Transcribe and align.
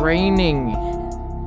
raining 0.00 0.70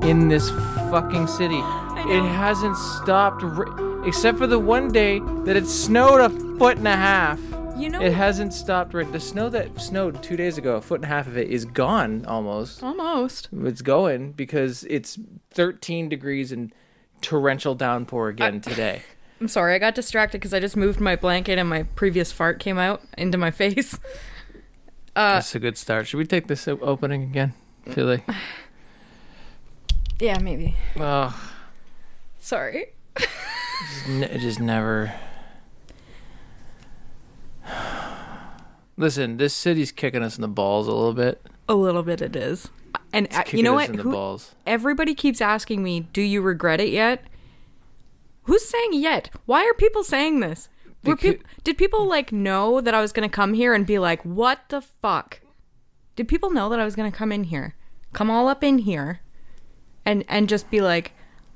in 0.04 0.28
this 0.28 0.50
fucking 0.90 1.28
city. 1.28 1.58
It 2.06 2.24
hasn't 2.24 2.78
stopped, 2.78 3.42
ra- 3.44 4.04
except 4.06 4.38
for 4.38 4.48
the 4.48 4.60
one 4.60 4.90
day 4.92 5.20
that 5.46 5.56
it 5.56 5.66
snowed 5.68 6.20
a 6.22 6.30
foot 6.58 6.78
and 6.78 6.88
a 6.88 6.96
half. 6.96 7.40
You 7.78 7.90
know, 7.90 8.02
It 8.02 8.14
hasn't 8.14 8.54
stopped. 8.54 8.92
The 8.92 9.20
snow 9.20 9.50
that 9.50 9.82
snowed 9.82 10.22
two 10.22 10.36
days 10.38 10.58
ago, 10.58 10.76
a 10.76 10.82
foot 10.82 10.96
and 10.96 11.06
a 11.06 11.08
half 11.08 11.26
of 11.28 11.38
it 11.38 11.50
is 11.50 11.66
gone 11.66 12.26
almost. 12.26 12.84
almost. 12.84 13.50
It's 13.64 13.82
going 13.82 14.34
because 14.34 14.84
it's 14.90 15.18
13 15.52 16.08
degrees 16.08 16.52
and 16.52 16.72
torrential 17.22 17.74
downpour 17.74 18.28
again 18.30 18.62
today. 18.62 19.02
I'm 19.42 19.48
sorry, 19.48 19.74
I 19.74 19.80
got 19.80 19.96
distracted 19.96 20.38
because 20.40 20.54
I 20.54 20.60
just 20.60 20.78
moved 20.78 21.00
my 21.00 21.16
blanket 21.16 21.58
and 21.58 21.68
my 21.68 21.84
previous 21.84 22.32
fart 22.32 22.60
came 22.60 22.78
out 22.78 23.02
into 23.18 23.38
my 23.38 23.50
face. 23.62 23.96
Uh, 25.16 25.36
That's 25.36 25.56
a 25.56 25.60
good 25.60 25.78
start. 25.78 26.08
Should 26.08 26.18
we 26.18 26.26
take 26.26 26.48
this 26.48 26.68
o- 26.68 26.80
opening 26.82 27.24
again? 27.24 27.54
Feel 27.92 28.06
like, 28.06 28.24
yeah, 30.20 30.40
maybe. 30.40 30.76
oh, 31.00 31.52
Sorry. 32.40 32.88
just 33.18 34.08
ne- 34.08 34.26
it 34.30 34.40
just 34.40 34.60
never. 34.60 35.14
Listen, 38.96 39.38
this 39.38 39.54
city's 39.54 39.92
kicking 39.92 40.22
us 40.22 40.38
in 40.38 40.42
the 40.42 40.48
balls 40.48 40.88
a 40.88 40.92
little 40.94 41.14
bit. 41.14 41.42
A 41.68 41.76
little 41.76 42.04
bit 42.04 42.22
it 42.22 42.36
is. 42.36 42.70
And 43.12 43.28
uh, 43.34 43.44
you 43.52 43.64
know 43.64 43.74
us 43.78 43.82
what? 43.82 43.90
In 43.90 43.96
the 43.98 44.04
Who- 44.04 44.12
balls. 44.12 44.56
everybody 44.66 45.14
keeps 45.16 45.42
asking 45.42 45.84
me, 45.84 46.02
"Do 46.14 46.22
you 46.22 46.42
regret 46.42 46.80
it 46.80 46.90
yet?" 46.90 47.24
Who's 48.44 48.66
saying 48.66 48.94
yet? 48.94 49.30
Why 49.46 49.64
are 49.66 49.74
people 49.74 50.04
saying 50.04 50.40
this? 50.42 50.68
Were 51.04 51.16
Becau- 51.16 51.20
peop- 51.22 51.44
did 51.64 51.78
people 51.78 52.06
like 52.06 52.32
know 52.32 52.82
that 52.82 52.94
I 52.94 53.02
was 53.02 53.12
going 53.14 53.28
to 53.28 53.34
come 53.34 53.54
here 53.54 53.74
and 53.74 53.86
be 53.86 54.00
like, 54.00 54.24
"What 54.24 54.62
the 54.70 54.82
fuck?" 54.82 55.40
Did 56.16 56.28
people 56.28 56.50
know 56.52 56.70
that 56.70 56.80
I 56.80 56.86
was 56.86 56.96
going 56.96 57.12
to 57.12 57.18
come 57.18 57.32
in 57.32 57.46
here? 57.46 57.76
Come 58.14 58.30
all 58.30 58.48
up 58.48 58.64
in 58.64 58.80
here 58.80 59.22
and 60.06 60.24
and 60.28 60.48
just 60.48 60.70
be 60.70 60.82
like, 60.82 61.14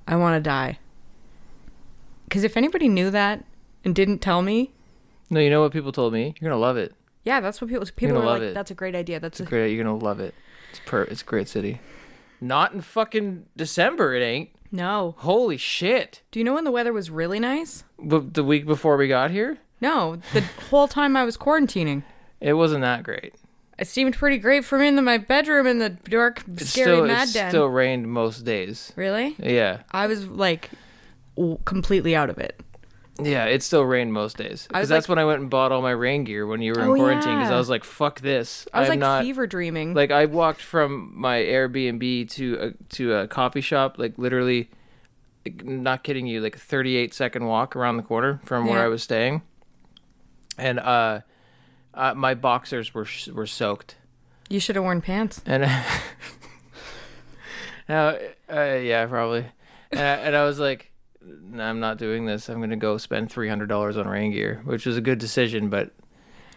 "I 0.08 0.16
want 0.16 0.36
to 0.36 0.50
die." 0.50 0.80
Cuz 2.30 2.44
if 2.44 2.58
anybody 2.58 2.88
knew 2.90 3.10
that 3.12 3.44
and 3.86 3.94
didn't 3.96 4.20
tell 4.20 4.42
me, 4.42 4.72
No, 5.30 5.40
you 5.40 5.50
know 5.50 5.62
what 5.62 5.72
people 5.74 5.92
told 5.92 6.14
me? 6.14 6.34
You're 6.40 6.50
gonna 6.50 6.60
love 6.60 6.78
it. 6.78 6.94
yeah, 7.24 7.40
that's 7.40 7.62
what 7.62 7.70
people 7.70 7.86
people 7.96 8.18
are 8.18 8.26
love 8.26 8.40
like, 8.42 8.50
it. 8.50 8.54
"That's 8.54 8.72
a 8.72 8.76
great 8.76 8.96
idea." 8.96 9.20
That's 9.20 9.40
a, 9.40 9.44
Great, 9.44 9.72
you're 9.74 9.84
gonna 9.84 9.98
love 9.98 10.20
it. 10.20 10.34
It's 10.72 10.80
per. 10.86 11.04
It's 11.04 11.22
a 11.22 11.26
great 11.26 11.48
city. 11.48 11.80
Not 12.42 12.74
in 12.74 12.82
fucking 12.82 13.46
December. 13.56 14.14
It 14.16 14.22
ain't. 14.24 14.50
No. 14.72 15.16
Holy 15.20 15.58
shit! 15.58 16.22
Do 16.32 16.40
you 16.40 16.44
know 16.44 16.54
when 16.54 16.64
the 16.66 16.72
weather 16.72 16.92
was 16.94 17.10
really 17.10 17.40
nice? 17.40 17.84
The 18.00 18.44
week 18.44 18.66
before 18.66 18.98
we 18.98 19.08
got 19.08 19.32
here, 19.32 19.60
No, 19.82 20.18
the 20.34 20.42
whole 20.70 20.88
time 20.88 21.16
I 21.16 21.24
was 21.24 21.38
quarantining. 21.38 22.04
it 22.42 22.54
wasn't 22.54 22.82
that 22.82 23.04
great. 23.04 23.34
It 23.80 23.88
seemed 23.88 24.16
pretty 24.16 24.38
great 24.40 24.66
for 24.66 24.80
me 24.80 24.88
in 24.88 24.96
the, 24.96 25.02
my 25.04 25.18
bedroom 25.20 25.68
in 25.68 25.78
the 25.80 25.90
dark, 25.90 26.44
It's 26.56 26.72
scary 26.72 26.96
still, 26.96 27.06
mad 27.06 27.30
it 27.30 27.34
den. 27.34 27.52
still 27.52 27.68
rained 27.68 28.08
most 28.12 28.44
days. 28.44 28.92
Really? 28.96 29.36
Yeah, 29.38 29.82
I 29.92 30.08
was 30.08 30.26
like 30.28 30.72
w- 31.36 31.60
completely 31.66 32.16
out 32.16 32.32
of 32.32 32.40
it. 32.40 32.60
yeah, 33.22 33.46
it 33.46 33.62
still 33.62 33.84
rained 33.84 34.14
most 34.14 34.38
days. 34.38 34.66
Because 34.68 34.90
that's 34.90 35.06
like- 35.08 35.10
when 35.10 35.20
I 35.20 35.26
went 35.26 35.42
and 35.42 35.50
bought 35.50 35.72
all 35.72 35.84
my 35.84 35.92
rain 35.92 36.24
gear 36.24 36.48
when 36.48 36.62
you 36.62 36.74
were 36.74 36.82
in 36.82 36.88
Oh, 36.90 36.96
quarantine. 36.96 37.36
Because 37.36 37.50
yeah. 37.50 37.56
I 37.56 37.60
was 37.60 37.70
like, 37.70 37.84
"Fuck 37.84 38.22
this!" 38.22 38.68
I 38.74 38.80
was 38.80 38.88
I'm 38.90 38.94
like 38.94 39.00
not 39.00 39.24
fever 39.24 39.46
dreaming. 39.46 39.94
like 39.94 40.10
I 40.12 40.26
walked 40.26 40.62
from 40.64 41.12
my 41.16 41.38
Airbnb 41.38 42.30
to 42.32 42.58
a, 42.60 42.72
to 42.96 43.14
a 43.14 43.28
coffee 43.28 43.62
shop, 43.62 44.00
like 44.00 44.18
literally, 44.18 44.70
like, 45.46 45.64
not 45.64 46.04
kidding 46.04 46.26
you, 46.26 46.42
like 46.42 46.56
a 46.56 46.60
38 46.60 47.14
second 47.14 47.46
walk 47.46 47.76
around 47.76 47.98
the 47.98 48.04
corner 48.04 48.40
from 48.44 48.66
where 48.68 48.82
I 48.84 48.88
was 48.88 49.04
staying, 49.04 49.42
and 50.58 50.80
uh, 50.80 51.22
uh 51.98 52.14
my 52.14 52.34
boxers 52.34 52.94
were 52.94 53.04
sh- 53.06 53.28
were 53.28 53.46
soaked, 53.48 53.96
you 54.50 54.60
should 54.62 54.76
have 54.78 54.84
worn 54.86 55.02
pants. 55.02 55.42
and 55.46 55.64
now, 57.90 58.10
uh, 58.50 58.76
yeah, 58.76 59.06
probably, 59.08 59.46
and 59.92 60.00
I, 60.00 60.04
and 60.28 60.36
I 60.36 60.46
was 60.46 60.60
like. 60.60 60.92
"No, 61.22 61.62
I'm 61.64 61.82
not 61.82 61.98
doing 61.98 62.26
this. 62.26 62.48
I'm 62.48 62.62
gonna 62.62 62.78
go 62.78 62.98
spend 62.98 63.30
three 63.30 63.50
hundred 63.50 63.68
dollars 63.68 63.98
on 63.98 64.08
rain 64.08 64.32
gear, 64.32 64.62
which 64.64 64.86
was 64.86 64.96
a 64.96 65.02
good 65.02 65.20
decision, 65.20 65.68
but 65.70 65.92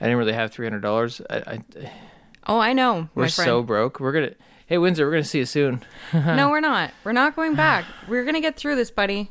I 0.00 0.04
didn't 0.04 0.18
really 0.18 0.32
have 0.32 0.52
three 0.52 0.64
hundred 0.66 0.82
dollars. 0.82 1.20
I, 1.28 1.36
I 1.36 1.90
Oh, 2.46 2.58
I 2.58 2.72
know, 2.72 3.08
we're 3.14 3.26
so 3.28 3.62
broke. 3.64 3.98
We're 3.98 4.12
gonna. 4.12 4.34
Hey 4.66 4.78
Windsor, 4.78 5.04
we're 5.06 5.10
gonna 5.12 5.24
see 5.24 5.38
you 5.40 5.46
soon. 5.46 5.82
no, 6.14 6.50
we're 6.50 6.60
not. 6.60 6.92
We're 7.02 7.12
not 7.12 7.34
going 7.34 7.54
back. 7.56 7.84
We're 8.06 8.24
gonna 8.24 8.40
get 8.40 8.56
through 8.56 8.76
this, 8.76 8.90
buddy. 8.92 9.30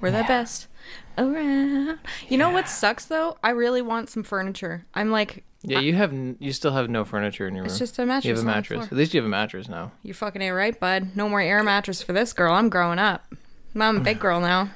We're 0.00 0.10
the 0.10 0.24
best 0.24 0.66
around. 1.18 1.98
You 2.28 2.38
know 2.38 2.50
what 2.50 2.68
sucks 2.68 3.04
though? 3.06 3.36
I 3.42 3.50
really 3.50 3.82
want 3.82 4.10
some 4.10 4.22
furniture. 4.22 4.84
I'm 4.94 5.10
like, 5.10 5.44
Yeah, 5.62 5.80
you 5.80 5.94
have 5.94 6.12
you 6.38 6.52
still 6.52 6.72
have 6.72 6.88
no 6.90 7.04
furniture 7.04 7.46
in 7.48 7.54
your 7.54 7.64
room. 7.64 7.70
it's 7.70 7.78
just 7.78 7.98
a 7.98 8.06
mattress. 8.06 8.24
you 8.26 8.34
have 8.34 8.42
a 8.42 8.46
mattress. 8.46 8.86
At 8.86 8.92
least 8.92 9.14
you 9.14 9.18
have 9.20 9.26
a 9.26 9.30
mattress 9.30 9.68
now. 9.68 9.92
You're 10.02 10.14
fucking 10.14 10.42
a 10.42 10.50
right, 10.52 10.78
bud. 10.78 11.16
No 11.16 11.28
more 11.28 11.40
air 11.40 11.62
mattress 11.62 12.02
for 12.02 12.12
this 12.12 12.32
girl. 12.32 12.52
I'm 12.54 12.68
growing 12.68 12.98
up. 12.98 13.24
I'm 13.76 13.96
a 13.96 14.00
big 14.00 14.20
girl 14.20 14.40
now. 14.40 14.70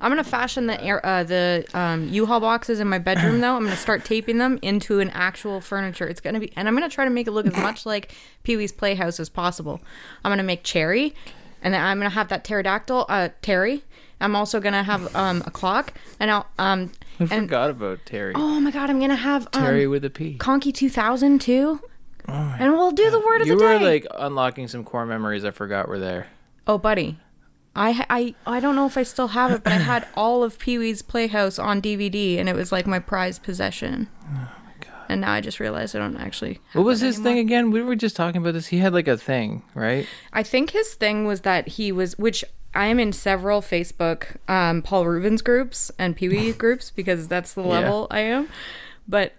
I'm 0.00 0.10
gonna 0.10 0.24
fashion 0.24 0.66
the 0.66 0.82
air, 0.82 1.04
uh, 1.06 1.22
the 1.22 1.64
um, 1.74 2.08
U-Haul 2.08 2.40
boxes 2.40 2.80
in 2.80 2.88
my 2.88 2.98
bedroom 2.98 3.40
though. 3.40 3.54
I'm 3.54 3.62
gonna 3.62 3.76
start 3.76 4.04
taping 4.04 4.38
them 4.38 4.58
into 4.60 4.98
an 4.98 5.10
actual 5.10 5.60
furniture. 5.60 6.08
It's 6.08 6.20
gonna 6.20 6.40
be, 6.40 6.52
and 6.56 6.66
I'm 6.66 6.74
gonna 6.74 6.88
try 6.88 7.04
to 7.04 7.10
make 7.10 7.28
it 7.28 7.30
look 7.30 7.46
as 7.46 7.56
much 7.56 7.86
like 7.86 8.12
Pee 8.42 8.56
Wee's 8.56 8.72
Playhouse 8.72 9.20
as 9.20 9.28
possible. 9.28 9.80
I'm 10.24 10.32
gonna 10.32 10.42
make 10.42 10.64
Chairry, 10.64 11.14
and 11.62 11.72
then 11.72 11.80
I'm 11.80 11.98
gonna 11.98 12.10
have 12.10 12.26
that 12.30 12.42
pterodactyl, 12.42 13.06
uh, 13.08 13.28
Terry. 13.42 13.84
I'm 14.22 14.36
also 14.36 14.60
gonna 14.60 14.82
have 14.82 15.14
um, 15.14 15.42
a 15.46 15.50
clock, 15.50 15.92
and 16.20 16.30
I'll 16.30 16.46
um, 16.58 16.92
I 17.20 17.24
and 17.24 17.48
forgot 17.48 17.70
about 17.70 18.00
Terry. 18.06 18.32
oh 18.36 18.60
my 18.60 18.70
god, 18.70 18.88
I'm 18.88 19.00
gonna 19.00 19.14
have 19.16 19.46
um, 19.52 19.62
Terry 19.62 19.86
with 19.86 20.04
a 20.04 20.10
P. 20.10 20.34
Conky 20.34 20.72
2000 20.72 21.40
too, 21.40 21.80
and 22.26 22.72
we'll 22.72 22.92
do 22.92 23.10
the 23.10 23.20
word 23.20 23.42
of 23.42 23.46
You 23.46 23.54
the 23.54 23.60
day. 23.60 23.72
You 23.74 23.78
were 23.80 23.84
like 23.84 24.06
unlocking 24.18 24.68
some 24.68 24.84
core 24.84 25.06
memories 25.06 25.44
I 25.44 25.50
forgot 25.50 25.88
were 25.88 25.98
there. 25.98 26.28
Oh, 26.66 26.78
buddy. 26.78 27.18
I, 27.74 28.04
I 28.10 28.34
I 28.56 28.60
don't 28.60 28.76
know 28.76 28.86
if 28.86 28.98
I 28.98 29.02
still 29.02 29.28
have 29.28 29.50
it, 29.50 29.64
but 29.64 29.72
I 29.72 29.76
had 29.92 30.06
all 30.14 30.44
of 30.44 30.58
Pee 30.58 30.78
Wee's 30.78 31.00
Playhouse 31.02 31.58
on 31.58 31.80
DVD, 31.80 32.38
and 32.38 32.48
it 32.48 32.54
was 32.54 32.70
like 32.70 32.86
my 32.86 32.98
prized 32.98 33.42
possession. 33.42 34.08
Oh 34.24 34.28
my 34.64 34.72
god! 34.80 35.06
And 35.08 35.22
now 35.22 35.32
I 35.32 35.40
just 35.40 35.58
realized 35.58 35.96
I 35.96 36.00
don't 36.00 36.18
actually. 36.18 36.60
Have 36.72 36.74
What 36.74 36.84
was 36.84 37.00
his 37.00 37.18
thing 37.18 37.38
again? 37.38 37.70
We 37.70 37.80
were 37.80 37.96
just 37.96 38.14
talking 38.14 38.42
about 38.42 38.52
this. 38.52 38.66
He 38.66 38.78
had 38.78 38.92
like 38.92 39.08
a 39.08 39.16
thing, 39.16 39.62
right? 39.74 40.06
I 40.34 40.42
think 40.42 40.70
his 40.70 40.92
thing 40.94 41.24
was 41.24 41.40
that 41.40 41.66
he 41.66 41.92
was, 41.92 42.18
which 42.18 42.44
I 42.74 42.86
am 42.86 42.98
in 42.98 43.12
several 43.12 43.60
Facebook 43.60 44.36
um, 44.48 44.82
Paul 44.82 45.06
Reubens 45.06 45.42
groups 45.42 45.90
and 45.98 46.16
Pee 46.16 46.28
Wee 46.28 46.52
groups 46.64 46.90
because 46.90 47.28
that's 47.28 47.52
the 47.54 47.62
Yeah. 47.62 47.68
level 47.68 48.06
I 48.10 48.20
am. 48.20 48.48
But 49.06 49.32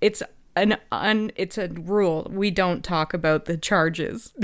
it's 0.00 0.22
an 0.56 0.76
un, 0.90 1.30
it's 1.36 1.56
a 1.58 1.68
rule. 1.68 2.26
We 2.30 2.50
don't 2.50 2.82
talk 2.84 3.14
about 3.14 3.44
the 3.44 3.56
charges. 3.56 4.32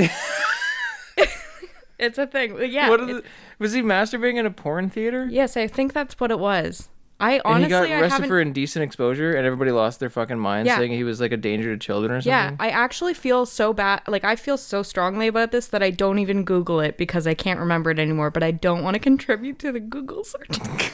it's 1.98 2.18
a 2.18 2.26
thing. 2.26 2.56
Yeah. 2.70 2.88
What 2.88 3.00
are 3.00 3.08
it- 3.10 3.14
the, 3.14 3.22
was 3.58 3.72
he 3.72 3.82
masturbating 3.82 4.36
in 4.36 4.46
a 4.46 4.50
porn 4.50 4.88
theater? 4.90 5.26
Yes, 5.30 5.56
I 5.56 5.66
think 5.66 5.92
that's 5.92 6.18
what 6.20 6.30
it 6.30 6.38
was. 6.38 6.88
I 7.20 7.40
honestly 7.44 7.74
And 7.74 7.84
he 7.84 7.90
got 7.90 8.00
arrested 8.00 8.28
for 8.28 8.40
indecent 8.40 8.84
exposure, 8.84 9.34
and 9.34 9.44
everybody 9.44 9.72
lost 9.72 9.98
their 9.98 10.08
fucking 10.10 10.38
minds, 10.38 10.68
Yeah. 10.68 10.76
saying 10.76 10.92
he 10.92 11.02
was 11.02 11.20
like 11.20 11.32
a 11.32 11.36
danger 11.36 11.72
to 11.72 11.78
children 11.78 12.12
or 12.12 12.20
something. 12.20 12.30
yeah, 12.30 12.54
I 12.60 12.68
actually 12.70 13.12
feel 13.14 13.44
so 13.44 13.72
bad. 13.72 14.02
Like 14.06 14.22
I 14.22 14.36
feel 14.36 14.56
so 14.56 14.82
strongly 14.84 15.26
about 15.26 15.50
this 15.50 15.66
that 15.68 15.82
I 15.82 15.90
don't 15.90 16.20
even 16.20 16.44
Google 16.44 16.78
it 16.80 16.96
because 16.96 17.26
I 17.26 17.34
can't 17.34 17.58
remember 17.58 17.90
it 17.90 17.98
anymore. 17.98 18.30
But 18.30 18.44
I 18.44 18.52
don't 18.52 18.84
want 18.84 18.94
to 18.94 19.00
contribute 19.00 19.58
to 19.60 19.72
the 19.72 19.80
Google 19.80 20.22
search. 20.22 20.48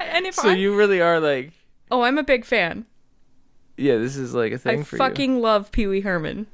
and 0.00 0.26
if 0.26 0.34
So 0.34 0.48
I, 0.50 0.54
you 0.54 0.76
really 0.76 1.00
are 1.00 1.20
like, 1.20 1.52
oh, 1.90 2.02
I'm 2.02 2.18
a 2.18 2.24
big 2.24 2.44
fan. 2.44 2.86
yeah, 3.76 3.96
this 3.96 4.16
is 4.16 4.34
like 4.34 4.52
a 4.52 4.58
thing 4.58 4.80
I 4.80 4.82
for 4.82 4.96
you. 4.96 4.98
fucking 4.98 5.40
love 5.40 5.70
Pee 5.70 5.86
Wee 5.86 6.00
Herman. 6.00 6.46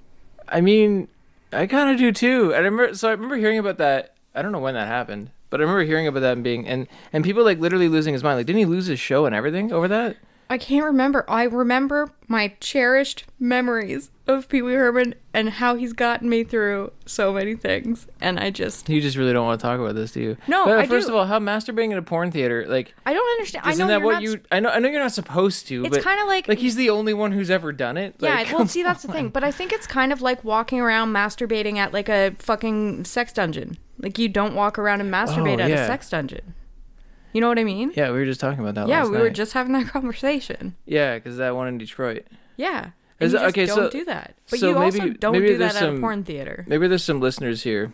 I 0.49 0.61
mean, 0.61 1.09
I 1.53 1.67
kind 1.67 1.91
of 1.91 1.97
do 1.99 2.13
too. 2.13 2.53
I 2.55 2.59
remember, 2.59 2.95
so 2.95 3.09
I 3.09 3.13
remember 3.13 3.37
hearing 3.37 3.59
about 3.59 3.79
that. 3.79 4.15
I 4.35 4.43
don't 4.43 4.53
know 4.53 4.59
when 4.59 4.75
that 4.75 4.89
happened, 4.89 5.31
but 5.53 5.61
I 5.61 5.63
remember 5.63 5.85
hearing 5.85 6.09
about 6.09 6.21
that 6.21 6.33
and 6.33 6.43
being 6.43 6.67
and 6.67 6.89
and 7.13 7.23
people 7.23 7.45
like 7.45 7.61
literally 7.61 7.89
losing 7.89 8.15
his 8.15 8.25
mind. 8.25 8.39
Like, 8.39 8.47
didn't 8.47 8.59
he 8.59 8.65
lose 8.67 8.87
his 8.87 8.99
show 8.99 9.27
and 9.27 9.35
everything 9.35 9.71
over 9.73 9.87
that? 9.87 10.17
I 10.51 10.59
can't 10.59 10.85
remember. 10.85 11.25
I 11.29 11.45
remember 11.45 12.11
my 12.29 12.55
cherished 12.61 13.25
memories 13.39 14.11
of 14.27 14.49
Pee 14.51 14.61
Wee 14.61 14.75
Herman 14.75 15.15
and 15.33 15.49
how 15.49 15.77
he's 15.77 15.95
gotten 15.95 16.29
me 16.29 16.45
through 16.45 16.93
so 17.07 17.33
many 17.33 17.55
things. 17.55 18.07
And 18.21 18.39
I 18.39 18.51
just, 18.51 18.87
You 18.89 19.01
just 19.01 19.17
really 19.17 19.33
don't 19.33 19.47
want 19.47 19.59
to 19.61 19.67
talk 19.67 19.81
about 19.81 19.95
this, 19.95 20.13
do 20.13 20.21
you? 20.21 20.37
No, 20.47 20.67
But 20.67 20.79
I 20.79 20.87
first 20.87 21.07
do. 21.07 21.13
of 21.15 21.19
all, 21.19 21.25
how 21.27 21.39
masturbating 21.39 21.93
in 21.93 21.97
a 21.97 22.03
porn 22.03 22.31
theater? 22.31 22.67
Like, 22.69 22.95
I 23.07 23.15
don't 23.15 23.31
understand. 23.31 23.65
I 23.65 23.71
isn't 23.71 23.87
know 23.87 23.93
that 23.99 24.03
what 24.05 24.21
you? 24.23 24.41
I 24.53 24.61
know. 24.61 24.69
I 24.69 24.79
know 24.79 24.89
you're 24.91 25.01
not 25.01 25.13
supposed 25.13 25.69
to. 25.69 25.87
It's 25.87 25.97
kinda 26.05 26.25
like- 26.27 26.49
like 26.49 26.59
he's 26.59 26.77
the 26.77 26.91
only 26.91 27.15
one 27.15 27.33
who's 27.33 27.51
ever 27.51 27.73
done 27.73 27.97
it. 27.97 28.21
Like, 28.21 28.49
yeah, 28.51 28.53
well, 28.59 28.67
see, 28.67 28.83
that's 28.83 29.03
the 29.03 29.11
thing. 29.13 29.31
But 29.31 29.45
I 29.45 29.51
think 29.53 29.73
it's 29.73 29.87
kind 29.87 30.13
of 30.13 30.21
like 30.21 30.45
walking 30.45 30.81
around 30.81 31.15
masturbating 31.15 31.79
at 31.79 31.95
like 31.95 32.11
a 32.11 32.35
fucking 32.39 33.05
sex 33.07 33.33
dungeon. 33.33 33.79
Like 34.03 34.19
you 34.19 34.29
don't 34.29 34.55
walk 34.55 34.79
around 34.79 35.01
and 35.01 35.13
masturbate 35.13 35.59
Oh, 35.61 35.63
at 35.63 35.71
yeah. 35.71 35.85
a 35.85 35.87
sex 35.87 36.11
dungeon. 36.11 36.55
You 37.33 37.41
know 37.41 37.49
what 37.49 37.59
I 37.59 37.65
mean? 37.65 37.93
Yeah, 37.97 38.11
we 38.11 38.19
were 38.19 38.25
just 38.27 38.41
talking 38.41 38.61
about 38.61 38.75
that. 38.75 38.89
Yeah, 38.89 39.05
we 39.07 39.17
were 39.17 39.31
just 39.31 39.53
having 39.55 39.73
that 39.73 39.87
conversation. 39.93 40.75
Yeah, 40.85 41.15
because 41.17 41.39
that 41.39 41.57
one 41.57 41.69
in 41.69 41.79
Detroit. 41.79 42.27
Yeah. 42.57 42.91
Is 43.21 43.33
And 43.33 43.33
you 43.33 43.39
just 43.39 43.45
okay, 43.57 43.67
don't 43.67 43.77
so- 43.77 43.91
do 43.91 44.05
that. 44.05 44.35
But 44.51 44.59
so 44.59 44.69
you 44.69 44.77
also 44.77 44.99
maybe- 44.99 45.15
don't 45.17 45.33
maybe 45.33 45.47
do 45.47 45.59
that 45.59 45.73
there's 45.75 45.83
at 45.83 45.95
a 45.95 46.01
porn 46.01 46.25
theater. 46.25 46.65
Maybe 46.69 46.89
there's 46.89 47.05
some 47.05 47.21
listeners 47.21 47.63
here, 47.63 47.93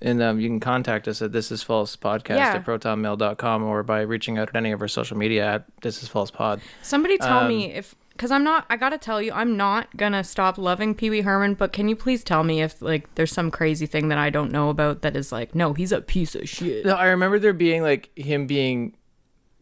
and 0.00 0.20
um, 0.22 0.40
you 0.40 0.48
can 0.48 0.58
contact 0.60 1.06
us 1.06 1.20
at 1.22 1.30
this 1.32 1.52
is 1.52 1.62
false 1.62 1.94
podcast 1.96 2.36
Yeah. 2.38 2.54
at 2.54 2.64
protonmail.com 2.64 3.62
or 3.62 3.82
by 3.82 4.00
reaching 4.00 4.38
out 4.38 4.48
at 4.48 4.56
any 4.56 4.72
of 4.72 4.80
our 4.80 4.88
social 4.88 5.16
media 5.16 5.44
at 5.46 5.64
this 5.82 6.02
is 6.02 6.08
false 6.08 6.30
pod. 6.30 6.60
Somebody 6.82 7.18
tell 7.18 7.40
um, 7.40 7.48
me 7.48 7.72
if 7.72 7.94
because 8.12 8.30
I'm 8.30 8.44
not. 8.44 8.66
I 8.70 8.76
gotta 8.76 8.98
tell 8.98 9.20
you, 9.20 9.32
I'm 9.32 9.56
not 9.56 9.96
gonna 9.96 10.22
stop 10.24 10.58
loving 10.58 10.94
Pee 10.94 11.10
Wee 11.10 11.22
Herman. 11.22 11.54
But 11.54 11.72
can 11.72 11.88
you 11.88 11.96
please 11.96 12.22
tell 12.24 12.44
me 12.44 12.62
if 12.62 12.80
like 12.82 13.14
there's 13.16 13.32
some 13.32 13.50
crazy 13.50 13.86
thing 13.86 14.08
that 14.08 14.18
I 14.18 14.30
don't 14.30 14.52
know 14.52 14.68
about 14.68 15.02
that 15.02 15.16
is 15.16 15.32
like, 15.32 15.54
no, 15.54 15.72
he's 15.74 15.92
a 15.92 16.00
piece 16.00 16.34
of 16.34 16.48
shit. 16.48 16.84
No, 16.86 16.94
I 16.94 17.06
remember 17.08 17.38
there 17.38 17.52
being 17.52 17.82
like 17.82 18.10
him 18.16 18.46
being 18.46 18.96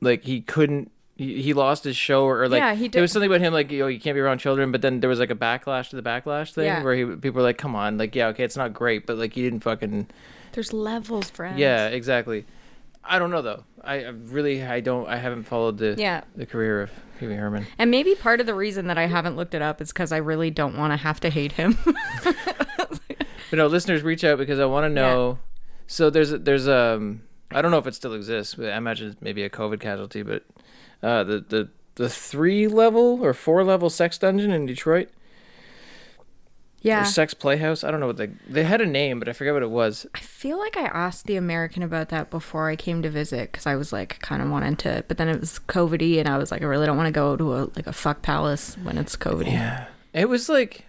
like 0.01 0.25
he 0.25 0.41
couldn't 0.41 0.91
he, 1.17 1.43
he 1.43 1.53
lost 1.53 1.85
his 1.85 1.97
show 1.97 2.25
or, 2.25 2.49
like 2.49 2.61
Yeah, 2.61 2.75
he 2.75 2.85
did. 2.85 2.93
there 2.93 3.03
was 3.03 3.13
something 3.13 3.31
about 3.31 3.43
him 3.43 3.53
like 3.53 3.71
you 3.71 3.81
know 3.81 3.87
you 3.89 4.01
can't 4.01 4.15
be 4.15 4.21
around 4.21 4.39
children 4.39 4.73
but 4.73 4.81
then 4.81 5.01
there 5.01 5.11
was 5.11 5.19
like 5.19 5.31
a 5.31 5.35
backlash 5.35 5.91
to 5.91 5.97
the 5.97 6.03
backlash 6.03 6.53
thing 6.55 6.65
Yeah. 6.65 6.83
where 6.83 6.95
he 6.95 7.05
people 7.05 7.33
were 7.41 7.43
like 7.43 7.59
come 7.59 7.77
on 7.77 7.99
like 7.99 8.15
yeah 8.17 8.29
okay 8.29 8.43
it's 8.45 8.57
not 8.57 8.73
great 8.73 9.07
but 9.07 9.19
like 9.19 9.37
you 9.37 9.45
didn't 9.45 9.61
fucking 9.61 10.09
There's 10.53 10.73
levels, 10.73 11.29
friends. 11.29 11.59
yeah 11.59 11.89
exactly 11.89 12.47
I 13.05 13.19
don't 13.19 13.31
know 13.31 13.43
though. 13.43 13.65
I 13.83 14.03
really 14.09 14.63
I 14.63 14.81
don't 14.81 15.07
I 15.09 15.17
haven't 15.17 15.45
followed 15.45 15.79
the 15.79 15.95
Yeah. 15.99 16.23
the 16.37 16.47
career 16.47 16.83
of 16.83 16.91
Pee 17.19 17.27
Wee 17.27 17.35
Herman. 17.35 17.67
And 17.79 17.91
maybe 17.91 18.15
part 18.15 18.41
of 18.41 18.47
the 18.47 18.55
reason 18.55 18.87
that 18.89 18.99
I 18.99 19.07
haven't 19.07 19.37
looked 19.37 19.55
it 19.55 19.63
up 19.63 19.81
is 19.81 19.89
because 19.93 20.13
I 20.13 20.19
really 20.19 20.51
don't 20.51 20.77
want 20.77 20.93
to 20.93 20.97
have 20.97 21.21
to 21.21 21.31
hate 21.31 21.53
him. 21.53 21.79
but 22.25 23.57
no 23.57 23.67
listeners 23.67 24.03
reach 24.03 24.25
out 24.25 24.39
because 24.39 24.59
I 24.59 24.67
want 24.67 24.85
to 24.85 24.89
know. 24.91 25.39
So 25.87 26.11
there's 26.11 26.33
a, 26.33 26.39
there's 26.39 26.69
um 26.69 27.23
I 27.51 27.63
don't 27.63 27.71
know 27.71 27.79
if 27.79 27.87
it 27.87 27.95
still 27.95 28.15
exists 28.15 28.55
but 28.55 28.67
I 28.67 28.77
imagine 28.77 29.11
it's 29.11 29.21
maybe 29.21 29.43
a 29.43 29.51
COVID 29.51 29.81
casualty 29.81 30.23
but 30.23 30.45
uh 31.03 31.25
the 31.25 31.41
the 31.49 31.69
the 31.97 32.09
three 32.09 32.69
level 32.69 33.19
or 33.25 33.35
four 33.35 33.65
level 33.65 33.91
sex 33.91 34.17
dungeon 34.19 34.51
in 34.53 34.67
Detroit 34.67 35.11
yeah. 36.81 37.03
or 37.03 37.05
sex 37.05 37.35
playhouse. 37.35 37.85
I 37.85 37.91
don't 37.91 38.01
know 38.01 38.07
what 38.07 38.17
they 38.17 38.29
they 38.49 38.65
had 38.65 38.81
a 38.81 38.87
name, 38.87 39.19
but 39.19 39.29
I 39.29 39.33
forget 39.33 39.55
what 39.55 39.63
it 39.63 39.71
was. 39.71 40.07
I 40.15 40.21
feel 40.21 40.59
like 40.59 40.77
I 40.77 40.85
asked 40.85 41.27
the 41.27 41.37
American 41.37 41.83
about 41.83 42.09
that 42.11 42.31
before 42.31 42.69
I 42.69 42.77
came 42.77 43.03
to 43.03 43.11
visit 43.11 43.53
because 43.53 43.67
I 43.67 43.77
was 43.77 43.93
like 43.93 44.21
kind 44.21 44.43
of 44.43 44.51
wanting 44.51 44.77
to, 44.77 45.05
but 45.09 45.19
then 45.19 45.29
it 45.29 45.41
was 45.41 45.59
COVIDy, 45.59 46.19
and 46.19 46.29
I 46.29 46.39
was 46.39 46.51
like, 46.51 46.63
I 46.63 46.67
really 46.67 46.87
don't 46.87 46.97
want 46.97 47.09
to 47.09 47.13
go 47.13 47.37
to 47.37 47.55
a 47.55 47.59
like 47.77 47.87
a 47.87 47.93
fuck 47.93 48.23
palace 48.23 48.77
when 48.83 48.99
it's 48.99 49.17
COVIDy. 49.17 49.53
Yeah, 49.53 49.87
it 50.13 50.29
was 50.29 50.49
like. 50.49 50.87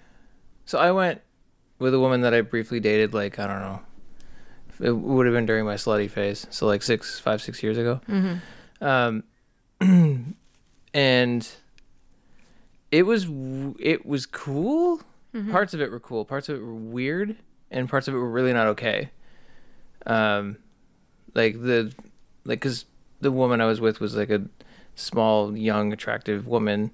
So 0.65 0.79
I 0.79 0.91
went 0.91 1.21
with 1.79 1.93
a 1.93 1.99
woman 1.99 2.21
that 2.21 2.33
I 2.33 2.41
briefly 2.41 2.79
dated. 2.79 3.13
Like 3.13 3.39
I 3.39 3.47
don't 3.47 3.61
know, 3.61 3.81
it 4.81 4.91
would 4.91 5.25
have 5.25 5.35
been 5.35 5.45
during 5.45 5.65
my 5.65 5.75
slutty 5.75 6.09
phase. 6.09 6.47
So 6.49 6.65
like 6.65 6.83
six, 6.83 7.19
five, 7.19 7.41
six 7.41 7.61
years 7.61 7.77
ago. 7.77 8.01
Mm-hmm. 8.07 8.85
Um, 8.85 9.23
and 10.93 11.49
it 12.91 13.03
was 13.03 13.27
it 13.79 14.05
was 14.05 14.25
cool. 14.25 15.01
Parts 15.49 15.73
of 15.73 15.81
it 15.81 15.91
were 15.91 15.99
cool. 15.99 16.25
Parts 16.25 16.49
of 16.49 16.57
it 16.57 16.61
were 16.61 16.73
weird, 16.73 17.37
and 17.69 17.87
parts 17.87 18.07
of 18.07 18.13
it 18.13 18.17
were 18.17 18.29
really 18.29 18.51
not 18.51 18.67
okay. 18.67 19.11
Um, 20.05 20.57
like 21.33 21.61
the 21.61 21.93
like 22.43 22.59
because 22.59 22.85
the 23.21 23.31
woman 23.31 23.61
I 23.61 23.65
was 23.65 23.79
with 23.79 23.99
was 24.01 24.15
like 24.15 24.29
a 24.29 24.43
small, 24.95 25.55
young, 25.55 25.93
attractive 25.93 26.47
woman. 26.47 26.91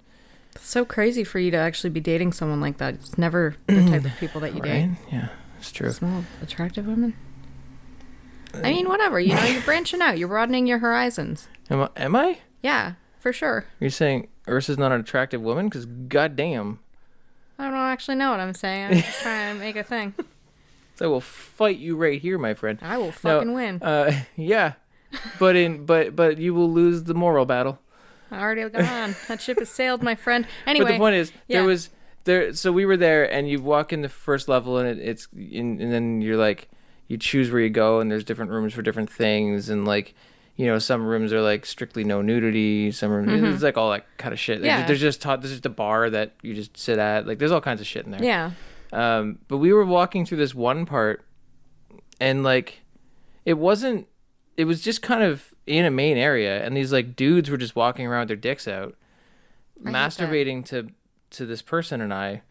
It's 0.56 0.68
so 0.68 0.86
crazy 0.86 1.24
for 1.24 1.40
you 1.40 1.52
to 1.52 1.58
actually 1.58 1.90
be 1.90 2.00
dating 2.00 2.34
someone 2.34 2.62
like 2.62 2.78
that. 2.78 2.96
It's 2.96 3.18
never 3.18 3.56
the 3.68 3.86
type 3.86 4.06
of 4.06 4.12
people 4.20 4.42
that 4.42 4.54
you 4.54 4.62
date. 4.62 4.90
Yeah, 5.12 5.30
it's 5.58 5.72
true. 5.72 5.92
Small, 5.92 6.24
attractive 6.42 6.86
women. 6.86 7.16
I 8.54 8.72
mean, 8.72 8.88
whatever. 8.88 9.20
You 9.20 9.36
know, 9.36 9.44
you're 9.46 9.62
branching 9.62 10.02
out. 10.02 10.18
You're 10.18 10.28
broadening 10.28 10.68
your 10.68 10.80
horizons. 10.80 11.48
Am 11.70 11.82
I? 11.82 11.90
Am 11.98 12.16
I? 12.16 12.40
Yeah, 12.62 12.94
for 13.20 13.34
sure. 13.34 13.66
You're 13.80 13.90
saying 13.90 14.28
Ursa's 14.48 14.78
not 14.78 14.92
an 14.92 15.02
attractive 15.02 15.42
woman? 15.42 15.70
Because 15.70 15.86
goddamn, 15.86 16.80
I 17.60 17.66
don't 17.66 17.76
actually 17.76 18.16
know 18.16 18.32
what 18.32 18.40
I'm 18.40 18.54
saying. 18.54 18.86
I'm 18.86 18.94
just 19.02 19.22
trying 19.22 19.56
to 19.56 19.60
make 19.60 19.76
a 19.76 19.84
thing. 19.84 20.14
So 20.98 21.06
I 21.06 21.10
will 21.10 21.22
fight 21.22 21.78
you 21.78 21.96
right 21.96 22.20
here, 22.20 22.40
my 22.40 22.56
friend. 22.56 22.80
I 22.82 22.98
will 22.98 23.12
fucking 23.12 23.50
No, 23.50 23.54
win. 23.54 23.84
Uh, 23.84 24.24
yeah, 24.36 24.74
but 25.38 25.56
in 25.56 25.86
but 25.86 26.16
but 26.16 26.40
you 26.40 26.56
will 26.56 26.72
lose 26.72 27.04
the 27.04 27.14
moral 27.14 27.46
battle. 27.46 27.78
I 28.32 28.40
already 28.40 28.68
got 28.68 28.84
on. 28.84 29.16
That 29.28 29.40
ship 29.40 29.60
has 29.60 29.70
sailed, 29.70 30.02
my 30.02 30.16
friend. 30.16 30.48
Anyway, 30.66 30.86
but 30.88 30.92
the 30.94 30.98
point 30.98 31.16
is, 31.16 31.32
yeah. 31.48 31.60
there 31.60 31.68
was 31.68 31.92
there. 32.24 32.52
So 32.56 32.72
we 32.72 32.84
were 32.86 32.98
there, 32.98 33.32
and 33.32 33.48
you 33.48 33.62
walk 33.62 33.94
in 33.94 34.02
the 34.02 34.10
first 34.10 34.48
level, 34.48 34.78
and 34.78 34.88
it, 34.88 35.08
it's 35.08 35.28
in, 35.38 35.80
and 35.80 35.94
then 35.94 36.22
you're 36.22 36.36
like, 36.36 36.68
you 37.08 37.18
choose 37.18 37.52
where 37.52 37.62
you 37.62 37.70
go, 37.70 38.00
and 38.00 38.10
there's 38.12 38.24
different 38.24 38.50
rooms 38.50 38.74
for 38.74 38.82
different 38.82 39.12
things, 39.12 39.70
and 39.70 39.86
like, 39.86 40.16
you 40.58 40.66
know, 40.66 40.80
some 40.80 41.06
rooms 41.06 41.32
are 41.32 41.42
like 41.42 41.66
strictly 41.66 42.04
no 42.04 42.22
nudity, 42.22 42.92
some 42.92 43.12
rooms 43.12 43.54
it's 43.54 43.64
like 43.64 43.78
all 43.78 43.92
that 43.92 44.06
kind 44.18 44.34
of 44.34 44.40
shit. 44.40 44.58
Mm-hmm. 44.58 44.66
Yeah. 44.66 44.86
There's 44.88 45.00
just 45.00 45.22
taught. 45.22 45.42
There's 45.42 45.54
just 45.54 45.66
a 45.66 45.70
bar 45.70 46.10
that 46.10 46.34
you 46.42 46.54
just 46.54 46.76
sit 46.76 46.98
at. 47.00 47.26
Like, 47.28 47.38
there's 47.38 47.52
all 47.52 47.62
kinds 47.62 47.80
of 47.80 47.88
shit 47.88 48.06
in 48.06 48.12
there. 48.12 48.24
yeah. 48.24 48.52
Um, 48.92 49.40
but 49.48 49.58
we 49.58 49.72
were 49.72 49.86
walking 49.86 50.26
through 50.26 50.38
this 50.40 50.56
one 50.56 50.86
part, 50.86 51.24
and 52.20 52.44
like, 52.44 52.82
it 53.46 53.54
wasn't. 53.58 54.08
It 54.56 54.66
was 54.66 54.82
just 54.82 55.02
kind 55.04 55.22
of 55.24 55.54
in 55.68 55.86
a 55.86 55.92
main 55.92 56.18
area, 56.18 56.66
and 56.66 56.76
these 56.76 56.92
like 56.92 57.16
dudes 57.16 57.50
were 57.50 57.58
just 57.58 57.76
walking 57.76 58.08
around 58.08 58.22
with 58.22 58.28
their 58.30 58.38
dicks 58.38 58.68
out, 58.68 58.96
I 59.86 59.92
masturbating 59.92 60.66
to 60.68 60.88
to 61.32 61.46
this 61.46 61.62
person 61.62 62.02
and 62.02 62.14
I, 62.14 62.42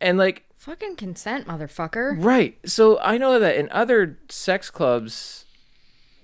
and 0.00 0.18
like 0.18 0.44
Fucking 0.54 0.96
consent, 0.96 1.46
motherfucker. 1.46 2.22
right. 2.22 2.58
So 2.66 3.00
I 3.00 3.16
know 3.16 3.38
that 3.38 3.56
in 3.56 3.70
other 3.70 4.18
sex 4.28 4.70
clubs, 4.70 5.46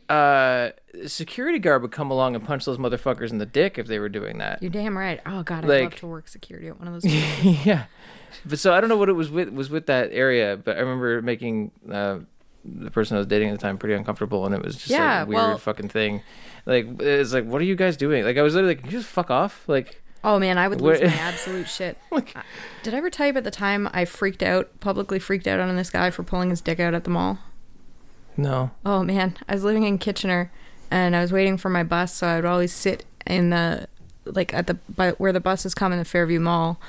uh, 0.08 0.70
security 1.06 1.58
guard 1.58 1.82
would 1.82 1.92
come 1.92 2.10
along 2.10 2.34
and 2.34 2.44
punch 2.44 2.64
those 2.64 2.78
motherfuckers 2.78 3.30
in 3.30 3.38
the 3.38 3.46
dick 3.46 3.78
if 3.78 3.86
they 3.86 3.98
were 3.98 4.08
doing 4.08 4.38
that. 4.38 4.62
You're 4.62 4.70
damn 4.70 4.96
right. 4.96 5.20
Oh 5.26 5.42
god, 5.42 5.64
I'd 5.64 5.82
love 5.84 5.96
to 5.96 6.06
work 6.06 6.28
security 6.28 6.68
at 6.68 6.78
one 6.78 6.88
of 6.88 6.94
those. 7.02 7.04
yeah. 7.04 7.84
But 8.44 8.58
so 8.58 8.72
I 8.74 8.80
don't 8.80 8.88
know 8.88 8.96
what 8.96 9.08
it 9.08 9.14
was 9.14 9.30
with 9.30 9.48
was 9.50 9.70
with 9.70 9.86
that 9.86 10.10
area, 10.12 10.56
but 10.62 10.76
I 10.76 10.80
remember 10.80 11.22
making 11.22 11.70
uh, 11.90 12.18
the 12.64 12.90
person 12.90 13.16
I 13.16 13.18
was 13.18 13.26
dating 13.26 13.48
at 13.50 13.52
the 13.52 13.62
time 13.62 13.78
pretty 13.78 13.94
uncomfortable, 13.94 14.44
and 14.46 14.54
it 14.54 14.62
was 14.62 14.76
just 14.76 14.90
Yeah, 14.90 15.22
a 15.22 15.26
weird 15.26 15.36
well- 15.36 15.58
fucking 15.58 15.88
thing. 15.88 16.22
Like 16.66 17.00
it's 17.00 17.32
like, 17.32 17.44
what 17.44 17.60
are 17.60 17.64
you 17.64 17.76
guys 17.76 17.96
doing? 17.96 18.24
Like 18.24 18.36
I 18.38 18.42
was 18.42 18.54
literally 18.54 18.74
like, 18.74 18.82
Can 18.84 18.92
you 18.92 18.98
just 18.98 19.08
fuck 19.10 19.30
off. 19.30 19.68
Like 19.68 20.02
oh 20.24 20.38
man, 20.40 20.58
I 20.58 20.66
would 20.66 20.80
lose 20.80 21.00
my 21.00 21.06
absolute 21.06 21.68
shit. 21.68 21.96
Like- 22.10 22.34
Did 22.82 22.92
I 22.94 22.98
ever 22.98 23.10
tell 23.10 23.26
you 23.26 23.30
about 23.30 23.44
the 23.44 23.50
time 23.52 23.88
I 23.92 24.04
freaked 24.04 24.42
out, 24.42 24.80
publicly 24.80 25.18
freaked 25.20 25.46
out 25.46 25.60
on 25.60 25.74
this 25.76 25.90
guy 25.90 26.10
for 26.10 26.22
pulling 26.24 26.50
his 26.50 26.60
dick 26.60 26.80
out 26.80 26.94
at 26.94 27.04
the 27.04 27.10
mall? 27.10 27.38
No. 28.36 28.70
Oh 28.84 29.02
man, 29.02 29.36
I 29.48 29.54
was 29.54 29.64
living 29.64 29.84
in 29.84 29.98
Kitchener, 29.98 30.50
and 30.90 31.16
I 31.16 31.20
was 31.20 31.32
waiting 31.32 31.56
for 31.56 31.68
my 31.68 31.82
bus, 31.82 32.12
so 32.12 32.26
I 32.26 32.36
would 32.36 32.44
always 32.44 32.72
sit 32.72 33.04
in 33.26 33.50
the 33.50 33.88
like 34.24 34.52
at 34.52 34.66
the 34.66 34.74
by 34.74 35.10
where 35.12 35.32
the 35.32 35.40
buses 35.40 35.74
come 35.74 35.92
in 35.92 35.98
the 35.98 36.04
Fairview 36.04 36.40
Mall. 36.40 36.80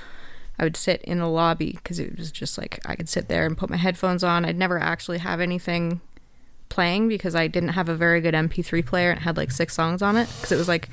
I 0.59 0.63
would 0.63 0.75
sit 0.75 1.01
in 1.03 1.19
the 1.19 1.27
lobby 1.27 1.73
because 1.73 1.99
it 1.99 2.17
was 2.17 2.31
just 2.31 2.57
like 2.57 2.79
I 2.85 2.95
could 2.95 3.09
sit 3.09 3.27
there 3.27 3.45
and 3.45 3.57
put 3.57 3.69
my 3.69 3.77
headphones 3.77 4.23
on. 4.23 4.43
I'd 4.43 4.57
never 4.57 4.79
actually 4.79 5.19
have 5.19 5.39
anything 5.39 6.01
playing 6.69 7.07
because 7.07 7.35
I 7.35 7.47
didn't 7.47 7.69
have 7.69 7.89
a 7.89 7.95
very 7.95 8.21
good 8.21 8.33
MP3 8.33 8.85
player 8.85 9.11
and 9.11 9.19
it 9.19 9.23
had 9.23 9.37
like 9.37 9.51
six 9.51 9.75
songs 9.75 10.01
on 10.01 10.17
it 10.17 10.27
because 10.35 10.51
it 10.51 10.57
was 10.57 10.67
like 10.67 10.89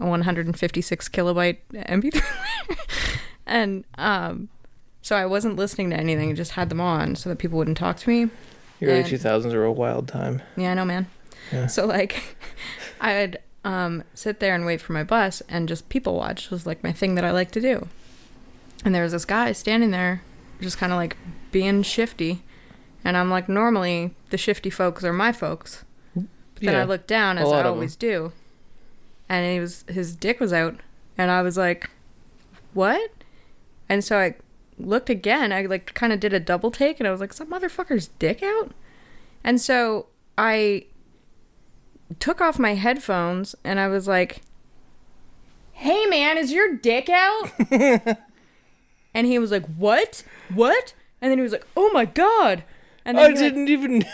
a 0.00 0.06
156 0.06 1.08
kilobyte 1.08 1.58
MP3 1.72 2.12
player. 2.12 2.78
and 3.46 3.84
um, 3.98 4.48
so 5.00 5.16
I 5.16 5.26
wasn't 5.26 5.56
listening 5.56 5.90
to 5.90 5.96
anything, 5.96 6.34
just 6.34 6.52
had 6.52 6.68
them 6.68 6.80
on 6.80 7.16
so 7.16 7.28
that 7.28 7.38
people 7.38 7.58
wouldn't 7.58 7.76
talk 7.76 7.96
to 7.98 8.08
me. 8.08 8.30
The 8.86 8.92
early 8.92 9.04
two 9.04 9.18
thousands 9.18 9.54
are 9.54 9.64
a 9.64 9.72
wild 9.72 10.08
time. 10.08 10.42
Yeah, 10.56 10.72
I 10.72 10.74
know, 10.74 10.84
man. 10.84 11.06
Yeah. 11.52 11.66
So 11.66 11.86
like, 11.86 12.36
I 13.00 13.14
would 13.14 13.38
um, 13.64 14.04
sit 14.14 14.40
there 14.40 14.54
and 14.54 14.66
wait 14.66 14.80
for 14.80 14.92
my 14.92 15.04
bus 15.04 15.42
and 15.48 15.68
just 15.68 15.88
people 15.88 16.16
watch 16.16 16.50
was 16.50 16.66
like 16.66 16.82
my 16.82 16.92
thing 16.92 17.14
that 17.14 17.24
I 17.24 17.30
like 17.30 17.50
to 17.52 17.60
do. 17.60 17.88
And 18.84 18.94
there 18.94 19.02
was 19.04 19.12
this 19.12 19.24
guy 19.24 19.52
standing 19.52 19.92
there, 19.92 20.22
just 20.60 20.78
kind 20.78 20.92
of 20.92 20.96
like 20.96 21.16
being 21.52 21.82
shifty, 21.82 22.42
and 23.04 23.16
I'm 23.16 23.30
like, 23.30 23.48
normally 23.48 24.14
the 24.30 24.38
shifty 24.38 24.70
folks 24.70 25.04
are 25.04 25.12
my 25.12 25.32
folks. 25.32 25.84
But 26.14 26.26
then 26.60 26.74
I 26.74 26.84
looked 26.84 27.06
down 27.06 27.38
as 27.38 27.50
I 27.50 27.62
always 27.62 27.96
do, 27.96 28.32
and 29.28 29.52
he 29.52 29.60
was 29.60 29.84
his 29.88 30.14
dick 30.16 30.40
was 30.40 30.52
out, 30.52 30.76
and 31.16 31.30
I 31.30 31.42
was 31.42 31.56
like, 31.56 31.90
what? 32.74 33.10
And 33.88 34.02
so 34.04 34.18
I 34.18 34.34
looked 34.86 35.10
again. 35.10 35.52
I 35.52 35.62
like 35.62 35.94
kind 35.94 36.12
of 36.12 36.20
did 36.20 36.32
a 36.32 36.40
double 36.40 36.70
take, 36.70 37.00
and 37.00 37.06
I 37.06 37.10
was 37.10 37.20
like, 37.20 37.32
some 37.32 37.48
motherfucker's 37.48 38.08
dick 38.18 38.42
out? 38.42 38.72
And 39.44 39.60
so 39.60 40.06
I 40.38 40.86
took 42.18 42.40
off 42.40 42.58
my 42.58 42.74
headphones 42.74 43.54
and 43.64 43.80
I 43.80 43.88
was 43.88 44.06
like, 44.06 44.42
Hey 45.72 46.06
man, 46.06 46.38
is 46.38 46.52
your 46.52 46.76
dick 46.76 47.08
out? 47.08 47.50
and 49.14 49.26
he 49.26 49.38
was 49.38 49.50
like, 49.50 49.66
What? 49.76 50.24
What? 50.52 50.94
And 51.20 51.30
then 51.30 51.38
he 51.38 51.42
was 51.42 51.52
like, 51.52 51.66
Oh 51.76 51.90
my 51.92 52.04
god. 52.04 52.64
And 53.04 53.18
then 53.18 53.32
I 53.32 53.34
didn't 53.34 53.68
even. 53.68 54.04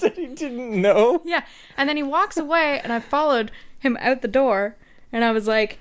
he 0.00 0.26
didn't 0.26 0.80
know. 0.80 1.22
Yeah. 1.24 1.44
And 1.76 1.88
then 1.88 1.96
he 1.96 2.02
walks 2.02 2.36
away 2.36 2.80
and 2.80 2.92
I 2.92 3.00
followed 3.00 3.50
him 3.78 3.96
out 4.00 4.22
the 4.22 4.28
door 4.28 4.76
and 5.12 5.24
I 5.24 5.32
was 5.32 5.48
like, 5.48 5.78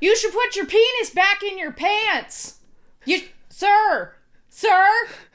You 0.00 0.16
should 0.16 0.32
put 0.32 0.56
your 0.56 0.66
penis 0.66 1.10
back 1.10 1.42
in 1.42 1.58
your 1.58 1.72
pants. 1.72 2.60
You 3.04 3.22
sir. 3.48 4.14
Sir. 4.48 4.88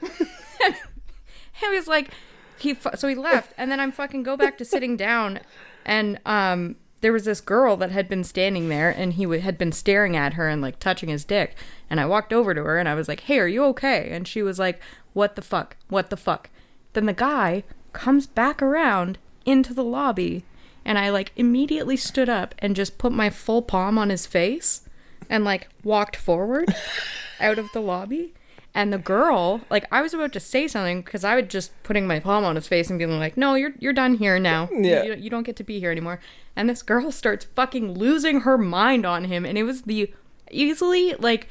he 1.52 1.68
was 1.68 1.86
like 1.86 2.10
he 2.58 2.76
so 2.94 3.08
he 3.08 3.14
left 3.14 3.52
and 3.56 3.70
then 3.70 3.80
I'm 3.80 3.92
fucking 3.92 4.22
go 4.22 4.36
back 4.36 4.58
to 4.58 4.64
sitting 4.64 4.96
down 4.96 5.40
and 5.84 6.20
um 6.26 6.76
there 7.00 7.12
was 7.12 7.24
this 7.24 7.40
girl 7.40 7.76
that 7.78 7.90
had 7.90 8.08
been 8.08 8.24
standing 8.24 8.68
there 8.68 8.90
and 8.90 9.14
he 9.14 9.24
w- 9.24 9.40
had 9.40 9.56
been 9.56 9.72
staring 9.72 10.16
at 10.16 10.34
her 10.34 10.48
and 10.48 10.60
like 10.60 10.78
touching 10.78 11.08
his 11.08 11.24
dick 11.24 11.54
and 11.88 11.98
I 11.98 12.06
walked 12.06 12.32
over 12.32 12.54
to 12.54 12.62
her 12.62 12.78
and 12.78 12.88
I 12.88 12.94
was 12.94 13.08
like, 13.08 13.20
"Hey, 13.20 13.38
are 13.38 13.48
you 13.48 13.64
okay?" 13.66 14.10
And 14.10 14.28
she 14.28 14.42
was 14.42 14.58
like, 14.58 14.80
"What 15.14 15.34
the 15.34 15.42
fuck? 15.42 15.76
What 15.88 16.10
the 16.10 16.16
fuck?" 16.16 16.50
Then 16.92 17.06
the 17.06 17.12
guy 17.14 17.64
comes 17.92 18.26
back 18.26 18.60
around 18.62 19.18
into 19.44 19.72
the 19.72 19.84
lobby 19.84 20.44
and 20.84 20.98
I 20.98 21.10
like 21.10 21.32
immediately 21.36 21.96
stood 21.96 22.28
up 22.28 22.54
and 22.58 22.76
just 22.76 22.98
put 22.98 23.12
my 23.12 23.30
full 23.30 23.62
palm 23.62 23.98
on 23.98 24.10
his 24.10 24.26
face 24.26 24.82
and 25.28 25.44
like 25.44 25.68
walked 25.84 26.16
forward 26.16 26.74
out 27.40 27.58
of 27.58 27.70
the 27.72 27.80
lobby. 27.80 28.34
And 28.72 28.92
the 28.92 28.98
girl, 28.98 29.62
like 29.68 29.84
I 29.90 30.00
was 30.00 30.14
about 30.14 30.32
to 30.34 30.40
say 30.40 30.68
something 30.68 31.02
because 31.02 31.24
I 31.24 31.34
was 31.34 31.46
just 31.48 31.70
putting 31.82 32.06
my 32.06 32.20
palm 32.20 32.44
on 32.44 32.54
his 32.54 32.68
face 32.68 32.88
and 32.88 32.98
being 32.98 33.18
like, 33.18 33.36
"No, 33.36 33.54
you're 33.54 33.72
you're 33.80 33.92
done 33.92 34.14
here 34.14 34.38
now. 34.38 34.68
Yeah. 34.72 35.02
You, 35.02 35.14
you 35.14 35.30
don't 35.30 35.42
get 35.42 35.56
to 35.56 35.64
be 35.64 35.80
here 35.80 35.90
anymore." 35.90 36.20
And 36.54 36.70
this 36.70 36.82
girl 36.82 37.10
starts 37.22 37.46
fucking 37.56 37.94
losing 37.94 38.42
her 38.42 38.56
mind 38.56 39.04
on 39.04 39.24
him, 39.24 39.44
and 39.44 39.58
it 39.58 39.64
was 39.64 39.82
the 39.82 40.12
easily 40.52 41.14
like 41.14 41.48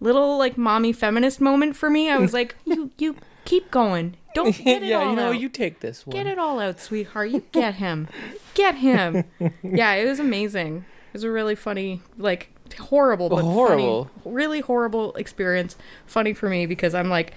little 0.00 0.36
like 0.36 0.58
mommy 0.58 0.92
feminist 0.92 1.40
moment 1.40 1.76
for 1.76 1.88
me. 1.90 2.10
I 2.10 2.18
was 2.18 2.32
like, 2.32 2.56
"You 2.64 2.90
you 2.98 3.16
keep 3.44 3.70
going. 3.70 4.16
Don't 4.34 4.56
get 4.64 4.82
it 4.82 4.88
yeah, 4.88 4.96
all 4.98 5.10
you 5.10 5.16
know, 5.16 5.28
out. 5.28 5.40
you 5.40 5.48
take 5.48 5.80
this 5.80 6.06
one. 6.06 6.14
Get 6.16 6.26
it 6.26 6.38
all 6.38 6.60
out, 6.60 6.80
sweetheart. 6.80 7.30
You 7.30 7.42
get 7.52 7.74
him. 7.76 8.08
Get 8.54 8.76
him. 8.76 9.24
yeah, 9.62 9.94
it 9.94 10.06
was 10.06 10.20
amazing. 10.20 10.84
It 11.08 11.12
was 11.14 11.24
a 11.24 11.30
really 11.30 11.54
funny, 11.54 12.02
like 12.18 12.50
horrible, 12.78 13.28
but 13.30 13.42
Horrible. 13.42 14.10
funny, 14.22 14.34
really 14.36 14.60
horrible 14.60 15.14
experience. 15.14 15.76
Funny 16.06 16.34
for 16.34 16.48
me 16.48 16.66
because 16.66 16.94
I'm 16.94 17.08
like, 17.08 17.32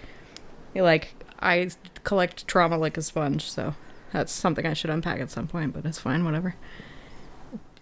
like 0.76 1.14
I 1.40 1.70
collect 2.04 2.48
trauma 2.48 2.78
like 2.78 2.98
a 2.98 3.02
sponge. 3.02 3.50
So 3.50 3.74
that's 4.12 4.32
something 4.34 4.66
I 4.66 4.74
should 4.74 4.90
unpack 4.90 5.20
at 5.22 5.32
some 5.32 5.48
point. 5.48 5.74
But 5.74 5.86
it's 5.86 6.00
fine, 6.00 6.26
whatever. 6.26 6.56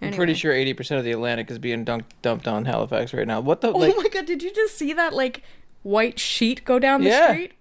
I'm 0.02 0.14
pretty 0.14 0.32
sure 0.32 0.52
80% 0.54 0.96
of 0.98 1.04
the 1.04 1.12
Atlantic 1.12 1.50
is 1.50 1.58
being 1.58 1.84
dunked, 1.84 2.04
dumped 2.22 2.48
on 2.48 2.64
Halifax 2.64 3.12
right 3.12 3.26
now. 3.26 3.40
What 3.40 3.60
the 3.60 3.70
Oh 3.72 3.78
my 3.78 4.08
god! 4.10 4.24
Did 4.24 4.42
you 4.42 4.50
just 4.52 4.78
see 4.78 4.92
that 4.94 5.12
like 5.12 5.42
white 5.82 6.18
sheet 6.18 6.64
go 6.64 6.78
down 6.78 7.02
the 7.02 7.10
Yeah. 7.10 7.32
street? 7.32 7.52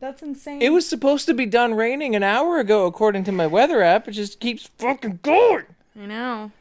That's 0.00 0.22
insane. 0.22 0.62
It 0.62 0.70
was 0.72 0.88
supposed 0.88 1.26
to 1.26 1.34
be 1.34 1.46
done 1.46 1.74
raining 1.74 2.16
an 2.16 2.22
hour 2.22 2.58
ago, 2.58 2.86
according 2.86 3.24
to 3.24 3.32
my 3.32 3.46
weather 3.46 3.82
app. 3.82 4.08
It 4.08 4.12
just 4.12 4.40
keeps 4.40 4.70
fucking 4.78 5.20
going. 5.22 5.66
I 6.00 6.06
know. 6.06 6.52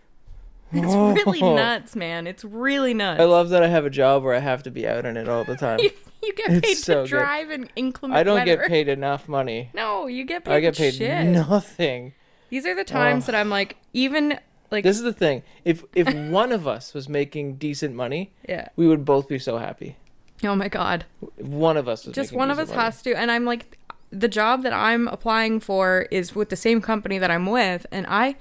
It's 0.73 0.85
really 1.25 1.41
nuts, 1.41 1.95
man. 1.95 2.27
It's 2.27 2.43
really 2.43 2.93
nuts. 2.93 3.21
I 3.21 3.23
love 3.25 3.49
that 3.49 3.63
I 3.63 3.67
have 3.67 3.85
a 3.85 3.89
job 3.89 4.23
where 4.23 4.35
I 4.35 4.39
have 4.39 4.63
to 4.63 4.71
be 4.71 4.87
out 4.87 5.05
in 5.05 5.15
it 5.17 5.27
all 5.29 5.43
the 5.45 5.55
time. 5.55 5.79
you, 5.81 5.89
you 6.21 6.33
get 6.33 6.51
It's 6.51 6.67
paid 6.67 6.77
so 6.77 6.93
to 6.95 7.01
good. 7.03 7.09
drive 7.09 7.49
in 7.49 7.69
inclement 7.75 8.19
I 8.19 8.23
don't 8.23 8.35
weather. 8.35 8.57
get 8.57 8.67
paid 8.67 8.87
enough 8.89 9.27
money. 9.29 9.71
No, 9.73 10.07
you 10.07 10.25
get 10.25 10.43
paid. 10.43 10.53
I 10.53 10.59
get 10.59 10.77
paid 10.77 10.95
shit. 10.95 11.25
nothing. 11.27 12.13
These 12.49 12.65
are 12.65 12.75
the 12.75 12.83
times 12.83 13.25
that 13.27 13.35
I'm 13.35 13.49
like, 13.49 13.77
even 13.93 14.37
like, 14.69 14.83
This 14.83 14.97
is 14.97 15.03
the 15.03 15.13
thing. 15.13 15.43
If 15.63 15.83
if 15.93 16.13
one 16.29 16.51
of 16.51 16.67
us 16.67 16.93
was 16.93 17.07
making 17.07 17.55
decent 17.55 17.95
money, 17.95 18.33
yeah. 18.47 18.67
we 18.75 18.87
would 18.87 19.05
both 19.05 19.27
be 19.27 19.39
so 19.39 19.57
happy. 19.57 19.95
Oh 20.43 20.55
my 20.55 20.67
god. 20.69 21.05
One 21.37 21.75
of 21.77 21.87
us 21.87 22.03
Just 22.05 22.31
one 22.31 22.49
of 22.51 22.59
us 22.59 22.69
money. 22.69 22.81
has 22.81 23.01
to, 23.03 23.13
and 23.17 23.29
I'm 23.29 23.45
like, 23.45 23.77
the 24.11 24.27
job 24.27 24.63
that 24.63 24.73
I'm 24.73 25.07
applying 25.07 25.59
for 25.59 26.07
is 26.11 26.33
with 26.33 26.49
the 26.49 26.55
same 26.55 26.81
company 26.81 27.17
that 27.19 27.29
I'm 27.29 27.45
with, 27.45 27.85
and 27.91 28.05
I, 28.09 28.35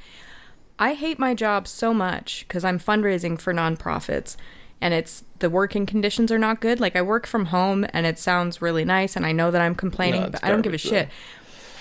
I 0.78 0.94
hate 0.94 1.18
my 1.18 1.34
job 1.34 1.66
so 1.66 1.92
much 1.92 2.44
because 2.46 2.64
I'm 2.64 2.78
fundraising 2.78 3.38
for 3.40 3.52
nonprofits. 3.52 4.36
And 4.80 4.94
it's 4.94 5.24
the 5.40 5.50
working 5.50 5.86
conditions 5.86 6.30
are 6.30 6.38
not 6.38 6.60
good. 6.60 6.78
Like 6.78 6.94
I 6.94 7.02
work 7.02 7.26
from 7.26 7.46
home 7.46 7.84
and 7.92 8.06
it 8.06 8.16
sounds 8.16 8.62
really 8.62 8.84
nice 8.84 9.16
and 9.16 9.26
I 9.26 9.32
know 9.32 9.50
that 9.50 9.60
I'm 9.60 9.74
complaining, 9.74 10.22
No, 10.22 10.30
but 10.30 10.44
I 10.44 10.50
don't 10.50 10.62
give 10.62 10.72
a 10.72 10.76
though. 10.76 10.88
shit. 10.88 11.08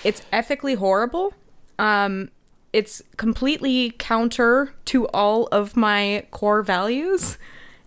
It's 0.02 0.22
ethically 0.32 0.74
horrible. 0.74 1.32
Um 1.78 2.30
it's 2.72 3.00
completely 3.16 3.94
counter 4.00 4.74
to 4.86 5.06
all 5.14 5.46
of 5.52 5.76
my 5.76 6.26
core 6.32 6.60
values 6.62 7.38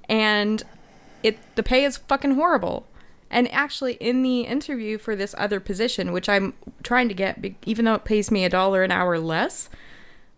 and 0.08 0.64
it 1.24 1.38
the 1.56 1.64
pay 1.64 1.84
is 1.84 1.98
fucking 1.98 2.36
horrible. 2.36 2.88
And 3.30 3.50
actually 3.54 3.94
in 3.94 4.24
the 4.24 4.42
interview 4.42 4.98
for 4.98 5.16
this 5.16 5.34
other 5.38 5.60
position 5.62 6.12
which 6.12 6.28
I'm 6.28 6.54
trying 6.84 7.08
to 7.08 7.14
get 7.14 7.40
even 7.66 7.86
though 7.86 7.94
it 7.96 8.04
pays 8.04 8.30
me 8.30 8.44
a 8.44 8.50
dollar 8.50 8.84
an 8.84 8.92
hour 8.92 9.18
less, 9.20 9.70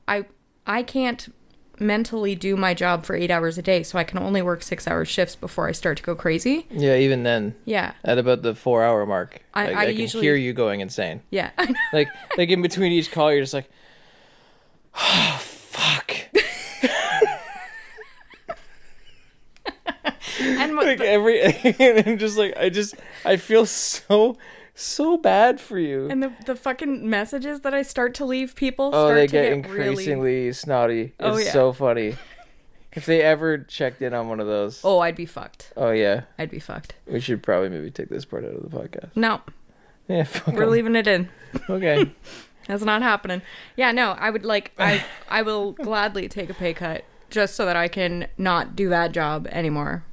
I 0.07 0.25
I 0.67 0.83
can't 0.83 1.33
mentally 1.79 2.35
do 2.35 2.55
my 2.55 2.73
job 2.75 3.03
for 3.03 3.15
8 3.15 3.31
hours 3.31 3.57
a 3.57 3.61
day, 3.63 3.81
so 3.81 3.97
I 3.97 4.03
can 4.03 4.19
only 4.19 4.43
work 4.43 4.61
6-hour 4.61 5.05
shifts 5.05 5.35
before 5.35 5.67
I 5.67 5.71
start 5.71 5.97
to 5.97 6.03
go 6.03 6.15
crazy. 6.15 6.67
Yeah, 6.69 6.95
even 6.97 7.23
then, 7.23 7.55
Yeah. 7.65 7.93
at 8.05 8.19
about 8.19 8.43
the 8.43 8.53
four 8.53 8.83
hour 8.83 9.05
mark, 9.07 9.41
I- 9.55 9.65
like, 9.67 9.75
I 9.75 9.81
I, 9.81 9.85
can 9.87 9.97
usually- 10.01 10.23
hear 10.23 10.35
you 10.35 10.53
going 10.53 10.81
insane. 10.81 11.23
Yeah. 11.31 11.49
Like 11.91 12.09
like 12.37 12.49
in 12.49 12.61
between 12.61 12.91
each 12.91 13.11
call, 13.11 13.31
you're 13.33 13.41
just 13.41 13.55
like, 13.55 13.69
oh 14.95 15.37
fuck. 15.41 16.22
What, 20.75 20.85
like 20.87 21.01
every 21.01 21.41
and 21.79 22.07
I'm 22.07 22.17
just 22.17 22.37
like 22.37 22.55
I 22.57 22.69
just 22.69 22.95
I 23.25 23.37
feel 23.37 23.65
so 23.65 24.37
so 24.75 25.17
bad 25.17 25.61
for 25.61 25.77
you. 25.77 26.07
and 26.09 26.21
the 26.23 26.31
the 26.45 26.55
fucking 26.55 27.07
messages 27.09 27.61
that 27.61 27.73
I 27.73 27.81
start 27.83 28.13
to 28.15 28.25
leave 28.25 28.55
people 28.55 28.87
oh, 28.93 29.07
start 29.07 29.15
they 29.15 29.27
to 29.27 29.31
get, 29.31 29.43
get, 29.43 29.53
increasingly 29.53 30.31
really 30.35 30.53
snotty. 30.53 31.13
Oh, 31.19 31.29
it's 31.29 31.37
Oh, 31.37 31.45
yeah. 31.45 31.51
so 31.51 31.73
funny. 31.73 32.15
If 32.95 33.05
they 33.07 33.21
ever 33.21 33.57
checked 33.57 34.01
in 34.03 34.13
on 34.13 34.27
one 34.29 34.39
of 34.39 34.45
those, 34.47 34.81
oh, 34.83 34.97
Oh, 34.97 34.99
I'd 34.99 35.15
be 35.15 35.25
fucked. 35.25 35.73
Oh 35.75 35.91
yeah, 35.91 36.21
I'd 36.37 36.51
be 36.51 36.59
fucked. 36.59 36.93
we 37.07 37.19
should 37.19 37.41
probably 37.43 37.69
maybe 37.69 37.89
take 37.91 38.09
this 38.09 38.25
part 38.25 38.45
out 38.45 38.51
of 38.53 38.69
the 38.69 38.75
podcast. 38.77 39.09
No, 39.15 39.41
Yeah, 40.07 40.23
fuck 40.25 40.53
we're 40.55 40.63
'em. 40.63 40.69
leaving 40.71 40.95
it 40.95 41.07
in. 41.07 41.29
Okay. 41.69 42.11
That's 42.67 42.83
not 42.83 43.01
happening. 43.01 43.41
Yeah, 43.75 43.91
no, 43.91 44.11
I 44.11 44.29
would 44.29 44.45
like 44.45 44.71
I 44.79 45.03
I 45.27 45.41
will 45.41 45.73
gladly 45.73 46.27
take 46.29 46.49
a 46.49 46.53
pay 46.53 46.73
cut 46.73 47.03
just 47.29 47.55
so 47.55 47.65
that 47.65 47.75
I 47.75 47.87
can 47.89 48.27
not 48.37 48.75
do 48.75 48.87
that 48.89 49.11
job 49.11 49.47
anymore. 49.51 50.05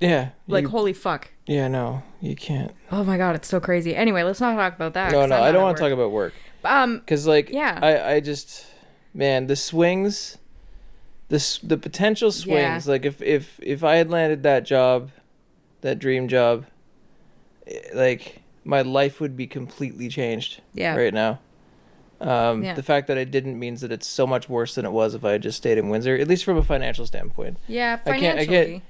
Yeah. 0.00 0.30
Like 0.48 0.62
you- 0.62 0.68
holy 0.68 0.92
fuck. 0.92 1.30
yeah, 1.46 1.68
no, 1.68 2.02
you 2.20 2.34
can't. 2.34 2.72
Oh 2.90 3.04
my 3.04 3.16
god, 3.16 3.34
it's 3.36 3.48
so 3.48 3.60
crazy. 3.60 3.94
Anyway, 3.94 4.22
let's 4.22 4.40
not 4.40 4.54
talk 4.56 4.74
about 4.74 4.94
that. 4.94 5.12
No, 5.12 5.26
no, 5.26 5.40
I 5.40 5.52
don't 5.52 5.62
want 5.62 5.76
to 5.76 5.82
talk 5.82 5.92
about 5.92 6.10
work. 6.10 6.34
Um, 6.64 7.02
Cause 7.06 7.26
like, 7.26 7.50
Yeah. 7.50 7.78
I, 7.82 8.14
I 8.14 8.20
just, 8.20 8.66
man, 9.14 9.46
the 9.46 9.56
swings, 9.56 10.38
this 11.28 11.58
the 11.58 11.76
potential 11.78 12.30
swings. 12.32 12.86
Like 12.88 13.04
if 13.04 13.20
if 13.22 13.58
if 13.62 13.82
I 13.84 13.96
had 13.96 14.10
landed 14.10 14.42
that 14.42 14.64
job, 14.64 15.10
that 15.80 15.98
dream 15.98 16.28
job, 16.28 16.66
eh, 17.66 17.78
like 17.94 18.42
my 18.64 18.82
life 18.82 19.20
would 19.20 19.36
be 19.36 19.46
completely 19.46 20.08
changed 20.08 20.60
yeah. 20.74 20.94
right 20.94 21.12
now. 21.14 21.40
Um, 22.20 22.62
Yeah. 22.62 22.74
The 22.74 22.82
fact 22.84 23.08
that 23.08 23.18
I 23.18 23.24
didn't 23.24 23.58
means 23.58 23.80
that 23.80 23.90
it's 23.90 24.06
so 24.06 24.26
much 24.26 24.48
worse 24.48 24.76
than 24.76 24.84
it 24.84 24.92
was 24.92 25.14
if 25.14 25.24
I 25.24 25.32
had 25.32 25.42
just 25.42 25.56
stayed 25.58 25.78
in 25.78 25.88
Windsor, 25.88 26.14
at 26.16 26.28
least 26.28 26.44
from 26.44 26.56
a 26.56 26.62
financial 26.62 27.04
standpoint. 27.06 27.58
Yeah, 27.66 27.98
I 28.06 28.10
can't- 28.18 28.38
I 28.38 28.44
financially. 28.46 28.72
can't- 28.74 28.82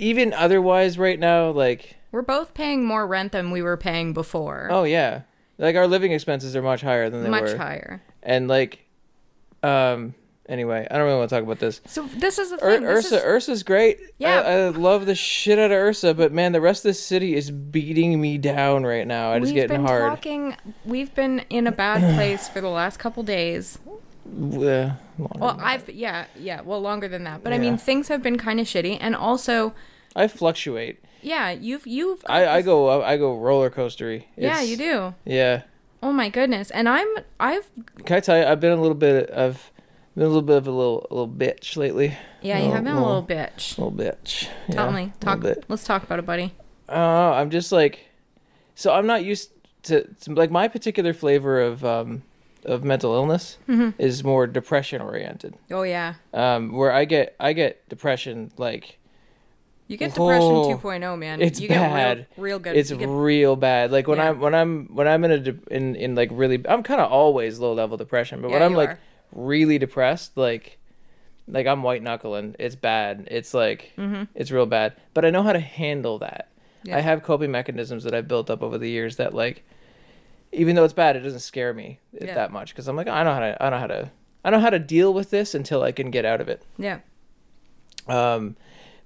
Even 0.00 0.32
otherwise, 0.32 0.98
right 0.98 1.18
now, 1.18 1.50
like, 1.50 1.96
We're 2.10 2.22
both 2.22 2.54
paying 2.54 2.84
more 2.84 3.06
rent 3.06 3.32
than 3.32 3.50
we 3.50 3.62
were 3.62 3.76
paying 3.76 4.12
before. 4.12 4.68
oh 4.70 4.84
yeah, 4.84 5.22
like 5.58 5.76
our 5.76 5.86
living 5.86 6.12
expenses 6.12 6.56
are 6.56 6.62
much 6.62 6.80
higher 6.80 7.10
than 7.10 7.22
they 7.22 7.28
much 7.30 7.42
were, 7.42 7.48
Much 7.48 7.56
higher. 7.58 8.02
and 8.22 8.48
like, 8.48 8.86
um, 9.62 10.14
anyway, 10.48 10.86
I 10.90 10.96
don't 10.96 11.06
really 11.06 11.18
want 11.18 11.28
to 11.30 11.36
talk 11.36 11.42
about 11.44 11.58
this. 11.58 11.80
So 11.86 12.08
this 12.16 12.38
is 12.38 12.50
the 12.50 12.56
thing. 12.56 12.82
this 12.82 13.04
Ursa, 13.06 13.16
is- 13.18 13.22
Ursa's 13.24 13.62
great. 13.62 13.98
Yeah. 14.18 14.40
I, 14.40 14.52
I 14.52 14.68
love 14.70 15.04
the 15.06 15.14
shit 15.14 15.58
out 15.58 15.70
of 15.70 15.76
Ursa, 15.76 16.14
but 16.14 16.32
man, 16.32 16.52
the 16.52 16.60
rest 16.62 16.84
of 16.84 16.88
the 16.90 16.94
city 16.94 17.34
is 17.36 17.50
beating 17.50 18.20
me 18.20 18.38
down 18.38 18.84
right 18.84 19.06
now. 19.06 19.34
It's 19.34 19.44
we've 19.46 19.54
getting 19.54 19.76
been 19.78 19.86
hard. 19.86 20.02
talking. 20.10 20.56
We've 20.84 21.14
been 21.14 21.44
in 21.50 21.66
a 21.66 21.72
bad 21.72 22.14
place 22.16 22.48
for 22.48 22.60
the 22.62 22.70
last 22.70 22.98
couple 22.98 23.22
days. 23.22 23.78
Uh, 24.26 24.92
Well, 25.18 25.58
I've 25.60 25.88
yeah 25.90 26.24
yeah 26.38 26.60
well 26.62 26.80
longer 26.80 27.08
than 27.08 27.24
that, 27.24 27.42
but 27.44 27.52
I 27.52 27.58
mean 27.58 27.76
things 27.76 28.08
have 28.08 28.22
been 28.22 28.38
kind 28.38 28.58
of 28.60 28.66
shitty, 28.66 28.96
and 29.00 29.14
also 29.14 29.74
I 30.16 30.26
fluctuate. 30.28 30.98
yeah 31.22 31.50
you've 31.50 31.86
you've 31.86 32.24
I, 32.28 32.46
I 32.46 32.62
go 32.62 33.02
I 33.02 33.16
go 33.16 33.36
roller 33.36 33.70
coastery. 33.70 34.24
yeah 34.36 34.60
you 34.60 34.76
do. 34.76 35.14
Yeah. 35.24 35.62
Oh 36.02 36.12
my 36.12 36.28
goodness, 36.30 36.70
and 36.70 36.88
I'm 36.88 37.06
I've 37.38 37.68
Can 38.06 38.16
I 38.16 38.20
tell 38.20 38.38
you? 38.38 38.44
I've 38.44 38.60
been 38.60 38.72
a 38.72 38.80
little 38.80 38.94
bit 38.96 39.28
of 39.30 39.70
been 40.16 40.24
a 40.24 40.28
little 40.28 40.42
bit 40.42 40.56
of 40.56 40.66
a 40.66 40.70
little 40.70 41.06
a 41.10 41.14
little 41.14 41.28
bitch 41.32 41.76
lately. 41.76 42.16
yeah 42.42 42.56
you 42.56 42.64
Little- 42.64 42.74
have 42.76 42.84
been 42.84 42.96
a 42.96 43.06
little 43.06 43.22
bitch. 43.22 43.76
little 43.78 43.92
bitch. 43.92 44.48
Tell 44.70 44.86
Yeah, 44.90 44.96
me 44.96 45.12
a 45.14 45.24
talk. 45.24 45.44
Let's 45.68 45.84
talk 45.84 46.02
about 46.02 46.18
it, 46.18 46.26
buddy. 46.26 46.54
Uh, 46.88 47.32
I'm 47.38 47.50
just 47.50 47.70
like, 47.70 48.00
so 48.74 48.92
I'm 48.92 49.06
not 49.06 49.22
used 49.24 49.52
to, 49.84 50.02
to 50.22 50.32
like 50.34 50.50
my 50.50 50.68
particular 50.68 51.12
flavor 51.12 51.60
of 51.60 51.84
um 51.84 52.22
of 52.64 52.82
mental 52.84 53.14
illness 53.14 53.56
Mm-hmm. 53.68 54.00
is 54.00 54.24
more 54.24 54.46
depression 54.46 55.00
oriented. 55.02 55.54
Oh 55.70 55.82
yeah, 55.82 56.14
Um, 56.34 56.72
where 56.72 56.92
I 56.92 57.04
get 57.04 57.36
I 57.38 57.52
get 57.52 57.86
depression 57.90 58.52
like 58.56 58.98
you 59.90 59.96
get 59.96 60.14
depression 60.14 60.42
Oh, 60.52 60.78
2.0, 60.82 61.18
man. 61.18 61.42
it's 61.42 61.60
you 61.60 61.68
bad. 61.68 62.18
Get 62.18 62.28
real, 62.36 62.44
real 62.44 62.58
good. 62.60 62.76
it's 62.76 62.92
get- 62.92 63.08
real 63.08 63.56
bad. 63.56 63.90
Like 63.90 64.06
when 64.06 64.18
Yeah. 64.18 64.30
I'm 64.30 64.40
when 64.40 64.54
I'm 64.54 64.86
when 64.94 65.08
I'm 65.08 65.24
in 65.24 65.30
a 65.32 65.38
de- 65.38 65.58
in 65.76 65.96
in 65.96 66.14
like 66.14 66.30
really 66.32 66.62
I'm 66.68 66.82
kind 66.82 67.00
of 67.00 67.10
always 67.10 67.58
low 67.58 67.72
level 67.72 67.96
depression, 67.96 68.40
but 68.40 68.50
when 68.50 68.62
I'm 68.62 68.74
like 68.74 68.90
are. 68.90 68.98
really 69.32 69.78
depressed, 69.78 70.36
like 70.36 70.78
like 71.48 71.66
I'm 71.66 71.82
white 71.82 72.02
knuckling. 72.02 72.54
It's 72.58 72.76
bad. 72.76 73.26
It's 73.30 73.52
like 73.52 73.92
it's 74.34 74.50
real 74.52 74.66
bad. 74.66 74.94
But 75.14 75.24
I 75.24 75.30
know 75.30 75.42
how 75.42 75.52
to 75.52 75.60
handle 75.60 76.18
that. 76.20 76.48
Mm-hmm. 76.50 76.88
Yeah. 76.90 76.96
I 76.96 77.00
have 77.00 77.22
coping 77.22 77.50
mechanisms 77.50 78.04
that 78.04 78.14
I've 78.14 78.28
built 78.28 78.48
up 78.48 78.62
over 78.62 78.78
the 78.78 78.88
years 78.88 79.16
that 79.16 79.34
like 79.34 79.64
even 80.52 80.76
though 80.76 80.84
it's 80.84 80.94
bad, 80.94 81.16
it 81.16 81.20
doesn't 81.20 81.40
scare 81.40 81.74
me 81.74 81.98
Yeah. 82.12 82.34
that 82.34 82.50
much 82.52 82.72
because 82.72 82.86
I'm 82.88 82.96
like 82.96 83.08
I 83.08 83.22
know 83.24 83.34
how 83.34 83.40
to 83.40 83.56
I 83.62 83.70
know 83.70 83.78
how 83.78 83.86
to 83.88 84.10
I 84.44 84.50
know 84.50 84.60
how 84.60 84.70
to 84.70 84.78
deal 84.78 85.12
with 85.12 85.30
this 85.30 85.54
until 85.54 85.82
I 85.82 85.90
can 85.92 86.10
get 86.10 86.24
out 86.24 86.40
of 86.40 86.48
it. 86.48 86.62
yeah. 86.78 87.00
Um, 88.08 88.56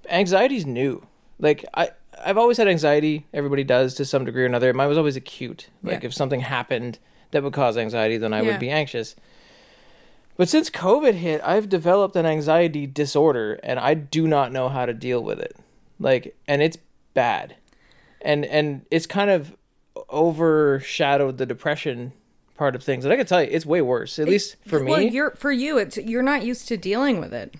anxiety's 0.09 0.65
new. 0.65 1.05
Like 1.39 1.65
I, 1.73 1.89
I've 2.25 2.37
always 2.37 2.57
had 2.57 2.67
anxiety. 2.67 3.25
Everybody 3.33 3.63
does 3.63 3.93
to 3.95 4.05
some 4.05 4.25
degree 4.25 4.43
or 4.43 4.45
another. 4.47 4.73
Mine 4.73 4.87
was 4.87 4.97
always 4.97 5.15
acute. 5.15 5.69
Like 5.83 6.01
Yeah. 6.01 6.07
if 6.07 6.13
something 6.13 6.39
happened 6.41 6.99
that 7.31 7.43
would 7.43 7.53
cause 7.53 7.77
anxiety, 7.77 8.17
then 8.17 8.33
I 8.33 8.41
Yeah. 8.41 8.51
would 8.51 8.59
be 8.59 8.69
anxious. 8.69 9.15
But 10.37 10.49
since 10.49 10.69
COVID 10.69 11.13
hit, 11.13 11.41
I've 11.43 11.69
developed 11.69 12.15
an 12.15 12.25
anxiety 12.25 12.85
disorder 12.87 13.59
and 13.63 13.79
I 13.79 13.93
do 13.93 14.27
not 14.27 14.51
know 14.51 14.69
how 14.69 14.85
to 14.85 14.93
deal 14.93 15.23
with 15.23 15.39
it. 15.39 15.55
Like 15.99 16.35
and 16.47 16.61
it's 16.61 16.77
bad. 17.13 17.55
And 18.21 18.45
and 18.45 18.85
it's 18.91 19.05
kind 19.07 19.29
of 19.29 19.55
overshadowed 20.11 21.37
the 21.37 21.45
depression 21.45 22.13
part 22.57 22.75
of 22.75 22.83
things. 22.83 23.05
And 23.05 23.13
I 23.13 23.17
can 23.17 23.25
tell 23.25 23.41
you 23.43 23.49
it's 23.51 23.65
way 23.65 23.81
worse. 23.81 24.17
At 24.19 24.27
least 24.27 24.55
for 24.67 24.79
me. 24.79 24.91
Well, 24.91 25.01
you're 25.01 25.31
for 25.31 25.51
you, 25.51 25.77
it's 25.77 25.97
you're 25.97 26.23
not 26.23 26.43
used 26.43 26.67
to 26.69 26.77
dealing 26.77 27.19
with 27.19 27.33
it. 27.33 27.53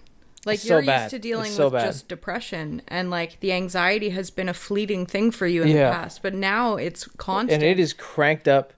Like 0.45 0.55
It's 0.55 0.63
so 0.67 0.75
you're 0.75 0.85
bad. 0.85 1.01
used 1.03 1.09
to 1.11 1.19
dealing 1.19 1.51
so 1.51 1.65
with 1.65 1.73
bad. 1.73 1.85
just 1.87 2.07
depression, 2.07 2.81
and 2.87 3.09
like 3.09 3.39
the 3.39 3.51
anxiety 3.51 4.09
has 4.11 4.29
been 4.29 4.47
a 4.47 4.53
fleeting 4.53 5.05
thing 5.05 5.31
for 5.31 5.47
you 5.47 5.63
in 5.63 5.69
Yeah. 5.69 5.89
the 5.89 5.95
past, 5.95 6.21
but 6.21 6.33
now 6.33 6.75
it's 6.75 7.07
constant. 7.17 7.51
and 7.51 7.63
it 7.63 7.79
is 7.79 7.93
cranked 7.93 8.47
up 8.47 8.71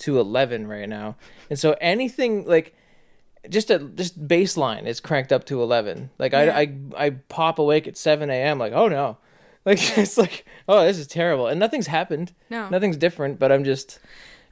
to 0.00 0.18
11 0.18 0.66
right 0.66 0.88
now 0.88 1.14
and 1.48 1.56
so 1.58 1.76
anything 1.80 2.44
like 2.46 2.74
just 3.48 3.70
a 3.70 3.78
just 3.78 4.26
baseline 4.26 4.86
is 4.86 4.98
cranked 5.00 5.32
up 5.32 5.44
to 5.44 5.62
11 5.62 6.10
like 6.18 6.32
Yeah. 6.32 6.40
I, 6.56 6.60
I 6.60 6.72
i 7.06 7.10
pop 7.10 7.58
awake 7.60 7.86
at 7.86 7.96
7 7.96 8.28
a.m 8.28 8.58
like 8.58 8.72
oh 8.72 8.88
no 8.88 9.18
like 9.64 9.78
it's 9.98 10.18
like 10.18 10.44
oh 10.68 10.84
this 10.84 10.98
is 10.98 11.06
terrible 11.06 11.46
and 11.46 11.60
nothing's 11.60 11.86
happened 11.86 12.32
No. 12.50 12.68
nothing's 12.70 12.96
different 12.96 13.38
but 13.38 13.52
i'm 13.52 13.62
just 13.64 14.00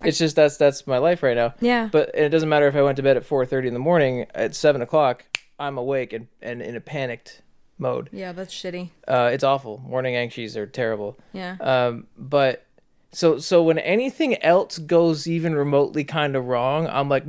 it's 0.04 0.16
just 0.16 0.36
that's 0.36 0.56
that's 0.58 0.86
my 0.86 0.98
life 0.98 1.22
right 1.24 1.36
now 1.36 1.54
Yeah. 1.60 1.88
but 1.90 2.10
it 2.14 2.28
doesn't 2.28 2.48
matter 2.48 2.68
if 2.68 2.76
i 2.76 2.82
went 2.82 2.96
to 2.96 3.02
bed 3.02 3.16
at 3.16 3.28
4.30 3.28 3.66
in 3.66 3.74
the 3.74 3.80
morning 3.80 4.26
at 4.36 4.54
7 4.54 4.80
o'clock 4.80 5.24
i'm 5.62 5.78
awake 5.78 6.12
and, 6.12 6.26
and 6.42 6.60
in 6.62 6.76
a 6.76 6.80
panicked 6.80 7.42
mode 7.78 8.08
yeah, 8.12 8.32
that's 8.32 8.54
shitty. 8.54 8.90
uh, 9.08 9.30
it's 9.32 9.42
awful 9.42 9.78
morning 9.78 10.14
anxieties 10.16 10.56
are 10.56 10.66
terrible 10.66 11.18
Yeah. 11.32 11.56
um, 11.60 12.06
but 12.16 12.64
so 13.12 13.38
so 13.38 13.62
when 13.62 13.78
anything 13.78 14.42
else 14.42 14.78
goes 14.78 15.26
even 15.26 15.54
remotely 15.54 16.02
kind 16.04 16.34
of 16.34 16.46
wrong, 16.46 16.86
I'm 16.86 17.10
like, 17.10 17.24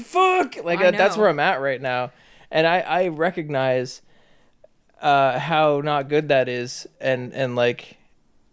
fuck! 0.00 0.62
Like 0.62 0.80
uh, 0.80 0.90
that's 0.90 1.16
where 1.16 1.28
I'm 1.28 1.40
at 1.40 1.62
right 1.62 1.80
now, 1.80 2.12
and 2.50 2.66
I 2.66 2.80
I 2.80 3.08
recognize 3.08 4.02
uh, 5.00 5.38
how 5.38 5.80
not 5.82 6.08
good 6.10 6.28
that 6.28 6.46
is, 6.48 6.86
and 7.00 7.32
and 7.32 7.56
like 7.56 7.96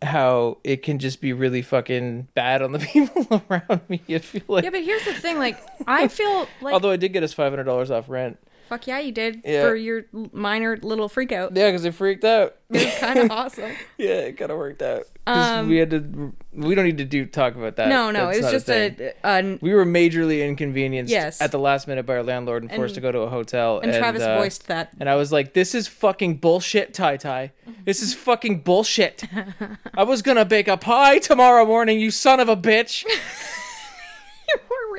how 0.02 0.60
it 0.64 0.82
can 0.82 0.98
just 0.98 1.20
be 1.20 1.34
really 1.34 1.62
fucking 1.62 2.30
bad 2.36 2.62
on 2.62 2.72
the 2.72 2.80
people 2.94 3.44
around 3.50 3.82
me. 3.90 4.02
I 4.08 4.20
feel 4.20 4.42
like, 4.48 4.64
yeah, 4.64 4.70
but 4.70 4.84
here's 4.84 5.04
the 5.04 5.14
thing. 5.14 5.38
Like, 5.40 5.62
I 5.86 6.08
feel 6.08 6.48
like 6.62 6.74
although 6.74 6.92
I 6.92 6.96
did 6.96 7.12
get 7.12 7.22
us 7.24 7.34
five 7.34 7.52
hundred 7.52 7.66
dollars 7.66 7.92
off 7.92 8.08
rent, 8.08 8.40
fuck 8.70 8.88
yeah, 8.88 9.00
you 9.00 9.12
did 9.12 9.42
Yeah. 9.44 9.64
for 9.64 9.76
your 9.76 10.06
minor 10.32 10.78
little 10.78 11.10
freak 11.10 11.32
out. 11.34 11.56
yeah, 11.56 11.68
because 11.68 11.84
it 11.84 11.94
freaked 11.96 12.24
out. 12.24 12.56
It 12.72 12.86
was 12.86 12.94
kind 13.00 13.20
of 13.20 13.32
awesome. 13.32 13.72
yeah, 13.98 14.20
it 14.30 14.38
kind 14.38 14.52
of 14.52 14.58
worked 14.58 14.82
out. 14.82 15.04
'Cause 15.26 15.68
we 15.68 15.78
had 15.78 15.90
to. 15.92 16.34
We 16.54 16.74
don't 16.74 16.86
need 16.86 16.98
to 17.00 17.06
do 17.06 17.26
talk 17.28 17.56
about 17.56 17.76
that. 17.76 17.84
Um, 17.84 17.90
No, 17.90 18.10
no, 18.12 18.26
That's 18.28 18.38
it 18.40 18.44
was 18.44 18.52
just 18.52 18.70
a, 18.70 19.14
a 19.24 19.58
We 19.62 19.74
were 19.76 19.86
majorly 19.86 20.44
inconvenienced 20.48 21.12
Yes. 21.12 21.40
at 21.42 21.52
the 21.52 21.60
last 21.60 21.88
minute 21.88 22.06
by 22.08 22.16
our 22.18 22.24
landlord 22.24 22.64
and 22.64 22.72
forced 22.72 22.96
to 22.96 23.02
go 23.02 23.12
to 23.12 23.20
a 23.20 23.30
hotel. 23.30 23.80
and 23.80 23.94
Travis 23.94 24.24
uh, 24.24 24.38
voiced 24.40 24.68
that. 24.68 24.92
And 25.00 25.08
I 25.10 25.16
was 25.16 25.32
like, 25.32 25.54
this 25.54 25.76
is 25.76 25.88
fucking 25.88 26.38
bullshit, 26.38 26.94
Tai 26.96 27.18
Tai. 27.18 27.52
This 27.86 28.02
is 28.02 28.14
fucking 28.16 28.62
bullshit. 28.62 29.24
I 29.94 30.04
was 30.04 30.22
gonna 30.24 30.46
bake 30.46 30.68
a 30.68 30.78
pie 30.78 31.20
tomorrow 31.20 31.66
morning, 31.66 32.00
you 32.00 32.10
son 32.12 32.40
of 32.40 32.50
a 32.50 32.56
bitch. 32.58 33.04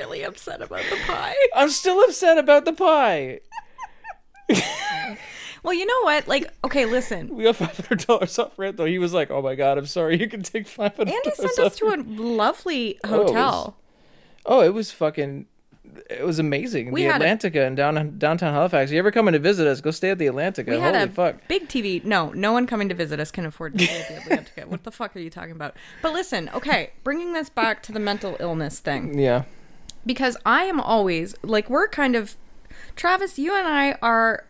Really 0.01 0.23
upset 0.23 0.61
about 0.61 0.83
the 0.89 0.97
pie. 1.05 1.35
I'm 1.55 1.69
still 1.69 1.99
upset 2.03 2.37
about 2.37 2.65
the 2.65 2.73
pie. 2.73 3.39
Well, 5.63 5.75
you 5.75 5.85
know 5.85 6.01
what? 6.01 6.27
Like, 6.27 6.51
okay, 6.63 6.85
listen. 6.87 7.35
We 7.35 7.43
got 7.43 7.55
five 7.55 7.77
hundred 7.77 8.07
dollars 8.07 8.39
off 8.39 8.57
rent 8.57 8.77
though. 8.77 8.85
He 8.85 8.97
was 8.97 9.13
like, 9.13 9.29
Oh 9.29 9.43
my 9.43 9.53
god, 9.53 9.77
I'm 9.77 9.85
sorry, 9.85 10.19
you 10.19 10.27
can 10.27 10.41
take 10.41 10.67
five 10.67 10.97
hundred 10.97 11.13
Andy 11.13 11.29
dollars 11.37 11.55
sent 11.55 11.67
us 11.67 11.75
to 11.77 11.85
a 11.89 11.97
lovely 12.03 12.97
Oh, 13.03 13.07
it 13.13 13.17
was- 13.25 13.29
hotel. 13.31 13.77
Oh, 14.43 14.61
it 14.61 14.73
was 14.73 14.91
fucking 14.91 15.45
it 16.09 16.25
was 16.25 16.39
amazing. 16.39 16.91
We 16.91 17.03
the 17.03 17.11
had 17.11 17.21
a- 17.21 17.25
Atlantica 17.25 17.67
in 17.67 17.75
down, 17.75 18.17
downtown 18.17 18.53
Halifax. 18.55 18.89
you 18.89 18.97
ever 18.97 19.11
coming 19.11 19.33
to 19.33 19.39
visit 19.39 19.67
us, 19.67 19.81
go 19.81 19.91
stay 19.91 20.09
at 20.09 20.17
the 20.17 20.25
Atlantica. 20.25 20.69
We 20.69 20.79
had 20.79 20.95
Holy 20.95 21.05
a 21.07 21.09
fuck. 21.09 21.47
big 21.47 21.67
TV. 21.67 22.03
No, 22.03 22.31
no 22.31 22.53
one 22.53 22.65
coming 22.65 22.89
to 22.89 22.95
visit 22.95 23.19
us 23.19 23.29
can 23.29 23.45
afford 23.45 23.77
to 23.77 23.85
stay 23.85 23.99
at 24.15 24.25
the 24.25 24.35
Atlantica. 24.35 24.65
What 24.67 24.83
the 24.83 24.91
fuck 24.91 25.15
are 25.15 25.19
you 25.19 25.29
talking 25.29 25.51
about? 25.51 25.75
But 26.01 26.13
listen, 26.13 26.49
okay, 26.55 26.89
bringing 27.03 27.33
this 27.33 27.49
back 27.51 27.83
to 27.83 27.91
the 27.91 27.99
mental 27.99 28.35
illness 28.39 28.79
thing. 28.79 29.19
Yeah. 29.19 29.43
Because 30.05 30.37
I 30.45 30.63
am 30.63 30.79
always 30.79 31.35
like 31.43 31.69
we're 31.69 31.87
kind 31.87 32.15
of 32.15 32.35
Travis, 32.95 33.39
you 33.39 33.55
and 33.55 33.67
I 33.67 33.93
are 34.01 34.45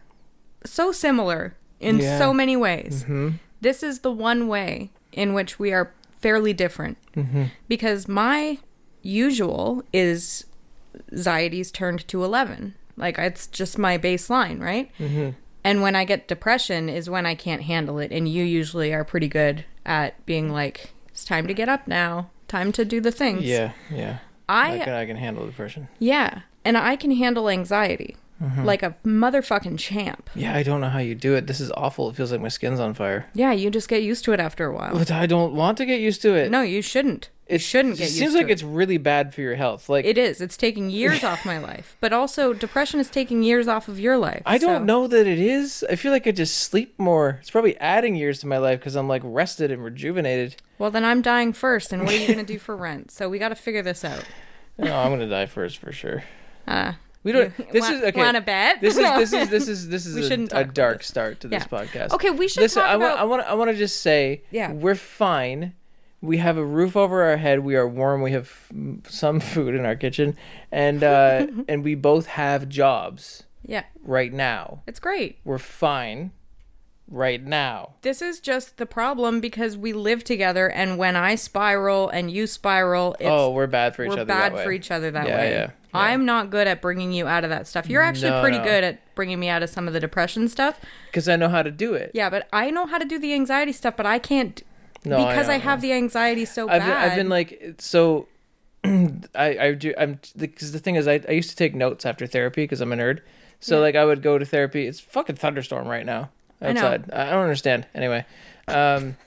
so 0.66 0.92
similar 0.92 1.56
in 1.80 2.00
Yeah. 2.00 2.18
so 2.18 2.34
many 2.34 2.56
ways. 2.56 3.04
Mm-hmm. 3.04 3.30
This 3.62 3.84
is 3.84 4.00
the 4.00 4.12
one 4.12 4.48
way 4.48 4.90
in 5.12 5.34
which 5.34 5.60
we 5.60 5.72
are 5.72 5.94
fairly 6.20 6.54
different. 6.54 6.98
Mm-hmm. 7.16 7.46
Because 7.68 8.08
my 8.08 8.58
usual 9.02 9.84
is 9.92 10.46
anxieties 11.12 11.72
turned 11.72 12.08
to 12.08 12.24
11 12.24 12.76
like 12.98 13.18
it's 13.18 13.48
just 13.48 13.78
my 13.78 13.98
baseline 13.98 14.60
right? 14.62 14.92
Mm-hmm. 15.00 15.30
And 15.64 15.82
when 15.82 15.96
i 15.96 16.04
get 16.04 16.28
depression 16.28 16.90
is 16.90 17.10
when 17.10 17.26
i 17.26 17.34
can't 17.36 17.64
handle 17.64 17.98
it. 18.00 18.12
And 18.12 18.28
you 18.28 18.44
usually 18.44 18.94
are 18.94 19.04
pretty 19.04 19.28
good 19.28 19.66
at 19.86 20.24
being 20.26 20.52
like 20.52 20.92
it's 21.10 21.26
time 21.26 21.48
to 21.48 21.54
get 21.54 21.70
up 21.70 21.88
now. 21.88 22.30
Time 22.48 22.72
to 22.74 22.84
do 22.86 23.00
the 23.00 23.12
things. 23.12 23.44
Yeah, 23.44 23.72
yeah. 23.90 24.20
I 24.52 24.74
i 24.74 24.78
can, 24.80 24.94
I 24.94 25.06
can 25.06 25.18
handle 25.18 25.46
depression. 25.46 25.88
yeah, 26.00 26.42
and 26.66 26.78
I 26.78 26.96
can 26.96 27.12
handle 27.12 27.50
anxiety 27.50 28.18
mm-hmm. 28.42 28.66
like 28.66 28.84
a 28.84 28.96
motherfucking 29.06 29.80
champ. 29.80 30.30
Yeah, 30.36 30.56
I 30.56 30.64
don't 30.64 30.82
know 30.82 30.90
how 30.90 31.00
you 31.00 31.16
do 31.16 31.36
it. 31.36 31.48
This 31.48 31.60
is 31.60 31.72
awful. 31.78 32.10
It 32.10 32.16
feels 32.16 32.32
like 32.32 32.42
my 32.42 32.50
skin's 32.50 32.80
on 32.80 32.94
fire. 32.94 33.28
Yeah, 33.34 33.52
you 33.52 33.70
just 33.70 33.88
get 33.88 34.04
used 34.04 34.26
to 34.26 34.34
it 34.34 34.40
after 34.40 34.66
a 34.66 34.74
while. 34.74 34.94
But 34.94 35.12
I 35.12 35.26
don't 35.26 35.54
want 35.54 35.78
to 35.78 35.86
get 35.86 36.00
used 36.00 36.22
to 36.24 36.34
it. 36.36 36.52
No, 36.52 36.62
you 36.62 36.82
shouldn't. 36.82 37.30
It 37.52 37.60
shouldn't 37.62 37.98
get 37.98 38.08
It 38.08 38.12
seems 38.12 38.32
to 38.34 38.38
like 38.40 38.48
it. 38.48 38.52
it's 38.54 38.64
really 38.64 38.98
bad 38.98 39.34
for 39.34 39.42
your 39.42 39.56
health. 39.56 39.90
Like 39.90 40.06
It 40.06 40.18
is. 40.18 40.40
It's 40.42 40.56
taking 40.58 40.90
years 40.90 41.24
off 41.24 41.46
my 41.46 41.58
life, 41.60 41.98
but 42.00 42.14
also 42.14 42.54
depression 42.54 43.00
is 43.00 43.10
taking 43.10 43.44
years 43.44 43.68
off 43.68 43.88
of 43.88 44.00
your 44.00 44.18
life. 44.18 44.42
I 44.46 44.58
don't 44.58 44.86
know 44.86 45.08
that 45.08 45.28
it 45.28 45.40
is. 45.40 45.86
I 45.90 45.96
feel 45.96 46.12
like 46.12 46.26
I 46.28 46.32
just 46.32 46.58
sleep 46.58 46.98
more. 46.98 47.38
It's 47.42 47.50
probably 47.52 47.78
adding 47.80 48.16
years 48.16 48.40
to 48.40 48.48
my 48.48 48.58
life 48.58 48.80
because 48.80 48.96
I'm 48.96 49.08
like 49.08 49.22
rested 49.26 49.72
and 49.72 49.84
rejuvenated. 49.84 50.56
Well, 50.78 50.92
then 50.92 51.04
I'm 51.06 51.22
dying 51.22 51.54
first, 51.54 51.92
and 51.94 52.04
what 52.06 52.14
are 52.14 52.18
you 52.18 52.28
gonna 52.28 52.44
do 52.44 52.58
for 52.58 52.76
rent? 52.76 53.12
So 53.12 53.30
we 53.30 53.38
got 53.38 53.50
to 53.50 53.56
figure 53.56 53.82
this 53.84 54.04
out. 54.04 54.24
No, 54.78 54.96
I'm 54.98 55.12
gonna 55.12 55.28
die 55.30 55.46
first 55.46 55.78
for 55.78 55.92
sure. 55.92 56.24
Uh, 56.68 56.94
We 57.24 57.34
don't. 57.34 57.56
This 57.72 57.82
wa- 57.88 57.96
is 57.96 58.02
okay. 58.04 58.20
Wanna 58.20 58.42
bet? 58.42 58.82
This 58.82 58.98
is 58.98 59.04
this 59.04 59.34
is 59.34 59.50
this 59.50 59.68
is 59.74 59.90
this 59.90 60.06
is 60.08 60.30
We 60.30 60.48
a, 60.52 60.62
a 60.62 60.64
dark 60.64 61.04
start 61.04 61.40
to 61.42 61.48
this 61.48 61.66
Yeah. 61.72 61.80
podcast. 61.80 62.12
Okay, 62.14 62.32
we 62.32 62.48
should 62.48 62.62
Listen, 62.62 62.82
talk 62.82 62.90
I 62.92 62.96
want 62.98 63.14
about- 63.14 63.20
I 63.20 63.24
want 63.26 63.42
I 63.44 63.54
want 63.54 63.70
to 63.72 63.78
just 63.78 64.00
say, 64.02 64.42
Yeah. 64.50 64.72
we're 64.72 64.96
fine. 64.96 65.74
We 66.22 66.38
have 66.38 66.58
a 66.58 66.64
roof 66.66 66.96
over 66.96 67.24
our 67.24 67.38
head. 67.38 67.62
We 67.62 67.76
are 67.76 67.88
warm. 67.88 68.22
We 68.22 68.32
have 68.32 68.68
some 69.08 69.40
food 69.40 69.74
in 69.76 69.86
our 69.86 69.96
kitchen, 69.96 70.38
and 70.72 71.04
uh, 71.04 71.48
and 71.68 71.84
we 71.84 71.96
both 71.96 72.28
have 72.28 72.70
jobs 72.70 73.44
yeah, 73.66 73.84
right 74.04 74.32
now. 74.32 74.84
it's 74.88 75.00
great. 75.00 75.40
We're 75.44 75.58
fine 75.58 76.32
right 77.08 77.44
now. 77.44 77.94
This 78.04 78.22
is 78.22 78.40
just 78.40 78.78
the 78.78 78.86
problem 78.86 79.42
because 79.42 79.76
we 79.78 79.94
live 79.94 80.24
together, 80.24 80.70
and 80.70 80.98
when 80.98 81.16
I 81.16 81.36
spiral 81.36 82.08
and 82.10 82.30
you 82.32 82.48
spiral, 82.48 83.16
it's 83.20 83.28
oh, 83.30 83.52
we're 83.52 83.68
bad 83.68 83.96
for 83.96 84.04
each 84.04 84.10
we're 84.10 84.14
other. 84.14 84.26
bad 84.26 84.52
that 84.54 84.58
way. 84.58 84.64
for 84.64 84.72
each 84.72 84.92
other 84.92 85.12
that 85.12 85.28
Yeah, 85.28 85.36
way. 85.36 85.52
yeah, 85.52 85.60
yeah. 85.60 85.70
I'm 85.94 86.24
not 86.26 86.50
good 86.52 86.68
at 86.68 86.82
bringing 86.82 87.12
you 87.12 87.28
out 87.28 87.44
of 87.44 87.50
that 87.50 87.68
stuff. 87.68 87.90
You're 87.90 88.02
actually 88.02 88.30
No, 88.30 88.42
pretty 88.42 88.60
no. 88.60 88.64
good 88.64 88.84
at 88.86 89.14
bringing 89.16 89.40
me 89.42 89.50
out 89.50 89.62
of 89.62 89.70
some 89.70 89.88
of 89.88 89.94
the 89.94 90.00
depression 90.00 90.48
stuff. 90.48 90.80
because 91.08 91.28
I 91.28 91.36
know 91.36 91.50
how 91.50 91.64
to 91.64 91.72
do 91.72 91.96
it. 91.96 92.12
Yeah, 92.14 92.30
but 92.30 92.48
I 92.54 92.70
know 92.72 92.86
how 92.86 92.98
to 92.98 93.04
do 93.06 93.20
the 93.20 93.34
anxiety 93.34 93.74
stuff, 93.74 93.98
but 93.98 94.06
I 94.06 94.18
can't 94.18 94.64
No, 95.04 95.18
because 95.18 95.50
I, 95.50 95.58
know, 95.58 95.64
have 95.64 95.82
the 95.82 95.94
anxiety 95.94 96.46
so 96.46 96.70
I've 96.70 96.82
bad. 96.82 96.88
been, 96.88 97.12
I've 97.12 97.16
been 97.18 97.30
like 97.30 97.76
so. 97.80 98.28
I 98.84 99.58
I 99.60 99.74
do 99.74 99.94
I'm 99.98 100.20
because 100.38 100.72
the 100.72 100.80
thing 100.80 100.96
is 100.96 101.08
I 101.08 101.22
I 101.28 101.32
used 101.32 101.50
to 101.50 101.56
take 101.56 101.76
notes 101.76 102.06
after 102.06 102.28
therapy 102.28 102.64
because 102.64 102.82
I'm 102.82 102.94
a 102.94 102.96
nerd. 102.96 103.20
So 103.60 103.76
Yeah. 103.76 103.82
like 103.82 103.96
I 103.96 104.06
would 104.06 104.22
go 104.22 104.38
to 104.38 104.46
therapy. 104.46 104.88
It's 104.88 105.00
fucking 105.00 105.36
thunderstorm 105.36 105.88
right 105.88 106.06
now 106.06 106.30
I 106.62 106.70
outside. 106.70 107.12
I, 107.12 107.30
don't 107.32 107.44
understand. 107.44 107.88
Anyway, 107.94 108.26
um, 108.68 109.18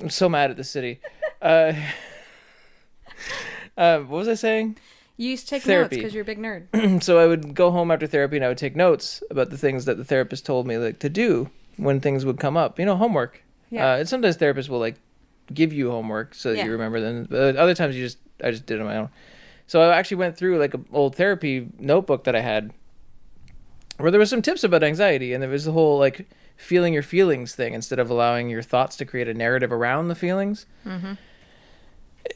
I'm 0.00 0.10
so 0.10 0.28
mad 0.28 0.50
at 0.50 0.56
the 0.56 0.64
city. 0.64 1.00
Uh, 1.40 1.72
uh, 3.76 3.98
what 4.00 4.18
was 4.18 4.28
I 4.28 4.34
saying? 4.34 4.76
you 5.16 5.28
used 5.28 5.46
to 5.48 5.50
take 5.50 5.66
notes 5.66 5.90
because 5.90 6.14
you're 6.14 6.22
a 6.22 6.24
big 6.24 6.38
nerd. 6.38 7.02
so 7.02 7.18
I 7.18 7.26
would 7.26 7.54
go 7.54 7.70
home 7.70 7.90
after 7.90 8.06
therapy 8.06 8.36
and 8.36 8.44
I 8.44 8.48
would 8.48 8.56
take 8.56 8.74
notes 8.74 9.22
about 9.30 9.50
the 9.50 9.58
things 9.58 9.84
that 9.84 9.98
the 9.98 10.04
therapist 10.04 10.46
told 10.46 10.66
me 10.66 10.78
like 10.78 10.98
to 11.00 11.10
do 11.10 11.50
when 11.76 12.00
things 12.00 12.24
would 12.24 12.40
come 12.40 12.56
up. 12.56 12.78
You 12.78 12.86
know, 12.86 12.96
homework. 12.96 13.42
Yeah. 13.70 13.92
Uh, 13.92 13.96
and 13.98 14.08
sometimes 14.08 14.36
therapists 14.36 14.68
will 14.68 14.78
like 14.80 14.96
give 15.52 15.72
you 15.72 15.90
homework 15.90 16.34
so 16.34 16.50
that 16.50 16.58
Yeah. 16.58 16.64
you 16.66 16.72
remember 16.72 17.00
them. 17.00 17.26
But 17.30 17.56
other 17.56 17.74
times 17.74 17.96
you 17.96 18.04
just 18.04 18.18
I 18.42 18.50
just 18.50 18.66
did 18.66 18.78
it 18.78 18.80
on 18.80 18.86
my 18.86 18.96
own. 18.96 19.08
So 19.66 19.80
I 19.82 19.96
actually 19.96 20.16
went 20.18 20.36
through 20.36 20.58
like 20.58 20.74
an 20.74 20.86
old 20.92 21.14
therapy 21.16 21.68
notebook 21.78 22.24
that 22.24 22.34
I 22.34 22.40
had 22.40 22.72
where 23.98 24.10
there 24.10 24.18
was 24.20 24.30
some 24.30 24.42
tips 24.42 24.64
about 24.64 24.82
anxiety 24.82 25.32
and 25.32 25.42
there 25.42 25.50
was 25.50 25.64
the 25.66 25.72
whole 25.72 25.98
like 25.98 26.26
feeling 26.56 26.92
your 26.94 27.02
feelings 27.02 27.54
thing 27.54 27.74
instead 27.74 27.98
of 27.98 28.10
allowing 28.10 28.48
your 28.50 28.62
thoughts 28.62 28.96
to 28.96 29.04
create 29.04 29.28
a 29.28 29.34
narrative 29.34 29.70
around 29.72 30.08
the 30.08 30.14
feelings. 30.14 30.66
Mm-hmm. 30.86 31.12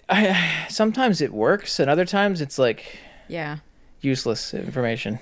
I, 0.09 0.67
sometimes 0.69 1.21
it 1.21 1.33
works 1.33 1.79
and 1.81 1.91
other 1.91 2.05
times 2.05 2.41
it's 2.41 2.59
like 2.59 2.99
Yeah. 3.29 3.59
useless 4.01 4.55
information. 4.55 5.19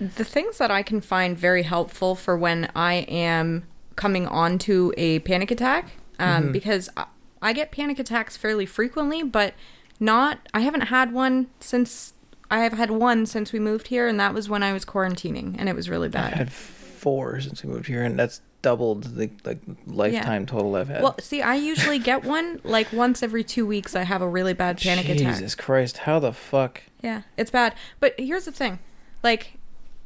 The 0.00 0.24
things 0.24 0.58
that 0.58 0.70
I 0.70 0.82
can 0.82 1.00
find 1.00 1.36
very 1.38 1.62
helpful 1.62 2.14
for 2.14 2.36
when 2.36 2.70
I 2.74 2.94
am 3.08 3.64
coming 3.96 4.26
onto 4.26 4.92
a 4.96 5.18
panic 5.20 5.50
attack, 5.50 5.90
um, 6.18 6.44
Mm-hmm. 6.44 6.52
because 6.52 6.88
I, 6.96 7.06
I 7.40 7.52
get 7.52 7.72
panic 7.72 7.98
attacks 7.98 8.36
fairly 8.36 8.66
frequently, 8.66 9.22
but 9.22 9.54
not, 10.00 10.48
I 10.54 10.60
haven't 10.60 10.82
had 10.82 11.12
one 11.12 11.48
since 11.60 12.14
I 12.50 12.60
have 12.60 12.74
had 12.74 12.90
one 12.90 13.24
since 13.26 13.52
we 13.52 13.58
moved 13.58 13.88
here, 13.88 14.06
and 14.06 14.20
that 14.20 14.34
was 14.34 14.48
when 14.48 14.62
I 14.62 14.72
was 14.72 14.84
quarantining, 14.84 15.56
and 15.58 15.68
it 15.68 15.74
was 15.74 15.88
really 15.88 16.08
bad. 16.08 16.34
I 16.34 16.36
had 16.36 16.52
four 16.52 17.40
since 17.40 17.64
we 17.64 17.70
moved 17.70 17.86
here, 17.86 18.02
and 18.02 18.18
that's 18.18 18.42
doubled 18.60 19.16
the 19.16 19.28
like 19.44 19.58
lifetime 19.86 20.46
total 20.46 20.76
I've 20.76 20.88
had. 20.88 21.02
Well, 21.02 21.16
see, 21.18 21.40
I 21.42 21.54
usually 21.56 21.98
get 21.98 22.24
one 22.24 22.60
like 22.62 22.92
once 22.92 23.22
every 23.22 23.42
two 23.42 23.66
weeks. 23.66 23.96
I 23.96 24.02
have 24.02 24.22
a 24.22 24.28
really 24.28 24.52
bad 24.52 24.78
panic 24.78 25.08
attack. 25.08 25.34
Jesus 25.34 25.54
Christ, 25.56 25.98
how 25.98 26.18
the 26.20 26.32
fuck? 26.32 26.82
Yeah, 27.02 27.22
it's 27.36 27.50
bad. 27.50 27.74
But 27.98 28.14
here's 28.18 28.44
the 28.44 28.52
thing 28.52 28.78
like, 29.22 29.54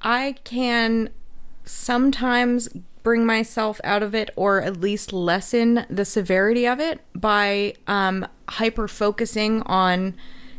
I 0.00 0.36
can 0.44 1.10
sometimes 1.66 2.68
bring 3.02 3.26
myself 3.26 3.80
out 3.84 4.02
of 4.02 4.14
it 4.14 4.30
or 4.36 4.60
at 4.62 4.80
least 4.80 5.12
lessen 5.12 5.84
the 5.90 6.04
severity 6.04 6.66
of 6.66 6.80
it 6.80 7.00
by 7.14 7.74
um, 7.86 8.26
hyper 8.48 8.88
focusing 8.88 9.62
on 9.62 10.14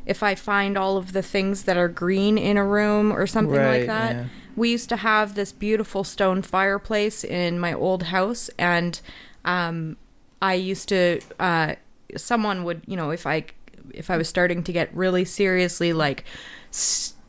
if 0.06 0.24
I 0.24 0.36
find 0.36 0.78
all 0.78 0.96
of 0.96 1.12
the 1.12 1.22
things 1.22 1.64
that 1.64 1.76
are 1.76 1.90
green 1.90 2.38
in 2.38 2.56
a 2.56 2.64
room 2.66 3.12
or 3.12 3.28
something 3.28 3.56
Right, 3.58 3.80
like 3.80 3.88
that. 3.88 4.16
yeah. 4.16 4.26
We 4.56 4.72
used 4.72 4.88
to 4.90 4.96
have 4.98 5.36
this 5.36 5.52
beautiful 5.52 6.04
stone 6.06 6.42
fireplace 6.42 7.24
in 7.24 7.60
my 7.60 7.74
old 7.74 8.04
house, 8.04 8.50
and 8.58 9.00
um, 9.46 9.98
I 10.42 10.56
used 10.56 10.90
to. 10.90 11.20
Uh, 11.40 11.76
someone 12.16 12.64
would, 12.64 12.82
you 12.88 12.96
know, 12.96 13.12
if 13.12 13.28
I 13.28 13.46
if 13.94 14.10
I 14.10 14.18
was 14.18 14.28
starting 14.28 14.64
to 14.64 14.72
get 14.72 14.92
really 14.96 15.26
seriously 15.26 15.94
like, 15.94 16.24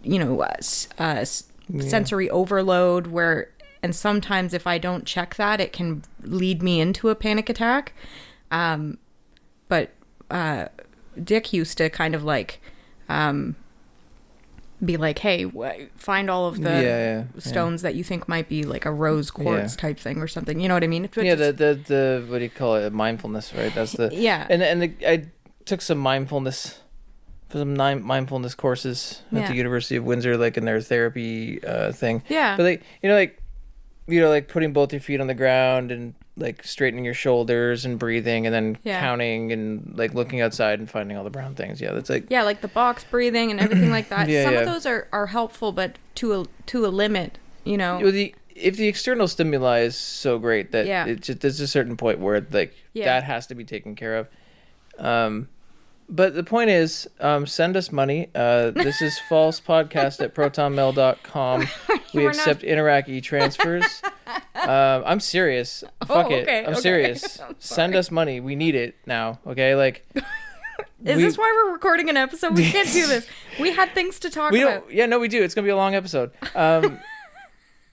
you 0.03 0.19
know, 0.19 0.41
uh, 0.41 0.55
uh, 0.99 1.25
sensory 1.81 2.31
overload, 2.31 3.09
where 3.09 3.51
and 3.83 3.95
sometimes 3.95 4.53
if 4.55 4.67
I 4.67 4.79
don't 4.79 5.05
check 5.05 5.35
that, 5.37 5.61
it 5.61 5.73
can 5.73 6.03
lead 6.23 6.63
me 6.63 6.81
into 6.81 7.09
a 7.09 7.15
panic 7.15 7.49
attack. 7.49 7.93
Um, 8.51 8.99
but 9.69 9.91
uh, 10.31 10.67
Dick 11.23 11.53
used 11.53 11.79
to 11.79 11.91
kind 11.91 12.15
of 12.15 12.25
like 12.25 12.61
um, 13.09 13.57
be 14.85 14.97
like, 14.97 15.19
"Hey, 15.19 15.45
find 15.97 16.31
all 16.31 16.47
of 16.47 16.61
the 16.63 16.71
Yeah, 16.71 16.81
yeah, 16.81 17.15
yeah. 17.35 17.41
stones 17.41 17.83
that 17.83 17.95
you 17.95 18.05
think 18.05 18.29
might 18.29 18.49
be 18.49 18.63
like 18.65 18.87
a 18.87 18.93
rose 18.93 19.31
quartz 19.31 19.75
Yeah. 19.75 19.81
type 19.81 19.99
thing 19.99 20.19
or 20.19 20.29
something." 20.29 20.61
You 20.61 20.69
know 20.69 20.75
what 20.75 20.85
I 20.85 20.87
mean? 20.87 21.09
Yeah, 21.17 21.35
just- 21.35 21.57
the, 21.59 21.75
the 21.75 21.81
the 22.21 22.27
what 22.31 22.39
do 22.39 22.45
you 22.45 22.51
call 22.51 22.77
it? 22.77 22.93
Mindfulness, 22.93 23.53
right? 23.55 23.75
That's 23.75 23.93
the 23.93 24.11
Yeah. 24.13 24.47
And 24.49 24.63
and 24.63 24.83
the, 24.83 24.93
I 25.07 25.25
took 25.65 25.81
some 25.83 25.99
mindfulness, 25.99 26.81
for 27.49 27.59
some 27.59 27.75
nine 27.75 28.03
mindfulness 28.03 28.55
courses 28.55 29.23
at 29.33 29.39
Yeah. 29.39 29.49
the 29.49 29.55
University 29.57 29.97
of 29.97 30.05
Windsor, 30.05 30.37
like 30.37 30.57
in 30.57 30.65
their 30.65 30.81
therapy 30.81 31.63
uh, 31.65 31.93
thing. 31.93 32.23
Yeah. 32.29 32.57
But 32.57 32.63
like 32.63 32.83
you 33.03 33.09
know, 33.09 33.17
like 33.17 33.43
you 34.09 34.21
know, 34.21 34.29
like 34.29 34.49
putting 34.49 34.73
both 34.73 34.93
your 34.93 35.01
feet 35.01 35.21
on 35.21 35.27
the 35.27 35.35
ground 35.35 35.93
and 35.93 36.15
like 36.37 36.65
straightening 36.65 37.05
your 37.05 37.15
shoulders 37.15 37.85
and 37.85 37.99
breathing 37.99 38.47
and 38.47 38.55
then 38.55 38.79
Yeah. 38.85 39.01
counting 39.01 39.53
and 39.53 39.93
like 39.97 40.15
looking 40.15 40.41
outside 40.41 40.79
and 40.79 40.89
finding 40.91 41.17
all 41.17 41.25
the 41.25 41.31
brown 41.31 41.55
things. 41.55 41.81
Yeah, 41.81 41.93
that's 41.93 42.09
like 42.09 42.27
yeah, 42.31 42.43
like 42.43 42.61
the 42.61 42.69
box 42.69 43.05
breathing 43.05 43.51
and 43.51 43.61
everything 43.61 43.91
like 43.91 44.09
that. 44.09 44.29
Yeah, 44.29 44.45
Some 44.45 44.55
yeah. 44.55 44.61
of 44.61 44.67
those 44.67 44.87
are, 44.87 45.09
are 45.13 45.27
helpful, 45.27 45.73
but 45.73 45.99
to 46.17 46.41
a 46.41 46.45
to 46.67 46.87
a 46.87 46.89
limit, 46.89 47.39
you 47.65 47.77
know. 47.77 47.99
Well, 48.01 48.13
the 48.13 48.35
if 48.55 48.77
the 48.77 48.89
external 48.89 49.29
stimuli 49.29 49.81
is 49.81 49.97
so 49.97 50.39
great 50.39 50.73
that 50.73 50.87
Yeah. 50.87 51.07
it 51.07 51.21
just 51.23 51.41
there's 51.41 51.61
a 51.61 51.69
certain 51.69 51.97
point 51.97 52.19
where 52.19 52.45
like 52.51 52.75
Yeah. 52.95 53.05
that 53.05 53.25
has 53.25 53.47
to 53.49 53.55
be 53.55 53.65
taken 53.65 53.95
care 53.95 54.17
of. 54.17 54.29
Um, 54.99 55.49
but 56.09 56.35
the 56.35 56.43
point 56.45 56.71
is, 56.71 57.09
um, 57.21 57.47
send 57.47 57.77
us 57.77 57.93
money. 57.93 58.29
Uh, 58.35 58.71
this 58.71 59.03
is 59.03 59.19
false 59.29 59.61
podcast 59.61 60.21
at 60.23 60.35
protonmail.com. 60.35 61.67
We 62.15 62.23
We're 62.23 62.29
not- 62.31 62.37
accept 62.39 62.63
Interac 62.63 63.07
e 63.09 63.21
transfers. 63.21 64.01
um, 64.55 65.03
I'm 65.05 65.21
serious. 65.21 65.85
Fuck 66.07 66.31
it. 66.31 66.39
Oh, 66.39 66.43
okay, 66.43 66.65
I'm 66.65 66.73
okay. 66.73 66.81
serious. 66.81 67.39
I'm 67.47 67.55
Send 67.59 67.95
us 67.95 68.11
money. 68.11 68.41
We 68.41 68.57
need 68.57 68.75
it 68.75 68.97
now. 69.05 69.41
Okay, 69.47 69.75
like 69.75 70.09
Is 70.17 70.25
we- 71.05 71.23
this 71.23 71.37
why 71.37 71.53
we're 71.67 71.73
recording 71.73 72.09
an 72.09 72.17
episode? 72.17 72.57
We 72.57 72.71
can't 72.71 72.91
do 72.91 73.07
this. 73.07 73.27
We 73.61 73.73
had 73.73 73.93
things 73.95 74.19
to 74.21 74.31
talk 74.31 74.53
we 74.53 74.63
about. 74.63 74.85
don't. 74.87 74.95
Yeah, 74.95 75.05
no, 75.05 75.19
we 75.19 75.29
do. 75.29 75.43
It's 75.43 75.55
gonna 75.55 75.67
be 75.67 75.71
a 75.71 75.77
long 75.77 75.95
episode. 75.95 76.31
Um, 76.55 76.99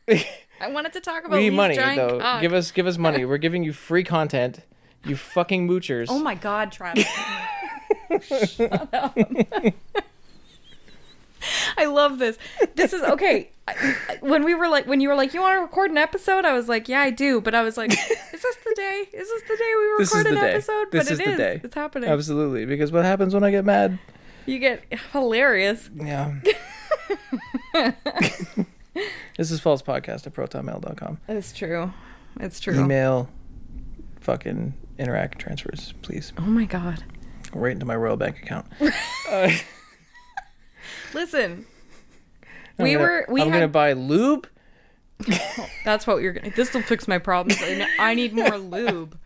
I 0.08 0.69
wanted 0.69 0.93
to 0.93 1.01
talk 1.01 1.25
about 1.25 1.36
we 1.38 1.49
need 1.49 1.56
money 1.58 1.75
though. 1.75 2.19
cock. 2.19 2.41
Give 2.41 2.54
us 2.54 2.71
give 2.71 2.88
us 2.88 2.97
money. 2.97 3.25
We're 3.25 3.38
giving 3.38 3.63
you 3.65 3.73
free 3.73 4.04
content. 4.06 4.60
You 5.06 5.17
fucking 5.17 5.67
moochers. 5.67 6.08
Oh 6.10 6.19
my 6.19 6.36
god, 6.36 6.71
Travis. 6.71 7.06
Shut 8.22 8.94
up. 8.94 9.18
I 11.78 11.86
love 11.86 12.18
this. 12.20 12.38
This 12.76 12.94
is 12.94 13.02
okay. 13.04 13.52
When 14.22 14.44
we 14.44 14.56
were 14.56 14.68
like, 14.68 14.88
when 14.88 15.00
you 15.00 15.10
were 15.10 15.15
like, 15.15 15.34
you 15.34 15.41
want 15.41 15.58
to 15.58 15.62
record 15.62 15.91
an 15.91 15.98
episode? 15.98 16.46
I 16.46 16.54
was 16.54 16.68
like, 16.68 16.88
yeah, 16.88 17.02
I 17.02 17.10
do. 17.10 17.41
But 17.41 17.56
I 17.56 17.62
was 17.62 17.78
like, 17.78 17.91
is 17.91 17.98
this 17.98 18.56
the 18.63 18.74
day? 18.76 19.06
Is 19.13 19.28
this 19.28 19.41
the 19.44 19.58
day 19.58 19.74
we 19.78 20.04
record 20.04 20.26
the 20.26 20.30
an 20.30 20.36
day. 20.36 20.52
episode? 20.52 20.91
This 20.91 21.04
but 21.06 21.12
is 21.12 21.20
it 21.20 21.26
the 21.26 21.32
is. 21.32 21.38
day. 21.38 21.62
It's 21.63 21.76
happening. 21.76 22.10
Absolutely, 22.10 22.65
because 22.65 22.91
what 22.91 23.06
happens 23.06 23.34
when 23.34 23.44
I 23.44 23.52
get 23.52 23.65
mad? 23.65 24.00
You 24.46 24.60
get 24.60 24.84
hilarious. 25.12 25.89
Yeah. 25.96 26.36
this 29.38 29.52
is 29.52 29.60
false 29.60 29.82
podcast 29.82 30.28
at 30.28 30.34
protonmail.com. 30.34 31.20
It's 31.28 31.52
true. 31.52 31.91
It's 32.39 32.60
true. 32.60 32.80
Email 32.80 33.30
fucking 34.22 34.74
Interac 35.00 35.38
transfers, 35.38 35.94
please. 36.02 36.34
Oh 36.38 36.44
my 36.44 36.65
god. 36.65 37.04
Right 37.56 37.72
into 37.72 37.86
my 37.86 37.96
Royal 37.96 38.18
Bank 38.18 38.38
account. 38.44 38.65
uh, 39.32 39.50
Listen. 41.13 41.65
I'm 42.78 42.84
we 42.84 42.94
gonna- 42.94 43.04
were 43.06 43.26
we 43.30 43.41
I'm 43.41 43.48
had 43.50 43.54
gonna 43.56 43.68
buy 43.70 43.94
lube. 43.94 44.48
That's 45.86 46.06
what 46.06 46.18
you're 46.22 46.34
gonna. 46.34 46.52
This 46.56 46.74
will 46.74 46.82
fix 46.82 47.08
my 47.08 47.18
problems. 47.20 47.60
I 47.62 47.88
I 48.00 48.13
need 48.15 48.34
more 48.34 48.58
lube. 48.58 49.18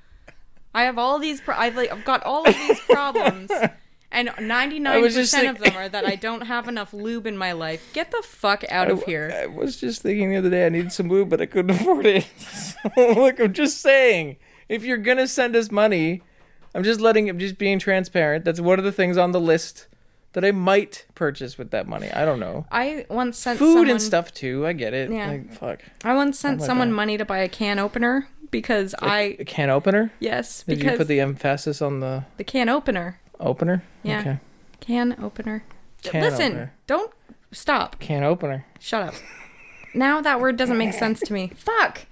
I 0.74 0.84
have 0.84 1.00
all 1.00 1.18
these. 1.18 1.42
Pro- 1.42 1.56
I've 1.56 1.76
like 1.76 1.92
I've 1.92 2.06
got 2.06 2.22
all 2.24 2.48
of 2.48 2.54
these 2.54 2.80
problems, 2.82 3.50
and 4.12 4.30
99 4.39 5.02
percent 5.02 5.48
of 5.48 5.58
them 5.58 5.76
are 5.76 5.89
that 5.89 6.06
I 6.06 6.15
don't 6.15 6.42
have 6.42 6.68
enough 6.68 6.94
lube 6.94 7.26
in 7.26 7.36
my 7.36 7.54
life. 7.54 7.89
Get 7.94 8.12
the 8.12 8.22
fuck 8.22 8.63
out 8.70 8.92
of 8.92 9.02
here. 9.04 9.34
I 9.36 9.48
was 9.48 9.78
just 9.78 10.04
thinking 10.04 10.30
the 10.30 10.38
other 10.38 10.52
day 10.52 10.68
I 10.68 10.70
needed 10.70 10.92
some 10.92 11.10
lube, 11.10 11.30
but 11.30 11.42
I 11.42 11.48
couldn't 11.48 11.72
afford 11.82 12.06
it. 12.06 12.28
so, 12.38 12.80
look, 12.96 13.39
I'm 13.39 13.54
just 13.54 13.82
saying, 13.82 14.38
if 14.70 14.84
you're 14.84 14.98
gonna 14.98 15.28
send 15.28 15.56
us 15.56 15.72
money, 15.72 16.22
I'm 16.73 16.84
just 16.84 17.01
letting, 17.01 17.29
I'm 17.29 17.39
just 17.39 17.58
being 17.58 17.79
transparent. 17.79 18.45
That's 18.45 18.60
one 18.60 18.79
of 18.79 18.86
the 18.86 18.91
things 18.91 19.17
on 19.17 19.32
the 19.32 19.39
list 19.39 19.88
that 20.34 20.45
I 20.45 20.51
might 20.51 21.05
purchase 21.15 21.58
with 21.58 21.71
that 21.71 21.88
money. 21.88 22.12
I 22.12 22.23
don't 22.25 22.39
know. 22.39 22.65
I 22.71 23.05
once 23.10 23.38
sent 23.38 23.58
Food 23.60 23.73
someone, 23.73 23.89
and 23.89 24.01
stuff 24.01 24.34
too. 24.34 24.65
I 24.67 24.73
get 24.73 24.93
it. 24.93 25.12
Yeah. 25.12 25.27
Like 25.32 25.53
fuck. 25.53 25.79
I 26.03 26.13
once 26.13 26.38
sent 26.39 26.60
oh 26.60 26.62
like 26.62 26.67
someone 26.67 26.89
that. 26.89 26.95
money 26.95 27.17
to 27.17 27.25
buy 27.25 27.39
a 27.39 27.49
can 27.49 27.79
opener 27.79 28.27
because 28.51 28.93
I 29.01 29.38
A 29.39 29.45
can 29.45 29.69
opener. 29.69 30.12
yes 30.19 30.63
Did 30.63 30.77
because 30.77 30.91
you 30.91 30.97
put 30.97 31.08
the 31.08 31.19
emphasis 31.19 31.82
on 31.82 31.99
the 31.99 32.25
the 32.38 32.43
can 32.43 32.69
opener 32.69 33.19
opener? 33.39 33.84
Yeah. 34.03 34.19
Okay. 34.19 34.39
can 34.79 35.15
opener. 35.21 35.63
Can 36.03 36.21
Listen, 36.21 36.51
opener. 36.51 36.73
don't 36.88 37.12
stop. 37.51 37.99
Can 37.99 38.23
opener. 38.23 38.65
Shut 38.79 39.01
up. 39.01 39.13
Now 39.95 40.21
that 40.21 40.39
word 40.39 40.58
doesn't 40.58 40.77
make 40.77 40.93
sense 40.93 41.19
to 41.21 41.34
me. 41.34 41.51
Fuck. 41.55 42.05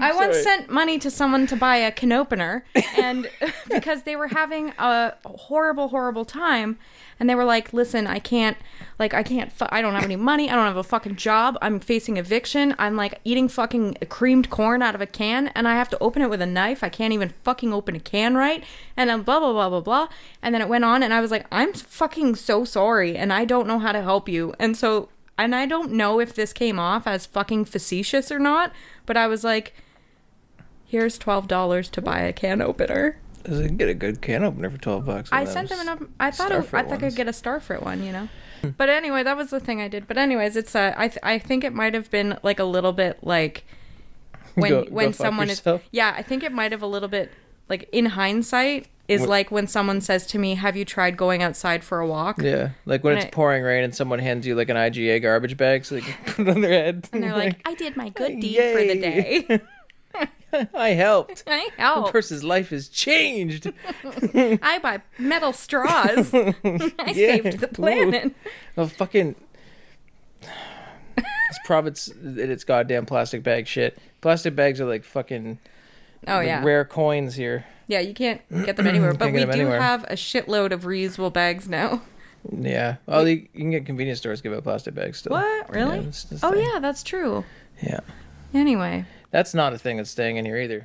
I 0.00 0.12
once 0.14 0.34
sorry. 0.34 0.42
sent 0.42 0.70
money 0.70 0.98
to 0.98 1.10
someone 1.10 1.46
to 1.48 1.56
buy 1.56 1.76
a 1.76 1.92
can 1.92 2.12
opener, 2.12 2.64
and 2.96 3.28
because 3.70 4.02
they 4.02 4.16
were 4.16 4.28
having 4.28 4.70
a 4.78 5.14
horrible, 5.24 5.88
horrible 5.88 6.24
time, 6.24 6.78
and 7.20 7.28
they 7.28 7.34
were 7.34 7.44
like, 7.44 7.72
"Listen, 7.72 8.06
I 8.06 8.18
can't, 8.18 8.56
like, 8.98 9.14
I 9.14 9.22
can't, 9.22 9.52
fu- 9.52 9.66
I 9.70 9.82
don't 9.82 9.94
have 9.94 10.04
any 10.04 10.16
money. 10.16 10.50
I 10.50 10.54
don't 10.54 10.66
have 10.66 10.76
a 10.76 10.82
fucking 10.82 11.16
job. 11.16 11.58
I'm 11.60 11.80
facing 11.80 12.16
eviction. 12.16 12.74
I'm 12.78 12.96
like 12.96 13.20
eating 13.24 13.48
fucking 13.48 13.98
creamed 14.08 14.50
corn 14.50 14.82
out 14.82 14.94
of 14.94 15.00
a 15.00 15.06
can, 15.06 15.48
and 15.48 15.68
I 15.68 15.74
have 15.74 15.88
to 15.90 15.98
open 16.00 16.22
it 16.22 16.30
with 16.30 16.40
a 16.40 16.46
knife. 16.46 16.82
I 16.82 16.88
can't 16.88 17.12
even 17.12 17.34
fucking 17.44 17.72
open 17.72 17.96
a 17.96 18.00
can 18.00 18.34
right." 18.34 18.64
And 18.96 19.10
then 19.10 19.22
blah 19.22 19.40
blah 19.40 19.52
blah 19.52 19.68
blah 19.68 19.80
blah, 19.80 20.08
and 20.42 20.54
then 20.54 20.62
it 20.62 20.68
went 20.68 20.84
on, 20.84 21.02
and 21.02 21.12
I 21.12 21.20
was 21.20 21.30
like, 21.30 21.46
"I'm 21.52 21.72
fucking 21.72 22.36
so 22.36 22.64
sorry, 22.64 23.16
and 23.16 23.32
I 23.32 23.44
don't 23.44 23.66
know 23.66 23.78
how 23.78 23.92
to 23.92 24.02
help 24.02 24.28
you." 24.28 24.54
And 24.58 24.76
so 24.76 25.08
and 25.38 25.54
I 25.54 25.66
don't 25.66 25.92
know 25.92 26.20
if 26.20 26.34
this 26.34 26.52
came 26.52 26.78
off 26.78 27.06
as 27.06 27.26
fucking 27.26 27.64
facetious 27.64 28.30
or 28.30 28.38
not, 28.38 28.70
but 29.06 29.16
I 29.16 29.26
was 29.26 29.44
like, 29.44 29.74
here's 30.84 31.18
$12 31.18 31.90
to 31.90 32.02
buy 32.02 32.20
a 32.20 32.32
can 32.32 32.60
opener. 32.60 33.18
Does 33.44 33.60
it 33.60 33.76
get 33.76 33.88
a 33.88 33.94
good 33.94 34.20
can 34.22 34.44
opener 34.44 34.70
for 34.70 34.78
twelve 34.78 35.06
bucks? 35.06 35.30
I 35.32 35.44
sent 35.44 35.70
him 35.70 35.80
an 35.80 36.14
I 36.20 36.30
thought 36.30 36.52
it, 36.52 36.58
I 36.58 36.62
thought 36.62 36.92
I 36.92 36.96
could 36.96 37.16
get 37.16 37.26
a 37.26 37.32
Starfruit 37.32 37.82
one, 37.82 38.04
you 38.04 38.12
know. 38.12 38.28
but 38.76 38.88
anyway, 38.88 39.24
that 39.24 39.36
was 39.36 39.50
the 39.50 39.58
thing 39.58 39.80
I 39.80 39.88
did. 39.88 40.06
But 40.06 40.16
anyways, 40.16 40.54
it's 40.56 40.76
uh, 40.76 40.94
I 40.96 41.08
th- 41.08 41.18
I 41.24 41.38
think 41.38 41.64
it 41.64 41.72
might 41.74 41.94
have 41.94 42.08
been 42.10 42.38
like 42.44 42.60
a 42.60 42.64
little 42.64 42.92
bit 42.92 43.18
like 43.22 43.64
when 44.54 44.70
Go- 44.70 44.84
go 44.84 44.90
when 44.90 45.12
fuck 45.12 45.26
someone 45.26 45.50
is 45.50 45.60
yeah, 45.90 46.14
I 46.16 46.22
think 46.22 46.44
it 46.44 46.52
might 46.52 46.70
have 46.70 46.82
a 46.82 46.86
little 46.86 47.08
bit 47.08 47.32
like 47.68 47.88
in 47.90 48.06
hindsight 48.06 48.86
is 49.08 49.26
like 49.26 49.50
when 49.50 49.66
someone 49.66 50.00
says 50.00 50.26
to 50.28 50.38
me, 50.38 50.54
"Have 50.54 50.76
you 50.76 50.84
tried 50.84 51.16
going 51.16 51.42
outside 51.42 51.82
for 51.84 51.98
a 52.00 52.06
walk?" 52.06 52.40
Yeah, 52.40 52.70
like 52.86 53.02
when 53.04 53.14
And 53.14 53.18
it's 53.22 53.28
it- 53.28 53.32
pouring 53.32 53.62
rain 53.62 53.84
and 53.84 53.94
someone 53.94 54.18
hands 54.20 54.46
you 54.46 54.54
like 54.54 54.68
an 54.68 54.76
IGA 54.76 55.20
garbage 55.22 55.56
bag 55.56 55.84
so 55.84 55.96
they 55.96 56.00
can 56.02 56.14
put 56.26 56.48
it 56.48 56.50
on 56.56 56.60
their 56.60 56.70
head. 56.72 57.08
And 57.12 57.22
they're 57.22 57.36
like, 57.36 57.60
"I 57.66 57.74
did 57.74 57.96
my 57.96 58.08
good 58.10 58.40
deed 58.40 58.56
for 58.56 58.78
the 58.84 58.94
day. 59.00 59.60
I 60.74 60.90
helped. 60.90 61.44
I 61.48 61.68
The 61.76 61.82
helped." 61.82 62.12
person's 62.12 62.44
life 62.44 62.70
has 62.70 62.88
changed. 62.88 63.72
I 64.34 64.78
buy 64.82 65.00
metal 65.18 65.52
straws. 65.52 66.32
I 66.34 66.54
Yeah. 66.64 67.12
saved 67.12 67.60
the 67.60 67.68
planet. 67.68 68.34
Oh, 68.76 68.86
fucking. 68.86 69.34
This 71.16 71.58
province 71.64 72.08
and 72.08 72.38
its 72.38 72.64
goddamn 72.64 73.04
plastic 73.06 73.42
bag 73.42 73.66
shit. 73.66 73.98
Plastic 74.20 74.54
bags 74.56 74.80
are 74.80 74.86
like 74.86 75.04
fucking 75.04 75.58
Oh 76.26 76.36
like 76.36 76.46
yeah, 76.46 76.64
rare 76.64 76.84
coins 76.84 77.34
here. 77.34 77.66
Yeah. 77.86 78.00
You 78.00 78.14
can't 78.14 78.40
get 78.64 78.76
them 78.76 78.86
anywhere, 78.86 79.14
but 79.14 79.32
we 79.32 79.44
do 79.44 79.50
anywhere. 79.50 79.80
have 79.80 80.04
a 80.04 80.14
shitload 80.14 80.72
of 80.72 80.82
reusable 80.82 81.32
bags 81.32 81.68
now. 81.68 82.02
Yeah. 82.50 82.96
Oh, 83.06 83.24
you, 83.24 83.46
you 83.52 83.60
can 83.60 83.70
get 83.70 83.86
convenience 83.86 84.18
stores 84.18 84.40
give 84.40 84.52
out 84.52 84.64
plastic 84.64 84.94
bags 84.94 85.18
still. 85.18 85.30
What? 85.32 85.70
Really? 85.70 85.98
Yeah, 86.00 86.02
it's 86.08 86.24
just 86.24 86.44
oh 86.44 86.50
thing. 86.52 86.66
yeah, 86.72 86.78
that's 86.80 87.02
true. 87.02 87.44
Yeah. 87.82 88.00
Anyway, 88.54 89.04
That's 89.30 89.54
not 89.54 89.72
a 89.72 89.78
thing 89.78 89.96
that's 89.96 90.10
staying 90.10 90.36
in 90.36 90.44
here 90.44 90.56
either. 90.58 90.82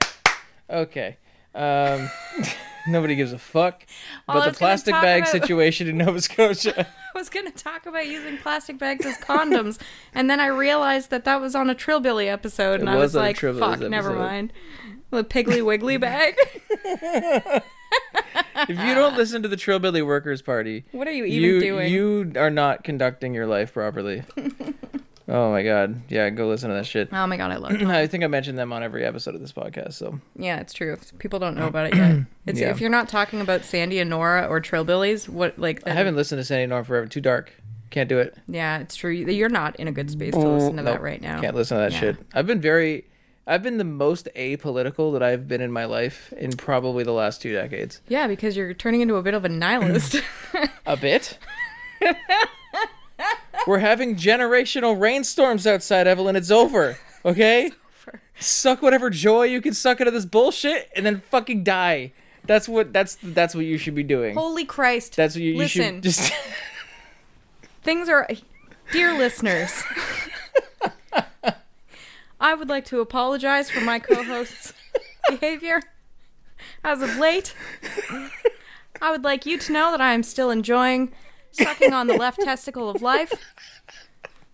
Okay. 0.70 1.18
Um, 1.56 2.10
nobody 2.88 3.16
gives 3.16 3.34
a 3.34 3.38
fuck 3.40 3.86
Well, 4.28 4.38
about 4.38 4.54
the 4.54 4.58
plastic 4.58 4.94
bag 4.94 5.24
about- 5.24 5.32
situation 5.42 5.88
in 5.88 5.98
Nova 5.98 6.22
Scotia. 6.22 6.88
I 7.16 7.18
was 7.18 7.30
gonna 7.30 7.52
talk 7.52 7.86
about 7.88 8.06
using 8.08 8.38
plastic 8.38 8.78
bags 8.78 9.06
as 9.06 9.18
condoms, 9.18 9.80
and 10.14 10.30
then 10.30 10.40
I 10.40 10.46
realized 10.48 11.10
that 11.10 11.26
that 11.26 11.42
was 11.42 11.56
on 11.56 11.70
a 11.70 11.74
Trillbilly 11.76 12.28
episode, 12.32 12.80
and 12.80 12.88
It 12.88 12.92
I 12.92 12.98
was 12.98 13.16
like, 13.16 13.38
"Fuck, 13.40 13.80
never 13.80 14.14
mind." 14.14 14.54
The 15.10 15.24
Piggly 15.24 15.64
Wiggly 15.66 15.98
bag. 16.08 16.36
if 16.84 18.70
you 18.70 18.96
don't 18.96 19.16
listen 19.16 19.42
to 19.44 19.48
the 19.48 19.56
Trillbilly 19.56 20.06
Workers 20.06 20.42
Party, 20.42 20.86
what 20.92 21.08
are 21.08 21.12
you 21.12 21.26
even 21.26 21.42
you 21.50 21.60
doing? 21.60 21.92
you 21.94 22.32
are 22.36 22.50
not 22.50 22.84
conducting 22.84 23.34
your 23.34 23.48
life 23.48 23.74
properly. 23.74 24.24
oh 25.30 25.52
my 25.52 25.64
god. 25.64 26.02
Yeah, 26.10 26.30
go 26.30 26.48
listen 26.48 26.70
to 26.70 26.76
that 26.76 26.86
shit. 26.86 27.10
Oh 27.14 27.26
my 27.28 27.38
god, 27.38 27.52
I 27.52 27.56
love 27.58 27.72
it. 27.82 27.88
I 27.88 28.08
think 28.08 28.24
I 28.24 28.28
mentioned 28.28 28.58
them 28.58 28.74
on 28.74 28.84
every 28.84 29.06
episode 29.06 29.36
of 29.36 29.42
this 29.42 29.54
podcast, 29.54 29.94
so 29.94 30.20
Yeah, 30.36 30.60
it's 30.60 30.74
true. 30.74 30.94
If 30.94 31.18
people 31.20 31.40
don't 31.40 31.56
know 31.56 31.68
about 31.68 31.88
it 31.88 31.96
yet. 31.96 32.18
It's 32.46 32.60
Yeah. 32.60 32.70
if 32.72 32.82
you're 32.82 32.90
not 32.90 33.08
talking 33.10 33.40
about 33.42 33.64
Sandy 33.64 34.00
and 34.00 34.10
Nora 34.10 34.46
or 34.48 34.60
Trillbillies, 34.60 35.30
what 35.30 35.58
like 35.58 35.88
I 35.88 35.92
haven't 35.92 36.16
listened 36.16 36.40
to 36.40 36.44
Sandy 36.46 36.64
and 36.64 36.72
Nora 36.72 36.84
forever. 36.84 37.08
Too 37.08 37.22
dark. 37.22 37.54
Can't 37.90 38.10
do 38.10 38.20
it. 38.20 38.38
Yeah, 38.50 38.80
it's 38.80 38.98
true. 38.98 39.12
You're 39.12 39.48
not 39.48 39.78
in 39.78 39.88
a 39.88 39.94
good 39.94 40.12
space 40.12 40.34
to 40.34 40.40
listen 40.40 40.76
to 40.76 40.84
that 40.84 41.02
right 41.02 41.22
now. 41.22 41.40
Can't 41.40 41.56
listen 41.56 41.78
to 41.78 41.84
that 41.84 41.94
Yeah. 41.94 42.00
shit. 42.00 42.18
I've 42.34 42.46
been 42.46 42.60
very 42.60 43.06
I've 43.50 43.64
been 43.64 43.78
the 43.78 43.86
most 43.86 44.28
apolitical 44.36 45.14
that 45.14 45.24
I've 45.24 45.48
been 45.48 45.62
in 45.62 45.72
my 45.72 45.86
life 45.86 46.34
in 46.34 46.52
probably 46.52 47.06
the 47.06 47.14
last 47.14 47.42
two 47.42 47.54
decades. 47.54 48.02
Yeah, 48.10 48.28
because 48.28 48.58
you're 48.58 48.74
turning 48.74 49.00
into 49.00 49.16
a 49.16 49.24
bit 49.24 49.34
of 49.34 49.46
a 49.46 49.50
nihilist. 49.50 50.22
A 50.86 50.98
bit. 50.98 51.38
We're 53.66 53.80
having 53.80 54.16
generational 54.16 55.00
rainstorms 55.00 55.66
outside, 55.66 56.08
Evelyn. 56.08 56.36
It's 56.36 56.52
over. 56.52 56.98
Okay? 57.24 57.68
Over. 57.68 58.22
Suck 58.40 58.82
whatever 58.82 59.10
joy 59.10 59.44
you 59.44 59.62
can 59.62 59.74
suck 59.74 60.02
out 60.02 60.08
of 60.08 60.14
this 60.14 60.26
bullshit 60.26 60.90
and 60.96 61.06
then 61.06 61.22
fucking 61.30 61.64
die. 61.64 62.12
That's 62.46 62.68
what 62.70 62.94
that's 62.94 63.18
that's 63.22 63.54
what 63.54 63.66
you 63.66 63.78
should 63.78 63.96
be 63.96 64.04
doing. 64.04 64.36
Holy 64.36 64.64
Christ. 64.64 65.16
That's 65.18 65.36
what 65.36 65.42
you, 65.42 65.52
you 65.52 65.58
Listen, 65.58 65.96
should 65.96 66.04
just 66.04 66.34
things 67.84 68.08
are 68.08 68.28
dear 68.94 69.18
listeners 69.18 69.84
i 72.40 72.54
would 72.54 72.70
like 72.70 72.86
to 72.86 73.00
apologize 73.00 73.70
for 73.70 73.82
my 73.82 74.00
co-host's 74.00 74.74
behavior 75.30 75.82
as 76.84 77.02
of 77.02 77.18
late 77.18 77.54
i 79.02 79.12
would 79.12 79.24
like 79.24 79.46
you 79.46 79.58
to 79.58 79.72
know 79.72 79.92
that 79.92 80.02
i 80.02 80.14
am 80.14 80.24
still 80.24 80.50
enjoying 80.52 81.12
sucking 81.52 81.94
on 81.94 82.08
the 82.08 82.16
left 82.18 82.40
testicle 82.42 82.90
of 82.90 83.02
life 83.02 83.32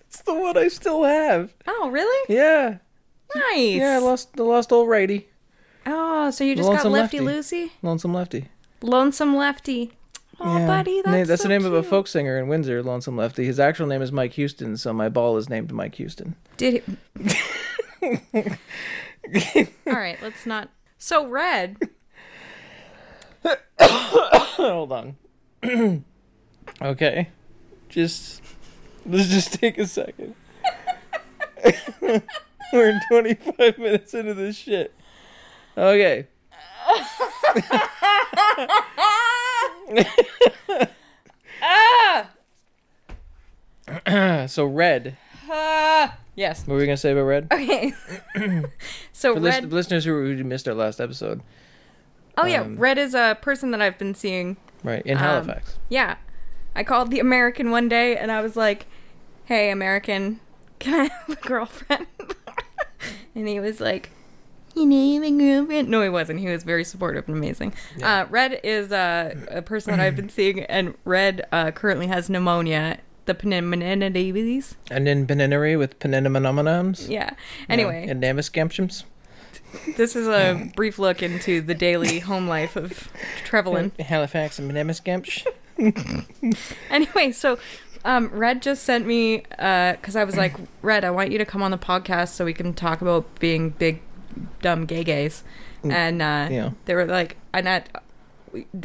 It's 0.08 0.22
the 0.22 0.34
one 0.34 0.56
I 0.58 0.68
still 0.68 1.04
have. 1.04 1.54
oh 1.68 1.90
really 1.90 2.34
Yeah. 2.34 2.78
nice 3.36 3.76
Yeah, 3.76 3.96
I 3.96 3.98
lost 3.98 4.34
the 4.36 4.44
lost 4.44 4.72
old 4.72 4.88
righty. 4.88 5.28
oh 5.86 6.30
so 6.32 6.44
you 6.44 6.56
just 6.56 6.70
got 6.72 6.86
lefty 6.86 7.20
Lefty. 7.20 7.36
lucy 7.36 7.72
Lonesome 7.82 8.14
Lefty. 8.14 8.48
lonesome 8.82 9.36
lefty 9.36 9.94
oh 10.40 10.58
Yeah. 10.58 10.68
buddy 10.68 11.02
Na- 11.06 11.12
that's, 11.12 11.28
that's 11.30 11.42
so 11.42 11.48
the 11.48 11.54
name 11.54 11.66
of 11.66 11.74
a 11.74 11.84
folk 11.84 12.08
singer 12.08 12.38
in 12.38 12.48
Windsor, 12.48 12.84
Lonesome 12.84 13.18
Lefty. 13.18 13.46
His 13.46 13.60
actual 13.60 13.88
name 13.88 14.02
is 14.02 14.12
Mike 14.12 14.34
Houston, 14.34 14.78
so 14.78 14.94
my 14.94 15.10
ball 15.10 15.38
is 15.38 15.50
named 15.50 15.72
Mike 15.72 15.96
Houston. 15.96 16.36
Did 16.58 16.84
it? 18.36 18.36
All 19.88 19.94
right, 19.94 20.18
let's 20.22 20.46
not. 20.46 20.70
So 20.98 21.28
red. 21.28 21.78
Hold 23.80 24.92
on. 24.92 25.16
okay. 26.82 27.30
Just 27.90 28.42
let's 29.06 29.30
just 29.30 29.54
take 29.54 29.78
a 29.78 29.86
second. 29.86 30.36
We're 32.74 33.00
25 33.10 33.78
minutes 33.78 34.14
into 34.14 34.34
this 34.34 34.58
shit. 34.58 34.94
Okay. 35.78 36.28
ah. 41.62 42.30
so 44.48 44.66
red. 44.66 45.18
Ah. 45.50 46.18
Yes. 46.36 46.66
What 46.66 46.74
were 46.76 46.80
we 46.80 46.86
gonna 46.86 46.98
say 46.98 47.12
about 47.12 47.22
red? 47.24 47.48
Okay. 47.52 47.94
so 49.12 49.36
For 49.36 49.40
red. 49.42 49.64
lis- 49.66 49.72
listeners 49.74 50.06
who, 50.06 50.36
who 50.36 50.44
missed 50.44 50.68
our 50.68 50.74
last 50.74 51.00
episode, 51.00 51.42
oh 52.38 52.46
yeah, 52.46 52.62
um, 52.62 52.76
red 52.78 52.98
is 52.98 53.14
a 53.14 53.38
person 53.42 53.72
that 53.72 53.82
I've 53.82 53.98
been 54.00 54.16
seeing. 54.16 54.58
right 54.84 55.06
in 55.06 55.18
Um, 55.18 55.24
Halifax. 55.24 55.78
Yeah, 55.90 56.16
I 56.76 56.84
called 56.84 57.12
the 57.12 57.20
American 57.20 57.70
one 57.72 57.88
day 57.88 58.18
and 58.18 58.32
I 58.32 58.42
was 58.42 58.56
like, 58.56 58.88
"Hey, 59.46 59.70
American, 59.70 60.40
can 60.80 60.94
I 61.02 61.04
have 61.14 61.30
a 61.38 61.48
girlfriend?" 61.48 62.08
and 63.36 63.48
he 63.48 63.60
was 63.60 63.80
like. 63.80 64.10
You 64.76 64.86
know, 64.86 65.20
my 65.20 65.30
girlfriend. 65.30 65.90
No, 65.90 66.02
he 66.02 66.10
wasn't. 66.10 66.40
He 66.40 66.48
was 66.48 66.64
very 66.64 66.84
supportive 66.84 67.28
and 67.28 67.38
amazing. 67.38 67.74
Uh, 68.02 68.26
Red 68.30 68.60
is 68.64 68.92
uh, 68.92 69.36
a 69.50 69.62
person 69.62 69.92
that 69.92 70.00
I've 70.00 70.16
been 70.16 70.30
seeing, 70.38 70.62
and 70.62 70.96
Red 71.06 71.46
uh, 71.52 71.72
currently 71.72 72.08
has 72.08 72.30
pneumonia, 72.30 72.98
the 73.26 73.36
pneumonitis. 73.36 74.74
And 74.90 75.08
in 75.08 75.28
Peninari 75.28 75.78
with 75.78 76.00
Peninamonominoms. 76.00 77.08
Yeah. 77.10 77.32
Anyway, 77.70 78.08
And 78.10 78.22
Namascamptiums. 78.22 79.04
this 79.98 80.16
is 80.16 80.28
a 80.28 80.72
brief 80.76 80.98
look 81.00 81.22
into 81.24 81.62
the 81.62 81.74
daily 81.76 82.20
home 82.30 82.48
life 82.48 82.76
of 82.76 83.10
Trevelyan. 83.44 83.92
Halifax 84.00 84.60
and 84.60 84.72
Nemascamps. 84.72 85.46
Anyway, 86.90 87.32
so 87.32 87.58
um, 88.06 88.30
Red 88.30 88.62
just 88.62 88.84
sent 88.84 89.06
me 89.08 89.38
because 89.50 90.16
I 90.16 90.24
was 90.24 90.36
like, 90.38 90.56
Red, 90.82 91.04
I 91.04 91.12
want 91.12 91.32
you 91.32 91.38
to 91.40 91.46
come 91.46 91.62
on 91.64 91.72
the 91.72 91.78
podcast 91.78 92.30
so 92.30 92.46
we 92.46 92.54
can 92.54 92.74
talk 92.74 93.02
about 93.02 93.40
being 93.40 93.72
big, 93.72 94.02
dumb 94.62 94.86
gay 94.86 95.04
gays. 95.04 95.44
And 95.84 96.22
uh, 96.22 96.48
Yeah. 96.50 96.70
they 96.86 96.96
were 96.96 97.06
like, 97.06 97.38
and 97.54 97.68
I, 97.68 97.84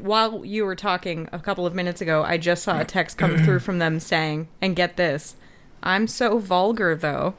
while 0.00 0.44
you 0.44 0.64
were 0.64 0.74
talking 0.74 1.28
a 1.32 1.38
couple 1.38 1.66
of 1.66 1.74
minutes 1.74 2.00
ago, 2.00 2.22
I 2.24 2.38
just 2.38 2.62
saw 2.64 2.80
a 2.80 2.84
text 2.84 3.18
come 3.18 3.36
through 3.44 3.60
from 3.60 3.78
them 3.78 4.00
saying, 4.00 4.48
and 4.60 4.74
get 4.74 4.96
this, 4.96 5.36
I'm 5.82 6.06
so 6.08 6.38
vulgar 6.38 6.94
though. 6.96 7.34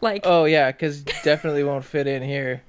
Like, 0.00 0.22
Oh 0.24 0.44
yeah, 0.44 0.70
because 0.70 1.02
definitely 1.02 1.64
won't 1.64 1.84
fit 1.84 2.06
in 2.06 2.22
here. 2.22 2.62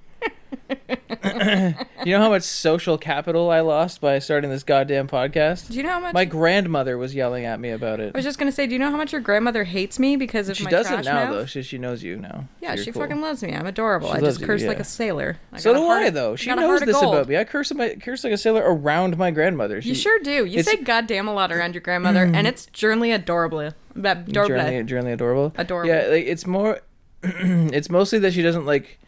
you 2.06 2.12
know 2.14 2.20
how 2.20 2.30
much 2.30 2.44
social 2.44 2.98
capital 2.98 3.50
I 3.50 3.62
lost 3.62 4.02
by 4.02 4.20
starting 4.20 4.50
this 4.50 4.64
goddamn 4.64 5.08
podcast? 5.08 5.70
do 5.70 5.76
you 5.76 5.84
know 5.84 5.90
how 5.92 6.00
much? 6.00 6.14
My 6.14 6.26
grandmother 6.26 6.98
was 6.98 7.16
yelling 7.16 7.46
at 7.46 7.60
me 7.60 7.70
about 7.70 8.00
it. 8.00 8.14
I 8.14 8.18
was 8.18 8.26
just 8.26 8.38
gonna 8.40 8.52
say, 8.52 8.68
do 8.68 8.74
you 8.74 8.80
know 8.80 8.92
how 8.92 8.98
much 8.98 9.12
your 9.12 9.22
grandmother 9.22 9.64
hates 9.64 10.00
me 10.00 10.16
because 10.16 10.50
of 10.50 10.58
She 10.58 10.64
my 10.66 10.72
doesn't 10.72 11.06
now 11.06 11.26
mouth? 11.26 11.30
though. 11.32 11.46
She 11.46 11.62
she 11.64 11.78
knows 11.78 12.04
you 12.04 12.18
now. 12.18 12.48
Yeah, 12.62 12.74
You're 12.76 12.84
she 12.84 12.92
cool. 12.92 13.02
fucking 13.04 13.22
loves 13.22 13.42
me. 13.44 13.54
I'm 13.54 13.66
adorable. 13.66 14.10
She 14.10 14.16
I 14.16 14.20
just 14.20 14.42
you, 14.42 14.46
curse 14.46 14.62
yeah. 14.64 14.68
like 14.70 14.80
a 14.80 14.84
sailor. 14.84 15.38
I 15.52 15.60
So 15.60 15.74
do 15.74 15.80
heart 15.86 16.04
I 16.04 16.10
though. 16.10 16.36
She 16.36 16.54
knows 16.54 16.82
this 16.82 16.98
about 17.02 17.28
me. 17.28 17.38
I 17.38 17.44
curse 17.44 17.74
my 17.74 17.96
curse 17.96 18.24
like 18.24 18.34
a 18.34 18.38
sailor 18.38 18.64
around 18.66 19.18
my 19.18 19.32
grandmother. 19.32 19.82
She, 19.82 19.90
You 19.90 19.96
sure 19.96 20.20
do. 20.20 20.46
You 20.46 20.64
say 20.64 20.78
goddamn 20.78 21.28
a 21.28 21.34
lot 21.34 21.52
around 21.52 21.74
your 21.74 21.82
grandmother, 21.82 22.24
and 22.24 22.46
it's 22.48 22.66
generally 22.68 23.12
adorable. 23.12 23.72
Adorable. 23.96 24.84
Journey 24.86 25.12
adorable. 25.12 25.54
Adorable. 25.58 25.90
Yeah, 25.90 26.08
like 26.08 26.26
it's 26.26 26.46
more. 26.46 26.82
it's 27.24 27.90
mostly 27.90 28.20
that 28.20 28.34
she 28.34 28.42
doesn't 28.42 28.66
like. 28.66 29.00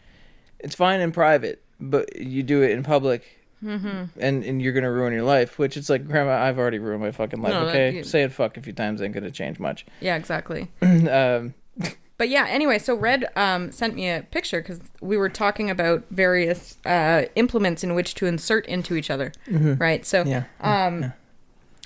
It's 0.62 0.74
fine 0.74 1.00
in 1.00 1.12
private, 1.12 1.62
but 1.80 2.16
you 2.20 2.42
do 2.42 2.62
it 2.62 2.70
in 2.72 2.82
public, 2.82 3.36
Mm-hmm. 3.62 4.18
and 4.18 4.42
and 4.42 4.62
you're 4.62 4.72
gonna 4.72 4.90
ruin 4.90 5.12
your 5.12 5.22
life. 5.22 5.58
Which 5.58 5.76
it's 5.76 5.90
like, 5.90 6.06
Grandma, 6.06 6.32
I've 6.32 6.58
already 6.58 6.78
ruined 6.78 7.02
my 7.02 7.10
fucking 7.12 7.42
life. 7.42 7.52
No, 7.52 7.68
okay, 7.68 7.96
you- 7.96 8.04
saying 8.04 8.30
fuck 8.30 8.56
a 8.56 8.62
few 8.62 8.72
times 8.72 9.02
ain't 9.02 9.12
gonna 9.12 9.30
change 9.30 9.58
much. 9.58 9.84
Yeah, 10.00 10.16
exactly. 10.16 10.68
um, 10.82 11.52
But 12.16 12.28
yeah, 12.28 12.46
anyway, 12.48 12.78
so 12.78 12.94
Red 12.94 13.26
um, 13.36 13.70
sent 13.72 13.94
me 13.94 14.08
a 14.10 14.22
picture 14.30 14.60
because 14.60 14.80
we 15.00 15.16
were 15.16 15.30
talking 15.30 15.70
about 15.70 16.04
various 16.10 16.76
uh, 16.84 17.24
implements 17.34 17.82
in 17.84 17.94
which 17.94 18.14
to 18.16 18.26
insert 18.26 18.66
into 18.66 18.94
each 18.94 19.10
other, 19.10 19.32
right? 19.48 20.04
So, 20.04 20.24
yeah. 20.24 20.44
um, 20.60 21.14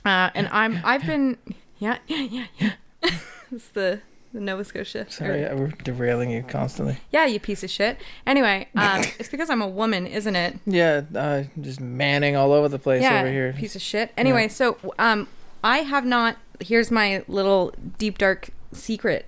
uh, 0.04 0.30
and 0.34 0.48
I'm 0.48 0.80
I've 0.84 1.06
been 1.06 1.38
yeah 1.78 1.98
yeah 2.08 2.18
yeah 2.22 2.46
yeah. 2.58 2.72
it's 3.52 3.68
the 3.68 4.00
Nova 4.40 4.64
Scotia. 4.64 5.06
Sorry, 5.10 5.42
we're 5.54 5.68
derailing 5.68 6.30
you 6.30 6.42
constantly. 6.42 6.98
Yeah, 7.12 7.26
you 7.26 7.38
piece 7.40 7.62
of 7.62 7.70
shit. 7.70 7.98
Anyway, 8.26 8.68
um, 8.76 9.00
it's 9.18 9.28
because 9.28 9.48
I'm 9.50 9.62
a 9.62 9.68
woman, 9.68 10.06
isn't 10.06 10.36
it? 10.36 10.58
Yeah, 10.66 11.02
uh, 11.14 11.44
just 11.60 11.80
manning 11.80 12.36
all 12.36 12.52
over 12.52 12.68
the 12.68 12.78
place 12.78 13.02
yeah, 13.02 13.20
over 13.20 13.30
here. 13.30 13.52
piece 13.52 13.76
of 13.76 13.82
shit. 13.82 14.12
Anyway, 14.16 14.48
so 14.48 14.76
um, 14.98 15.28
I 15.62 15.78
have 15.78 16.04
not. 16.04 16.36
Here's 16.60 16.90
my 16.90 17.24
little 17.28 17.72
deep 17.98 18.18
dark 18.18 18.50
secret. 18.72 19.26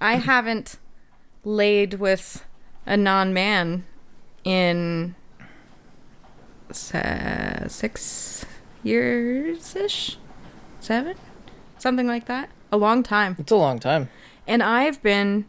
I 0.00 0.14
haven't 0.16 0.76
laid 1.44 1.94
with 1.94 2.44
a 2.86 2.96
non-man 2.96 3.84
in 4.44 5.14
se- 6.70 7.66
six 7.68 8.44
years 8.82 9.76
ish, 9.76 10.18
seven, 10.80 11.16
something 11.78 12.06
like 12.06 12.26
that. 12.26 12.50
A 12.72 12.76
long 12.76 13.02
time, 13.02 13.34
It's 13.38 13.50
a 13.50 13.56
long 13.56 13.80
time. 13.80 14.08
And 14.50 14.62
I've 14.62 15.02
been, 15.02 15.46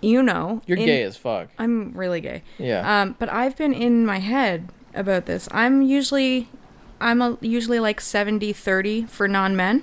you 0.00 0.22
know, 0.22 0.62
You're 0.66 0.78
in- 0.78 0.86
gay 0.86 1.02
as 1.02 1.16
fuck. 1.16 1.48
I'm 1.58 1.92
really 1.94 2.20
gay. 2.20 2.42
Yeah. 2.58 3.02
Um, 3.02 3.16
but 3.18 3.28
I've 3.28 3.56
been 3.56 3.72
in 3.72 4.06
my 4.06 4.18
head 4.18 4.68
about 4.94 5.26
this. 5.26 5.48
I'm 5.50 5.82
usually, 5.82 6.48
I'm 7.00 7.20
a, 7.20 7.36
usually 7.40 7.80
like 7.80 8.00
70 8.00 8.52
30 8.52 9.06
for 9.06 9.26
non 9.26 9.56
men. 9.56 9.82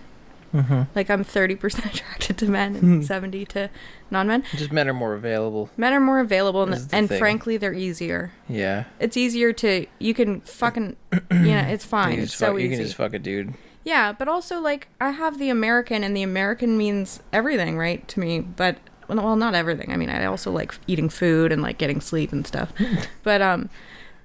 Like 0.96 1.10
I'm 1.10 1.26
30% 1.26 1.60
attracted 1.94 2.38
to 2.38 2.46
men 2.50 2.76
Hmm. 2.76 2.86
and 2.94 3.06
70 3.06 3.44
to 3.48 3.70
non-men. 4.10 4.46
Just 4.56 4.72
men 4.72 4.88
are 4.88 4.94
more 4.94 5.14
available. 5.14 5.70
Men 5.76 5.92
are 5.92 6.00
more 6.00 6.22
available 6.22 6.64
and, 6.64 6.72
the 6.72 6.96
and 6.96 7.10
thing. 7.10 7.20
frankly 7.20 7.58
they're 7.58 7.74
easier. 7.74 8.32
Yeah. 8.48 8.86
It's 8.98 9.18
easier 9.18 9.52
to 9.52 9.86
you 10.00 10.14
can 10.14 10.40
fucking 10.40 10.96
you 11.12 11.20
know, 11.30 11.58
it's 11.68 11.84
fine. 11.84 12.12
can 12.14 12.20
It's 12.22 12.32
just 12.32 12.40
so 12.40 12.54
fuck, 12.54 12.62
you 12.62 12.70
can 12.70 12.80
just 12.80 12.96
fuck 12.96 13.14
a 13.14 13.20
dude. 13.20 13.54
Yeah, 13.86 14.12
but 14.12 14.28
also 14.28 14.60
like 14.60 14.90
I 15.00 15.12
have 15.12 15.40
the 15.40 15.50
American, 15.50 16.04
and 16.04 16.18
the 16.18 16.24
American 16.24 16.78
means 16.78 17.22
everything, 17.32 17.78
right? 17.78 18.06
To 18.10 18.20
me, 18.20 18.40
but 18.42 18.78
well, 19.08 19.36
not 19.36 19.54
everything. 19.56 19.92
I 19.92 19.96
mean, 19.98 20.10
I 20.10 20.26
also 20.26 20.52
like 20.52 20.74
eating 20.88 21.08
food 21.08 21.52
and 21.52 21.62
like 21.62 21.78
getting 21.78 22.02
sleep 22.02 22.34
and 22.34 22.46
stuff. 22.46 22.74
but 23.24 23.42
um, 23.42 23.70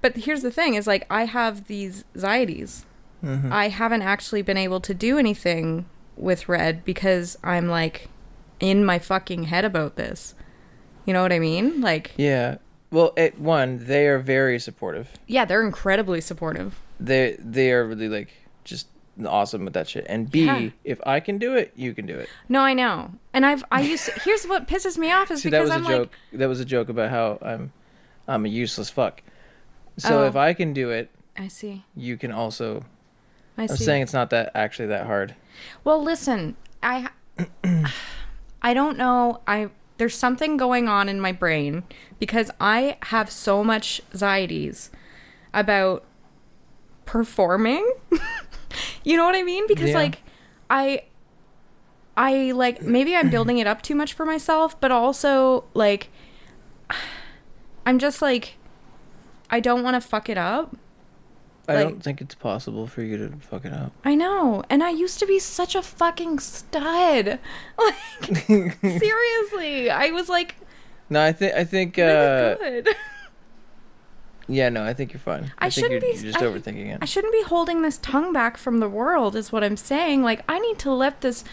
but 0.01 0.17
here's 0.17 0.41
the 0.41 0.51
thing: 0.51 0.73
is 0.73 0.87
like 0.87 1.05
I 1.09 1.25
have 1.25 1.67
these 1.67 2.03
anxieties. 2.15 2.85
Mm-hmm. 3.23 3.53
I 3.53 3.69
haven't 3.69 4.01
actually 4.01 4.41
been 4.41 4.57
able 4.57 4.81
to 4.81 4.95
do 4.95 5.19
anything 5.19 5.85
with 6.17 6.49
Red 6.49 6.83
because 6.83 7.37
I'm 7.43 7.67
like 7.67 8.09
in 8.59 8.83
my 8.83 8.97
fucking 8.97 9.43
head 9.43 9.63
about 9.63 9.95
this. 9.95 10.33
You 11.05 11.13
know 11.13 11.21
what 11.21 11.31
I 11.31 11.39
mean? 11.39 11.81
Like, 11.81 12.11
Yeah. 12.17 12.57
Well, 12.91 13.13
at 13.15 13.39
one, 13.39 13.85
they 13.85 14.07
are 14.07 14.19
very 14.19 14.59
supportive. 14.59 15.11
yeah, 15.27 15.45
they're 15.45 15.65
incredibly 15.65 16.19
supportive. 16.19 16.79
They 16.99 17.37
they 17.39 17.71
are 17.71 17.85
really 17.85 18.09
like 18.09 18.33
just 18.63 18.87
awesome 19.25 19.65
with 19.65 19.73
that 19.73 19.87
shit. 19.87 20.05
And 20.09 20.29
B, 20.31 20.45
Yeah. 20.45 20.69
if 20.83 20.99
I 21.05 21.19
can 21.19 21.37
do 21.37 21.55
it, 21.55 21.71
you 21.75 21.93
can 21.93 22.05
do 22.05 22.15
it. 22.17 22.29
No, 22.49 22.61
I 22.61 22.73
know, 22.73 23.11
and 23.33 23.45
I've 23.45 23.63
I 23.71 23.81
used. 23.81 24.05
To, 24.05 24.19
here's 24.21 24.45
what 24.45 24.67
pisses 24.67 24.97
me 24.97 25.11
off 25.11 25.29
is 25.31 25.41
See, 25.41 25.49
that 25.49 25.63
because 25.63 25.69
was 25.77 25.77
I'm 25.77 25.85
a 25.85 25.97
joke. 25.97 26.11
like, 26.31 26.39
that 26.39 26.49
was 26.49 26.59
a 26.59 26.65
joke 26.65 26.89
about 26.89 27.09
how 27.09 27.37
I'm 27.41 27.73
I'm 28.27 28.45
a 28.45 28.49
useless 28.49 28.89
fuck. 28.89 29.21
So 29.97 30.23
Oh. 30.23 30.27
if 30.27 30.35
I 30.35 30.53
can 30.53 30.73
do 30.73 30.89
it, 30.89 31.09
I 31.37 31.47
see. 31.47 31.83
you 31.95 32.17
can 32.17 32.31
also. 32.31 32.85
I 33.57 33.63
I'm 33.63 33.67
saying 33.67 34.01
it's 34.03 34.13
not 34.13 34.29
that 34.31 34.51
actually 34.55 34.87
that 34.87 35.05
hard. 35.05 35.35
Well, 35.83 36.01
listen, 36.01 36.55
I 36.81 37.09
I 38.61 38.73
don't 38.73 38.97
know. 38.97 39.41
I 39.45 39.69
there's 39.97 40.17
something 40.17 40.57
going 40.57 40.87
on 40.87 41.07
in 41.09 41.19
my 41.19 41.31
brain 41.31 41.83
because 42.17 42.49
I 42.59 42.97
have 43.03 43.29
so 43.29 43.63
much 43.63 44.01
anxieties 44.11 44.89
about 45.53 46.03
performing. 47.05 47.87
you 49.03 49.17
know 49.17 49.25
what 49.25 49.35
I 49.35 49.43
mean? 49.43 49.65
Because 49.67 49.89
Yeah. 49.89 49.95
like 49.97 50.21
I 50.69 51.03
I 52.17 52.51
like 52.51 52.81
maybe 52.81 53.15
I'm 53.15 53.29
building 53.29 53.57
it 53.57 53.67
up 53.67 53.81
too 53.81 53.95
much 53.95 54.13
for 54.13 54.25
myself, 54.25 54.79
but 54.79 54.91
also 54.91 55.65
like 55.73 56.09
I'm 57.85 57.99
just 57.99 58.21
like 58.21 58.57
I 59.49 59.59
don't 59.59 59.83
want 59.83 60.01
to 60.01 60.07
fuck 60.07 60.29
it 60.29 60.37
up. 60.37 60.75
I 61.67 61.75
Like- 61.75 61.87
don't 61.87 62.03
think 62.03 62.21
it's 62.21 62.35
possible 62.35 62.87
for 62.87 63.01
you 63.01 63.17
to 63.17 63.37
fuck 63.39 63.65
it 63.65 63.73
up. 63.73 63.91
I 64.03 64.15
know. 64.15 64.63
And 64.69 64.83
I 64.83 64.89
used 64.89 65.19
to 65.19 65.25
be 65.25 65.39
such 65.39 65.75
a 65.75 65.81
fucking 65.81 66.39
stud. 66.39 67.39
Like 67.77 68.77
seriously, 68.81 69.89
I 69.89 70.09
was 70.11 70.27
like 70.29 70.55
No, 71.09 71.23
I 71.23 71.31
think 71.31 71.53
I 71.55 71.63
think 71.63 71.97
uh 71.99 72.55
good. 72.55 72.89
yeah, 74.51 74.69
no, 74.69 74.83
I 74.83 74.93
think 74.93 75.13
you're 75.13 75.19
fine. 75.19 75.51
I 75.57 75.69
think 75.69 75.73
shouldn't 75.85 75.91
you're, 76.03 76.13
be- 76.13 76.19
you're 76.23 76.31
just 76.33 76.43
I- 76.43 76.45
overthinking 76.45 76.93
it. 76.93 76.99
I 77.01 77.05
shouldn't 77.05 77.33
be 77.33 77.43
holding 77.43 77.81
this 77.81 77.97
tongue 77.97 78.31
back 78.33 78.57
from 78.57 78.79
the 78.79 78.89
world 78.89 79.35
is 79.35 79.51
what 79.51 79.63
I'm 79.63 79.77
saying. 79.77 80.23
Like 80.23 80.41
I 80.49 80.59
need 80.59 80.77
to 80.79 80.91
let 80.91 81.21
this 81.21 81.43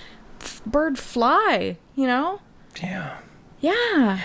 f- 0.41 0.63
bird 0.67 0.99
fly, 0.99 1.77
you 1.95 2.07
know? 2.07 2.41
Yeah. 2.83 3.19
Yeah. 3.61 3.73
Yeah. 3.73 4.21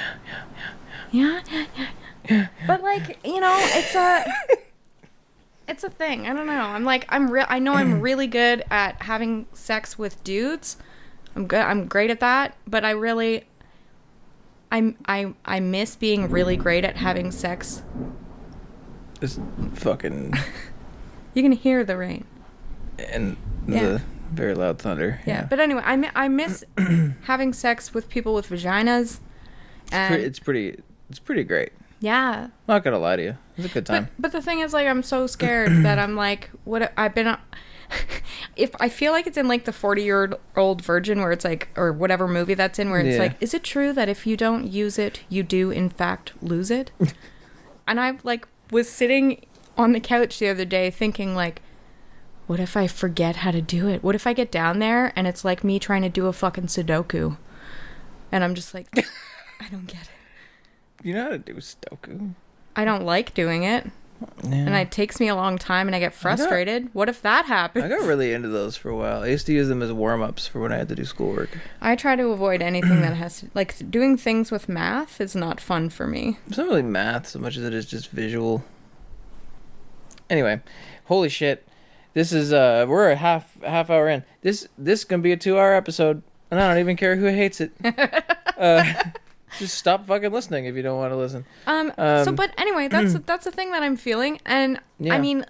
Yeah. 1.12 1.42
Yeah, 1.52 1.66
yeah, 1.78 1.88
yeah. 2.30 2.48
But 2.66 2.82
like, 2.82 3.20
you 3.26 3.40
know, 3.40 3.56
it's 3.60 3.94
a 3.96 4.26
it's 5.68 5.84
a 5.84 5.90
thing. 5.90 6.28
I 6.28 6.34
don't 6.34 6.48
know. 6.48 6.54
I'm 6.54 6.84
like 6.84 7.06
I'm 7.10 7.30
real 7.30 7.46
I 7.50 7.60
know 7.60 7.74
I'm 7.74 8.02
really 8.08 8.28
good 8.28 8.64
at 8.72 9.04
having 9.04 9.46
sex 9.54 9.98
with 9.98 10.24
dudes. 10.24 10.78
I'm 11.36 11.46
good 11.48 11.62
I'm 11.62 11.86
great 11.88 12.10
at 12.10 12.20
that, 12.22 12.56
but 12.68 12.84
I 12.84 12.92
really 12.92 13.46
I'm 14.72 14.96
I 15.06 15.34
I 15.46 15.60
miss 15.60 15.96
being 15.96 16.30
really 16.32 16.58
great 16.58 16.84
at 16.84 16.98
having 16.98 17.32
sex. 17.32 17.84
It's 19.24 19.40
fucking 19.76 20.34
You 21.34 21.42
can 21.42 21.54
hear 21.54 21.84
the 21.84 21.98
rain. 21.98 22.26
and 23.00 23.38
Yeah. 23.68 23.80
the 23.84 24.02
very 24.34 24.54
loud 24.54 24.80
thunder. 24.80 25.22
Yeah. 25.26 25.46
But 25.50 25.60
anyway, 25.60 25.82
I 25.86 25.96
mi- 25.96 26.10
I 26.14 26.28
miss 26.28 26.64
having 27.24 27.54
sex 27.54 27.94
with 27.94 28.10
people 28.10 28.34
with 28.34 28.50
vaginas. 28.50 29.20
It's, 29.86 29.94
And 29.94 30.16
pre- 30.16 30.24
it's 30.24 30.40
pretty 30.40 30.80
it's 31.10 31.20
pretty 31.20 31.44
great. 31.44 31.72
yeah, 32.00 32.48
Not 32.68 32.84
gonna 32.84 33.00
lie 33.00 33.16
to 33.16 33.24
you. 33.24 33.38
It's 33.58 33.68
a 33.68 33.70
good 33.70 33.86
time. 33.86 34.10
But, 34.20 34.32
but 34.32 34.32
the 34.32 34.42
thing 34.42 34.60
is, 34.60 34.74
like, 34.74 34.88
I'm 34.88 35.04
so 35.04 35.26
scared 35.38 35.84
that 35.86 35.98
I'm 36.00 36.16
like, 36.16 36.50
what? 36.66 36.92
I've 36.98 37.16
been. 37.16 37.38
If 38.56 38.72
I 38.80 38.90
feel 38.90 39.12
like 39.12 39.28
it's 39.28 39.38
in 39.38 39.48
like 39.48 39.66
the 39.66 39.72
40 39.74 40.04
year 40.04 40.34
old 40.56 40.84
virgin, 40.84 41.20
where 41.20 41.32
it's 41.32 41.46
like, 41.46 41.70
or 41.76 41.92
whatever 41.92 42.28
movie 42.28 42.54
that's 42.56 42.80
in, 42.80 42.90
where 42.90 43.00
it's 43.02 43.16
Yeah. 43.18 43.22
like, 43.24 43.36
is 43.42 43.54
it 43.54 43.64
true 43.64 43.94
that 43.94 44.10
if 44.10 44.26
you 44.26 44.36
don't 44.36 44.66
use 44.68 44.98
it, 44.98 45.22
you 45.30 45.44
do 45.44 45.70
in 45.70 45.90
fact 45.90 46.34
lose 46.42 46.72
it? 46.72 46.92
and 47.88 48.00
I 48.00 48.18
like 48.24 48.48
was 48.74 48.90
sitting 48.90 49.46
on 49.78 49.94
the 49.94 50.00
couch 50.00 50.40
the 50.40 50.50
other 50.50 50.66
day 50.66 50.90
thinking 50.90 51.36
like, 51.36 51.62
what 52.48 52.60
if 52.60 52.76
I 52.76 52.88
forget 52.88 53.38
how 53.38 53.52
to 53.52 53.62
do 53.62 53.88
it? 53.88 54.04
What 54.04 54.16
if 54.16 54.28
I 54.28 54.34
get 54.34 54.52
down 54.52 54.80
there 54.80 55.14
and 55.16 55.28
it's 55.28 55.46
like 55.46 55.64
me 55.64 55.80
trying 55.80 56.02
to 56.02 56.10
do 56.10 56.28
a 56.28 56.34
fucking 56.34 56.66
Sudoku, 56.66 57.38
and 58.32 58.44
I'm 58.44 58.56
just 58.56 58.74
like, 58.74 58.88
I 59.62 59.70
don't 59.72 59.88
get 59.88 60.02
it. 60.02 61.06
You 61.06 61.14
know 61.14 61.24
how 61.24 61.30
to 61.30 61.38
do 61.38 61.56
Stoku. 61.56 62.34
I 62.76 62.84
don't 62.84 63.06
like 63.06 63.34
doing 63.34 63.64
it. 63.64 63.90
Yeah. 64.44 64.56
and 64.56 64.76
it 64.76 64.92
takes 64.92 65.20
me 65.20 65.28
a 65.28 65.36
long 65.36 65.58
time 65.58 65.88
and 65.88 65.96
I 65.96 66.00
get 66.00 66.14
frustrated. 66.14 66.90
what 66.94 67.10
if 67.10 67.22
that 67.22 67.46
happens? 67.46 67.86
I 67.86 67.88
got 67.90 68.02
really 68.02 68.34
into 68.34 68.48
those 68.50 68.76
for 68.76 68.90
a 68.90 68.96
while. 68.96 69.24
I 69.24 69.28
used 69.28 69.46
to 69.48 69.54
use 69.54 69.68
them 69.68 69.82
as 69.82 69.92
warm 69.92 70.22
ups 70.22 70.48
for 70.48 70.60
when 70.60 70.72
I 70.72 70.78
had 70.78 70.90
to 70.90 70.96
do 70.96 71.06
schoolwork. 71.06 71.58
I 71.82 71.96
try 71.96 72.16
to 72.16 72.28
avoid 72.30 72.62
anything 72.62 73.02
that 73.02 73.16
has 73.16 73.40
to, 73.42 73.48
like 73.54 73.90
doing 73.90 74.18
things 74.18 74.52
with 74.52 74.68
math 74.70 75.20
is 75.22 75.36
not 75.36 75.60
fun 75.62 75.90
for 75.90 76.08
me. 76.08 76.38
It's 76.48 76.58
not 76.58 76.68
really 76.68 76.82
math 76.84 77.28
so 77.28 77.40
much 77.40 77.58
as 77.58 77.64
it 77.64 77.74
is 77.74 77.86
just 77.86 78.10
visual. 78.12 78.64
Anyway, 80.30 80.62
holy 81.06 81.30
shit. 81.30 81.68
This 82.14 82.32
is 82.32 82.54
uh 82.54 82.86
we're 82.88 83.10
a 83.12 83.16
half 83.16 83.60
half 83.64 83.90
hour 83.90 84.08
in. 84.08 84.24
This 84.42 84.68
this 84.78 85.00
is 85.00 85.06
gonna 85.06 85.22
be 85.24 85.32
a 85.32 85.38
two 85.38 85.58
hour 85.58 85.74
episode 85.74 86.22
and 86.52 86.60
I 86.60 86.68
don't 86.68 86.80
even 86.80 86.96
care 86.96 87.16
who 87.16 87.26
hates 87.26 87.60
it. 87.60 87.72
uh 88.58 88.94
just 89.60 89.78
stop 89.78 90.08
fucking 90.08 90.32
listening 90.32 90.66
if 90.66 90.76
you 90.76 90.82
don't 90.82 90.98
want 90.98 91.12
to 91.12 91.18
listen. 91.18 91.46
Um, 91.68 91.92
so 91.98 92.26
Um, 92.30 92.36
but 92.36 92.52
anyway, 92.58 92.88
that's 92.88 93.14
that's 93.26 93.46
the 93.46 93.52
thing 93.52 93.72
that 93.72 93.84
I'm 93.84 93.96
feeling 93.98 94.40
and 94.46 94.80
Yeah. 95.00 95.16
I 95.16 95.20
mean, 95.20 95.46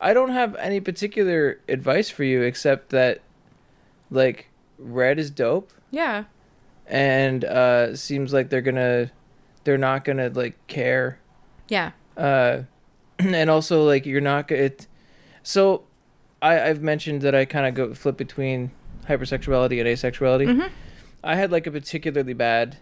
I 0.00 0.12
don't 0.12 0.30
have 0.30 0.54
any 0.56 0.80
particular 0.80 1.58
advice 1.68 2.10
for 2.10 2.22
you 2.24 2.42
except 2.42 2.90
that 2.90 3.20
like 4.10 4.48
red 4.78 5.18
is 5.18 5.30
dope 5.30 5.72
yeah. 5.90 6.24
and 6.86 7.44
uh 7.44 7.96
seems 7.96 8.32
like 8.32 8.50
they're 8.50 8.60
gonna 8.60 9.10
they're 9.64 9.78
not 9.78 10.04
gonna 10.04 10.28
like 10.28 10.54
care 10.66 11.18
Yeah. 11.68 11.92
uh 12.16 12.62
and 13.18 13.48
also 13.50 13.84
like 13.84 14.04
you're 14.06 14.20
not 14.20 14.48
gonna 14.48 14.60
it 14.62 14.86
so 15.42 15.84
i 16.42 16.60
i've 16.60 16.82
mentioned 16.82 17.22
that 17.22 17.34
i 17.34 17.44
kind 17.46 17.66
of 17.66 17.74
go 17.74 17.94
flip 17.94 18.16
between 18.18 18.70
hypersexuality 19.08 19.80
and 19.80 19.88
asexuality 19.88 20.46
Mhm. 20.46 20.70
i 21.24 21.34
had 21.36 21.50
like 21.50 21.66
a 21.66 21.70
particularly 21.70 22.34
bad 22.34 22.76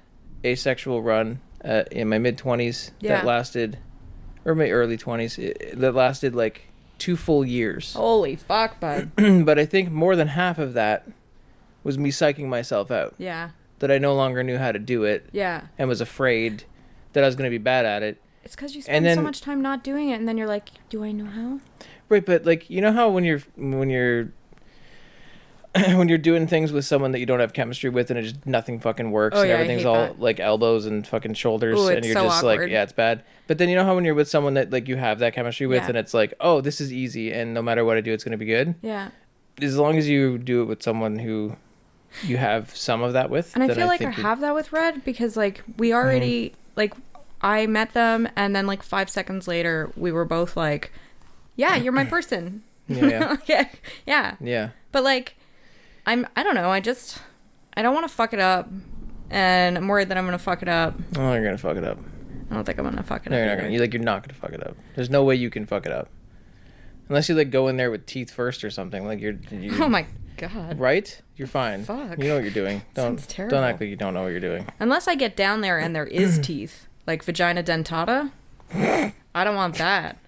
asexual 0.44 1.02
run 1.02 1.40
uh, 1.64 1.84
in 1.90 2.08
my 2.08 2.18
mid 2.18 2.36
20s 2.38 2.90
Yeah. 3.00 3.16
that 3.16 3.24
lasted 3.26 3.78
or 4.44 4.54
my 4.54 4.70
early 4.70 4.98
20s 4.98 5.38
it, 5.38 5.78
that 5.80 5.94
lasted 5.94 6.34
like 6.34 6.68
two 6.98 7.16
full 7.16 7.44
years 7.44 7.94
Holy 7.94 8.36
fuck, 8.36 8.78
bud. 8.80 9.10
but 9.44 9.58
i 9.58 9.64
think 9.64 9.90
more 9.90 10.14
than 10.16 10.28
half 10.28 10.58
of 10.58 10.74
that 10.74 11.08
was 11.82 11.98
me 11.98 12.10
psyching 12.10 12.46
myself 12.46 12.90
out 12.90 13.14
yeah. 13.18 13.50
that 13.78 13.90
i 13.90 13.98
no 13.98 14.14
longer 14.14 14.42
knew 14.42 14.58
how 14.58 14.70
to 14.72 14.78
do 14.78 15.04
it 15.04 15.28
Yeah. 15.32 15.62
and 15.78 15.88
was 15.88 16.00
afraid 16.00 16.64
that 17.14 17.24
i 17.24 17.26
was 17.26 17.34
going 17.36 17.46
to 17.50 17.54
be 17.54 17.62
bad 17.62 17.86
at 17.86 18.02
it 18.02 18.20
It's 18.44 18.54
cuz 18.56 18.76
you 18.76 18.82
spend 18.82 19.06
then- 19.06 19.16
so 19.16 19.22
much 19.22 19.40
time 19.40 19.62
not 19.62 19.82
doing 19.82 20.10
it 20.10 20.14
and 20.14 20.28
then 20.28 20.36
you're 20.38 20.46
like, 20.48 20.68
do 20.90 21.02
I 21.04 21.12
know 21.12 21.26
how? 21.26 21.60
Right, 22.10 22.24
but 22.24 22.44
like 22.44 22.68
you 22.68 22.80
know 22.82 22.92
how 22.92 23.08
when 23.08 23.24
you're 23.24 23.40
when 23.56 23.88
you're 23.88 24.30
when 25.96 26.08
you're 26.08 26.18
doing 26.18 26.46
things 26.46 26.70
with 26.70 26.84
someone 26.84 27.10
that 27.12 27.18
you 27.18 27.26
don't 27.26 27.40
have 27.40 27.52
chemistry 27.52 27.90
with 27.90 28.08
and 28.10 28.18
it 28.18 28.22
just 28.22 28.46
nothing 28.46 28.78
fucking 28.78 29.10
works 29.10 29.36
Oh, 29.36 29.40
and 29.40 29.48
yeah, 29.48 29.56
I 29.56 29.58
everything's 29.58 29.84
all 29.84 29.94
that. 29.94 30.20
like 30.20 30.38
elbows 30.38 30.86
and 30.86 31.06
fucking 31.06 31.34
shoulders 31.34 31.80
Ooh, 31.80 31.88
and 31.88 32.04
you're 32.04 32.14
so 32.14 32.24
just 32.24 32.38
awkward. 32.38 32.60
like 32.60 32.70
yeah 32.70 32.84
it's 32.84 32.92
bad. 32.92 33.24
But 33.48 33.58
then 33.58 33.68
you 33.68 33.74
know 33.74 33.84
how 33.84 33.94
when 33.96 34.04
you're 34.04 34.14
with 34.14 34.28
someone 34.28 34.54
that 34.54 34.70
like 34.70 34.86
you 34.86 34.96
have 34.96 35.18
that 35.18 35.34
chemistry 35.34 35.66
with 35.66 35.82
Yeah. 35.82 35.88
and 35.88 35.96
it's 35.98 36.14
like 36.14 36.32
oh 36.40 36.60
this 36.60 36.80
is 36.80 36.92
easy 36.92 37.32
and 37.32 37.52
no 37.54 37.60
matter 37.62 37.84
what 37.84 37.96
I 37.96 38.00
do 38.02 38.12
it's 38.12 38.22
gonna 38.22 38.36
be 38.36 38.46
good. 38.46 38.76
Yeah. 38.82 39.08
As 39.60 39.76
long 39.76 39.98
as 39.98 40.08
you 40.08 40.38
do 40.38 40.62
it 40.62 40.66
with 40.66 40.82
someone 40.82 41.18
who 41.18 41.56
you 42.22 42.36
have 42.36 42.74
some 42.76 43.02
of 43.02 43.14
that 43.14 43.28
with. 43.30 43.52
And 43.54 43.64
I 43.64 43.74
feel 43.74 43.88
like 43.88 44.02
I 44.02 44.10
have 44.10 44.40
that 44.40 44.54
with 44.54 44.72
Red 44.72 45.04
because 45.04 45.36
like 45.36 45.64
we 45.76 45.88
mm-hmm. 45.88 45.96
already 45.96 46.52
like 46.76 46.94
I 47.40 47.66
met 47.66 47.94
them 47.94 48.28
and 48.36 48.54
then 48.54 48.66
like 48.66 48.82
5 48.82 49.10
seconds 49.10 49.48
later 49.48 49.90
we 49.96 50.12
were 50.12 50.24
both 50.24 50.56
like, 50.56 50.92
yeah, 51.56 51.74
you're 51.76 51.92
my 51.92 52.04
person. 52.16 52.62
Yeah, 52.86 53.36
yeah. 53.46 53.68
Yeah. 54.06 54.36
yeah. 54.40 54.70
But 54.92 55.02
like, 55.04 55.36
I'm 56.06 56.26
I 56.36 56.42
don't 56.42 56.54
know. 56.54 56.70
I 56.70 56.80
just 56.80 57.18
I 57.76 57.82
don't 57.82 57.94
want 57.94 58.06
to 58.08 58.14
fuck 58.14 58.32
it 58.32 58.40
up, 58.40 58.68
and 59.30 59.76
I'm 59.76 59.88
worried 59.88 60.08
that 60.10 60.18
I'm 60.18 60.24
gonna 60.24 60.38
fuck 60.38 60.62
it 60.62 60.68
up. 60.68 60.94
Oh, 61.16 61.32
you're 61.34 61.44
gonna 61.44 61.58
fuck 61.58 61.76
it 61.76 61.84
up. 61.84 61.98
I 62.50 62.54
don't 62.54 62.64
think 62.64 62.78
I'm 62.78 62.84
gonna 62.84 63.02
fuck 63.02 63.26
it 63.26 63.30
No, 63.30 63.36
up. 63.36 63.38
you're 63.40 63.46
not 63.46 63.52
either. 63.54 63.62
gonna. 63.62 63.72
You 63.74 63.80
like 63.80 63.92
you're 63.94 64.02
not 64.02 64.22
gonna 64.22 64.34
fuck 64.38 64.52
it 64.52 64.66
up. 64.66 64.76
There's 64.94 65.10
no 65.10 65.24
way 65.24 65.34
you 65.34 65.50
can 65.50 65.66
fuck 65.66 65.86
it 65.86 65.92
up, 65.92 66.08
unless 67.08 67.28
you 67.28 67.34
like 67.34 67.50
go 67.50 67.68
in 67.68 67.76
there 67.76 67.90
with 67.90 68.06
teeth 68.06 68.30
first 68.30 68.64
or 68.64 68.70
something. 68.70 69.06
Like 69.06 69.20
you're. 69.20 69.34
you 69.50 69.72
Oh 69.82 69.88
my! 69.88 70.06
God. 70.36 70.78
right? 70.78 71.20
You're 71.36 71.48
fine. 71.48 71.84
Fuck. 71.84 72.18
You 72.18 72.28
know 72.28 72.34
what 72.34 72.44
you're 72.44 72.52
doing. 72.52 72.82
Don't 72.94 73.26
don't 73.36 73.64
act 73.64 73.80
like 73.80 73.88
you 73.90 73.96
don't 73.96 74.14
know 74.14 74.22
what 74.22 74.28
you're 74.28 74.40
doing. 74.40 74.66
Unless 74.78 75.08
I 75.08 75.14
get 75.14 75.36
down 75.36 75.62
there 75.62 75.78
and 75.78 75.96
there 75.96 76.06
is 76.06 76.38
teeth, 76.42 76.86
like 77.06 77.22
vagina 77.24 77.62
dentata. 77.62 78.30
I 78.72 79.44
don't 79.44 79.54
want 79.56 79.76
that. 79.78 80.18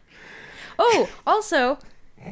Oh, 0.79 1.09
also, 1.27 1.79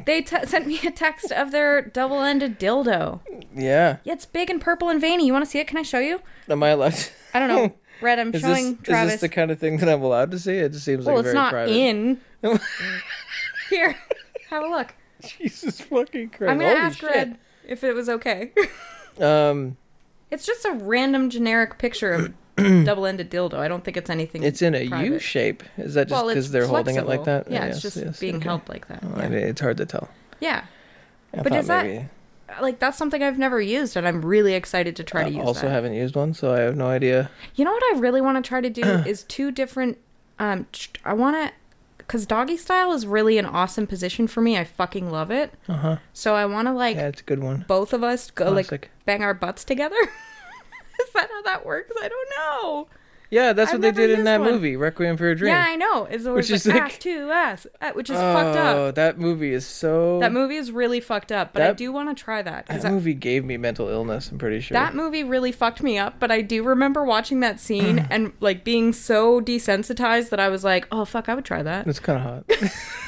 they 0.05 0.21
t- 0.21 0.45
sent 0.45 0.67
me 0.67 0.79
a 0.85 0.91
text 0.91 1.31
of 1.31 1.51
their 1.51 1.81
double-ended 1.81 2.59
dildo. 2.59 3.21
Yeah. 3.55 3.97
Yeah, 4.03 4.13
it's 4.13 4.25
big 4.25 4.49
and 4.49 4.59
purple 4.59 4.89
and 4.89 4.99
veiny. 4.99 5.25
You 5.25 5.33
want 5.33 5.45
to 5.45 5.49
see 5.51 5.59
it? 5.59 5.67
Can 5.67 5.77
I 5.77 5.83
show 5.83 5.99
you? 5.99 6.21
Am 6.49 6.61
I 6.63 6.69
allowed? 6.69 6.93
To... 6.93 7.11
I 7.33 7.39
don't 7.39 7.47
know. 7.47 7.73
Red, 8.01 8.19
I'm 8.19 8.33
Is 8.35 8.41
showing 8.41 8.75
this, 8.75 8.89
is 8.89 9.11
this 9.11 9.21
the 9.21 9.29
kind 9.29 9.51
of 9.51 9.59
thing 9.59 9.77
that 9.77 9.87
I'm 9.87 10.01
allowed 10.01 10.31
to 10.31 10.39
see? 10.39 10.57
It 10.57 10.73
just 10.73 10.83
seems 10.83 11.05
well, 11.05 11.15
like 11.15 11.25
it's 11.25 11.33
very 11.33 11.35
not 11.35 11.51
private. 11.51 11.71
in. 11.71 12.21
Here, 13.69 13.95
have 14.49 14.63
a 14.63 14.67
look. 14.67 14.93
Jesus 15.21 15.79
fucking 15.79 16.29
Christ! 16.31 16.51
I'm 16.51 16.57
gonna 16.59 16.71
Holy 16.71 16.81
ask 16.81 16.99
shit. 16.99 17.09
Red 17.09 17.37
if 17.67 17.83
it 17.83 17.93
was 17.93 18.09
okay. 18.09 18.51
Um, 19.19 19.77
it's 20.31 20.45
just 20.45 20.65
a 20.65 20.71
random 20.71 21.29
generic 21.29 21.77
picture 21.77 22.11
of 22.11 22.33
double-ended 22.85 23.29
dildo. 23.29 23.55
I 23.55 23.67
don't 23.67 23.83
think 23.83 23.97
it's 23.97 24.09
anything. 24.09 24.43
it's 24.43 24.61
in 24.61 24.75
a 24.75 24.79
U 24.81 24.89
private. 24.89 25.21
shape. 25.21 25.63
Is 25.77 25.93
that 25.95 26.07
just 26.07 26.23
because 26.27 26.45
it's 26.45 26.49
they're 26.53 26.67
holding 26.67 26.95
it 26.95 27.05
like 27.05 27.23
that? 27.25 27.49
Yeah, 27.51 27.65
Yes, 27.65 27.73
it's 27.75 27.81
just 27.81 27.97
yes, 27.97 28.19
being 28.19 28.35
okay. 28.37 28.45
held 28.45 28.67
like 28.69 28.87
that. 28.87 29.03
Oh, 29.03 29.13
yeah. 29.17 29.23
I 29.23 29.29
mean, 29.29 29.39
It's 29.39 29.61
hard 29.61 29.77
to 29.77 29.85
tell. 29.85 30.09
yeah. 30.39 30.65
I 31.33 31.41
But 31.41 31.53
is 31.55 31.67
that- 31.67 32.09
like 32.61 32.77
that's 32.79 32.97
something 32.97 33.21
I've 33.23 33.39
never 33.39 33.59
used, 33.59 33.97
and 33.97 34.07
I'm 34.07 34.23
really 34.23 34.53
excited 34.53 34.95
to 34.97 35.03
try 35.03 35.23
to 35.23 35.27
I 35.29 35.31
use. 35.31 35.45
also 35.45 35.61
that. 35.67 35.71
haven't 35.71 35.93
used 35.95 36.15
one, 36.15 36.33
so 36.35 36.53
I 36.53 36.59
have 36.59 36.77
no 36.77 36.85
idea. 36.87 37.29
You 37.55 37.65
know 37.65 37.71
what 37.71 37.83
I 37.95 37.99
really 37.99 38.21
want 38.21 38.41
to 38.43 38.47
try 38.47 38.61
to 38.61 38.69
do 38.69 38.83
is 39.07 39.23
two 39.23 39.51
different. 39.51 39.97
Um, 40.37 40.67
I 41.03 41.13
want 41.13 41.35
to, 41.35 41.51
cause 42.07 42.25
doggy 42.27 42.55
style 42.55 42.93
is 42.93 43.07
really 43.07 43.37
an 43.39 43.45
awesome 43.47 43.87
position 43.87 44.27
for 44.27 44.41
me. 44.41 44.57
I 44.57 44.63
fucking 44.63 45.09
love 45.11 45.31
it. 45.31 45.53
Uh 45.67 45.73
huh. 45.73 45.97
So 46.13 46.35
I 46.35 46.45
want 46.45 46.67
to 46.67 46.73
like 46.73 46.95
Yeah, 46.97 47.07
it's 47.07 47.21
a 47.21 47.23
good 47.23 47.39
one. 47.43 47.65
both 47.67 47.93
of 47.93 48.03
us 48.03 48.29
go 48.31 48.51
like 48.51 48.91
bang 49.05 49.23
our 49.23 49.33
butts 49.33 49.63
together. 49.63 49.95
is 51.01 51.13
that 51.13 51.29
how 51.29 51.41
that 51.43 51.65
works? 51.65 51.95
I 52.01 52.07
don't 52.07 52.29
know. 52.37 52.87
Yeah, 53.31 53.53
that's 53.53 53.73
I've 53.73 53.81
what 53.81 53.95
they 53.95 54.07
did 54.07 54.17
in 54.17 54.25
that 54.25 54.39
one. 54.39 54.51
movie, 54.51 54.75
Requiem 54.75 55.17
for 55.17 55.29
a 55.29 55.35
Dream. 55.35 55.51
Yeah, 55.51 55.65
I 55.67 55.75
know. 55.75 56.05
It's 56.05 56.25
always 56.25 56.49
Which 56.49 56.57
is 56.57 56.67
like, 56.67 56.75
like- 56.75 56.91
ass 56.93 56.97
to 56.99 57.31
ass, 57.31 57.67
uh, 57.81 57.91
which 57.93 58.09
is 58.09 58.17
oh, 58.17 58.33
fucked 58.33 58.57
up. 58.57 58.75
Oh, 58.75 58.91
that 58.91 59.17
movie 59.17 59.51
is 59.51 59.65
so. 59.65 60.19
That 60.19 60.31
movie 60.31 60.55
is 60.55 60.71
really 60.71 60.99
fucked 60.99 61.31
up, 61.31 61.51
but 61.51 61.61
I 61.61 61.73
do 61.73 61.91
want 61.91 62.15
to 62.15 62.23
try 62.23 62.41
that 62.41 62.67
because 62.67 62.83
That 62.83 62.91
movie 62.91 63.13
gave 63.13 63.43
me 63.43 63.57
mental 63.57 63.89
illness. 63.89 64.29
I'm 64.31 64.37
pretty 64.37 64.61
sure. 64.61 64.75
That 64.75 64.93
movie 64.95 65.23
really 65.23 65.51
fucked 65.51 65.81
me 65.81 65.97
up, 65.97 66.19
but 66.19 66.31
I 66.31 66.41
do 66.41 66.63
remember 66.63 67.03
watching 67.03 67.39
that 67.39 67.59
scene 67.59 67.99
and 68.09 68.33
like 68.39 68.63
being 68.63 68.93
so 68.93 69.41
desensitized 69.41 70.29
that 70.29 70.39
I 70.39 70.49
was 70.49 70.63
like, 70.63 70.87
"Oh 70.91 71.03
fuck, 71.03 71.27
I 71.27 71.35
would 71.35 71.45
try 71.45 71.63
that." 71.63 71.87
It's 71.87 71.99
kind 71.99 72.19
of 72.19 72.23
hot. 72.25 72.71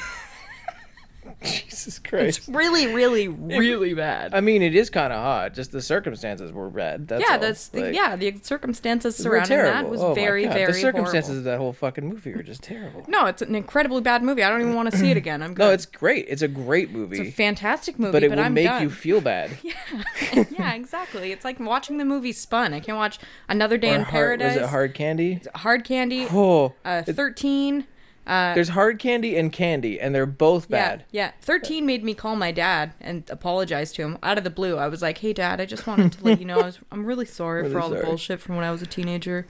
Jesus 1.44 1.98
Christ. 2.00 2.38
It's 2.38 2.48
really, 2.48 2.92
really, 2.92 3.28
really 3.28 3.94
bad. 3.94 4.34
I 4.34 4.40
mean, 4.40 4.60
it 4.62 4.74
is 4.74 4.90
kind 4.90 5.12
of 5.12 5.20
hot. 5.20 5.54
Just 5.54 5.70
the 5.70 5.80
circumstances 5.80 6.50
were 6.52 6.68
bad. 6.68 7.06
That's 7.06 7.22
yeah, 7.26 7.34
all. 7.34 7.38
that's 7.40 7.68
the, 7.68 7.80
Like, 7.82 7.94
yeah. 7.94 8.16
The 8.16 8.38
circumstances 8.42 9.16
were 9.18 9.22
surrounding 9.44 9.58
that 9.58 9.88
was 9.88 10.00
Oh 10.00 10.14
very, 10.14 10.46
very 10.46 10.72
The 10.72 10.78
circumstances 10.78 11.28
horrible. 11.30 11.38
of 11.38 11.44
that 11.44 11.58
whole 11.58 11.72
fucking 11.72 12.08
movie 12.08 12.34
were 12.34 12.42
just 12.42 12.62
terrible. 12.62 13.04
No, 13.06 13.26
it's 13.26 13.40
an 13.42 13.54
incredibly 13.54 14.00
bad 14.00 14.22
movie. 14.24 14.42
I 14.42 14.50
don't 14.50 14.60
even 14.62 14.74
want 14.74 14.90
to 14.90 14.96
see 14.96 15.10
it 15.12 15.16
again. 15.16 15.42
I'm 15.42 15.54
good. 15.54 15.62
No, 15.62 15.70
it's 15.70 15.86
great. 15.86 16.26
It's 16.28 16.42
a 16.42 16.48
great 16.48 16.90
movie, 16.90 17.20
it's 17.20 17.28
a 17.28 17.32
fantastic 17.32 17.98
movie, 17.98 18.12
but 18.12 18.22
it 18.24 18.30
will 18.30 18.40
I'm 18.40 18.54
make 18.54 18.66
done. 18.66 18.82
you 18.82 18.90
feel 18.90 19.20
bad. 19.20 19.50
yeah, 19.62 20.44
yeah, 20.50 20.74
exactly. 20.74 21.30
It's 21.30 21.44
like 21.44 21.60
watching 21.60 21.98
the 21.98 22.04
movie 22.04 22.32
Spun. 22.32 22.74
I 22.74 22.80
can't 22.80 22.98
watch 22.98 23.18
Another 23.48 23.78
Day 23.78 23.92
Or 23.92 23.94
in 23.94 24.00
hard, 24.02 24.10
Paradise, 24.40 24.54
was 24.56 24.64
it 24.64 24.68
Hard 24.70 24.94
Candy? 24.94 25.40
Hard 25.54 25.84
Candy, 25.84 26.26
Oh, 26.30 26.74
uh, 26.84 27.02
Thirteen. 27.02 27.86
Uh, 28.28 28.54
there's 28.54 28.68
Hard 28.68 28.98
Candy 28.98 29.36
and 29.38 29.50
Candy, 29.50 29.98
and 29.98 30.14
they're 30.14 30.26
both 30.26 30.68
bad. 30.68 31.04
Yeah, 31.10 31.24
yeah. 31.26 31.32
13 31.40 31.86
made 31.86 32.04
me 32.04 32.12
call 32.12 32.36
my 32.36 32.52
dad 32.52 32.92
and 33.00 33.24
apologize 33.30 33.90
to 33.94 34.02
him 34.02 34.18
out 34.22 34.36
of 34.36 34.44
the 34.44 34.50
blue. 34.50 34.76
I 34.76 34.86
was 34.88 35.00
like, 35.00 35.18
"Hey, 35.18 35.32
dad, 35.32 35.60
I 35.60 35.64
just 35.66 35.86
wanted 35.86 36.12
to 36.12 36.24
let 36.24 36.38
you 36.38 36.44
know 36.44 36.60
I 36.60 36.66
was 36.66 36.78
I'm 36.92 37.06
really 37.06 37.24
sorry 37.40 37.62
Really 37.62 37.72
for 37.72 37.80
all 37.80 37.88
the 37.88 38.02
bullshit 38.02 38.38
from 38.40 38.56
when 38.56 38.64
I 38.64 38.70
was 38.70 38.82
a 38.82 38.86
teenager." 38.86 39.46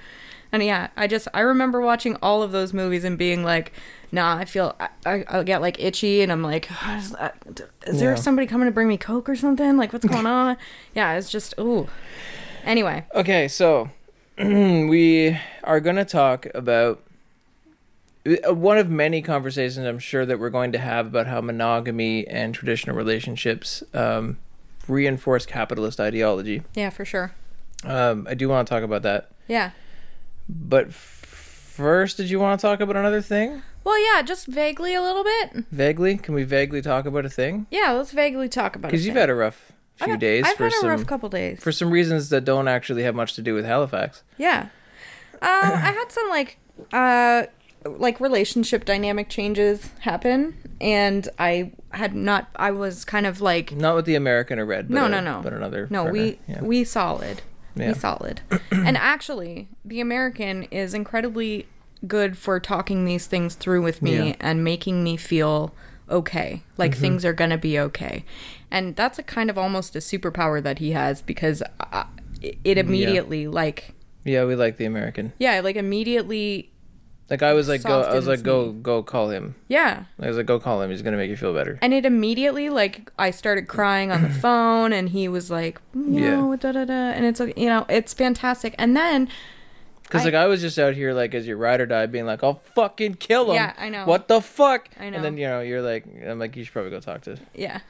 And 0.53 0.63
yeah, 0.63 0.89
I 0.97 1.09
just 1.09 1.29
I 1.35 1.41
remember 1.41 1.81
watching 1.81 2.17
all 2.23 2.43
of 2.43 2.53
those 2.53 2.73
movies 2.73 3.03
and 3.05 3.19
being 3.19 3.43
like, 3.45 3.73
"Nah, 4.13 4.37
I 4.37 4.45
feel 4.45 4.77
I, 4.79 4.89
I 5.05 5.25
I'll 5.29 5.45
get 5.45 5.61
like 5.61 5.79
itchy 5.83 6.23
and 6.23 6.31
I'm 6.33 6.43
like, 6.43 6.71
is, 6.97 7.11
that- 7.11 7.37
is 7.87 7.99
there 8.01 8.11
Yeah. 8.11 8.15
somebody 8.17 8.47
coming 8.47 8.67
to 8.67 8.73
bring 8.73 8.87
me 8.89 8.97
coke 8.97 9.29
or 9.29 9.35
something? 9.37 9.77
Like, 9.77 9.93
what's 9.93 10.07
going 10.07 10.25
on?" 10.27 10.57
yeah, 10.95 11.17
it's 11.19 11.31
just 11.31 11.53
ooh. 11.59 11.89
Anyway, 12.65 13.05
Okay, 13.15 13.49
so 13.49 13.91
we 14.39 15.37
are 15.65 15.81
going 15.81 15.97
to 15.97 16.05
talk 16.05 16.47
about 16.55 17.03
one 18.47 18.79
of 18.79 18.89
many 18.91 19.23
conversations 19.23 19.87
I'm 19.87 19.99
sure 19.99 20.27
that 20.27 20.39
we're 20.39 20.51
going 20.51 20.73
to 20.73 20.79
have 20.79 21.07
about 21.07 21.27
how 21.27 21.41
monogamy 21.41 22.27
and 22.27 22.55
traditional 22.55 22.97
relationships 22.97 23.83
um, 23.95 24.39
reinforce 24.87 25.47
capitalist 25.47 26.01
ideology. 26.01 26.63
yeah, 26.75 26.91
for 26.91 27.05
sure. 27.05 27.33
Um, 27.85 28.27
I 28.29 28.35
do 28.35 28.49
want 28.49 28.67
to 28.67 28.75
talk 28.75 28.83
about 28.83 29.03
that. 29.03 29.31
Yeah. 29.47 29.71
But 30.49 30.89
f- 30.89 30.95
first, 30.95 32.17
did 32.17 32.29
you 32.31 32.41
want 32.41 32.59
to 32.61 32.67
talk 32.67 32.81
about 32.81 32.97
another 32.97 33.21
thing? 33.23 33.63
Well, 33.85 33.99
yeah, 34.15 34.23
just 34.23 34.47
vaguely 34.47 34.95
a 34.95 35.01
little 35.01 35.25
bit. 35.25 35.65
Vaguely? 35.71 36.17
Can 36.19 36.35
we 36.35 36.43
vaguely 36.45 36.83
talk 36.83 37.07
about 37.07 37.25
a 37.25 37.31
thing? 37.31 37.67
Yeah, 37.71 37.93
let's 37.93 38.11
vaguely 38.13 38.49
talk 38.49 38.77
about 38.77 38.89
it. 38.89 38.93
Because 38.93 39.07
you've 39.07 39.15
had 39.17 39.31
a 39.31 39.35
rough 39.35 39.73
few 39.97 40.15
I've, 40.15 40.19
days 40.19 40.45
I've 40.47 40.57
for 40.57 40.65
had 40.65 40.73
a 40.73 40.77
some 40.77 40.91
rough 40.91 41.07
couple 41.07 41.29
days. 41.29 41.63
for 41.63 41.73
some 41.73 41.91
reasons 41.91 42.29
that 42.31 42.45
don't 42.45 42.69
actually 42.69 43.03
have 43.05 43.15
much 43.15 43.35
to 43.35 43.43
do 43.43 43.55
with 43.55 43.65
Halifax. 43.65 44.23
Yeah. 44.37 44.69
Uh, 45.35 45.39
I 45.43 45.93
had 45.93 46.07
some 46.11 46.29
like 46.31 46.59
uh 46.93 47.45
like 47.99 48.21
relationship 48.21 48.85
dynamic 48.85 49.29
changes 49.29 49.91
happen 50.01 50.57
and 50.81 51.29
I 51.39 51.73
had 51.93 52.15
not 52.15 52.49
I 52.57 52.71
was 52.71 53.05
kind 53.05 53.27
of 53.27 53.41
like 53.41 53.73
Not 53.73 53.97
with 53.97 54.05
the 54.05 54.15
American 54.15 54.59
or 54.59 54.67
Red, 54.67 54.89
but 54.89 54.95
No, 54.95 55.09
no, 55.09 55.21
no. 55.21 55.41
but 55.43 55.53
another. 55.53 55.87
no, 55.91 56.03
partner. 56.05 56.13
we 56.23 56.39
Yeah. 56.49 56.63
we 56.63 56.85
solid. 56.85 57.43
Yeah. 57.75 57.89
We 57.89 57.95
solid. 57.95 58.41
and 58.71 58.97
actually, 58.97 59.69
the 59.85 60.01
American 60.01 60.65
is 60.65 60.95
incredibly 60.95 61.67
good 62.07 62.37
for 62.39 62.61
talking 62.61 63.05
these 63.05 63.27
things 63.27 63.55
through 63.55 63.83
with 63.83 64.03
me 64.03 64.13
Yeah. 64.15 64.21
Mm-hmm. 64.33 64.41
and 64.47 64.65
making 64.65 65.03
me 65.05 65.17
feel 65.17 65.75
okay. 66.11 66.63
Like 66.77 66.95
things 66.97 67.25
are 67.25 67.33
to 67.51 67.59
be 67.59 67.79
okay. 67.79 68.25
And 68.71 68.97
that's 68.97 69.19
a 69.19 69.23
kind 69.23 69.51
of 69.51 69.59
almost 69.59 69.95
a 69.97 69.99
superpower 69.99 70.63
that 70.63 70.79
he 70.79 70.93
has 70.93 71.21
because 71.23 71.63
uh, 71.81 72.05
it, 72.41 72.59
it 72.65 72.79
immediately 72.79 73.47
like 73.47 73.95
Yeah, 74.25 74.45
we 74.45 74.55
like 74.57 74.77
the 74.77 74.85
American. 74.85 75.33
yeah, 75.39 75.61
like 75.61 75.77
immediately 75.77 76.71
Like 77.31 77.43
I 77.43 77.53
was 77.53 77.69
like, 77.69 77.83
go. 77.83 78.03
I 78.03 78.15
was 78.15 78.27
like, 78.27 78.43
go, 78.43 78.73
go, 78.73 79.03
call 79.03 79.29
him. 79.29 79.55
yeah. 79.69 80.05
I 80.19 80.29
was 80.29 80.37
like, 80.39 80.47
go 80.47 80.59
call 80.59 80.81
him. 80.81 80.91
He's 80.91 81.03
gonna 81.03 81.19
make 81.19 81.29
you 81.29 81.37
feel 81.37 81.53
better. 81.53 81.79
And 81.83 81.93
it 81.93 82.07
immediately 82.07 82.71
like 82.71 83.11
I 83.19 83.31
started 83.31 83.69
crying 83.69 84.11
on 84.11 84.23
the 84.23 84.31
phone 84.45 84.93
and 84.95 85.11
he 85.11 85.29
was 85.29 85.51
like, 85.51 85.81
you 85.95 86.21
Yeah. 86.21 86.31
know, 86.37 86.57
da 86.57 86.73
da 86.73 86.85
da 86.87 86.93
and 86.93 87.25
it's 87.27 87.39
like, 87.41 87.59
you 87.59 87.67
know, 87.69 87.85
it's 87.89 88.15
fantastic. 88.15 88.75
And 88.79 88.97
then 88.97 89.29
Because 90.05 90.25
like 90.25 90.33
I 90.33 90.47
was 90.47 90.63
just 90.63 90.79
out 90.79 90.95
here 90.95 91.13
like 91.13 91.35
as 91.35 91.47
your 91.47 91.59
ride 91.59 91.83
or 91.83 91.87
die, 91.87 92.07
being 92.07 92.25
like, 92.25 92.43
I'll 92.43 92.63
fucking 92.75 93.15
kill 93.15 93.51
him. 93.51 93.57
Yeah, 93.57 93.75
I 93.77 93.91
know. 93.91 94.07
What 94.07 94.29
the 94.29 94.41
fuck? 94.41 94.89
I 94.99 95.11
know. 95.11 95.17
And 95.17 95.25
then 95.25 95.37
you 95.37 95.47
know 95.49 95.61
you're 95.61 95.83
like, 95.83 96.07
I'm 96.27 96.39
like, 96.39 96.57
you 96.57 96.65
should 96.65 96.73
probably 96.73 96.91
go 96.93 97.01
talk 97.01 97.21
to 97.23 97.37
yeah. 97.55 97.81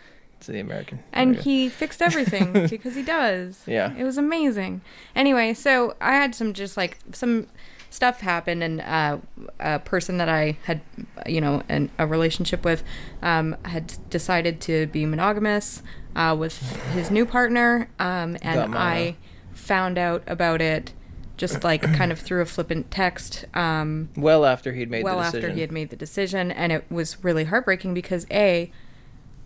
to 0.41 0.51
the 0.51 0.59
American. 0.59 0.99
And 1.13 1.37
he 1.37 1.69
fixed 1.69 2.03
everything 2.03 2.53
because 2.69 2.97
he 2.97 3.05
does. 3.05 3.63
Yeah. 3.67 3.95
It 3.97 4.03
was 4.03 4.19
amazing. 4.19 4.81
Anyway, 5.15 5.55
so 5.55 5.95
I 6.01 6.15
had 6.15 6.35
some 6.35 6.55
just 6.55 6.77
like 6.77 6.99
some 7.13 7.47
stuff 7.91 8.21
happened, 8.21 8.63
and 8.63 8.81
uh, 8.81 9.19
a 9.61 9.79
person 9.79 10.19
that 10.19 10.29
I 10.29 10.59
had, 10.65 10.81
you 11.27 11.41
know, 11.41 11.63
an, 11.69 11.91
a 11.99 12.07
relationship 12.07 12.65
with 12.65 12.83
um, 13.23 13.57
had 13.65 13.95
decided 14.11 14.61
to 14.63 14.87
be 14.89 15.07
monogamous 15.07 15.83
uh, 16.17 16.37
with 16.39 16.59
his 16.93 17.11
new 17.11 17.25
partner. 17.25 17.91
Um, 17.99 18.37
and 18.43 18.75
I 18.75 19.17
found 19.55 19.99
out 19.99 20.23
about 20.27 20.61
it 20.61 20.93
just 21.37 21.65
like 21.65 21.83
kind 21.95 22.13
of 22.13 22.19
through 22.19 22.43
a 22.43 22.47
flippant 22.47 22.91
text. 22.91 23.45
Um, 23.55 24.11
well 24.17 24.45
after 24.45 24.73
he'd 24.73 24.91
made 24.91 25.05
well 25.05 25.17
the 25.17 25.23
decision. 25.25 25.45
after 25.45 25.55
he 25.55 25.61
had 25.61 25.73
made 25.73 25.91
the 25.91 25.97
decision 25.97 26.51
and 26.51 26.73
it 26.73 26.85
was 26.91 27.23
really 27.25 27.45
heartbreaking 27.45 27.95
because 27.95 28.27
a 28.31 28.71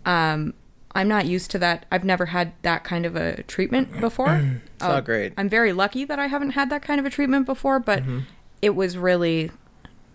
um 0.05 0.53
i'm 0.95 1.07
not 1.07 1.25
used 1.25 1.49
to 1.51 1.57
that 1.59 1.85
i've 1.91 2.03
never 2.03 2.27
had 2.27 2.53
that 2.61 2.83
kind 2.83 3.05
of 3.05 3.15
a 3.15 3.43
treatment 3.43 3.99
before 3.99 4.35
It's 4.75 4.83
not 4.83 5.05
great. 5.05 5.33
i'm 5.37 5.49
very 5.49 5.73
lucky 5.73 6.05
that 6.05 6.19
i 6.19 6.27
haven't 6.27 6.51
had 6.51 6.69
that 6.69 6.81
kind 6.81 6.99
of 6.99 7.05
a 7.05 7.09
treatment 7.09 7.45
before 7.45 7.79
but 7.79 7.99
Mm-hmm. 8.03 8.19
it 8.61 8.75
was 8.75 8.97
really 8.97 9.51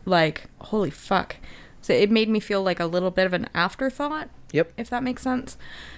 like 0.04 0.44
holy 0.62 0.90
fuck 0.90 1.36
so 1.82 1.92
it 1.92 2.10
made 2.10 2.28
me 2.28 2.40
feel 2.40 2.62
like 2.62 2.80
a 2.80 2.86
little 2.86 3.10
bit 3.10 3.26
of 3.26 3.32
an 3.32 3.48
afterthought 3.54 4.28
Yep. 4.52 4.72
if 4.78 4.88
that 4.90 5.02
makes 5.02 5.22
sense 5.22 5.56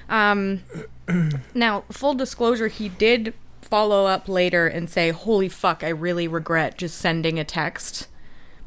um 0.08 0.62
now 1.54 1.84
full 1.90 2.14
disclosure 2.14 2.68
he 2.68 2.88
did 2.88 3.32
follow 3.62 4.06
up 4.06 4.28
later 4.28 4.66
and 4.66 4.90
say 4.90 5.10
holy 5.10 5.48
fuck 5.48 5.84
i 5.84 5.88
really 5.88 6.26
regret 6.26 6.76
just 6.78 6.98
sending 6.98 7.38
a 7.38 7.44
text 7.44 8.08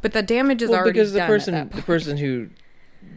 but 0.02 0.14
the 0.14 0.22
damage 0.22 0.62
is 0.62 0.70
Well, 0.70 0.80
already 0.80 0.94
because 1.00 1.14
the 1.14 1.22
person, 1.22 1.70
the 1.74 1.82
person 1.82 2.18
who, 2.18 2.50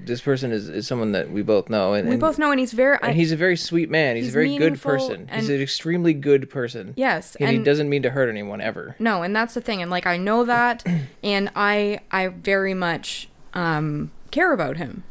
this 0.05 0.21
person 0.21 0.53
is, 0.53 0.69
is 0.69 0.87
someone 0.87 1.13
that 1.13 1.31
we 1.33 1.43
both 1.43 1.69
know, 1.69 1.95
and, 1.95 2.07
we 2.07 2.13
and, 2.15 2.21
both 2.21 2.39
know 2.39 2.51
and 2.53 2.61
he's 2.61 2.73
very 2.73 2.97
I, 3.03 3.09
and 3.09 3.17
he's 3.17 3.33
a 3.33 3.37
very 3.37 3.57
sweet 3.57 3.91
man. 3.91 4.15
He's, 4.17 4.27
he's 4.27 4.35
a 4.35 4.39
very 4.39 4.57
good 4.57 4.81
person. 4.81 5.29
He's 5.33 5.49
an 5.49 5.61
extremely 5.61 6.15
good 6.15 6.49
person. 6.49 6.95
yes 6.97 7.37
And, 7.41 7.51
he 7.51 7.59
doesn't 7.59 7.89
mean 7.89 8.03
to 8.03 8.11
hurt 8.11 8.29
anyone 8.29 8.61
ever. 8.61 8.95
no 9.01 9.23
and 9.23 9.35
that's 9.35 9.55
the 9.55 9.61
thing 9.61 9.83
and 9.83 9.91
like 9.91 10.07
i 10.07 10.17
know 10.17 10.45
that 10.45 10.85
and 11.25 11.51
i 11.57 11.99
i 12.13 12.29
very 12.29 12.75
much 12.75 13.29
um 13.55 14.13
care 14.31 14.53
about 14.53 14.77
him 14.77 15.03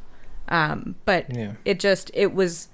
um 0.49 0.95
but 1.05 1.26
Yeah. 1.36 1.53
it 1.65 1.80
just 1.80 2.09
it 2.13 2.34
was 2.34 2.69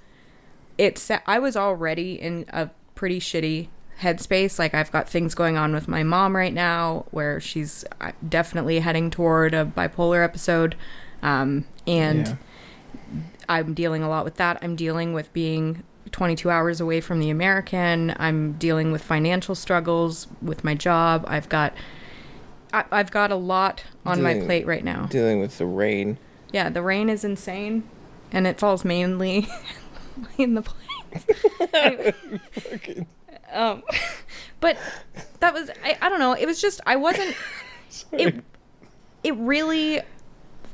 it's 0.77 1.09
I 1.27 1.37
was 1.39 1.55
already 1.55 2.13
in 2.19 2.45
a 2.49 2.69
pretty 2.95 3.19
shitty 3.19 3.67
headspace. 4.01 4.57
Like 4.57 4.73
I've 4.73 4.91
got 4.91 5.07
things 5.07 5.35
going 5.35 5.55
on 5.57 5.73
with 5.73 5.87
my 5.87 6.01
mom 6.01 6.35
right 6.35 6.53
now, 6.53 7.05
where 7.11 7.39
she's 7.39 7.85
uh, 7.99 8.11
definitely 8.27 8.79
heading 8.79 9.11
toward 9.11 9.53
a 9.53 9.63
bipolar 9.65 10.23
episode, 10.23 10.75
um, 11.21 11.65
and 11.87 12.27
Yeah. 12.27 12.35
I'm 13.49 13.73
dealing 13.73 14.03
a 14.03 14.09
lot 14.09 14.23
with 14.23 14.35
that. 14.35 14.57
I'm 14.61 14.75
dealing 14.75 15.13
with 15.13 15.31
being 15.33 15.83
22 16.11 16.49
hours 16.49 16.79
away 16.79 17.01
from 17.01 17.19
the 17.19 17.29
American. 17.29 18.13
I'm 18.17 18.53
dealing 18.53 18.91
with 18.91 19.03
financial 19.03 19.55
struggles 19.55 20.27
with 20.41 20.63
my 20.63 20.73
job. 20.75 21.25
I've 21.27 21.49
got 21.49 21.73
I, 22.73 22.85
I've 22.91 23.11
got 23.11 23.31
a 23.31 23.35
lot 23.35 23.83
on 24.05 24.21
my 24.21 24.39
plate 24.39 24.65
right 24.65 24.83
now. 24.83 25.07
Dealing 25.07 25.41
with 25.41 25.57
the 25.57 25.65
rain. 25.65 26.17
Yeah, 26.53 26.69
the 26.69 26.81
rain 26.81 27.09
is 27.09 27.23
insane, 27.25 27.83
and 28.31 28.47
it 28.47 28.59
falls 28.59 28.85
mainly 28.85 29.47
in 30.37 30.53
the 30.55 30.61
plains. 30.61 31.25
um, 33.51 33.83
but 34.59 34.77
that 35.41 35.53
was 35.53 35.69
I, 35.83 35.97
I 36.01 36.09
don't 36.09 36.19
know. 36.19 36.33
It 36.33 36.45
was 36.45 36.61
just 36.61 36.79
I 36.85 36.95
wasn't. 36.95 37.35
It 38.13 38.41
it 39.21 39.35
really 39.35 39.99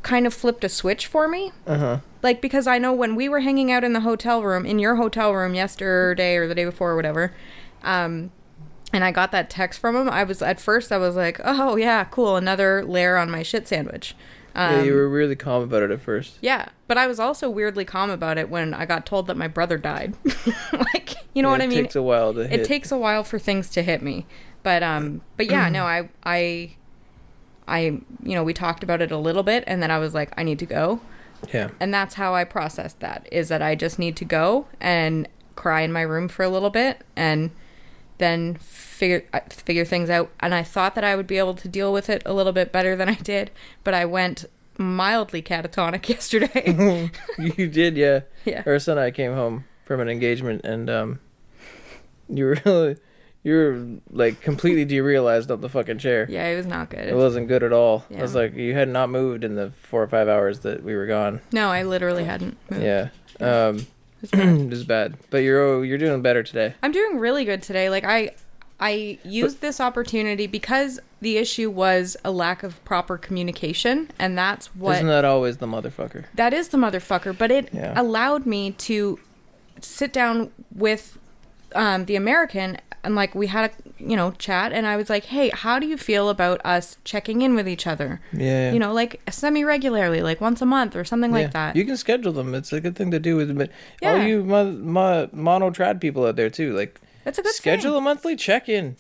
kind 0.08 0.26
of 0.26 0.34
flipped 0.34 0.64
a 0.64 0.70
switch 0.70 1.06
for 1.08 1.28
me. 1.28 1.52
Uh 1.66 1.78
huh. 1.78 2.00
Like 2.24 2.42
because 2.42 2.66
I 2.68 2.78
know 2.78 2.94
when 2.94 3.16
we 3.16 3.28
were 3.30 3.42
hanging 3.42 3.72
out 3.72 3.84
in 3.84 3.94
the 3.94 4.00
hotel 4.02 4.42
room 4.44 4.66
in 4.66 4.80
your 4.80 4.96
hotel 4.96 5.34
room 5.34 5.54
yesterday 5.54 6.36
or 6.36 6.48
the 6.48 6.56
day 6.56 6.66
before 6.66 6.92
or 6.92 6.96
whatever, 6.96 7.34
um, 7.84 8.32
and 8.94 9.04
I 9.04 9.12
got 9.12 9.32
that 9.32 9.50
text 9.50 9.80
from 9.80 9.96
him. 9.96 10.10
I 10.10 10.24
was 10.24 10.42
at 10.42 10.60
first 10.60 10.92
I 10.92 10.98
was 10.98 11.16
like, 11.16 11.40
oh 11.44 11.76
yeah, 11.76 12.04
cool, 12.06 12.36
another 12.38 12.84
layer 12.86 13.18
on 13.18 13.30
my 13.30 13.44
shit 13.44 13.68
sandwich. 13.68 14.16
Um, 14.56 14.74
yeah, 14.78 14.84
you 14.84 14.94
were 14.96 15.08
really 15.10 15.36
calm 15.36 15.62
about 15.62 15.84
it 15.84 15.92
at 15.92 16.02
first. 16.02 16.40
yeah, 16.42 16.70
but 16.88 16.98
I 16.98 17.06
was 17.06 17.20
also 17.20 17.48
weirdly 17.50 17.86
calm 17.86 18.10
about 18.10 18.40
it 18.40 18.50
when 18.50 18.74
I 18.74 18.86
got 18.88 19.06
told 19.06 19.28
that 19.28 19.38
my 19.38 19.48
brother 19.48 19.78
died. 19.78 20.16
like, 20.74 21.16
you 21.36 21.44
know 21.44 21.50
Yeah, 21.50 21.52
what 21.54 21.62
I 21.62 21.68
mean? 21.68 21.78
it 21.80 21.82
takes 21.84 21.96
a 21.96 22.02
while 22.02 22.34
to 22.34 22.48
hit. 22.48 22.62
it 22.62 22.66
takes 22.66 22.92
a 22.92 22.98
while 22.98 23.24
for 23.24 23.38
things 23.38 23.70
to 23.72 23.84
hit 23.84 24.02
me. 24.02 24.26
But 24.64 24.82
um 24.82 25.22
but 25.36 25.46
yeah, 25.46 25.70
no, 25.78 25.84
I 25.86 26.10
I 26.24 26.77
I 27.68 27.80
you 27.80 28.36
know, 28.36 28.44
we 28.44 28.54
talked 28.54 28.84
about 28.84 29.02
it 29.02 29.12
a 29.12 29.18
little 29.18 29.44
bit 29.44 29.64
and 29.68 29.82
then 29.82 29.92
I 29.92 29.98
was 30.00 30.14
like 30.14 30.32
I 30.38 30.44
need 30.44 30.60
to 30.60 30.66
go. 30.66 31.02
yeah. 31.54 31.70
And 31.80 31.94
that's 31.94 32.16
how 32.16 32.34
I 32.36 32.44
processed 32.44 33.00
that 33.02 33.28
is 33.32 33.50
that 33.50 33.62
I 33.62 33.76
just 33.76 34.00
need 34.00 34.16
to 34.18 34.26
go 34.26 34.68
and 34.80 35.28
cry 35.56 35.82
in 35.82 35.92
my 35.92 36.02
room 36.02 36.28
for 36.28 36.44
a 36.44 36.50
little 36.50 36.70
bit 36.70 37.04
and 37.16 37.52
then 38.20 38.56
figure 38.56 39.24
uh, 39.34 39.42
figure 39.50 39.86
things 39.86 40.10
out 40.10 40.32
and 40.40 40.54
I 40.54 40.64
thought 40.64 40.96
that 40.96 41.04
I 41.04 41.16
would 41.16 41.28
be 41.28 41.38
able 41.38 41.56
to 41.56 41.68
deal 41.68 41.94
with 41.94 42.10
it 42.10 42.22
a 42.26 42.34
little 42.34 42.54
bit 42.54 42.72
better 42.72 42.96
than 42.96 43.10
I 43.10 43.16
did, 43.16 43.52
but 43.84 43.94
I 43.94 44.06
went 44.06 44.46
mildly 44.78 45.42
catatonic 45.42 46.08
yesterday. 46.10 47.10
you 47.38 47.68
did, 47.68 47.98
yeah. 47.98 48.22
Yeah. 48.46 48.78
Son 48.78 48.98
and 48.98 49.06
I 49.06 49.12
came 49.12 49.34
home 49.34 49.66
from 49.84 50.00
an 50.00 50.10
engagement, 50.10 50.66
and 50.66 50.90
um, 50.90 51.20
you 52.30 52.46
were 52.46 52.58
really, 52.66 52.98
you 53.48 53.54
were 53.56 53.86
like 54.12 54.42
completely 54.42 54.86
derealized 54.86 55.50
on 55.50 55.62
the 55.62 55.70
fucking 55.70 55.98
chair. 56.00 56.28
yeah, 56.30 56.46
it 56.48 56.56
was 56.56 56.66
not 56.66 56.90
good. 56.90 57.08
It 57.08 57.16
wasn't 57.16 57.48
good 57.48 57.64
at 57.64 57.72
all. 57.72 58.06
I 58.16 58.22
was 58.22 58.36
like, 58.36 58.54
you 58.56 58.74
had 58.74 58.90
not 58.90 59.10
moved 59.10 59.44
in 59.44 59.56
the 59.56 59.72
four 59.84 60.04
or 60.04 60.08
five 60.08 60.28
hours 60.28 60.60
that 60.60 60.84
we 60.84 60.96
were 60.96 61.06
gone. 61.08 61.42
no, 61.52 61.70
I 61.70 61.84
literally 61.84 62.26
hadn't 62.26 62.58
moved. 62.70 62.84
Yeah. 62.84 63.10
Um, 63.40 63.88
It 64.22 64.70
was 64.70 64.84
bad. 64.88 65.12
bad, 65.14 65.18
but 65.30 65.38
you're 65.40 65.86
you're 65.86 65.98
doing 65.98 66.22
better 66.22 66.44
today. 66.44 66.74
I'm 66.84 66.92
doing 66.92 67.20
really 67.20 67.46
good 67.46 67.62
today. 67.64 67.90
Like 67.90 68.04
I 68.04 68.32
I 68.80 69.18
used 69.24 69.62
this 69.62 69.80
opportunity 69.80 70.46
because 70.48 71.00
the 71.22 71.38
issue 71.38 71.70
was 71.70 72.18
a 72.26 72.32
lack 72.32 72.62
of 72.64 72.84
proper 72.86 73.18
communication 73.18 74.10
and 74.20 74.38
that's 74.38 74.68
what 74.76 74.96
Isn't 74.98 75.08
that 75.08 75.26
always 75.26 75.58
the 75.58 75.68
motherfucker? 75.68 76.26
that 76.36 76.54
is 76.54 76.68
the 76.70 76.78
motherfucker, 76.78 77.36
but 77.38 77.50
it 77.52 77.70
Yeah. 77.74 77.94
allowed 78.00 78.46
me 78.46 78.72
to 78.72 79.20
sit 79.82 80.12
down 80.14 80.52
with 80.74 81.18
um, 81.76 82.06
the 82.06 82.16
American 82.16 82.78
and 83.04 83.16
like 83.16 83.36
we 83.36 83.48
had 83.48 83.70
a 83.72 84.04
you 84.04 84.16
know 84.18 84.32
chat 84.32 84.72
and 84.74 84.86
I 84.88 84.98
was 84.98 85.10
like, 85.10 85.26
"Hey, 85.26 85.50
how 85.50 85.80
do 85.80 85.88
you 85.88 85.98
feel 85.98 86.30
about 86.30 86.60
us 86.66 86.98
checking 87.04 87.42
in 87.42 87.56
with 87.56 87.68
each 87.68 87.88
other?" 87.88 88.20
Yeah. 88.34 88.72
You 88.72 88.80
know, 88.80 88.94
like 88.94 89.22
semi 89.30 89.64
regularly, 89.64 90.22
like 90.22 90.42
once 90.42 90.62
a 90.62 90.66
month 90.66 90.96
or 90.96 91.04
something 91.06 91.32
Yeah. 91.32 91.38
like 91.44 91.54
that. 91.54 91.76
You 91.76 91.86
can 91.86 91.98
schedule 91.98 92.34
them. 92.34 92.54
It's 92.56 92.74
a 92.74 92.82
good 92.82 92.96
thing 92.96 93.12
to 93.12 93.20
do 93.20 93.36
with 93.36 93.56
but 93.58 93.70
Yeah. 94.02 94.14
all 94.14 94.22
you 94.22 94.44
mo- 94.44 94.72
mo- 94.72 95.30
mono 95.32 95.70
trad 95.72 96.02
people 96.02 96.26
out 96.26 96.36
there 96.36 96.50
too. 96.50 96.74
Like 96.76 97.00
That's 97.24 97.38
a 97.40 97.44
good 97.44 97.54
schedule 97.54 97.92
thing. 97.92 97.98
a 98.00 98.02
monthly 98.02 98.36
check 98.36 98.68
in. 98.70 98.96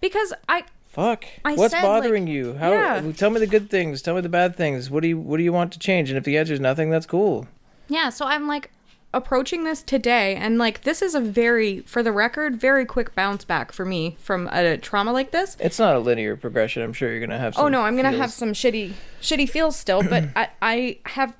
because 0.00 0.32
I 0.48 0.64
Fuck. 0.88 1.24
I 1.44 1.54
What's 1.54 1.72
said, 1.74 1.82
bothering 1.82 2.24
like- 2.24 2.32
you? 2.32 2.54
How? 2.54 2.72
Yeah. 2.72 3.12
Tell 3.16 3.30
me 3.30 3.38
the 3.40 3.46
good 3.46 3.70
things. 3.70 4.02
Tell 4.02 4.14
me 4.16 4.20
the 4.20 4.28
bad 4.28 4.56
things. 4.56 4.90
What 4.90 5.02
do 5.02 5.08
you 5.08 5.18
What 5.18 5.36
do 5.36 5.42
you 5.44 5.52
want 5.52 5.72
to 5.74 5.78
change? 5.78 6.10
And 6.10 6.18
if 6.18 6.24
the 6.24 6.36
answer 6.38 6.54
is 6.54 6.60
nothing, 6.60 6.90
that's 6.90 7.06
cool. 7.06 7.46
Yeah, 7.88 8.08
so 8.08 8.26
I'm 8.26 8.48
like 8.48 8.70
approaching 9.14 9.64
this 9.64 9.82
today 9.82 10.36
and 10.36 10.58
like 10.58 10.82
this 10.82 11.00
is 11.00 11.14
a 11.14 11.20
very 11.20 11.80
for 11.80 12.02
the 12.02 12.12
record 12.12 12.60
very 12.60 12.84
quick 12.84 13.14
bounce 13.14 13.42
back 13.42 13.72
for 13.72 13.86
me 13.86 14.16
from 14.20 14.48
a 14.52 14.76
trauma 14.76 15.12
like 15.12 15.30
this. 15.30 15.56
It's 15.58 15.78
not 15.78 15.96
a 15.96 15.98
linear 15.98 16.36
progression. 16.36 16.82
I'm 16.82 16.92
sure 16.92 17.10
you're 17.10 17.20
gonna 17.20 17.38
have. 17.38 17.54
Oh, 17.54 17.60
some 17.60 17.64
Oh 17.66 17.68
no, 17.68 17.80
I'm 17.82 17.94
going 17.94 18.04
to 18.04 18.10
feels. 18.10 18.20
have 18.20 18.32
some 18.32 18.52
shitty 18.52 18.92
shitty 19.22 19.48
feels 19.48 19.76
still, 19.76 20.02
but 20.02 20.24
I 20.36 20.48
I 20.60 20.98
have 21.06 21.34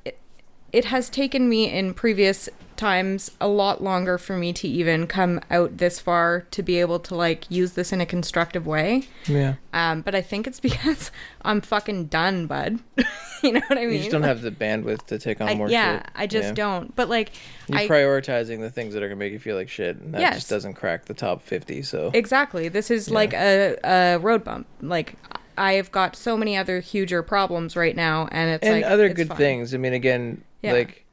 it 0.73 0.87
has 0.87 1.09
taken 1.11 1.49
me 1.49 1.71
in 1.71 1.95
previous 1.95 2.49
times 2.77 3.33
a 3.41 3.49
lot 3.49 3.83
longer 3.83 4.17
for 4.19 4.37
me 4.37 4.53
to 4.53 4.69
even 4.69 5.05
come 5.09 5.41
out 5.51 5.79
this 5.79 5.99
far 5.99 6.43
to 6.53 6.63
be 6.63 6.79
able 6.79 7.01
to 7.01 7.13
like 7.15 7.45
use 7.51 7.73
this 7.73 7.93
in 7.93 8.01
a 8.01 8.07
constructive 8.07 8.67
way. 8.69 9.03
Yeah. 9.27 9.55
Um 9.73 10.01
but 10.03 10.15
I 10.15 10.23
think 10.23 10.47
it's 10.47 10.61
because 10.69 11.11
I'm 11.43 11.61
fucking 11.61 12.07
done, 12.07 12.47
bud. 12.47 12.79
you 13.43 13.53
know 13.53 13.61
what 13.67 13.79
I 13.79 13.87
mean? 13.87 13.95
You 13.95 13.99
just 13.99 14.11
don't 14.13 14.23
have 14.23 14.43
the 14.43 14.53
bandwidth 14.53 15.07
to 15.07 15.19
take 15.19 15.41
on 15.41 15.49
I, 15.49 15.55
more 15.57 15.69
yeah, 15.69 15.97
shit. 15.99 16.07
I 16.15 16.27
just 16.29 16.49
Yeah. 16.49 16.55
don't. 16.55 16.95
But 16.95 17.09
like 17.09 17.33
You're 17.67 17.79
I 17.79 17.89
prioritizing 17.89 18.61
the 18.61 18.71
things 18.71 18.95
that 18.95 19.03
are 19.03 19.09
gonna 19.09 19.19
make 19.19 19.33
you 19.33 19.41
feel 19.41 19.57
like 19.57 19.69
shit, 19.69 19.97
and 19.97 20.15
that 20.15 20.21
Yes. 20.21 20.35
just 20.37 20.51
doesn't 20.51 20.75
crack 20.75 21.07
the 21.07 21.15
top 21.15 21.43
fifty. 21.43 21.83
So 21.83 22.13
Exactly. 22.15 22.69
This 22.69 22.93
is 22.93 23.11
like 23.11 23.35
a, 23.35 23.77
a 23.83 24.19
road 24.19 24.45
bump. 24.45 24.69
Like 24.81 25.15
I've 25.57 25.91
got 25.91 26.15
so 26.15 26.37
many 26.37 26.57
other 26.57 26.79
huger 26.79 27.25
problems 27.25 27.75
right 27.75 27.97
now, 27.97 28.29
and 28.31 28.51
it's 28.51 28.65
and 28.65 28.81
like 28.83 28.85
other 28.85 29.07
it's 29.07 29.17
good 29.17 29.29
fine. 29.29 29.37
things. 29.37 29.75
I 29.75 29.79
mean, 29.79 29.93
again, 29.93 30.43
Yeah. 30.63 30.73
like, 30.73 31.05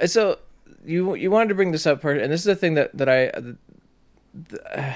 uh, 0.00 0.06
so 0.06 0.38
you 0.84 1.14
you 1.14 1.30
wanted 1.30 1.48
to 1.48 1.54
bring 1.54 1.72
this 1.72 1.86
up, 1.86 2.00
part, 2.02 2.18
and 2.18 2.32
this 2.32 2.40
is 2.40 2.46
the 2.46 2.56
thing 2.56 2.74
that 2.74 2.96
that 2.96 3.08
I. 3.08 3.26
uh, 3.28 4.94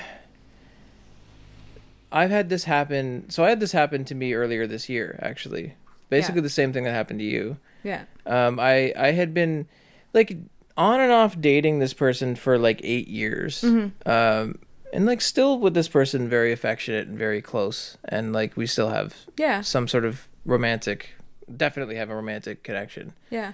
I've 2.13 2.31
had 2.31 2.49
this 2.49 2.65
happen. 2.65 3.29
So 3.31 3.45
I 3.45 3.49
had 3.51 3.61
this 3.61 3.73
happen 3.73 4.05
to 4.07 4.15
me 4.15 4.33
earlier 4.35 4.67
this 4.67 4.89
year, 4.89 5.19
actually. 5.23 5.75
Basically, 6.09 6.39
Yeah. 6.41 6.43
the 6.45 6.51
same 6.51 6.73
thing 6.73 6.85
that 6.85 6.93
happened 6.93 7.19
to 7.19 7.25
you. 7.25 7.59
Yeah. 7.83 8.05
Um, 8.25 8.59
I 8.61 8.93
I 8.97 9.11
had 9.13 9.35
been 9.35 9.67
like 10.15 10.37
on 10.77 11.01
and 11.01 11.11
off 11.13 11.39
dating 11.41 11.79
this 11.81 11.93
person 11.93 12.37
for 12.37 12.59
like 12.59 12.81
eight 12.85 13.09
years. 13.09 13.63
Mm-hmm. 13.63 14.09
Um, 14.09 14.59
and 14.93 15.05
like 15.05 15.21
still 15.21 15.59
with 15.59 15.75
this 15.75 15.89
person, 15.89 16.29
very 16.29 16.53
affectionate 16.53 17.09
and 17.09 17.19
very 17.19 17.43
close, 17.43 17.99
and 18.05 18.33
like 18.33 18.57
we 18.57 18.67
still 18.67 18.91
have 18.91 19.17
Yeah. 19.37 19.61
some 19.63 19.89
sort 19.89 20.05
of 20.05 20.29
romantic, 20.45 21.11
definitely 21.55 21.97
have 21.97 22.11
a 22.11 22.15
romantic 22.17 22.63
connection. 22.63 23.13
Yeah. 23.31 23.53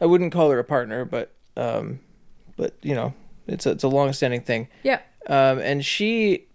I 0.00 0.06
wouldn't 0.06 0.32
call 0.32 0.50
her 0.50 0.58
a 0.58 0.64
partner, 0.64 1.04
but 1.04 1.32
um, 1.56 2.00
but 2.56 2.74
you 2.82 2.94
know, 2.94 3.14
it's 3.46 3.66
a, 3.66 3.70
it's 3.70 3.84
a 3.84 3.88
long 3.88 4.12
standing 4.12 4.42
thing. 4.42 4.68
Yeah. 4.82 5.00
Um, 5.26 5.58
and 5.58 5.84
she 5.84 6.46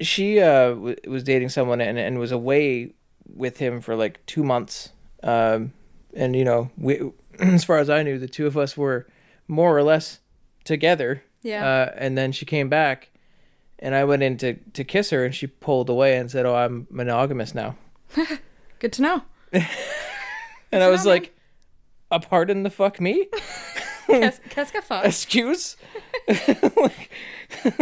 she 0.00 0.40
uh 0.40 0.70
w- 0.70 0.96
was 1.06 1.22
dating 1.22 1.48
someone 1.50 1.80
and 1.80 1.98
and 1.98 2.18
was 2.18 2.32
away 2.32 2.92
with 3.26 3.58
him 3.58 3.80
for 3.80 3.96
like 3.96 4.24
two 4.26 4.42
months. 4.44 4.90
Um, 5.22 5.72
and 6.14 6.34
you 6.36 6.44
know, 6.44 6.70
we 6.76 7.00
as 7.38 7.64
far 7.64 7.78
as 7.78 7.88
I 7.88 8.02
knew, 8.02 8.18
the 8.18 8.28
two 8.28 8.46
of 8.46 8.56
us 8.56 8.76
were 8.76 9.06
more 9.48 9.76
or 9.76 9.82
less 9.82 10.20
together. 10.64 11.22
Yeah. 11.42 11.66
Uh, 11.66 11.94
and 11.96 12.18
then 12.18 12.32
she 12.32 12.44
came 12.44 12.68
back, 12.68 13.10
and 13.78 13.94
I 13.94 14.04
went 14.04 14.22
in 14.22 14.36
to 14.38 14.54
to 14.54 14.84
kiss 14.84 15.08
her, 15.10 15.24
and 15.24 15.34
she 15.34 15.46
pulled 15.46 15.88
away 15.88 16.16
and 16.18 16.30
said, 16.30 16.44
"Oh, 16.44 16.54
I'm 16.54 16.86
monogamous 16.90 17.54
now." 17.54 17.76
Good 18.78 18.92
to 18.94 19.02
know. 19.02 19.22
And 20.72 20.82
I 20.84 20.88
was 20.88 21.04
like, 21.04 21.34
"A 22.12 22.20
pardon 22.20 22.62
the 22.62 22.70
fuck 22.70 23.00
me." 23.00 23.26
Qu'est- 24.06 24.40
Qu'est-ce 24.50 24.72
que 24.72 24.80
fuck? 24.82 25.04
excuse 25.04 25.76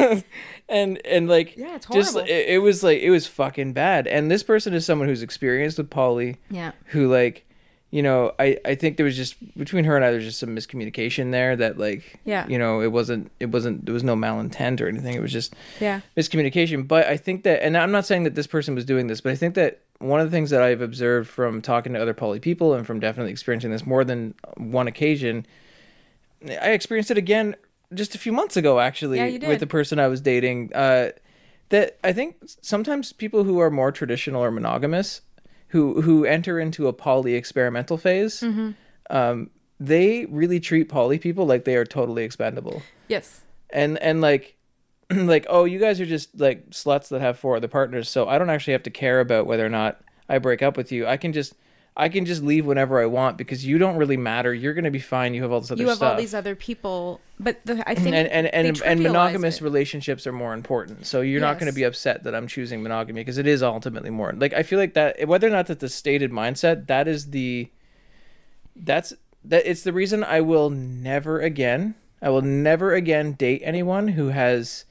and 0.69 1.01
and 1.07 1.29
like 1.29 1.57
Yeah, 1.57 1.77
it's 1.77 1.87
just 1.87 2.13
horrible. 2.13 2.31
it, 2.31 2.47
it 2.49 2.59
was 2.63 2.83
like 2.83 3.01
it 3.01 3.11
was 3.11 3.27
fucking 3.27 3.73
bad 3.73 4.07
and 4.07 4.31
this 4.31 4.43
person 4.43 4.75
is 4.75 4.85
someone 4.85 5.09
who's 5.09 5.23
experienced 5.23 5.79
with 5.79 5.91
poly 5.91 6.37
Yeah. 6.51 6.73
who 6.87 7.11
like 7.11 7.47
you 7.91 8.03
know 8.03 8.33
i 8.39 8.59
i 8.67 8.75
think 8.75 8.97
there 8.99 9.05
was 9.07 9.17
just 9.17 9.35
between 9.57 9.85
her 9.85 9.97
and 9.97 10.05
i 10.05 10.11
there's 10.11 10.25
just 10.25 10.39
some 10.39 10.55
miscommunication 10.55 11.31
there 11.33 11.57
that 11.57 11.79
like 11.79 12.21
Yeah. 12.25 12.47
you 12.47 12.59
know 12.59 12.81
it 12.83 12.93
wasn't 12.93 13.31
it 13.41 13.47
wasn't 13.51 13.87
there 13.87 13.95
was 13.95 14.05
no 14.05 14.15
malintent 14.15 14.81
or 14.83 14.89
anything 14.89 15.15
it 15.15 15.23
was 15.23 15.33
just 15.33 15.55
Yeah. 15.81 16.01
miscommunication 16.17 16.87
but 16.87 17.07
i 17.07 17.17
think 17.17 17.45
that 17.45 17.63
and 17.65 17.77
i'm 17.79 17.91
not 17.93 18.05
saying 18.05 18.25
that 18.25 18.35
this 18.35 18.47
person 18.47 18.75
was 18.75 18.85
doing 18.85 19.07
this 19.07 19.21
but 19.23 19.33
i 19.33 19.37
think 19.37 19.55
that 19.55 19.81
one 20.01 20.21
of 20.21 20.27
the 20.31 20.31
things 20.37 20.51
that 20.51 20.61
i've 20.63 20.83
observed 20.83 21.29
from 21.31 21.63
talking 21.63 21.95
to 21.95 22.01
other 22.03 22.13
poly 22.15 22.41
people 22.41 22.75
and 22.75 22.87
from 22.87 23.01
definitely 23.01 23.33
experiencing 23.33 23.71
this 23.71 23.87
more 23.87 24.05
than 24.05 24.35
one 24.57 24.87
occasion 24.87 25.47
i 26.61 26.71
experienced 26.71 27.11
it 27.11 27.19
again 27.19 27.57
just 27.95 28.15
a 28.15 28.19
few 28.19 28.33
months 28.33 28.57
ago 28.57 28.81
actually 28.81 29.17
Yeah, 29.19 29.27
you 29.27 29.49
with 29.49 29.61
the 29.61 29.67
person 29.67 29.99
i 29.99 30.09
was 30.09 30.21
dating 30.21 30.73
uh 30.75 31.11
that 31.71 31.99
i 32.05 32.13
think 32.13 32.37
sometimes 32.61 33.13
people 33.13 33.45
who 33.45 33.59
are 33.61 33.71
more 33.71 33.91
traditional 33.93 34.43
or 34.45 34.51
monogamous 34.51 35.23
who 35.69 36.03
who 36.03 36.25
enter 36.25 36.59
into 36.59 36.87
a 36.89 36.93
poly 36.93 37.35
experimental 37.35 37.97
phase 37.99 38.41
Mm-hmm. 38.41 38.71
um 39.11 39.51
they 39.81 40.27
really 40.27 40.59
treat 40.59 40.89
poly 40.89 41.19
people 41.19 41.47
like 41.47 41.65
they 41.65 41.77
are 41.77 41.85
totally 41.85 42.25
expendable. 42.25 42.83
Yes. 43.07 43.43
And 43.71 43.97
and 43.99 44.21
like 44.21 44.57
like 45.11 45.47
oh 45.49 45.65
you 45.65 45.79
guys 45.79 46.01
are 46.01 46.07
just 46.07 46.39
like 46.41 46.71
sluts 46.71 47.09
that 47.11 47.21
have 47.21 47.39
four 47.39 47.57
other 47.57 47.69
partners, 47.69 48.09
so 48.09 48.29
I 48.29 48.39
don't 48.39 48.51
actually 48.51 48.73
have 48.73 48.83
to 48.85 48.91
care 48.91 49.21
about 49.21 49.47
whether 49.47 49.65
or 49.65 49.69
not 49.69 50.01
I 50.29 50.39
break 50.39 50.63
up 50.63 50.77
with 50.77 50.91
you. 50.91 51.07
I 51.07 51.17
can 51.17 51.33
just 51.33 51.55
I 52.01 52.09
can 52.09 52.25
just 52.25 52.43
leave 52.45 52.65
whenever 52.65 53.01
I 53.03 53.07
want 53.07 53.37
because 53.37 53.67
you 53.67 53.77
don't 53.77 53.97
really 53.97 54.17
matter. 54.17 54.55
You're 54.55 54.73
gonna 54.73 54.91
be 54.91 55.01
fine. 55.01 55.35
You 55.35 55.43
have 55.43 55.51
all 55.51 55.61
this 55.61 55.71
other 55.73 55.83
You 55.83 55.89
have 55.89 55.97
stuff. 55.97 56.13
all 56.13 56.17
these 56.19 56.33
other 56.33 56.55
people, 56.55 57.21
but 57.41 57.59
the, 57.65 57.83
I 57.89 57.95
think 57.97 58.15
and 58.15 58.29
and 58.29 58.47
and, 58.47 58.81
and 58.83 59.03
monogamous 59.03 59.57
it. 59.57 59.63
relationships 59.63 60.25
are 60.27 60.33
more 60.33 60.55
important. 60.55 61.07
So 61.07 61.21
you're 61.23 61.41
not 61.41 61.59
going 61.59 61.71
to 61.71 61.75
be 61.75 61.83
upset 61.83 62.23
that 62.23 62.35
I'm 62.37 62.47
choosing 62.47 62.83
monogamy 62.85 63.21
because 63.23 63.37
it 63.37 63.49
is 63.49 63.63
ultimately 63.63 64.11
more. 64.11 64.33
Like 64.33 64.53
I 64.53 64.63
feel 64.63 64.79
like 64.79 64.95
that 64.95 65.27
whether 65.27 65.47
or 65.49 65.51
not 65.51 65.67
that's 65.67 65.81
the 65.81 65.89
stated 65.89 66.31
mindset, 66.31 66.87
that 66.87 67.09
is 67.09 67.31
the 67.31 67.69
that's 68.77 69.13
that 69.45 69.63
it's 69.69 69.83
the 69.83 69.93
reason 69.93 70.23
I 70.23 70.41
will 70.41 70.71
never 70.71 71.41
again 71.41 71.95
I 72.23 72.31
will 72.31 72.43
never 72.43 72.95
again 72.95 73.33
date 73.33 73.61
anyone 73.65 74.09
who 74.09 74.29
has 74.29 74.85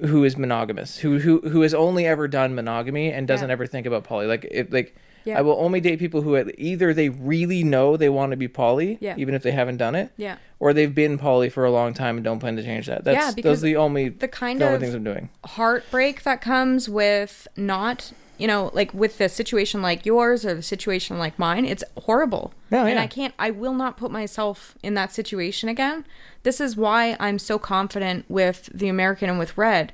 who 0.00 0.24
is 0.24 0.36
monogamous, 0.36 0.98
who 0.98 1.18
who 1.18 1.40
who 1.48 1.62
has 1.62 1.74
only 1.74 2.06
ever 2.06 2.26
done 2.28 2.54
monogamy 2.54 3.12
and 3.12 3.26
doesn't 3.28 3.48
Yeah. 3.48 3.52
ever 3.52 3.66
think 3.66 3.86
about 3.86 4.04
poly. 4.04 4.26
Like 4.26 4.44
it 4.50 4.72
like 4.72 4.94
Yeah. 5.24 5.38
I 5.38 5.42
will 5.42 5.56
only 5.58 5.80
date 5.80 5.98
people 5.98 6.22
who 6.22 6.36
either 6.58 6.94
they 6.94 7.08
really 7.08 7.62
know 7.62 7.96
they 7.96 8.08
want 8.08 8.30
to 8.30 8.36
be 8.36 8.48
poly, 8.48 8.98
Yeah. 9.00 9.14
even 9.18 9.34
if 9.34 9.42
they 9.42 9.50
haven't 9.52 9.76
done 9.76 9.94
it, 9.94 10.10
Yeah. 10.16 10.36
or 10.58 10.72
they've 10.72 10.94
been 10.94 11.18
poly 11.18 11.48
for 11.50 11.64
a 11.64 11.70
long 11.70 11.92
time 11.94 12.16
and 12.16 12.24
don't 12.24 12.38
plan 12.38 12.56
to 12.56 12.62
change 12.62 12.86
that. 12.86 13.04
That's 13.04 13.36
Yeah, 13.36 13.42
those 13.42 13.58
are 13.62 13.66
the 13.66 13.76
only 13.76 14.08
The 14.08 14.28
kind 14.28 14.60
the 14.60 14.64
only 14.64 14.76
of 14.76 14.80
things 14.82 14.94
I'm 14.94 15.04
doing. 15.04 15.28
heartbreak 15.44 16.22
that 16.22 16.40
comes 16.40 16.88
with 16.88 17.46
not 17.56 18.12
you 18.38 18.46
know 18.46 18.70
like 18.72 18.94
with 18.94 19.18
the 19.18 19.28
situation 19.28 19.82
like 19.82 20.06
yours 20.06 20.46
or 20.46 20.54
the 20.54 20.62
situation 20.62 21.18
like 21.18 21.38
mine 21.38 21.66
it's 21.66 21.84
horrible 22.04 22.54
No, 22.70 22.86
and 22.86 22.98
i 22.98 23.06
can't 23.06 23.34
i 23.38 23.50
will 23.50 23.74
not 23.74 23.98
put 23.98 24.10
myself 24.10 24.78
in 24.82 24.94
that 24.94 25.12
situation 25.12 25.68
again 25.68 26.06
this 26.42 26.58
is 26.58 26.74
why 26.74 27.18
i'm 27.20 27.38
so 27.38 27.58
confident 27.58 28.24
with 28.30 28.70
the 28.72 28.88
american 28.88 29.28
and 29.28 29.38
with 29.38 29.58
red 29.58 29.92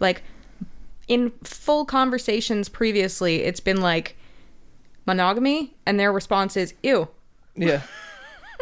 like 0.00 0.22
in 1.08 1.32
full 1.42 1.84
conversations 1.84 2.70
previously 2.70 3.42
it's 3.42 3.60
been 3.60 3.82
like 3.82 4.16
monogamy 5.06 5.74
and 5.86 5.98
their 6.00 6.12
response 6.12 6.56
is 6.56 6.74
ew 6.82 7.08
Yeah. 7.56 7.82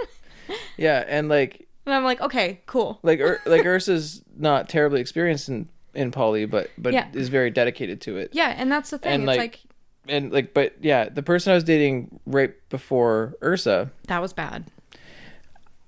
yeah, 0.76 1.04
and 1.06 1.28
like 1.28 1.68
and 1.86 1.94
i'm 1.94 2.04
like 2.04 2.20
okay 2.20 2.60
cool 2.66 2.98
like 3.02 3.20
Ur- 3.20 3.40
like 3.46 3.64
Ursa's 3.64 4.22
not 4.36 4.68
terribly 4.68 5.00
experienced 5.00 5.48
in 5.48 5.68
in 5.94 6.10
poly, 6.10 6.46
but 6.46 6.70
but 6.78 6.92
Yeah. 6.94 7.08
is 7.12 7.28
very 7.28 7.50
dedicated 7.50 8.00
to 8.02 8.16
it. 8.16 8.30
yeah 8.32 8.54
and 8.56 8.72
that's 8.72 8.90
the 8.90 8.98
thing 8.98 9.12
And, 9.12 9.22
it's 9.24 9.28
like- 9.28 9.38
like 9.38 9.60
And 10.08 10.32
like, 10.32 10.52
but 10.54 10.74
yeah, 10.80 11.08
the 11.08 11.22
person 11.22 11.52
I 11.52 11.54
was 11.54 11.64
dating 11.64 12.18
right 12.26 12.52
before 12.70 13.34
Ursa, 13.42 13.90
that 14.08 14.20
was 14.22 14.32
bad 14.32 14.64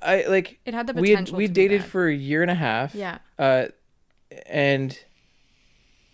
I 0.02 0.24
like 0.28 0.60
It 0.66 0.74
had 0.74 0.86
the 0.86 0.92
we 0.92 1.10
had, 1.10 1.14
potential 1.16 1.38
we 1.38 1.46
to 1.46 1.48
be 1.50 1.54
dated 1.54 1.80
bad. 1.80 1.90
for 1.90 2.06
a 2.08 2.14
year 2.14 2.42
and 2.42 2.50
a 2.50 2.54
half. 2.54 2.94
Yeah. 2.94 3.18
Uh, 3.38 3.66
and 4.46 4.98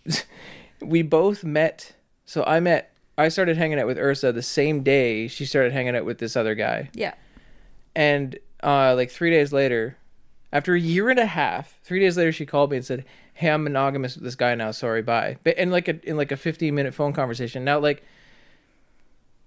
we 0.81 1.01
both 1.01 1.43
met. 1.43 1.93
So 2.25 2.43
I 2.45 2.59
met. 2.59 2.90
I 3.17 3.29
started 3.29 3.57
hanging 3.57 3.79
out 3.79 3.87
with 3.87 3.97
Ursa 3.97 4.31
the 4.31 4.41
same 4.41 4.83
day 4.83 5.27
she 5.27 5.45
started 5.45 5.73
hanging 5.73 5.95
out 5.95 6.05
with 6.05 6.17
this 6.17 6.35
other 6.35 6.55
guy. 6.55 6.89
yeah 6.93 7.13
And 7.95 8.37
uh, 8.63 8.95
like 8.95 9.11
three 9.11 9.31
days 9.31 9.51
later, 9.51 9.97
after 10.53 10.73
a 10.73 10.79
year 10.79 11.09
and 11.09 11.19
a 11.19 11.25
half, 11.25 11.79
three 11.83 11.99
days 11.99 12.17
later, 12.17 12.31
she 12.31 12.45
called 12.45 12.71
me 12.71 12.77
and 12.77 12.85
said, 12.85 13.05
"Hey, 13.33 13.49
I'm 13.49 13.63
monogamous 13.63 14.15
with 14.15 14.23
this 14.23 14.35
guy 14.35 14.53
now. 14.55 14.71
Sorry, 14.71 15.01
bye." 15.01 15.37
But 15.43 15.57
in 15.57 15.71
like 15.71 15.87
a 15.87 15.99
in 16.07 16.17
like 16.17 16.31
a 16.31 16.37
15 16.37 16.73
minute 16.75 16.93
phone 16.93 17.13
conversation. 17.13 17.63
Now, 17.63 17.79
like, 17.79 18.03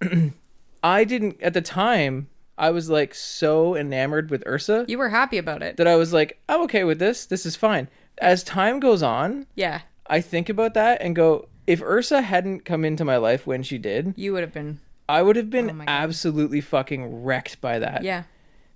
I 0.82 1.04
didn't 1.04 1.40
at 1.42 1.54
the 1.54 1.60
time. 1.60 2.28
I 2.56 2.70
was 2.70 2.88
like 2.88 3.16
so 3.16 3.74
enamored 3.74 4.30
with 4.30 4.44
Ursa 4.46 4.84
you 4.86 4.96
were 4.96 5.08
happy 5.08 5.38
about 5.38 5.60
it 5.60 5.76
that 5.76 5.88
I 5.88 5.96
was 5.96 6.12
like, 6.12 6.40
I'm 6.48 6.60
okay 6.62 6.84
with 6.84 7.00
this. 7.00 7.26
This 7.26 7.44
is 7.44 7.56
fine. 7.56 7.88
As 8.18 8.44
time 8.44 8.78
goes 8.78 9.02
on, 9.02 9.46
yeah 9.56 9.80
I 10.06 10.20
think 10.20 10.48
about 10.48 10.74
that 10.74 11.02
and 11.02 11.16
go, 11.16 11.48
if 11.66 11.80
Ursa 11.82 12.22
hadn't 12.22 12.64
come 12.64 12.84
into 12.84 13.04
my 13.04 13.16
life 13.16 13.46
when 13.46 13.62
she 13.62 13.78
did, 13.78 14.14
you 14.16 14.32
would 14.32 14.42
have 14.42 14.52
been 14.52 14.80
I 15.08 15.22
would 15.22 15.36
have 15.36 15.50
been 15.50 15.80
Oh 15.80 15.84
absolutely 15.86 16.60
fucking 16.60 17.22
wrecked 17.24 17.60
by 17.60 17.78
that 17.78 18.02
yeah 18.04 18.24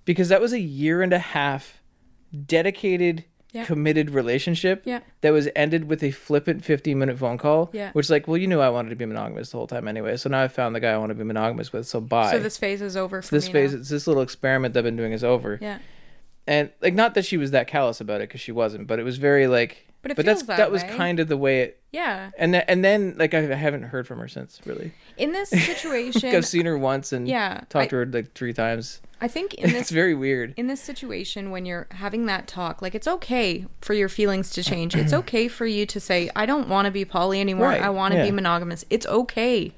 because 0.05 0.29
that 0.29 0.41
was 0.41 0.53
a 0.53 0.59
year 0.59 1.01
and 1.01 1.11
a 1.13 1.19
half 1.19 1.81
dedicated 2.45 3.25
Yeah. 3.51 3.65
committed 3.65 4.11
relationship 4.11 4.83
Yeah. 4.85 4.99
that 5.21 5.31
was 5.31 5.49
ended 5.55 5.85
with 5.89 6.03
a 6.03 6.11
flippant 6.11 6.63
15 6.63 6.99
minute 6.99 7.17
phone 7.17 7.39
call 7.39 7.71
Yeah. 7.73 7.91
which 7.93 8.09
like 8.09 8.27
well 8.27 8.37
you 8.37 8.47
knew 8.47 8.59
i 8.59 8.69
wanted 8.69 8.89
to 8.89 8.95
be 8.95 9.05
monogamous 9.07 9.49
the 9.49 9.57
whole 9.57 9.65
time 9.65 9.87
anyway 9.87 10.17
so 10.17 10.29
now 10.29 10.43
i 10.43 10.47
found 10.47 10.75
the 10.75 10.79
guy 10.79 10.91
i 10.91 10.97
want 10.97 11.09
to 11.09 11.15
be 11.15 11.23
monogamous 11.23 11.73
with 11.73 11.87
so 11.87 11.99
bye 11.99 12.29
So 12.31 12.37
this 12.39 12.57
phase 12.57 12.81
is 12.81 12.95
over 12.95 13.23
for 13.23 13.35
this 13.35 13.47
phase 13.47 13.73
now. 13.73 13.79
this 13.81 14.05
little 14.05 14.21
experiment 14.21 14.73
that 14.75 14.81
i've 14.81 14.85
been 14.85 14.95
doing 14.97 15.13
is 15.13 15.23
over 15.23 15.57
Yeah. 15.59 15.79
and 16.45 16.69
like 16.81 16.93
not 16.93 17.15
that 17.15 17.25
she 17.25 17.37
was 17.37 17.49
that 17.51 17.67
callous 17.67 17.99
about 17.99 18.21
it 18.21 18.29
because 18.29 18.41
she 18.41 18.51
wasn't 18.51 18.85
but 18.85 18.99
it 18.99 19.03
was 19.03 19.17
very 19.17 19.47
like 19.47 19.87
But 20.01 20.11
it 20.11 20.15
that's 20.17 20.41
feels 20.41 20.47
that 20.47 20.57
that 20.57 20.71
was 20.71 20.83
kind 20.83 21.19
of 21.19 21.27
the 21.27 21.35
way 21.37 21.61
it 21.61 21.81
Yeah. 21.91 22.31
and 22.37 22.53
then 22.53 22.63
and 22.67 22.83
then 22.85 23.15
like 23.17 23.33
I, 23.33 23.39
I 23.39 23.55
haven't 23.55 23.83
heard 23.83 24.07
from 24.07 24.19
her 24.19 24.27
since 24.27 24.59
really 24.65 24.93
In 25.17 25.31
this 25.33 25.51
like, 25.53 25.61
situation, 25.63 26.33
i've 26.33 26.45
seen 26.45 26.65
her 26.65 26.77
once 26.77 27.11
and 27.11 27.27
Yeah, 27.27 27.61
talked 27.69 27.75
I- 27.75 27.87
to 27.87 27.95
her 27.97 28.05
like 28.05 28.33
three 28.33 28.53
times 28.53 29.01
I 29.21 29.27
think 29.27 29.53
in 29.55 29.69
it's 29.75 29.89
very 29.89 30.15
weird 30.15 30.53
in 30.55 30.67
this 30.67 30.79
situation 30.81 31.51
when 31.51 31.65
you're 31.65 31.87
having 31.91 32.25
that 32.27 32.47
talk, 32.47 32.81
like 32.81 32.95
it's 32.95 33.07
okay 33.07 33.65
for 33.81 33.93
your 33.93 34.07
feelings 34.07 34.49
to 34.51 34.63
change. 34.63 34.95
It's 34.95 35.11
okay 35.21 35.49
for 35.49 35.65
you 35.65 35.85
to 35.87 35.99
say, 35.99 36.29
I 36.37 36.45
don't 36.45 36.69
want 36.69 36.85
to 36.85 36.91
be 36.91 37.03
poly 37.03 37.41
anymore. 37.41 37.67
Right, 37.67 37.81
I 37.81 37.89
want 37.89 38.13
to 38.13 38.19
yeah. 38.19 38.25
be 38.27 38.31
monogamous. 38.31 38.85
It's 38.89 39.05
okay. 39.07 39.73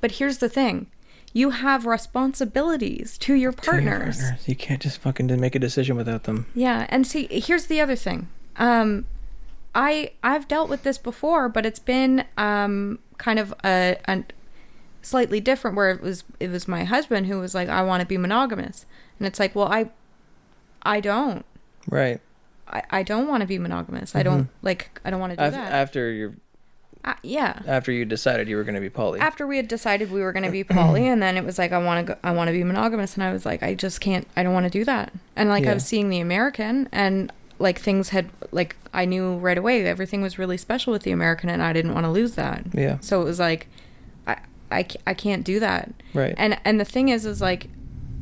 But 0.00 0.10
here's 0.18 0.38
the 0.38 0.48
thing. 0.48 0.88
You 1.32 1.50
have 1.50 1.86
responsibilities 1.86 3.16
to 3.18 3.34
your 3.34 3.52
To 3.52 3.56
your 3.66 3.82
partners. 3.82 4.18
partners. 4.20 4.48
you 4.48 4.56
can't 4.56 4.80
just 4.82 4.98
fucking 5.00 5.38
make 5.40 5.54
a 5.54 5.58
decision 5.60 5.96
without 5.96 6.24
them 6.24 6.46
Yeah, 6.54 6.86
and 6.88 7.06
see, 7.06 7.28
here's 7.30 7.66
the 7.66 7.80
other 7.80 7.96
thing. 7.96 8.28
Um, 8.56 9.04
I 9.74 10.12
I've 10.22 10.48
dealt 10.48 10.68
with 10.68 10.82
this 10.82 10.98
before, 10.98 11.48
but 11.48 11.64
it's 11.66 11.78
been 11.78 12.24
um 12.36 12.98
kind 13.18 13.38
of 13.38 13.54
a, 13.64 13.96
a 14.08 14.24
slightly 15.02 15.40
different. 15.40 15.76
Where 15.76 15.90
it 15.90 16.00
was 16.00 16.24
it 16.40 16.50
was 16.50 16.66
my 16.68 16.84
husband 16.84 17.26
who 17.26 17.38
was 17.38 17.54
like, 17.54 17.68
I 17.68 17.82
want 17.82 18.00
to 18.00 18.06
be 18.06 18.16
monogamous, 18.18 18.86
and 19.18 19.26
it's 19.26 19.38
like, 19.38 19.54
well, 19.54 19.68
I 19.70 19.90
I 20.82 21.00
don't. 21.00 21.44
right 21.88 22.20
I, 22.68 22.82
I 22.90 23.02
don't 23.02 23.26
want 23.28 23.40
to 23.42 23.46
be 23.46 23.58
monogamous. 23.58 24.14
I 24.14 24.22
don't 24.22 24.48
like. 24.62 25.00
I 25.04 25.10
don't 25.10 25.20
want 25.20 25.32
to 25.32 25.36
do 25.36 25.42
Af- 25.42 25.52
that. 25.52 25.72
after 25.72 26.10
you 26.10 26.36
Uh, 27.04 27.14
yeah. 27.22 27.60
after 27.66 27.90
you 27.92 28.04
decided 28.04 28.48
you 28.48 28.56
were 28.56 28.62
going 28.64 28.74
to 28.76 28.80
be 28.80 28.90
poly 28.90 29.18
After 29.20 29.46
we 29.46 29.56
had 29.56 29.66
decided 29.68 30.10
we 30.12 30.20
were 30.20 30.32
going 30.32 30.44
to 30.44 30.50
be 30.52 30.62
poly, 30.64 31.06
and 31.08 31.20
then 31.22 31.36
it 31.36 31.44
was 31.44 31.58
like 31.58 31.72
I 31.72 31.78
want 31.78 32.06
to 32.06 32.12
go, 32.14 32.18
I 32.22 32.30
want 32.32 32.48
to 32.48 32.52
be 32.52 32.62
monogamous, 32.64 33.14
and 33.14 33.22
I 33.24 33.32
was 33.32 33.44
like, 33.46 33.62
I 33.62 33.74
just 33.74 34.00
can't. 34.00 34.26
I 34.36 34.42
don't 34.42 34.52
want 34.54 34.64
to 34.64 34.70
do 34.70 34.84
that. 34.84 35.12
And 35.36 35.48
like 35.48 35.64
Yeah. 35.64 35.70
I 35.72 35.74
was 35.74 35.84
seeing 35.86 36.10
the 36.10 36.20
American, 36.20 36.88
and 36.92 37.32
like 37.60 37.78
things 37.78 38.08
had 38.08 38.30
like 38.50 38.74
I 38.92 39.04
knew 39.04 39.36
right 39.36 39.56
away 39.58 39.84
everything 39.86 40.22
was 40.22 40.38
really 40.38 40.56
special 40.56 40.92
with 40.92 41.02
the 41.02 41.12
American, 41.12 41.48
and 41.48 41.62
I 41.62 41.72
didn't 41.72 41.94
want 41.94 42.04
to 42.06 42.10
lose 42.10 42.34
that. 42.34 42.64
yeah. 42.74 42.98
So 43.00 43.20
it 43.20 43.24
was 43.24 43.38
like, 43.38 43.68
I 44.26 44.38
I, 44.72 44.86
I 45.06 45.14
can't 45.14 45.44
do 45.44 45.60
that. 45.60 45.92
right. 46.14 46.34
And 46.36 46.58
and 46.64 46.80
the 46.80 46.84
thing 46.84 47.08
is, 47.10 47.24
is 47.26 47.40
like, 47.40 47.68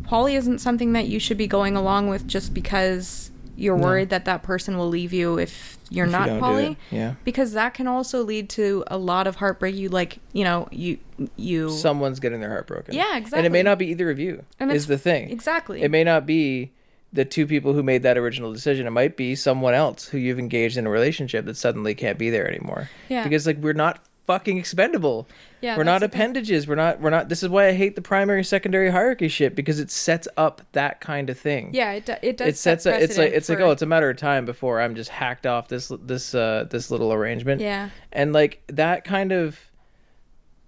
poly 0.05 0.35
isn't 0.35 0.59
something 0.59 0.93
that 0.93 1.07
you 1.07 1.19
should 1.19 1.39
be 1.39 1.47
going 1.47 1.77
along 1.77 2.09
with 2.09 2.27
just 2.27 2.53
because 2.53 3.31
you're 3.57 3.77
No. 3.77 3.85
worried 3.85 4.11
that 4.11 4.25
that 4.25 4.43
person 4.43 4.77
will 4.79 4.89
leave 4.89 5.13
you 5.13 5.37
if 5.39 5.79
you're 5.91 6.07
If 6.07 6.13
not 6.13 6.39
poly 6.39 6.77
yeah. 6.93 7.15
Because 7.25 7.53
that 7.53 7.75
can 7.75 7.87
also 7.89 8.23
lead 8.23 8.49
to 8.51 8.85
a 8.89 8.97
lot 8.99 9.27
of 9.27 9.37
heartbreak. 9.37 9.75
You 9.75 9.89
like 9.89 10.19
you 10.33 10.45
know 10.45 10.69
you 10.71 10.99
you 11.37 11.71
someone's 11.71 12.21
getting 12.21 12.41
their 12.41 12.51
heart 12.51 12.67
broken. 12.67 12.95
Yeah, 12.95 13.17
exactly. 13.17 13.39
and 13.39 13.47
it 13.47 13.51
may 13.51 13.63
not 13.63 13.79
be 13.79 13.87
either 13.87 14.11
of 14.11 14.19
you 14.19 14.45
And 14.61 14.71
is 14.73 14.87
the 14.87 14.99
thing. 14.99 15.31
Exactly. 15.31 15.83
It 15.83 15.91
may 15.91 16.05
not 16.05 16.27
be 16.27 16.73
the 17.13 17.25
two 17.25 17.47
people 17.47 17.73
who 17.73 17.83
made 17.83 18.03
that 18.03 18.19
original 18.19 18.53
decision 18.53 18.87
it 18.87 18.91
might 18.91 19.17
be 19.17 19.35
someone 19.35 19.75
else 19.75 20.09
who 20.09 20.19
you've 20.19 20.39
engaged 20.39 20.77
in 20.77 20.87
a 20.87 20.91
relationship 20.91 21.45
that 21.47 21.57
suddenly 21.57 21.95
can't 21.95 22.19
be 22.19 22.29
there 22.31 22.47
anymore 22.49 22.91
Yeah. 23.09 23.23
because 23.25 23.47
like 23.47 23.57
we're 23.59 23.73
not 23.73 24.01
fucking 24.27 24.59
expendable 24.59 25.27
Yeah, 25.63 25.79
we're 25.79 25.85
not 25.85 26.01
that's 26.03 26.13
the 26.13 26.19
thing. 26.19 26.21
appendages 26.27 26.69
we're 26.69 26.75
not 26.75 27.01
we're 27.01 27.09
not 27.09 27.31
this 27.31 27.43
is 27.43 27.49
why 27.49 27.69
i 27.69 27.73
hate 27.73 27.97
the 27.97 28.03
primary 28.03 28.45
secondary 28.45 28.91
hierarchy 28.91 29.29
shit 29.29 29.55
because 29.57 29.81
it 29.81 29.91
sets 29.91 30.29
up 30.37 30.61
that 30.73 31.01
kind 31.01 31.31
of 31.31 31.39
thing 31.39 31.71
yeah 31.73 31.93
it, 31.93 32.05
do, 32.05 32.15
it 32.21 32.37
does 32.37 32.49
it 32.49 32.57
sets 32.59 32.83
set 32.85 33.01
a, 33.01 33.05
it's 33.05 33.17
like 33.17 33.33
it's 33.33 33.49
like 33.49 33.61
oh 33.61 33.71
it's 33.71 33.81
a 33.81 33.87
matter 33.87 34.11
of 34.11 34.19
time 34.19 34.45
before 34.45 34.83
i'm 34.83 34.95
just 34.95 35.09
hacked 35.09 35.47
off 35.47 35.69
this 35.69 35.91
this 36.03 36.35
uh 36.35 36.67
this 36.71 36.91
little 36.91 37.11
arrangement 37.11 37.63
yeah 37.63 37.89
and 38.13 38.35
like 38.35 38.63
that 38.67 39.03
kind 39.05 39.33
of 39.33 39.59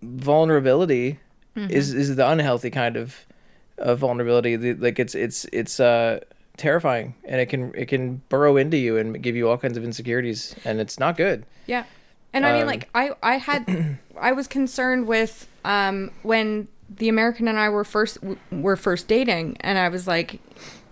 vulnerability 0.03 1.19
Mm-hmm. 1.57 1.69
is 1.73 1.93
is 1.93 2.15
the 2.15 2.29
unhealthy 2.31 2.71
kind 2.71 2.97
of 2.97 3.27
of 3.81 3.99
vulnerability 3.99 4.57
The- 4.57 4.75
like 4.75 4.99
it's 4.99 5.15
it's 5.15 5.47
it's 5.53 5.81
uh 5.81 6.21
terrifying 6.57 7.15
and 7.25 7.41
it 7.41 7.47
can 7.47 7.73
it 7.75 7.87
can 7.87 8.21
burrow 8.29 8.57
into 8.57 8.77
you 8.77 8.97
and 8.99 9.23
give 9.23 9.35
you 9.35 9.49
all 9.49 9.57
kinds 9.57 9.77
of 9.79 9.85
insecurities 9.85 10.55
and 10.65 10.79
it's 10.81 10.99
not 10.99 11.17
good. 11.17 11.45
Yeah. 11.67 11.85
And 12.33 12.45
I 12.47 12.53
mean 12.53 12.63
Um, 12.63 12.69
like 12.69 12.89
I 12.95 13.11
I 13.23 13.37
had 13.39 13.99
I 14.21 14.33
was 14.33 14.47
concerned 14.47 15.07
with 15.07 15.49
um 15.65 16.11
when 16.23 16.69
the 16.89 17.09
American 17.09 17.49
and 17.49 17.59
I 17.59 17.69
were 17.69 17.85
first 17.85 18.19
were 18.53 18.77
first 18.77 19.09
dating 19.09 19.57
and 19.61 19.79
I 19.79 19.89
was 19.89 20.07
like 20.07 20.41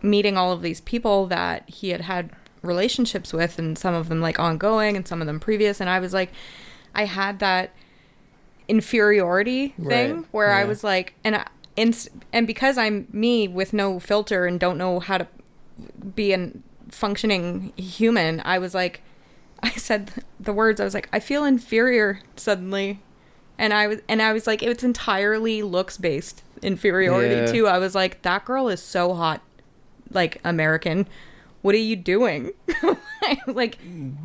meeting 0.00 0.36
all 0.36 0.52
of 0.52 0.62
these 0.62 0.80
people 0.80 1.26
that 1.26 1.68
he 1.68 1.90
had 1.90 2.02
had 2.02 2.30
relationships 2.62 3.32
with 3.32 3.58
and 3.58 3.76
some 3.78 3.94
of 3.94 4.08
them 4.08 4.20
like 4.20 4.38
ongoing 4.38 4.96
and 4.96 5.06
some 5.06 5.20
of 5.20 5.26
them 5.26 5.38
previous 5.40 5.80
and 5.80 5.90
I 5.90 5.98
was 6.00 6.12
like 6.14 6.30
I 6.94 7.04
had 7.04 7.38
that 7.40 7.70
inferiority 8.68 9.68
thing 9.82 10.16
Right, 10.16 10.24
where 10.30 10.52
I 10.52 10.64
was 10.64 10.84
like 10.84 11.14
and 11.24 11.36
I, 11.36 11.46
and 11.78 12.08
and 12.32 12.46
because 12.46 12.76
I'm 12.76 13.06
me 13.12 13.48
with 13.48 13.72
no 13.72 13.98
filter 13.98 14.44
and 14.46 14.58
don't 14.60 14.76
know 14.76 15.00
how 15.00 15.18
to 15.18 15.26
be 16.14 16.32
a 16.32 16.50
functioning 16.90 17.72
human, 17.76 18.42
I 18.44 18.58
was 18.58 18.74
like, 18.74 19.00
I 19.62 19.70
said 19.70 20.10
the 20.38 20.52
words. 20.52 20.80
I 20.80 20.84
was 20.84 20.94
like, 20.94 21.08
I 21.12 21.20
feel 21.20 21.44
inferior 21.44 22.20
suddenly, 22.36 23.00
and 23.58 23.72
I 23.72 23.86
was 23.86 24.00
and 24.08 24.20
I 24.20 24.32
was 24.32 24.46
like, 24.46 24.62
it's 24.62 24.84
entirely 24.84 25.62
looks 25.62 25.96
based 25.96 26.42
inferiority 26.62 27.36
Yeah. 27.36 27.52
too. 27.52 27.66
I 27.68 27.78
was 27.78 27.94
like, 27.94 28.22
that 28.22 28.44
girl 28.44 28.68
is 28.68 28.82
so 28.82 29.14
hot, 29.14 29.40
like 30.10 30.40
American. 30.44 31.06
What 31.62 31.74
are 31.74 31.78
you 31.78 31.96
doing? 31.96 32.52
like, 33.46 33.78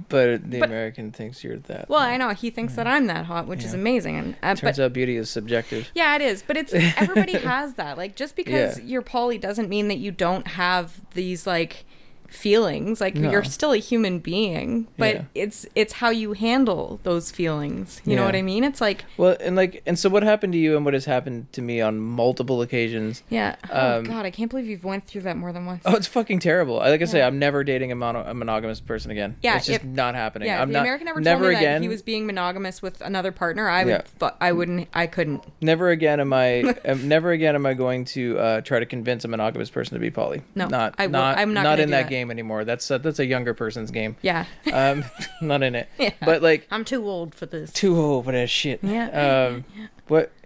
But 0.09 0.49
the 0.49 0.59
But- 0.59 0.69
American 0.69 1.11
thinks 1.11 1.43
you're 1.43 1.57
that. 1.57 1.89
well, 1.89 1.99
I 1.99 2.17
know 2.17 2.29
he 2.29 2.49
thinks 2.49 2.75
that 2.75 2.87
I'm 2.87 3.07
that 3.07 3.25
hot, 3.25 3.47
which 3.47 3.63
is 3.63 3.73
amazing, 3.73 4.17
and 4.17 4.35
uh, 4.43 4.55
Turns 4.55 4.77
but 4.77 4.83
out 4.85 4.93
beauty 4.93 5.15
is 5.17 5.29
subjective. 5.29 5.89
yeah, 5.95 6.15
it 6.15 6.21
is. 6.21 6.43
But 6.45 6.57
it's 6.57 6.73
everybody 6.73 7.33
has 7.37 7.73
that. 7.75 7.97
Like 7.97 8.15
just 8.15 8.35
because 8.35 8.77
Yeah. 8.79 8.85
you're 8.85 9.01
poly 9.01 9.37
doesn't 9.37 9.69
mean 9.69 9.87
that 9.87 9.97
you 9.97 10.11
don't 10.11 10.47
have 10.47 11.01
these 11.13 11.47
like 11.47 11.85
feelings. 12.33 12.99
Like 12.99 13.15
No. 13.15 13.31
you're 13.31 13.43
still 13.43 13.71
a 13.71 13.77
human 13.77 14.19
being, 14.19 14.87
but 14.97 15.15
Yeah. 15.15 15.21
it's 15.35 15.65
it's 15.75 15.93
how 15.93 16.09
you 16.09 16.33
handle 16.33 16.99
those 17.03 17.31
feelings. 17.31 18.01
You 18.05 18.15
know 18.15 18.25
what 18.25 18.35
I 18.35 18.41
mean? 18.41 18.63
It's 18.63 18.81
like 18.81 19.05
Well, 19.17 19.37
and 19.39 19.55
like, 19.55 19.81
and 19.85 19.97
so 19.97 20.09
what 20.09 20.23
happened 20.23 20.53
to 20.53 20.59
you, 20.59 20.75
and 20.75 20.83
what 20.85 20.93
has 20.93 21.05
happened 21.05 21.51
to 21.53 21.61
me 21.61 21.79
on 21.81 21.99
multiple 21.99 22.61
occasions? 22.61 23.23
yeah. 23.29 23.55
Oh 23.71 23.97
Um, 23.99 24.03
god, 24.05 24.25
I 24.25 24.31
can't 24.31 24.49
believe 24.49 24.65
you've 24.67 24.83
went 24.83 25.05
through 25.05 25.21
that 25.21 25.37
more 25.37 25.51
than 25.53 25.65
once. 25.65 25.83
Oh, 25.85 25.95
it's 25.95 26.07
fucking 26.07 26.39
terrible. 26.39 26.75
Like 26.77 27.01
I 27.01 27.05
say, 27.05 27.21
I'm 27.21 27.39
never 27.39 27.63
dating 27.63 27.91
a, 27.91 27.95
mono- 27.95 28.23
a 28.25 28.33
monogamous 28.33 28.79
person 28.79 29.11
again. 29.11 29.35
Yeah, 29.41 29.57
it's 29.57 29.67
just 29.67 29.79
if- 29.81 29.85
not 29.85 30.15
happening. 30.15 30.47
yeah, 30.47 30.61
I'm 30.61 30.69
the 30.69 30.73
not. 30.73 30.81
American 30.81 31.07
ever 31.07 31.21
never 31.21 31.43
told 31.45 31.53
me 31.53 31.57
again. 31.57 31.81
that 31.81 31.81
he 31.83 31.87
was 31.89 32.01
being 32.01 32.25
monogamous 32.25 32.81
with 32.81 32.99
another 33.01 33.31
partner, 33.31 33.69
I 33.69 33.83
would 33.83 33.89
Yeah. 33.91 34.01
fu- 34.19 34.35
I 34.41 34.51
wouldn't 34.51 34.87
I 34.93 35.07
couldn't. 35.07 35.43
Never 35.61 35.89
again 35.89 36.19
am 36.19 36.33
I. 36.33 36.75
am, 36.85 37.07
never 37.07 37.31
again 37.31 37.55
am 37.55 37.65
I 37.65 37.73
going 37.73 38.05
to 38.05 38.37
uh, 38.39 38.61
try 38.61 38.79
to 38.79 38.85
convince 38.85 39.23
a 39.25 39.27
monogamous 39.27 39.69
person 39.69 39.93
to 39.95 39.99
be 39.99 40.09
poly. 40.11 40.41
No, 40.55 40.67
not. 40.67 40.95
I 40.97 41.05
will- 41.07 41.11
not. 41.13 41.37
I'm 41.37 41.53
not 41.53 41.63
not 41.63 41.79
in 41.79 41.89
that, 41.91 42.03
that. 42.03 42.09
game 42.09 42.22
anymore. 42.31 42.63
That's 42.65 42.89
a, 42.91 42.99
that's 42.99 43.19
a 43.19 43.25
younger 43.25 43.53
person's 43.53 43.91
game. 43.91 44.15
Yeah. 44.21 44.45
Um, 44.73 45.03
not 45.41 45.61
in 45.63 45.75
it. 45.75 45.87
Yeah. 45.99 46.11
But 46.23 46.41
like 46.41 46.67
I'm 46.71 46.83
too 46.85 47.07
old 47.07 47.35
for 47.35 47.45
this. 47.45 47.71
too 47.71 47.99
old 47.99 48.25
for 48.25 48.31
that 48.31 48.49
shit. 48.49 48.79
Yeah. 48.83 49.47
Um, 49.51 49.65
what? 50.07 50.31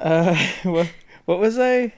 Uh, 0.00 0.36
what? 0.64 0.92
What 1.24 1.38
was 1.38 1.58
I 1.58 1.94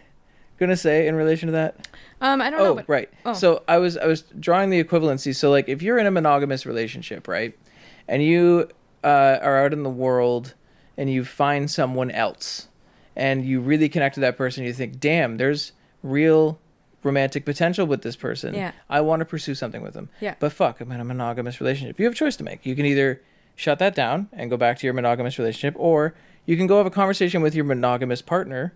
gonna 0.59 0.77
say 0.77 1.07
in 1.09 1.15
relation 1.17 1.47
to 1.49 1.53
that? 1.53 1.89
Um 2.21 2.41
I 2.41 2.49
don't 2.51 2.61
know 2.61 2.67
Oh, 2.67 2.75
but 2.77 2.89
right. 2.89 3.11
oh. 3.27 3.33
So 3.35 3.63
I 3.69 3.79
was 3.79 3.97
I 3.97 4.07
was 4.07 4.23
drawing 4.39 4.71
the 4.71 4.83
equivalency. 4.83 5.35
So 5.35 5.51
like 5.51 5.69
if 5.69 5.83
you're 5.83 5.99
in 5.99 6.07
a 6.07 6.11
monogamous 6.11 6.65
relationship, 6.65 7.27
right, 7.29 7.59
and 8.07 8.23
you 8.23 8.69
uh, 9.05 9.39
are 9.43 9.65
out 9.65 9.73
in 9.73 9.83
the 9.83 9.91
world 9.91 10.55
and 10.97 11.11
you 11.11 11.25
find 11.25 11.71
someone 11.71 12.11
else, 12.11 12.69
and 13.17 13.45
you 13.45 13.61
really 13.61 13.89
connect 13.89 14.15
to 14.17 14.21
that 14.23 14.37
person, 14.37 14.65
you 14.65 14.73
think, 14.73 14.99
damn, 15.01 15.37
there's 15.37 15.73
real 16.03 16.59
romantic 17.03 17.45
potential 17.45 17.87
with 17.87 18.03
this 18.03 18.17
person. 18.17 18.55
Yeah. 18.55 18.73
I 18.89 19.01
want 19.01 19.21
to 19.21 19.25
pursue 19.25 19.55
something 19.55 19.83
with 19.83 19.95
them. 19.95 20.09
Yeah. 20.21 20.35
But 20.39 20.53
fuck, 20.53 20.81
I'm 20.81 20.91
in 20.93 21.01
a 21.01 21.05
monogamous 21.05 21.61
relationship. 21.61 21.99
You 21.99 22.07
have 22.07 22.15
a 22.15 22.17
choice 22.17 22.37
to 22.37 22.45
make. 22.45 22.67
You 22.67 22.75
can 22.75 22.87
either 22.87 23.23
shut 23.55 23.79
that 23.79 23.95
down 23.95 24.29
and 24.33 24.51
go 24.51 24.57
back 24.57 24.79
to 24.79 24.87
your 24.87 24.95
monogamous 24.95 25.39
relationship, 25.39 25.75
or 25.79 26.15
you 26.47 26.57
can 26.57 26.67
go 26.67 26.79
have 26.79 26.87
a 26.87 26.91
conversation 26.91 27.43
with 27.43 27.55
your 27.55 27.65
monogamous 27.65 28.23
partner 28.23 28.75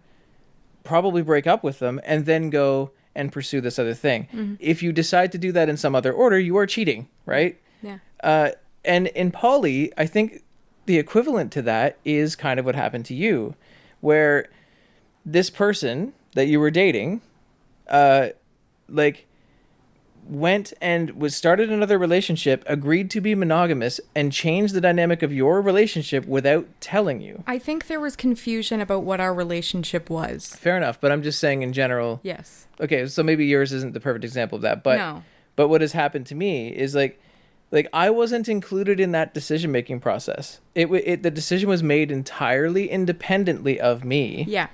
probably 0.84 1.22
break 1.22 1.46
up 1.46 1.62
with 1.62 1.78
them 1.78 2.00
and 2.04 2.26
then 2.26 2.50
go 2.50 2.90
and 3.14 3.30
pursue 3.30 3.60
this 3.60 3.78
other 3.78 3.94
thing. 3.94 4.24
Mm-hmm. 4.32 4.54
If 4.58 4.82
you 4.82 4.92
decide 4.92 5.32
to 5.32 5.38
do 5.38 5.52
that 5.52 5.68
in 5.68 5.76
some 5.76 5.94
other 5.94 6.12
order, 6.12 6.38
you 6.38 6.56
are 6.56 6.66
cheating, 6.66 7.08
right? 7.26 7.58
Yeah. 7.82 7.98
Uh, 8.22 8.50
and 8.84 9.08
in 9.08 9.30
poly, 9.30 9.92
I 9.96 10.06
think 10.06 10.42
the 10.86 10.98
equivalent 10.98 11.52
to 11.52 11.62
that 11.62 11.98
is 12.04 12.34
kind 12.34 12.58
of 12.58 12.66
what 12.66 12.74
happened 12.74 13.04
to 13.06 13.14
you, 13.14 13.54
where 14.00 14.48
this 15.24 15.50
person 15.50 16.14
that 16.34 16.46
you 16.46 16.58
were 16.58 16.70
dating, 16.70 17.20
uh, 17.88 18.28
like, 18.88 19.26
went 20.28 20.72
and 20.80 21.10
was 21.12 21.34
started 21.34 21.68
another 21.70 21.98
relationship, 21.98 22.62
agreed 22.66 23.10
to 23.10 23.20
be 23.20 23.34
monogamous, 23.34 24.00
and 24.14 24.32
changed 24.32 24.72
the 24.72 24.80
dynamic 24.80 25.22
of 25.22 25.32
your 25.32 25.60
relationship 25.60 26.24
without 26.26 26.66
telling 26.80 27.20
you. 27.20 27.42
I 27.46 27.58
think 27.58 27.88
there 27.88 27.98
was 27.98 28.14
confusion 28.14 28.80
about 28.80 29.02
what 29.02 29.18
our 29.20 29.34
relationship 29.34 30.08
was. 30.08 30.54
Fair 30.54 30.76
enough, 30.76 31.00
but 31.00 31.10
I'm 31.10 31.22
just 31.24 31.40
saying 31.40 31.62
in 31.62 31.72
general. 31.72 32.20
Yes. 32.22 32.66
okay 32.80 33.06
so 33.06 33.22
maybe 33.22 33.46
yours 33.46 33.72
isn't 33.72 33.94
the 33.94 34.00
perfect 34.00 34.24
example 34.24 34.56
of 34.56 34.62
that 34.62 34.82
but 34.82 34.96
No. 34.98 35.22
but 35.56 35.68
what 35.68 35.80
has 35.82 35.92
happened 35.92 36.26
to 36.26 36.34
me 36.34 36.68
is 36.68 36.94
like 36.94 37.20
like 37.70 37.86
i 37.92 38.08
wasn't 38.10 38.48
included 38.48 38.98
in 38.98 39.12
that 39.12 39.34
decision 39.34 39.70
making 39.70 40.00
process 40.00 40.60
it, 40.74 40.86
it 40.90 41.22
the 41.22 41.30
decision 41.30 41.68
was 41.68 41.82
made 41.82 42.10
entirely 42.10 42.88
independently 42.90 43.78
of 43.80 44.04
me 44.04 44.44
Yeah. 44.48 44.68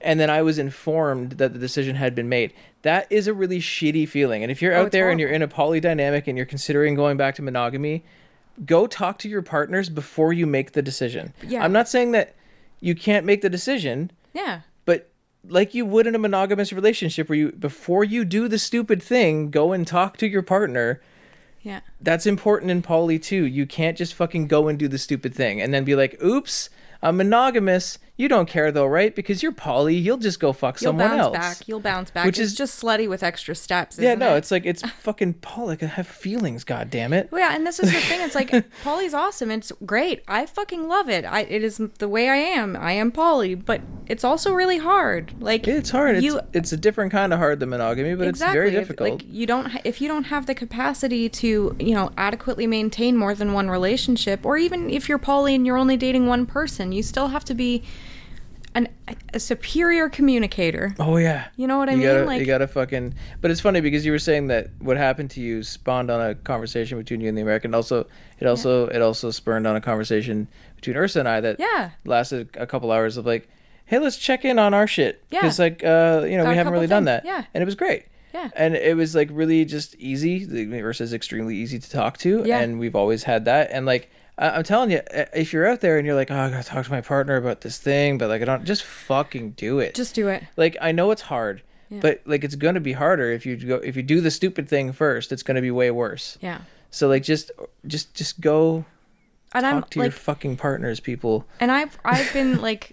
And 0.00 0.18
then 0.20 0.30
i 0.30 0.40
was 0.42 0.58
informed 0.58 1.32
that 1.32 1.52
the 1.52 1.58
decision 1.58 1.96
had 1.96 2.14
been 2.14 2.28
made. 2.28 2.52
That 2.82 3.06
is 3.10 3.26
a 3.26 3.34
really 3.34 3.58
shitty 3.58 4.08
feeling. 4.08 4.42
And 4.44 4.52
if 4.52 4.62
you're 4.62 4.74
Oh, 4.74 4.82
out 4.84 4.92
there 4.92 5.10
and 5.10 5.18
you're 5.18 5.28
in 5.30 5.42
a 5.42 5.48
poly 5.48 5.80
dynamic 5.80 6.28
and 6.28 6.36
you're 6.36 6.46
considering 6.46 6.94
going 6.94 7.16
back 7.16 7.34
to 7.36 7.42
monogamy 7.42 8.04
go 8.64 8.86
talk 8.88 9.18
to 9.18 9.28
your 9.28 9.42
partners 9.42 9.88
before 9.88 10.32
you 10.32 10.46
make 10.46 10.72
the 10.72 10.82
decision. 10.82 11.32
Yeah. 11.46 11.64
i'm 11.64 11.72
not 11.72 11.88
saying 11.88 12.12
that 12.12 12.34
you 12.80 12.94
can't 12.94 13.24
make 13.26 13.40
the 13.42 13.50
decision 13.50 14.10
Yeah. 14.34 14.60
but 14.84 15.10
like 15.48 15.74
you 15.74 15.84
would 15.86 16.06
in 16.06 16.14
a 16.14 16.18
monogamous 16.18 16.72
relationship 16.72 17.28
where 17.28 17.38
you 17.38 17.52
before 17.52 18.02
you 18.04 18.24
do 18.24 18.48
the 18.48 18.58
stupid 18.58 19.00
thing 19.02 19.50
go 19.50 19.72
and 19.72 19.86
talk 19.86 20.16
to 20.18 20.26
your 20.26 20.42
partner. 20.42 21.00
Yeah. 21.62 21.80
that's 22.00 22.26
important 22.26 22.70
in 22.70 22.82
poly 22.82 23.18
too. 23.18 23.44
You 23.44 23.66
can't 23.66 23.96
just 23.98 24.14
fucking 24.14 24.46
go 24.46 24.68
and 24.68 24.78
do 24.78 24.86
the 24.88 24.98
stupid 24.98 25.34
thing 25.34 25.60
and 25.60 25.72
then 25.74 25.84
be 25.84 25.94
like 25.96 26.20
oops 26.22 26.70
i'm 27.02 27.16
monogamous 27.16 27.98
you 28.18 28.28
don't 28.28 28.46
care 28.48 28.70
though 28.70 28.84
right 28.84 29.14
because 29.16 29.42
you're 29.42 29.52
poly 29.52 29.94
you'll 29.94 30.18
just 30.18 30.38
go 30.40 30.52
fuck 30.52 30.78
You'll 30.82 30.88
someone 30.90 31.08
bounce 31.08 31.20
else 31.20 31.32
back. 31.58 31.68
You'll 31.68 31.80
bounce 31.80 32.10
back. 32.10 32.26
Which 32.26 32.34
Which 32.36 32.40
is 32.44 32.52
is- 32.52 32.58
just 32.58 32.82
slutty 32.82 33.08
with 33.08 33.22
extra 33.22 33.54
steps. 33.54 33.98
yeah 33.98 34.10
isn't 34.10 34.18
no 34.18 34.34
it? 34.34 34.38
it's 34.38 34.50
like 34.50 34.66
it's 34.66 34.82
fucking 35.00 35.34
poly 35.34 35.78
i 35.80 35.86
have 35.86 36.06
feelings 36.06 36.64
god 36.64 36.90
damn 36.90 37.12
it 37.14 37.30
Well, 37.32 37.40
yeah, 37.40 37.54
and 37.56 37.66
this 37.66 37.78
is 37.80 37.90
the 37.92 38.00
thing. 38.00 38.20
It's 38.20 38.34
like 38.34 38.52
poly's 38.82 39.14
awesome. 39.14 39.50
It's 39.50 39.72
great. 39.86 40.22
I 40.28 40.44
fucking 40.46 40.88
love 40.88 41.08
it. 41.08 41.24
I 41.24 41.40
it 41.42 41.62
is 41.64 41.80
the 41.98 42.08
way 42.08 42.28
I 42.28 42.36
am. 42.36 42.76
I 42.76 42.92
am 42.92 43.10
Polly, 43.12 43.54
but 43.54 43.80
it's 44.06 44.24
also 44.24 44.52
really 44.52 44.78
hard. 44.78 45.40
Like 45.40 45.66
it's 45.68 45.90
hard 45.90 46.16
it's, 46.16 46.24
You 46.24 46.40
it's 46.52 46.72
a 46.72 46.76
different 46.76 47.12
kind 47.12 47.32
of 47.32 47.38
hard 47.38 47.60
than 47.60 47.68
monogamy 47.70 48.14
but 48.14 48.26
it's 48.28 48.40
very 48.40 48.68
If- 48.68 48.74
difficult 48.74 49.10
Like 49.10 49.24
you 49.28 49.46
don't 49.46 49.66
ha- 49.70 49.80
if 49.84 50.00
you 50.00 50.08
don't 50.08 50.24
have 50.24 50.46
the 50.46 50.54
capacity 50.54 51.28
to 51.28 51.76
you 51.78 51.94
know 51.94 52.10
adequately 52.16 52.66
maintain 52.66 53.16
more 53.16 53.34
than 53.34 53.52
one 53.52 53.70
relationship, 53.70 54.44
or 54.44 54.56
even 54.56 54.90
if 54.90 55.08
you're 55.08 55.18
poly 55.18 55.54
and 55.54 55.64
you're 55.66 55.76
only 55.76 55.96
dating 55.96 56.26
one 56.26 56.46
person, 56.46 56.90
you 56.92 57.02
still 57.02 57.28
have 57.28 57.44
to 57.44 57.54
be 57.54 57.82
an 58.78 58.88
a 59.34 59.40
superior 59.40 60.08
communicator. 60.08 60.94
Oh 60.98 61.16
yeah. 61.16 61.48
You 61.56 61.66
know 61.66 61.78
what 61.78 61.88
I 61.88 61.92
you 61.92 61.98
mean? 61.98 62.06
Gotta, 62.06 62.24
Like- 62.24 62.40
you 62.40 62.46
gotta 62.46 62.66
fucking. 62.68 63.14
But 63.40 63.50
it's 63.50 63.60
funny 63.60 63.80
because 63.80 64.06
you 64.06 64.12
were 64.12 64.18
saying 64.18 64.46
that 64.48 64.70
what 64.78 64.96
happened 64.96 65.30
to 65.32 65.40
you 65.40 65.62
spawned 65.62 66.10
on 66.10 66.20
a 66.20 66.34
conversation 66.34 66.96
between 66.98 67.20
you 67.20 67.28
and 67.28 67.36
the 67.36 67.42
American. 67.42 67.74
Also, 67.74 68.06
it 68.40 68.46
also 68.46 68.86
it 68.86 69.02
also 69.02 69.30
spurned 69.30 69.66
on 69.66 69.76
a 69.76 69.80
conversation 69.80 70.48
between 70.76 70.96
Ursa 70.96 71.18
and 71.20 71.28
I 71.28 71.40
that 71.40 71.56
Yeah. 71.58 71.90
lasted 72.04 72.50
a 72.56 72.66
couple 72.66 72.92
hours 72.92 73.16
of 73.16 73.26
like, 73.26 73.48
hey, 73.86 73.98
let's 73.98 74.16
check 74.16 74.44
in 74.44 74.58
on 74.58 74.74
our 74.74 74.86
shit 74.86 75.22
Yeah. 75.30 75.40
because 75.40 75.58
like 75.58 75.82
uh 75.84 76.24
you 76.28 76.36
know 76.36 76.44
Got 76.44 76.50
we 76.50 76.56
haven't 76.56 76.72
really 76.72 76.86
done 76.86 77.04
that. 77.04 77.24
yeah. 77.24 77.44
And 77.52 77.62
it 77.62 77.66
was 77.66 77.74
great. 77.74 78.04
Yeah. 78.34 78.50
And 78.54 78.76
it 78.76 78.96
was 78.96 79.14
like 79.14 79.28
really 79.32 79.64
just 79.64 79.94
easy. 79.96 80.44
The 80.44 80.80
Ursa 80.82 81.02
is 81.02 81.12
extremely 81.12 81.56
easy 81.56 81.78
to 81.78 81.90
talk 81.90 82.18
to, 82.18 82.42
Yeah. 82.44 82.60
and 82.60 82.78
we've 82.78 82.94
always 82.96 83.24
had 83.24 83.44
that. 83.46 83.70
And 83.72 83.84
like. 83.86 84.10
I- 84.38 84.50
I'm 84.50 84.62
telling 84.62 84.90
you, 84.92 85.00
if 85.34 85.52
you're 85.52 85.66
out 85.66 85.80
there 85.80 85.98
and 85.98 86.06
you're 86.06 86.14
like, 86.14 86.30
"Oh, 86.30 86.36
I 86.38 86.50
gotta 86.50 86.62
talk 86.64 86.84
to 86.84 86.90
my 86.90 87.00
partner 87.00 87.36
about 87.36 87.60
this 87.62 87.76
thing," 87.78 88.18
but 88.18 88.28
like, 88.28 88.40
I 88.42 88.44
don't, 88.44 88.64
just 88.64 88.84
fucking 88.84 89.50
do 89.52 89.78
it 89.80 89.94
Just 89.94 90.14
do 90.14 90.28
it. 90.28 90.44
like 90.56 90.76
I 90.80 90.92
know 90.92 91.10
it's 91.10 91.22
hard, 91.22 91.62
Yeah. 91.90 91.98
but 92.00 92.20
like 92.24 92.44
it's 92.44 92.54
gonna 92.54 92.80
be 92.80 92.92
harder 92.92 93.30
if 93.32 93.44
you 93.44 93.56
go 93.56 93.76
if 93.76 93.96
you 93.96 94.02
do 94.02 94.20
the 94.20 94.30
stupid 94.30 94.68
thing 94.68 94.92
first. 94.92 95.32
It's 95.32 95.42
gonna 95.42 95.60
be 95.62 95.70
way 95.70 95.90
worse. 95.90 96.38
Yeah. 96.40 96.58
So 96.90 97.08
like 97.08 97.22
just 97.24 97.50
just 97.86 98.14
just 98.14 98.40
go 98.40 98.84
And 99.52 99.64
talk 99.64 99.74
I'm 99.74 99.82
to 99.82 99.98
like 99.98 100.04
your 100.06 100.12
fucking 100.12 100.56
partners, 100.56 101.00
people. 101.00 101.46
and 101.60 101.70
I've 101.72 101.98
I've 102.04 102.32
been 102.32 102.60
like 102.62 102.92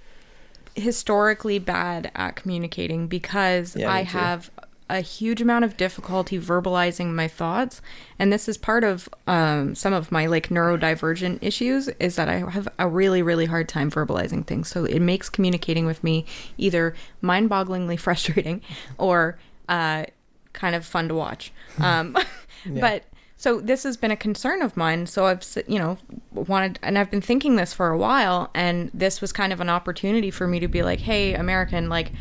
historically 0.76 1.58
bad 1.60 2.12
at 2.16 2.36
communicating 2.36 3.08
because 3.08 3.76
Yeah, 3.76 3.92
I 3.92 4.04
have 4.04 4.52
a 4.90 5.02
huge 5.02 5.42
amount 5.42 5.66
of 5.66 5.78
difficulty 5.78 6.40
verbalizing 6.40 7.14
my 7.14 7.28
thoughts. 7.28 7.82
And 8.20 8.32
this 8.32 8.48
is 8.48 8.58
part 8.58 8.84
of 8.84 9.10
um, 9.26 9.74
some 9.74 9.94
of 9.94 10.12
my 10.12 10.28
like 10.28 10.50
neurodivergent 10.50 11.40
issues 11.42 11.88
is 12.00 12.16
that 12.18 12.30
i 12.30 12.38
have 12.50 12.68
a 12.78 12.88
really 12.88 13.22
really 13.22 13.46
hard 13.46 13.68
time 13.68 13.90
verbalizing 13.90 14.46
things. 14.46 14.68
So 14.68 14.86
it 14.86 15.00
makes 15.00 15.30
communicating 15.30 15.86
with 15.86 16.04
me 16.04 16.26
either 16.58 16.96
mind-bogglingly 17.22 18.00
frustrating 18.06 18.62
or 18.98 19.40
uh, 19.68 20.06
kind 20.54 20.76
of 20.76 20.86
fun 20.86 21.08
to 21.10 21.16
watch. 21.16 21.52
Um, 21.80 22.16
but 22.66 23.04
so 23.38 23.60
this 23.60 23.84
has 23.84 23.98
been 23.98 24.12
a 24.12 24.16
concern 24.16 24.62
of 24.62 24.78
mine. 24.78 25.08
So 25.08 25.26
i've 25.26 25.44
you 25.68 25.80
know 25.80 25.98
wanted 26.32 26.80
and 26.84 26.98
i've 26.98 27.10
been 27.10 27.22
thinking 27.22 27.56
this 27.56 27.74
for 27.74 27.90
a 27.90 27.98
while 27.98 28.50
and 28.54 28.92
this 28.94 29.20
was 29.20 29.32
kind 29.32 29.52
of 29.52 29.60
an 29.62 29.70
opportunity 29.70 30.32
for 30.32 30.48
me 30.48 30.60
to 30.60 30.68
be 30.68 30.84
like 30.84 31.00
hey 31.00 31.34
american 31.34 31.90
like 31.90 32.12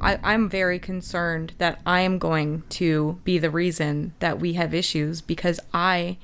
I, 0.00 0.18
i'm 0.22 0.48
very 0.48 0.78
concerned 0.78 1.54
that 1.58 1.80
i 1.86 2.00
am 2.00 2.18
going 2.18 2.62
to 2.70 3.18
be 3.24 3.38
the 3.38 3.50
reason 3.50 4.14
that 4.20 4.38
we 4.38 4.54
have 4.54 4.72
issues 4.74 5.20
because 5.20 5.60
i 5.74 6.16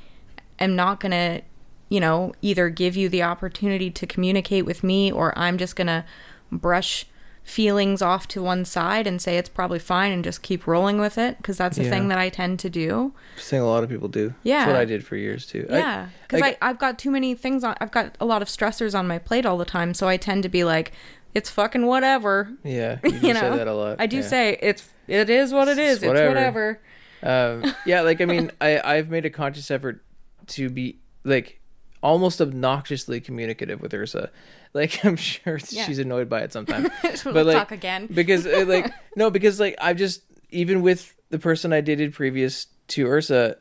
am 0.59 0.75
not 0.77 1.01
going 1.01 1.13
to 1.13 1.43
you 1.89 2.01
know 2.01 2.35
either 2.43 2.69
give 2.71 2.97
you 2.97 3.09
the 3.09 3.23
opportunity 3.23 3.91
to 3.91 4.07
communicate 4.07 4.65
with 4.67 4.83
me 4.83 5.11
or 5.13 5.37
i'm 5.39 5.59
just 5.59 5.77
going 5.77 5.87
to 5.87 6.05
brush 6.51 7.07
feelings 7.43 8.03
off 8.03 8.27
to 8.27 8.43
one 8.43 8.65
side 8.65 9.07
and 9.07 9.23
say 9.23 9.39
it's 9.39 9.49
probably 9.49 9.79
fine 9.79 10.11
and 10.11 10.25
just 10.25 10.43
keep 10.43 10.67
rolling 10.67 10.99
with 10.99 11.17
it 11.17 11.37
because 11.37 11.57
that's 11.57 11.77
the 11.77 11.85
Yeah. 11.85 11.91
thing 11.91 12.09
that 12.09 12.19
I 12.19 12.29
tend 12.29 12.59
to 12.59 12.69
do. 12.69 13.13
I 13.37 13.41
think 13.41 13.63
a 13.63 13.67
lot 13.67 13.85
of 13.85 13.89
people 13.89 14.09
do. 14.09 14.35
Yeah. 14.43 14.65
That's 14.65 14.73
what 14.73 14.81
I 14.81 14.85
did 14.85 15.07
for 15.07 15.15
years 15.15 15.47
too. 15.47 15.65
Yeah, 15.71 16.09
because 16.23 16.41
like- 16.41 16.59
I, 16.61 16.71
I've 16.71 16.79
got 16.81 16.99
too 16.99 17.09
many 17.13 17.37
things 17.37 17.63
on. 17.63 17.77
I've 17.81 17.93
got 17.93 18.17
a 18.19 18.25
lot 18.27 18.43
of 18.43 18.49
stressors 18.49 18.99
on 18.99 19.07
my 19.07 19.19
plate 19.21 19.47
all 19.47 19.59
the 19.59 19.65
time, 19.65 19.95
so 19.95 20.09
I 20.09 20.17
tend 20.17 20.43
to 20.43 20.49
be 20.49 20.65
like, 20.65 20.91
"It's 21.37 21.51
fucking 21.51 21.85
whatever." 21.87 22.51
yeah, 22.65 22.99
you, 23.05 23.11
You 23.13 23.21
say 23.21 23.33
know, 23.35 23.57
that 23.57 23.69
a 23.69 23.75
lot. 23.75 23.97
I 24.01 24.07
do 24.07 24.17
yeah. 24.19 24.23
say 24.23 24.59
it's 24.61 24.89
it 25.07 25.31
is 25.31 25.53
what 25.53 25.69
it 25.69 25.79
is. 25.79 25.97
It's 25.97 26.03
It's 26.05 26.09
whatever. 26.09 26.81
whatever. 27.23 27.63
um, 27.63 27.75
yeah 27.87 28.01
like 28.03 28.21
i 28.21 28.25
mean 28.27 28.51
i 28.61 28.79
i've 28.85 29.09
made 29.09 29.25
a 29.25 29.31
conscious 29.31 29.71
effort 29.71 30.05
to 30.49 30.69
be 30.69 30.99
like 31.25 31.61
almost 32.03 32.41
obnoxiously 32.43 33.21
communicative 33.21 33.81
with 33.81 33.93
ursa 33.95 34.31
like 34.75 34.93
i'm 35.05 35.17
sure 35.17 35.59
Yeah. 35.71 35.87
she's 35.87 35.99
annoyed 35.99 36.29
by 36.29 36.41
it 36.43 36.53
sometimes 36.53 36.91
We'll 37.25 37.33
but 37.35 37.47
like 37.47 37.57
talk 37.57 37.73
again. 37.73 38.07
because 38.13 38.47
uh, 38.47 38.65
like 38.69 38.93
no 39.17 39.31
because 39.31 39.59
like 39.59 39.75
i've 39.81 39.97
just 39.97 40.23
even 40.51 40.83
with 40.83 41.15
the 41.31 41.39
person 41.39 41.73
i 41.73 41.81
dated 41.81 42.13
previous 42.13 42.67
to 42.89 43.07
ursa 43.07 43.57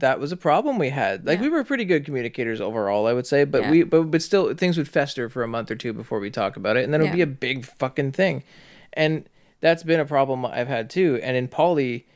that 0.00 0.18
was 0.20 0.32
a 0.32 0.36
problem 0.36 0.78
we 0.78 0.90
had 0.90 1.24
like 1.26 1.38
Yeah. 1.38 1.44
we 1.44 1.48
were 1.50 1.64
pretty 1.64 1.84
good 1.84 2.04
communicators 2.04 2.60
overall 2.60 3.06
i 3.06 3.12
would 3.12 3.26
say 3.26 3.44
but 3.44 3.62
Yeah. 3.62 3.70
we 3.70 3.82
but, 3.84 4.10
but 4.10 4.22
still 4.22 4.52
things 4.54 4.76
would 4.76 4.88
fester 4.88 5.28
for 5.28 5.42
a 5.42 5.48
month 5.48 5.70
or 5.70 5.76
two 5.76 5.92
before 5.92 6.18
we 6.20 6.30
talk 6.30 6.56
about 6.56 6.76
it 6.76 6.84
and 6.84 6.92
then 6.92 7.00
it 7.00 7.04
would 7.04 7.10
Yeah. 7.18 7.24
be 7.26 7.30
a 7.32 7.36
big 7.38 7.64
fucking 7.64 8.12
thing 8.12 8.42
and 8.92 9.28
that's 9.60 9.82
been 9.82 10.00
a 10.00 10.04
problem 10.04 10.44
i've 10.46 10.68
had 10.68 10.90
too 10.90 11.20
and 11.22 11.36
in 11.36 11.48
poly 11.48 12.06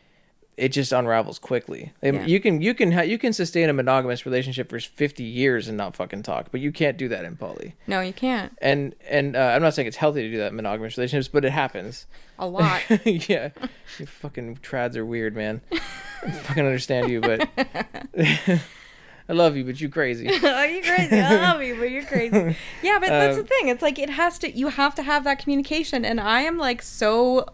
it 0.59 0.71
just 0.71 0.91
unravels 0.93 1.39
quickly. 1.39 1.93
Yeah. 2.03 2.25
You 2.27 2.41
can 2.41 2.61
you 2.61 2.75
can 2.75 2.91
ha- 2.93 3.03
you 3.03 3.17
can 3.17 3.33
sustain 3.33 3.69
a 3.69 3.73
monogamous 3.73 4.27
relationship 4.27 4.69
for 4.71 4.81
50 4.81 5.23
years 5.23 5.69
and 5.69 5.77
not 5.79 5.95
fucking 5.95 6.25
talk, 6.25 6.49
but 6.51 6.61
you 6.61 6.73
can't 6.73 6.97
do 6.97 7.09
that 7.09 7.25
in 7.25 7.37
poly. 7.37 7.77
No, 7.87 8.01
you 8.01 8.13
can't. 8.13 8.57
And 8.61 8.95
and 9.09 9.37
uh, 9.37 9.41
I'm 9.55 9.63
not 9.63 9.75
saying 9.75 9.87
it's 9.89 9.97
healthy 9.97 10.23
to 10.23 10.31
do 10.31 10.39
that 10.39 10.49
in 10.49 10.57
monogamous 10.57 10.99
relationships, 10.99 11.29
but 11.33 11.45
it 11.45 11.53
happens. 11.53 12.07
A 12.41 12.47
lot. 12.47 12.83
yeah, 13.07 13.51
you 13.99 14.07
fucking 14.07 14.57
trads 14.57 14.97
are 14.97 15.07
weird, 15.07 15.37
man. 15.37 15.61
I 15.73 16.31
fucking 16.31 16.65
understand 16.65 17.09
you, 17.09 17.21
but 17.21 17.49
I 18.19 19.33
love 19.35 19.57
you, 19.57 19.65
but 19.65 19.81
you 19.81 19.89
crazy. 19.89 20.29
oh, 20.43 20.63
you 20.65 20.83
crazy. 20.83 21.21
I 21.21 21.37
love 21.41 21.63
you, 21.63 21.77
but 21.79 21.91
you're 21.91 22.05
crazy. 22.05 22.57
Yeah, 22.83 22.99
but 22.99 23.09
that's 23.09 23.37
Um, 23.37 23.43
the 23.43 23.49
thing. 23.49 23.69
It's 23.69 23.83
like 23.83 23.99
it 23.99 24.11
has 24.11 24.39
to. 24.41 24.51
You 24.51 24.69
have 24.69 24.95
to 24.97 25.03
have 25.03 25.25
that 25.25 25.39
communication, 25.39 26.05
and 26.05 26.21
I 26.21 26.41
am 26.43 26.57
like 26.59 26.81
so, 26.83 27.47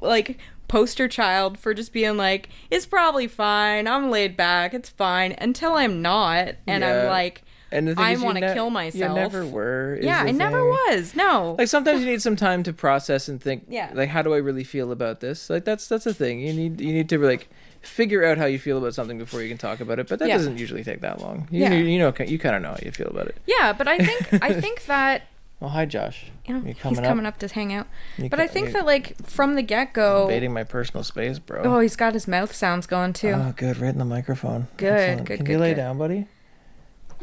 like 0.00 0.38
poster 0.68 1.08
child 1.08 1.58
for 1.58 1.74
just 1.74 1.92
being 1.92 2.16
like, 2.16 2.48
it's 2.70 2.86
probably 2.86 3.26
fine. 3.26 3.86
I'm 3.86 4.10
laid 4.10 4.36
back. 4.36 4.74
It's 4.74 4.88
fine 4.88 5.34
until 5.38 5.74
I'm 5.74 6.00
not, 6.02 6.54
and 6.66 6.82
Yeah. 6.82 7.02
I'm 7.02 7.08
like, 7.08 7.42
And 7.72 7.88
thing 7.88 7.98
I 7.98 8.16
want 8.16 8.36
to 8.38 8.46
ne- 8.48 8.54
kill 8.54 8.70
myself. 8.70 9.10
You 9.10 9.14
never 9.22 9.44
were. 9.46 9.98
yeah, 10.00 10.22
I 10.22 10.30
never 10.30 10.64
was. 10.64 11.14
No. 11.16 11.56
Like 11.58 11.68
sometimes 11.68 12.00
you 12.00 12.06
need 12.06 12.22
some 12.22 12.36
time 12.36 12.62
to 12.64 12.72
process 12.72 13.28
and 13.28 13.40
think. 13.42 13.64
Yeah. 13.68 13.90
Like, 13.94 14.08
how 14.08 14.22
do 14.22 14.32
I 14.32 14.38
really 14.38 14.64
feel 14.64 14.92
about 14.92 15.20
this? 15.20 15.50
Like 15.50 15.64
that's 15.64 15.88
that's 15.88 16.06
a 16.06 16.14
thing. 16.14 16.40
You 16.40 16.52
need 16.52 16.80
you 16.80 16.92
need 16.92 17.08
to 17.10 17.18
like 17.18 17.48
figure 17.82 18.24
out 18.24 18.38
how 18.38 18.46
you 18.46 18.58
feel 18.58 18.78
about 18.78 18.94
something 18.94 19.18
before 19.18 19.42
you 19.42 19.48
can 19.48 19.58
talk 19.58 19.80
about 19.80 19.98
it. 19.98 20.08
But 20.08 20.18
that 20.20 20.28
Yeah. 20.28 20.36
doesn't 20.38 20.56
usually 20.58 20.82
take 20.84 21.00
that 21.02 21.20
long. 21.20 21.48
You, 21.50 21.60
Yeah. 21.62 21.72
you, 21.74 21.84
you 21.84 21.98
know 21.98 22.14
you 22.24 22.38
kind 22.38 22.56
of 22.56 22.62
know 22.62 22.70
how 22.70 22.78
you 22.82 22.90
feel 22.92 23.08
about 23.08 23.26
it. 23.26 23.36
yeah, 23.46 23.72
but 23.74 23.86
I 23.88 23.98
think 23.98 24.42
I 24.42 24.52
think 24.60 24.86
that 24.86 25.22
Well, 25.60 25.70
hi 25.70 25.86
Josh. 25.86 26.26
you 26.46 26.54
know, 26.54 26.60
You 26.60 26.66
he's 26.74 26.78
coming 26.78 27.02
coming 27.04 27.26
up? 27.26 27.34
up 27.34 27.40
to 27.40 27.48
hang 27.54 27.72
out. 27.72 27.86
You 28.18 28.28
But 28.28 28.38
co- 28.38 28.42
I 28.44 28.46
think 28.46 28.72
that 28.72 28.84
like 28.84 29.16
from 29.26 29.54
the 29.54 29.62
get 29.62 29.92
go. 29.94 30.22
invading 30.22 30.52
my 30.52 30.64
personal 30.64 31.02
space, 31.04 31.38
bro. 31.38 31.62
Oh, 31.64 31.78
he's 31.80 31.96
got 31.96 32.12
his 32.12 32.28
mouth 32.28 32.54
sounds 32.54 32.86
going 32.86 33.12
too. 33.14 33.28
Oh, 33.30 33.54
good. 33.56 33.78
Right 33.78 33.88
in 33.92 33.98
the 33.98 34.04
microphone. 34.04 34.66
Good, 34.76 34.92
Excellent. 34.92 35.26
good, 35.28 35.36
Can 35.38 35.46
good, 35.46 35.52
you 35.52 35.58
lay 35.58 35.70
good. 35.70 35.76
down, 35.76 35.98
buddy? 35.98 36.26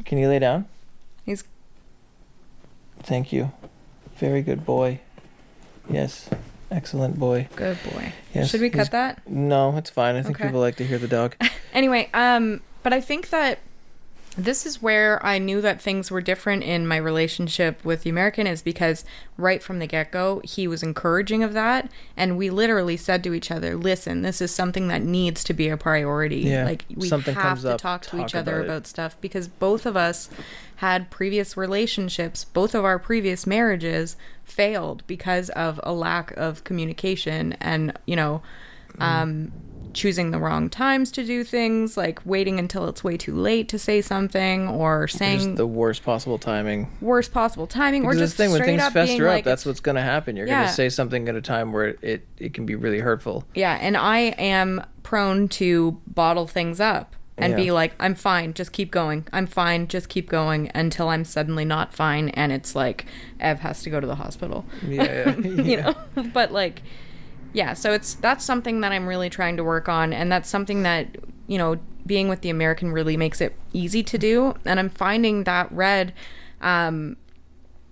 Can 0.05 0.17
you 0.17 0.27
lay 0.27 0.39
down? 0.39 0.65
He's 1.25 1.43
Thank 3.03 3.31
you. 3.33 3.51
Very 4.17 4.41
good 4.41 4.65
boy. 4.65 4.99
Yes. 5.89 6.29
Excellent 6.69 7.19
boy. 7.19 7.47
good 7.55 7.77
boy. 7.91 8.13
Yes. 8.33 8.49
Should 8.49 8.61
we 8.61 8.69
cut 8.69 8.91
that? 8.91 9.27
No, 9.27 9.75
it's 9.77 9.89
fine. 9.89 10.15
I 10.15 10.21
think 10.23 10.37
Okay. 10.37 10.45
people 10.47 10.61
like 10.61 10.77
to 10.77 10.85
hear 10.85 10.97
the 10.97 11.07
dog. 11.07 11.35
Anyway, 11.73 12.09
um, 12.13 12.59
but 12.83 12.91
I 12.91 12.99
think 12.99 13.29
that 13.29 13.59
this 14.37 14.65
is 14.65 14.81
where 14.81 15.23
I 15.25 15.39
knew 15.39 15.59
that 15.61 15.81
things 15.81 16.09
were 16.09 16.21
different 16.21 16.63
in 16.63 16.87
my 16.87 16.95
relationship 16.95 17.83
with 17.83 18.03
the 18.03 18.09
American 18.09 18.47
is 18.47 18.61
because 18.61 19.03
right 19.35 19.61
from 19.61 19.79
the 19.79 19.87
get 19.87 20.11
go, 20.11 20.41
he 20.45 20.67
was 20.67 20.81
encouraging 20.81 21.43
of 21.43 21.53
that. 21.53 21.91
And 22.15 22.37
we 22.37 22.49
literally 22.49 22.95
said 22.95 23.23
to 23.25 23.33
each 23.33 23.51
other, 23.51 23.75
listen, 23.75 24.21
this 24.21 24.41
is 24.41 24.53
something 24.53 24.87
that 24.87 25.01
needs 25.01 25.43
to 25.45 25.53
be 25.53 25.67
a 25.67 25.75
priority. 25.75 26.39
Yeah, 26.39 26.63
Like, 26.63 26.85
we 26.95 27.09
something 27.09 27.35
have 27.35 27.43
comes 27.43 27.63
to 27.63 27.73
up, 27.73 27.81
talk 27.81 28.03
to 28.03 28.09
talk 28.11 28.21
each 28.21 28.35
other 28.35 28.57
about 28.57 28.65
about 28.71 28.87
stuff 28.87 29.19
because 29.19 29.49
both 29.49 29.85
of 29.85 29.97
us 29.97 30.29
had 30.77 31.09
previous 31.11 31.57
relationships, 31.57 32.45
both 32.45 32.73
of 32.73 32.85
our 32.85 32.97
previous 32.97 33.45
marriages 33.45 34.15
failed 34.45 35.03
because 35.07 35.49
of 35.51 35.79
a 35.83 35.93
lack 35.93 36.31
of 36.37 36.63
communication 36.63 37.53
and, 37.59 37.97
you 38.05 38.15
know, 38.15 38.41
um, 38.99 39.51
choosing 39.93 40.31
the 40.31 40.39
wrong 40.39 40.69
times 40.69 41.11
to 41.11 41.23
do 41.25 41.43
things, 41.43 41.97
like 41.97 42.19
waiting 42.25 42.59
until 42.59 42.87
it's 42.87 43.03
way 43.03 43.17
too 43.17 43.35
late 43.35 43.69
to 43.69 43.79
say 43.79 44.01
something, 44.01 44.67
or 44.67 45.07
saying 45.07 45.39
Just 45.39 45.55
the 45.55 45.67
worst 45.67 46.03
possible 46.03 46.37
timing. 46.37 46.87
worst 47.01 47.33
possible 47.33 47.67
timing, 47.67 48.05
or 48.05 48.13
just 48.15 48.37
the 48.37 48.43
thing 48.43 48.51
when 48.51 48.61
straight 48.61 48.71
things 48.77 48.81
up 48.83 48.93
being 48.93 49.07
fester 49.07 49.27
up, 49.27 49.33
like, 49.33 49.43
that's 49.43 49.65
what's 49.65 49.79
going 49.79 49.95
to 49.95 50.01
happen. 50.01 50.35
You're 50.35 50.47
going 50.47 50.67
to 50.67 50.73
say 50.73 50.89
something 50.89 51.27
at 51.29 51.35
a 51.35 51.41
time 51.41 51.71
where 51.71 51.95
it 52.01 52.27
it 52.37 52.53
can 52.53 52.65
be 52.65 52.75
really 52.75 52.99
hurtful. 52.99 53.45
yeah. 53.53 53.77
And 53.81 53.95
I 53.97 54.19
am 54.37 54.83
prone 55.03 55.47
to 55.49 55.99
bottle 56.07 56.47
things 56.47 56.79
up 56.79 57.15
and 57.37 57.55
be 57.55 57.71
like, 57.71 57.95
I'm 57.99 58.13
fine, 58.13 58.53
just 58.53 58.71
keep 58.71 58.91
going. 58.91 59.25
I'm 59.33 59.47
fine, 59.47 59.87
just 59.87 60.09
keep 60.09 60.29
going 60.29 60.69
until 60.75 61.09
I'm 61.09 61.25
suddenly 61.25 61.65
not 61.65 61.91
fine, 61.91 62.29
and 62.29 62.51
it's 62.51 62.75
like 62.75 63.07
Ev 63.39 63.61
has 63.61 63.81
to 63.83 63.89
go 63.89 63.99
to 63.99 64.05
the 64.05 64.15
hospital. 64.15 64.63
Yeah, 64.87 65.03
yeah. 65.03 65.35
you 65.47 65.77
know 65.81 65.95
but 66.33 66.51
like 66.51 66.83
yeah 67.53 67.73
so 67.73 67.91
it's 67.93 68.13
that's 68.15 68.43
something 68.45 68.81
that 68.81 68.91
i'm 68.91 69.07
really 69.07 69.29
trying 69.29 69.57
to 69.57 69.63
work 69.63 69.87
on 69.89 70.13
and 70.13 70.31
that's 70.31 70.49
something 70.49 70.83
that 70.83 71.07
you 71.47 71.57
know 71.57 71.77
being 72.05 72.27
with 72.29 72.41
the 72.41 72.49
american 72.49 72.91
really 72.91 73.17
makes 73.17 73.41
it 73.41 73.55
easy 73.73 74.01
to 74.03 74.17
do 74.17 74.55
and 74.65 74.79
i'm 74.79 74.89
finding 74.89 75.43
that 75.43 75.71
red 75.71 76.13
um 76.61 77.15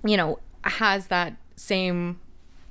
you 0.03 0.15
know 0.17 0.39
has 0.63 1.07
that 1.07 1.33
same 1.55 2.19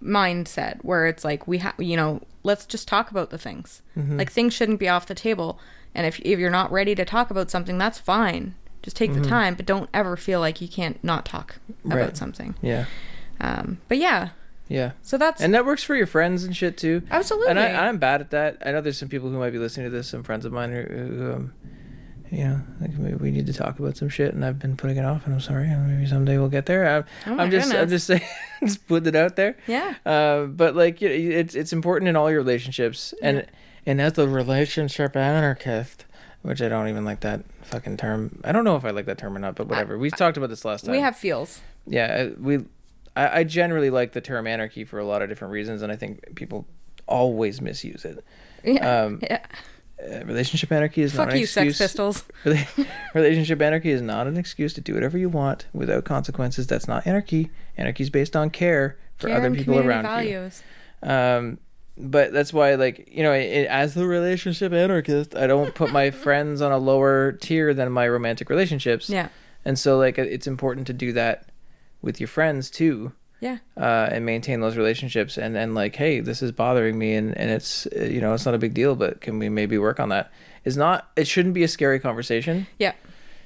mindset 0.03 0.79
where 0.83 1.07
it's 1.07 1.25
like 1.25 1.47
we 1.49 1.59
have 1.59 1.75
you 1.79 1.97
know 1.97 2.21
let's 2.43 2.65
just 2.67 2.87
talk 2.89 3.11
about 3.11 3.31
the 3.31 3.39
things 3.39 3.83
Mm-hmm. 3.97 4.17
like 4.19 4.31
things 4.31 4.55
shouldn't 4.55 4.79
be 4.79 4.89
off 4.89 5.07
the 5.07 5.15
table 5.15 5.59
and 5.95 6.07
if, 6.07 6.21
if 6.21 6.39
you're 6.39 6.51
not 6.51 6.71
ready 6.71 6.95
to 6.95 7.05
talk 7.05 7.31
about 7.31 7.51
something 7.51 7.77
that's 7.79 7.99
fine 7.99 8.55
just 8.83 8.97
take 8.97 9.13
the 9.13 9.21
time 9.21 9.55
but 9.57 9.67
don't 9.67 9.91
ever 9.93 10.17
feel 10.17 10.39
like 10.39 10.61
you 10.61 10.69
can't 10.69 11.03
not 11.03 11.25
talk 11.27 11.57
about 11.85 11.99
Mm-hmm. 11.99 12.15
Something 12.15 12.55
Yeah. 12.63 12.85
um 13.41 13.79
but 13.89 13.99
yeah 13.99 14.29
Yeah. 14.69 14.93
so 15.03 15.17
that's 15.19 15.41
And 15.41 15.55
that 15.55 15.65
works 15.65 15.83
for 15.83 15.97
your 15.97 16.07
friends 16.07 16.45
and 16.45 16.55
shit 16.57 16.77
too. 16.77 17.03
Absolutely. 17.11 17.49
And 17.51 17.59
I, 17.59 17.87
I'm 17.89 17.99
bad 17.99 18.21
at 18.21 18.31
that. 18.31 18.59
I 18.65 18.73
know 18.73 18.81
there's 18.81 18.99
some 18.99 19.09
people 19.09 19.31
who 19.31 19.39
might 19.39 19.51
be 19.51 19.59
listening 19.59 19.87
to 19.87 19.91
this, 19.91 20.09
some 20.09 20.23
friends 20.23 20.45
of 20.45 20.53
mine 20.53 20.73
who, 20.73 20.83
who 20.83 21.33
um, 21.33 21.53
you 22.31 22.45
know, 22.45 22.61
like 22.81 22.93
maybe 22.99 23.15
we 23.17 23.31
need 23.31 23.47
to 23.47 23.53
talk 23.53 23.79
about 23.79 23.97
some 23.97 24.09
shit, 24.09 24.35
and 24.35 24.45
I've 24.45 24.59
been 24.59 24.77
putting 24.77 24.99
it 24.99 25.05
off, 25.05 25.25
and 25.25 25.35
I'm 25.35 25.41
sorry. 25.41 25.67
Maybe 25.69 26.07
someday 26.07 26.37
we'll 26.37 26.51
get 26.51 26.67
there. 26.67 26.87
I'm, 26.87 27.05
Oh 27.27 27.39
I'm 27.39 27.51
just, 27.51 27.73
I'm 27.73 27.89
just 27.89 28.07
saying, 28.09 28.21
just 28.61 28.87
putting 28.87 29.09
it 29.09 29.17
out 29.17 29.37
there. 29.37 29.57
yeah. 29.67 29.95
Uh, 30.05 30.45
but 30.45 30.77
like, 30.77 31.01
you 31.01 31.09
know, 31.09 31.15
it's 31.15 31.55
it's 31.55 31.73
important 31.73 32.09
in 32.09 32.17
all 32.17 32.31
your 32.31 32.41
relationships, 32.41 33.15
and 33.23 33.47
and 33.87 34.01
as 34.01 34.19
a 34.19 34.29
relationship 34.29 35.17
anarchist, 35.17 36.05
which 36.43 36.61
I 36.61 36.69
don't 36.69 36.89
even 36.89 37.07
like 37.07 37.21
that 37.21 37.45
fucking 37.63 37.97
term. 37.97 38.41
I 38.45 38.53
don't 38.53 38.65
know 38.65 38.77
if 38.77 38.85
I 38.85 38.91
like 38.91 39.07
that 39.07 39.17
term 39.17 39.35
or 39.35 39.41
not, 39.41 39.55
but 39.55 39.67
whatever. 39.69 39.97
we 39.97 40.11
talked 40.11 40.37
about 40.37 40.51
this 40.51 40.65
last 40.67 40.85
time. 40.85 40.93
We 40.93 41.01
have 41.01 41.17
feels. 41.17 41.63
yeah, 41.87 42.29
uh, 42.31 42.35
we. 42.39 42.59
I, 43.19 43.41
I 43.41 43.45
generally 43.45 43.91
like 43.91 44.13
the 44.13 44.21
term 44.21 44.47
anarchy 44.47 44.85
for 44.85 44.99
a 45.01 45.05
lot 45.05 45.23
of 45.23 45.29
different 45.29 45.53
reasons, 45.53 45.83
and 45.83 45.91
I 45.91 45.97
think 45.97 46.37
people 46.37 46.67
always 47.07 47.61
misuse 47.61 48.05
it. 48.05 48.25
Yeah. 48.63 49.03
Um, 49.03 49.19
yeah. 49.23 49.45
Uh, 50.01 50.25
relationship 50.25 50.71
anarchy 50.71 51.03
is 51.03 51.13
Fuck 51.13 51.27
not 51.27 51.33
an 51.33 51.39
you, 51.39 51.43
excuse. 51.43 51.77
Sex 51.77 51.91
Pistols. 51.91 52.23
Relationship 53.15 53.61
anarchy 53.61 53.91
is 53.91 54.01
not 54.01 54.29
an 54.29 54.37
excuse 54.37 54.73
to 54.75 54.81
do 54.81 54.95
whatever 54.95 55.19
you 55.19 55.29
want 55.29 55.67
without 55.73 56.05
consequences. 56.05 56.69
That's 56.69 56.87
not 56.87 57.05
anarchy. 57.05 57.51
Anarchy 57.77 58.05
is 58.05 58.11
based 58.11 58.37
on 58.37 58.51
care 58.51 58.97
for 59.17 59.27
Care 59.27 59.39
other 59.39 59.51
people 59.51 59.77
around 59.81 60.05
you. 60.05 60.09
values. 60.09 60.63
Um, 61.03 61.59
but 61.97 62.33
that's 62.33 62.53
why, 62.53 62.77
like 62.77 63.09
you 63.11 63.25
know, 63.25 63.33
it, 63.33 63.67
as 63.67 63.95
the 63.95 64.07
relationship 64.07 64.73
anarchist, 64.73 65.35
I 65.35 65.49
don't 65.49 65.75
put 65.75 65.91
my 65.91 66.11
friends 66.13 66.63
on 66.63 66.71
a 66.71 66.79
lower 66.79 67.33
tier 67.33 67.75
than 67.75 67.91
my 67.91 68.07
romantic 68.07 68.49
relationships. 68.49 69.11
Yeah. 69.11 69.29
And 69.65 69.77
so, 69.77 69.99
like, 69.99 70.19
it's 70.19 70.47
important 70.47 70.87
to 70.87 70.93
do 70.93 71.13
that 71.15 71.49
with 72.03 72.21
your 72.21 72.29
friends 72.29 72.71
too, 72.71 73.13
Yeah. 73.41 73.59
uh, 73.77 74.09
and 74.11 74.25
maintain 74.27 74.61
those 74.61 74.77
relationships. 74.77 75.37
And 75.39 75.57
and 75.57 75.75
like, 75.75 75.97
hey, 75.97 76.21
this 76.21 76.43
is 76.43 76.53
bothering 76.53 76.99
me, 76.99 77.15
and 77.15 77.37
and 77.37 77.51
it's 77.51 77.87
you 77.97 78.21
know, 78.21 78.35
it's 78.35 78.45
not 78.47 78.55
a 78.55 78.59
big 78.59 78.75
deal, 78.75 78.95
but 78.97 79.21
can 79.21 79.39
we 79.39 79.49
maybe 79.49 79.79
work 79.79 79.99
on 80.01 80.09
that? 80.11 80.31
It's 80.65 80.77
not. 80.77 81.11
It 81.17 81.27
shouldn't 81.27 81.55
be 81.55 81.63
a 81.63 81.69
scary 81.69 81.99
conversation. 82.01 82.67
Yeah. 82.79 82.93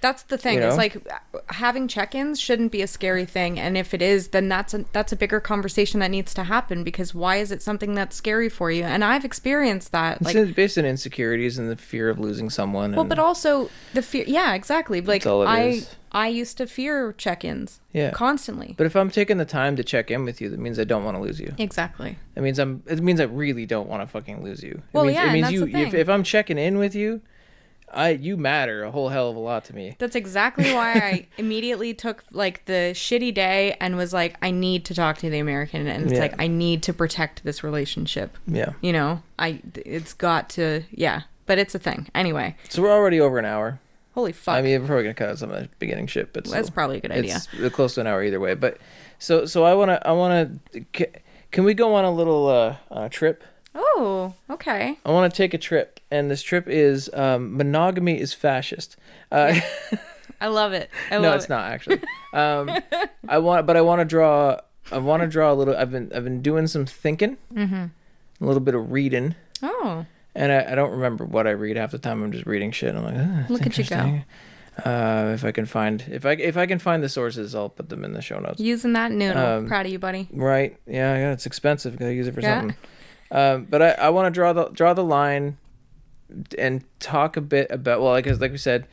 That's 0.03 0.25
the 0.25 0.37
thing. 0.37 0.59
You 0.59 0.65
It's 0.65 0.77
like 0.77 1.07
having 1.49 1.89
check-ins 1.89 2.39
shouldn't 2.41 2.73
be 2.73 2.83
a 2.83 2.87
scary 2.87 3.25
thing, 3.25 3.59
and 3.59 3.79
if 3.79 3.95
it 3.95 4.03
is, 4.03 4.29
then 4.29 4.49
that's 4.49 4.75
a 4.75 4.85
that's 4.93 5.13
a 5.13 5.17
bigger 5.17 5.41
conversation 5.41 6.01
that 6.01 6.11
needs 6.11 6.35
to 6.35 6.45
happen. 6.45 6.85
Because 6.85 7.15
why 7.15 7.37
is 7.37 7.51
it 7.51 7.63
something 7.63 7.95
that's 7.95 8.15
scary 8.17 8.49
for 8.49 8.71
you? 8.71 8.83
And 8.83 9.05
I've 9.05 9.25
experienced 9.25 9.93
that. 9.93 10.21
Like, 10.21 10.55
based 10.55 10.77
on 10.77 10.85
insecurities 10.85 11.57
and 11.57 11.71
the 11.71 11.77
fear 11.77 12.11
of 12.11 12.19
losing 12.19 12.51
someone. 12.51 12.95
well, 12.95 13.05
but 13.05 13.19
also 13.19 13.71
the 13.95 14.03
fear. 14.03 14.25
Yeah, 14.27 14.55
exactly. 14.55 15.01
Like 15.01 15.27
I 15.27 15.63
is. 15.65 15.97
I 16.11 16.29
used 16.29 16.59
to 16.59 16.67
fear 16.67 17.15
check-ins. 17.15 17.81
Yeah. 17.93 18.11
Constantly. 18.11 18.75
But 18.77 18.87
if 18.87 18.95
I'm 18.97 19.11
taking 19.11 19.39
the 19.39 19.47
time 19.47 19.77
to 19.77 19.85
check 19.85 20.11
in 20.11 20.25
with 20.27 20.41
you, 20.43 20.51
that 20.51 20.59
means 20.59 20.79
I 20.79 20.85
don't 20.85 21.05
want 21.05 21.17
to 21.17 21.23
lose 21.23 21.41
you. 21.41 21.55
exactly. 21.59 22.19
It 22.37 22.43
means 22.43 22.59
I'm. 22.59 22.83
It 22.87 23.01
means 23.01 23.21
I 23.21 23.25
really 23.25 23.67
don't 23.67 23.89
want 23.89 24.03
to 24.03 24.07
fucking 24.07 24.43
lose 24.43 24.63
you. 24.63 24.73
It 24.73 24.83
Well, 24.93 25.05
means, 25.05 25.15
yeah, 25.15 25.31
it 25.31 25.33
means 25.33 25.47
that's 25.47 25.53
you. 25.55 25.67
If, 25.69 25.95
if 25.95 26.09
I'm 26.09 26.23
checking 26.25 26.59
in 26.59 26.77
with 26.79 26.95
you, 26.95 27.21
I 27.95 28.11
you 28.11 28.37
matter 28.37 28.83
a 28.85 28.91
whole 28.91 29.09
hell 29.11 29.31
of 29.31 29.37
a 29.37 29.39
lot 29.39 29.65
to 29.67 29.75
me. 29.75 29.97
That's 29.99 30.17
exactly 30.17 30.73
why 30.73 30.93
I 30.93 31.27
immediately 31.39 31.95
took 31.95 32.25
like 32.33 32.65
the 32.65 32.93
shitty 32.95 33.35
day 33.35 33.77
and 33.81 33.97
was 33.97 34.13
like, 34.13 34.37
I 34.43 34.51
need 34.51 34.85
to 34.87 34.95
talk 34.95 35.19
to 35.19 35.31
the 35.31 35.39
American, 35.39 35.87
and 35.87 36.05
it's 36.05 36.15
Yeah. 36.15 36.21
like 36.21 36.41
I 36.41 36.47
need 36.47 36.83
to 36.85 36.93
protect 36.93 37.45
this 37.45 37.63
relationship. 37.63 38.37
Yeah. 38.47 38.73
You 38.81 38.93
know, 38.93 39.23
I 39.39 39.61
it's 39.75 40.13
got 40.15 40.49
to 40.51 40.83
yeah, 40.91 41.23
but 41.47 41.59
it's 41.59 41.75
a 41.75 41.79
thing 41.79 42.09
anyway. 42.15 42.57
So 42.69 42.83
we're 42.83 42.93
already 42.93 43.21
over 43.21 43.39
an 43.39 43.45
hour. 43.45 43.79
Holy 44.15 44.33
fuck, 44.33 44.57
I 44.57 44.63
mean, 44.63 44.81
we're 44.81 44.87
probably 44.87 45.05
gonna 45.05 45.15
cut 45.15 45.29
out 45.31 45.39
some 45.39 45.51
of 45.51 45.63
the 45.63 45.69
beginning 45.79 46.07
shit, 46.07 46.33
but 46.35 46.45
that's 46.45 46.69
probably 46.71 46.99
a 46.99 47.01
good 47.01 47.13
idea. 47.13 47.41
it's 47.55 47.75
close 47.75 47.95
to 47.95 48.03
an 48.03 48.07
hour 48.07 48.23
either 48.23 48.41
way. 48.41 48.55
But 48.55 48.79
so 49.19 49.47
so 49.47 49.65
I 49.65 49.75
wanna 49.75 50.01
I 50.05 50.13
wanna 50.13 50.51
ca- 50.93 51.13
can 51.51 51.65
we 51.65 51.73
go 51.75 51.95
on 51.95 52.05
a 52.05 52.11
little 52.13 52.47
uh, 52.49 52.77
uh 52.91 53.09
trip? 53.09 53.43
Oh, 53.75 54.35
okay. 54.51 54.99
I 55.07 55.11
want 55.13 55.33
to 55.33 55.37
take 55.37 55.55
a 55.55 55.59
trip, 55.59 55.99
and 56.13 56.31
this 56.31 56.43
trip 56.43 56.69
is 56.69 57.11
um, 57.15 57.57
monogamy 57.57 58.21
is 58.21 58.33
fascist. 58.35 58.97
Uh, 59.33 59.59
I 60.41 60.49
love 60.49 60.73
it. 60.73 60.91
I 61.11 61.17
no, 61.17 61.23
love 61.23 61.37
it's 61.37 61.47
it. 61.47 61.51
not 61.51 61.71
actually. 61.73 62.01
Um, 62.35 62.71
I 63.29 63.37
want, 63.37 63.67
but 63.67 63.77
I 63.77 63.83
want 63.83 64.01
to 64.01 64.07
draw. 64.07 64.59
I 64.91 64.97
want 64.97 65.23
to 65.23 65.29
draw 65.29 65.53
a 65.53 65.55
little. 65.55 65.77
I've 65.77 65.91
been 65.91 66.11
I've 66.15 66.25
been 66.25 66.41
doing 66.41 66.67
some 66.67 66.87
thinking, 66.87 67.37
mm-hmm. 67.53 67.75
a 67.75 67.91
little 68.47 68.63
bit 68.63 68.75
of 68.75 68.91
reading, 68.91 69.35
Oh, 69.63 70.07
and 70.35 70.51
I, 70.51 70.73
I 70.73 70.75
don't 70.75 70.93
remember 70.93 71.27
what 71.27 71.47
I 71.47 71.51
read 71.51 71.77
half 71.77 71.91
the 71.91 71.99
time. 71.99 72.23
I'm 72.23 72.33
just 72.33 72.47
reading 72.47 72.71
shit. 72.71 72.95
I'm 72.95 73.05
like, 73.05 73.15
that's 73.17 73.51
Look 73.51 73.67
at 73.67 73.77
you 73.77 73.85
go. 73.85 74.23
Uh, 74.91 75.33
if 75.35 75.45
I 75.45 75.53
can 75.53 75.67
find 75.67 76.03
if 76.11 76.25
I 76.25 76.33
if 76.33 76.57
I 76.57 76.65
can 76.65 76.79
find 76.79 77.03
the 77.03 77.11
sources, 77.11 77.55
I'll 77.55 77.69
put 77.69 77.91
them 77.91 78.03
in 78.03 78.15
the 78.15 78.23
show 78.23 78.39
notes. 78.39 78.59
using 78.59 78.95
that 78.95 79.13
noodle. 79.13 79.45
Um, 79.45 79.67
Proud 79.69 79.85
of 79.85 79.93
you, 79.93 79.99
buddy. 79.99 80.27
Right? 80.33 80.79
Yeah, 80.87 81.15
yeah. 81.19 81.33
It's 81.33 81.45
expensive. 81.45 81.99
Gotta 81.99 82.15
use 82.15 82.27
it 82.29 82.33
for 82.35 82.41
Yeah. 82.41 82.61
something. 82.61 82.77
Um, 83.31 83.67
but 83.69 83.83
I, 83.83 83.91
I 84.07 84.09
want 84.09 84.27
to 84.27 84.31
draw 84.31 84.55
the 84.55 84.71
draw 84.71 84.95
the 84.95 85.05
line, 85.05 85.59
and 86.59 86.85
talk 87.01 87.37
a 87.37 87.41
bit 87.41 87.71
about 87.71 88.01
well, 88.01 88.13
like 88.13 88.27
like 88.27 88.53
we 88.53 88.59
said, 88.59 88.87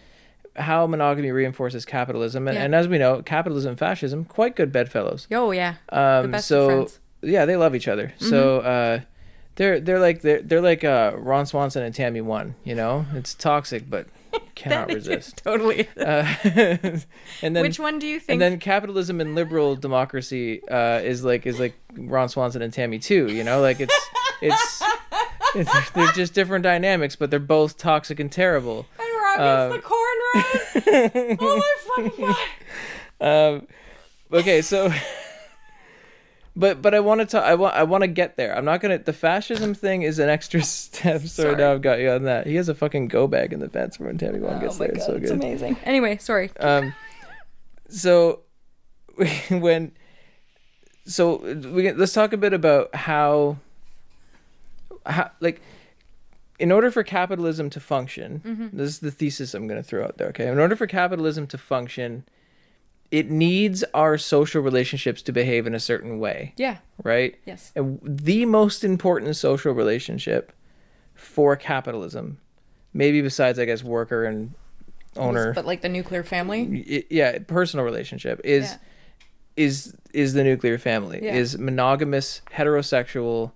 how 0.56 0.86
monogamy 0.88 1.32
reinforces 1.32 1.86
capitalism, 1.86 2.48
and, 2.48 2.56
Yeah. 2.58 2.64
and 2.66 2.76
as 2.76 2.88
we 2.88 2.98
know, 2.98 3.22
capitalism 3.22 3.70
and 3.72 3.80
fascism 3.80 4.26
quite 4.26 4.56
good 4.56 4.72
bedfellows. 4.72 5.28
Oh 5.32 5.52
yeah, 5.52 5.76
Um, 5.90 6.32
best 6.32 6.50
of 6.52 6.56
so 6.58 6.66
friends. 6.68 7.00
Mm-hmm. 7.24 7.34
yeah, 7.34 7.46
they 7.46 7.56
love 7.56 7.76
each 7.76 7.88
other. 7.88 8.14
So 8.20 8.60
uh, 8.60 9.00
they're 9.56 9.80
they're 9.80 10.00
like 10.00 10.22
they're 10.22 10.42
they're 10.42 10.62
like 10.62 10.84
uh, 10.84 11.14
Ron 11.18 11.46
Swanson 11.46 11.84
and 11.84 11.94
Tammy 11.96 12.22
One. 12.22 12.56
You 12.64 12.76
know, 12.76 13.06
it's 13.14 13.34
toxic, 13.34 13.90
but 13.90 14.08
cannot 14.56 14.88
resist. 14.94 15.42
totally. 15.44 15.88
Uh, 15.98 16.26
and 17.42 17.56
then 17.56 17.64
Which 17.64 17.80
one 17.80 18.00
do 18.00 18.08
you 18.08 18.20
think? 18.20 18.34
and 18.34 18.42
then 18.42 18.60
capitalism 18.60 19.20
and 19.22 19.36
liberal 19.36 19.76
democracy 19.76 20.62
uh, 20.70 21.00
is 21.04 21.24
like 21.24 21.46
is 21.46 21.60
like 21.60 21.74
Ron 21.96 22.30
Swanson 22.30 22.62
and 22.62 22.72
Tammy 22.74 23.00
Two. 23.00 23.28
You 23.28 23.44
know, 23.44 23.60
like 23.62 23.80
it's, 23.80 23.96
it's 24.42 24.79
they're 25.56 26.12
just 26.14 26.34
different 26.34 26.64
dynamics, 26.64 27.16
but 27.16 27.30
they're 27.30 27.40
both 27.40 27.78
toxic 27.78 28.20
and 28.20 28.32
terrible. 28.32 28.86
and 29.38 29.42
um, 29.42 29.72
the 29.72 29.80
cornrows. 29.80 31.38
oh 31.42 31.58
my 31.58 32.04
fucking 32.10 32.26
god. 33.20 33.56
Um, 33.56 33.68
okay, 34.32 34.62
so. 34.62 34.92
But 36.56 36.82
but 36.82 36.94
I 36.94 37.00
want 37.00 37.22
to 37.22 37.26
talk. 37.26 37.44
I 37.46 37.56
want 37.56 37.76
I 37.76 37.84
want 37.84 38.02
to 38.02 38.08
get 38.08 38.36
there. 38.36 38.56
I'm 38.58 38.66
not 38.66 38.82
gonna. 38.82 38.98
The 38.98 39.14
fascism 39.14 39.74
thing 39.74 40.02
is 40.02 40.20
an 40.20 40.28
extra 40.30 40.62
step. 40.64 41.22
So 41.22 41.44
Sorry. 41.44 41.56
now 41.56 41.72
I've 41.72 41.82
got 41.82 42.00
you 42.00 42.10
on 42.10 42.24
that. 42.24 42.48
He 42.48 42.56
has 42.56 42.68
a 42.68 42.76
fucking 42.76 43.08
go 43.08 43.28
bag 43.28 43.54
in 43.54 43.60
the 43.60 43.70
fence 43.70 43.98
when 44.00 44.18
Tammy 44.18 44.40
gets 44.40 44.50
oh 44.52 44.54
my 44.56 44.60
there. 44.60 44.88
god, 44.90 44.96
It's 44.98 45.06
so 45.06 45.14
good. 45.14 45.22
it's 45.24 45.32
amazing. 45.32 45.78
Anyway, 45.86 46.18
sorry. 46.18 46.52
Um, 46.60 46.94
so 47.88 48.42
when 49.50 49.94
so 51.06 51.38
we 51.38 51.92
let's 51.94 52.14
talk 52.14 52.34
a 52.34 52.38
bit 52.38 52.52
about 52.52 52.94
how 52.94 53.58
how 55.10 55.32
like 55.40 55.62
in 56.60 56.72
order 56.72 56.92
for 56.92 57.04
capitalism 57.04 57.70
to 57.72 57.80
function, 57.80 58.42
Mm-hmm. 58.46 58.78
this 58.78 58.90
is 58.90 59.00
the 59.00 59.12
thesis 59.12 59.54
I'm 59.54 59.68
going 59.68 59.82
to 59.82 59.88
throw 59.88 60.04
out 60.04 60.18
there. 60.18 60.28
Okay, 60.30 60.48
in 60.48 60.60
order 60.60 60.76
for 60.76 60.88
capitalism 60.88 61.48
to 61.48 61.58
function, 61.58 62.24
it 63.12 63.30
needs 63.32 63.84
our 63.94 64.18
social 64.18 64.62
relationships 64.62 65.22
to 65.24 65.32
behave 65.32 65.66
in 65.66 65.74
a 65.74 65.80
certain 65.80 66.20
way, 66.20 66.54
Yeah. 66.58 66.78
right? 67.04 67.36
Yes. 67.46 67.72
And 67.76 68.00
the 68.04 68.46
most 68.46 68.84
important 68.84 69.36
social 69.36 69.74
relationship 69.74 70.52
for 71.16 71.56
capitalism, 71.56 72.40
maybe 72.94 73.22
besides 73.22 73.58
I 73.58 73.66
guess 73.66 73.84
worker 73.84 74.26
and 74.26 74.54
owner, 75.16 75.54
But 75.54 75.66
like 75.66 75.82
the 75.82 75.90
nuclear 75.90 76.24
family. 76.24 76.84
y- 76.88 77.04
yeah 77.10 77.40
personal 77.40 77.84
relationship 77.86 78.42
is 78.44 78.66
Yeah. 78.72 78.78
is 79.58 79.96
is 80.14 80.34
the 80.34 80.44
nuclear 80.44 80.78
family 80.78 81.20
Yeah. 81.24 81.34
is 81.36 81.58
monogamous 81.58 82.42
heterosexual 82.54 83.52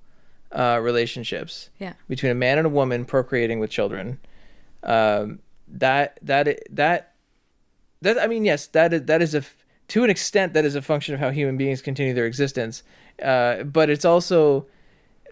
uh, 0.54 0.80
relationships 0.82 1.70
Yeah. 1.80 1.93
between 2.08 2.32
a 2.32 2.36
man 2.36 2.58
and 2.58 2.68
a 2.68 2.70
woman 2.70 3.06
procreating 3.06 3.60
with 3.60 3.70
children 3.70 4.20
um, 4.84 5.39
that 5.68 6.20
that 6.22 6.60
that 6.70 7.14
that 8.01 8.20
i 8.20 8.28
mean 8.28 8.45
yes 8.45 8.68
that 8.68 8.93
is 8.93 9.04
that 9.04 9.22
is 9.22 9.34
a 9.34 9.43
to 9.88 10.04
an 10.04 10.10
extent 10.10 10.54
that 10.54 10.66
is 10.66 10.76
a 10.76 10.82
function 10.82 11.14
of 11.14 11.20
how 11.20 11.30
human 11.32 11.58
beings 11.58 11.82
continue 11.82 12.14
their 12.14 12.26
existence 12.26 12.84
uh, 13.24 13.64
but 13.64 13.89
it's 13.89 14.06
also 14.06 14.66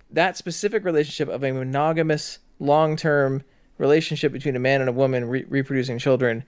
that 0.10 0.38
specific 0.38 0.84
relationship 0.86 1.30
of 1.30 1.44
a 1.44 1.52
monogamous 1.52 2.40
long-term 2.60 3.44
relationship 3.78 4.32
between 4.32 4.56
a 4.56 4.60
man 4.60 4.80
and 4.82 4.90
a 4.90 4.94
woman 4.94 5.26
re- 5.26 5.46
reproducing 5.50 5.98
children 5.98 6.44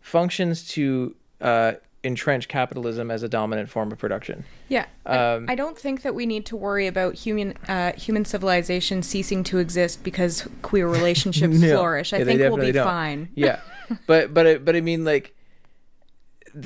functions 0.00 0.66
to 0.68 1.14
uh, 1.40 1.72
entrench 2.06 2.48
capitalism 2.48 3.10
as 3.10 3.22
a 3.22 3.28
dominant 3.28 3.68
form 3.68 3.90
of 3.92 3.98
production. 3.98 4.44
Yeah. 4.68 4.86
Um, 5.04 5.46
I 5.48 5.54
don't 5.54 5.76
think 5.78 6.02
that 6.02 6.14
we 6.14 6.24
need 6.26 6.46
to 6.46 6.56
worry 6.56 6.86
about 6.86 7.14
human 7.14 7.54
uh, 7.68 7.92
human 7.92 8.24
civilization 8.24 9.02
ceasing 9.02 9.42
to 9.44 9.58
exist 9.58 10.02
because 10.04 10.46
queer 10.62 10.88
relationships 10.98 11.58
No. 11.58 11.76
flourish. 11.76 12.12
I 12.12 12.18
Yeah, 12.18 12.24
think 12.24 12.40
we'll 12.40 12.56
be 12.58 12.72
don't. 12.72 12.84
fine. 12.86 13.28
Yeah, 13.34 13.60
but 14.06 14.32
but 14.32 14.46
I, 14.46 14.58
but 14.58 14.76
I 14.76 14.80
mean 14.80 15.04
like, 15.04 15.34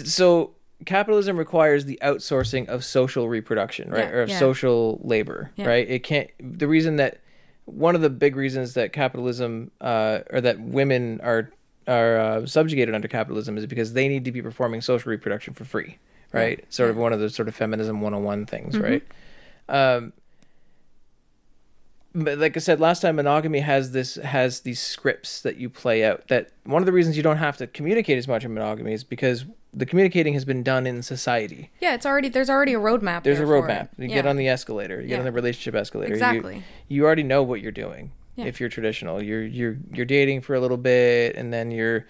so 0.05 0.53
capitalism 0.87 1.37
requires 1.37 1.85
the 1.85 1.99
outsourcing 2.03 2.69
of 2.69 2.85
social 2.85 3.29
reproduction, 3.29 3.91
right, 3.91 4.05
Yeah, 4.05 4.11
or 4.11 4.23
of 4.23 4.29
yeah. 4.29 4.39
social 4.39 5.01
labor, 5.03 5.51
right? 5.59 5.89
It 5.89 6.03
can't. 6.03 6.31
The 6.41 6.69
reason 6.69 6.97
that 6.97 7.21
one 7.67 7.95
of 7.95 8.01
the 8.01 8.11
big 8.11 8.37
reasons 8.37 8.75
that 8.75 8.93
capitalism 8.93 9.71
uh, 9.81 10.21
or 10.31 10.41
that 10.41 10.61
women 10.61 11.21
are 11.23 11.51
are 11.91 12.17
uh, 12.19 12.47
subjugated 12.47 12.95
under 12.95 13.09
capitalism 13.09 13.59
is 13.59 13.67
because 13.67 13.93
they 13.93 14.07
need 14.09 14.25
to 14.25 14.33
be 14.33 14.41
performing 14.41 14.81
social 14.81 15.11
reproduction 15.11 15.53
for 15.55 15.65
free, 15.65 15.99
right? 16.33 16.65
Sort 16.73 16.91
of 16.91 16.97
one 16.97 17.13
of 17.13 17.21
the 17.21 17.29
sort 17.29 17.49
of 17.49 17.55
feminism 17.55 18.01
101 18.01 18.47
things, 18.47 18.75
Mm-hmm. 18.77 18.85
right? 18.85 19.03
Um, 19.69 20.13
but 22.13 22.39
like 22.39 22.57
I 22.57 22.61
said 22.61 22.81
last 22.81 23.03
time, 23.03 23.17
monogamy 23.17 23.61
has 23.61 23.93
this 23.93 24.17
has 24.17 24.61
these 24.61 24.81
scripts 24.81 25.43
that 25.43 25.59
you 25.59 25.71
play 25.71 26.05
out. 26.05 26.27
That 26.29 26.51
one 26.65 26.83
of 26.83 26.87
the 26.87 26.93
reasons 26.93 27.17
you 27.17 27.23
don't 27.23 27.37
have 27.37 27.57
to 27.59 27.69
communicate 27.69 28.19
as 28.19 28.27
much 28.27 28.45
in 28.45 28.53
monogamy 28.53 28.93
is 28.95 29.05
because 29.05 29.45
the 29.73 29.87
communicating 29.87 30.35
has 30.35 30.45
been 30.45 30.65
done 30.65 30.89
in 30.89 31.03
society. 31.05 31.71
Yeah, 31.81 31.95
it's 31.95 32.05
already 32.05 32.29
there's 32.29 32.51
already 32.51 32.75
a 32.75 32.81
roadmap. 32.81 33.23
There's 33.23 33.39
a 33.39 33.47
there 33.47 33.63
for 33.63 33.63
roadmap. 33.69 33.91
You 33.97 34.09
yeah. 34.09 34.15
get 34.17 34.27
on 34.27 34.35
the 34.37 34.49
escalator. 34.49 35.01
You 35.01 35.07
get 35.07 35.21
on 35.21 35.25
the 35.25 35.31
relationship 35.31 35.77
escalator. 35.77 36.09
You- 36.11 36.15
Exactly. 36.17 36.65
You, 36.89 37.05
already 37.05 37.23
know 37.23 37.45
what 37.45 37.61
you're 37.61 37.71
doing. 37.71 38.11
Yeah. 38.37 38.47
If 38.47 38.61
you're 38.61 38.69
traditional, 38.69 39.23
you're 39.23 39.43
you're 39.43 39.77
you're 39.93 40.07
dating 40.07 40.41
for 40.43 40.55
a 40.55 40.61
little 40.61 40.77
bit, 40.77 41.37
and 41.37 41.53
then 41.53 41.71
you're, 41.71 42.07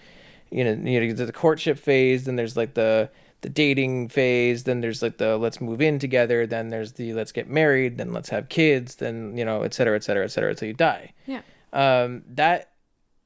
you 0.49 0.63
know, 0.63 0.71
you 0.89 0.99
know, 1.07 1.13
the 1.13 1.31
courtship 1.33 1.77
phase. 1.79 2.23
Then 2.25 2.35
there's 2.35 2.55
like 2.55 2.73
the 2.75 3.09
the 3.41 3.49
dating 3.49 4.09
phase. 4.09 4.63
Then 4.63 4.81
there's 4.81 5.01
like 5.01 5.17
the 5.17 5.37
let's 5.37 5.59
move 5.59 5.81
in 5.81 5.97
together. 5.99 6.45
Then 6.47 6.69
there's 6.69 6.93
the 6.93 7.13
let's 7.13 7.31
get 7.31 7.49
married. 7.49 7.97
Then 7.97 8.13
let's 8.13 8.29
have 8.29 8.49
kids. 8.49 8.95
Then 8.95 9.35
you 9.35 9.43
know, 9.43 9.63
et 9.63 9.73
cetera, 9.73 9.95
et 9.95 10.03
cetera, 10.03 10.23
et 10.23 10.29
cetera, 10.31 10.51
until 10.51 10.67
you 10.67 10.73
die. 10.75 11.13
Yeah, 11.25 11.41
Um, 11.73 12.23
that 12.35 12.69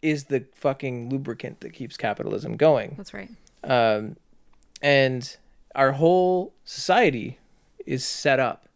is 0.02 0.26
the 0.26 0.46
fucking 0.56 1.10
lubricant 1.10 1.62
that 1.62 1.74
keeps 1.74 1.98
capitalism 1.98 2.56
going 2.58 2.93
that's 2.96 3.12
right. 3.14 3.30
um, 3.64 4.16
and 4.82 5.36
our 5.74 5.93
whole 5.93 6.54
society 6.64 7.39
is 7.88 8.06
set 8.06 8.39
up 8.39 8.68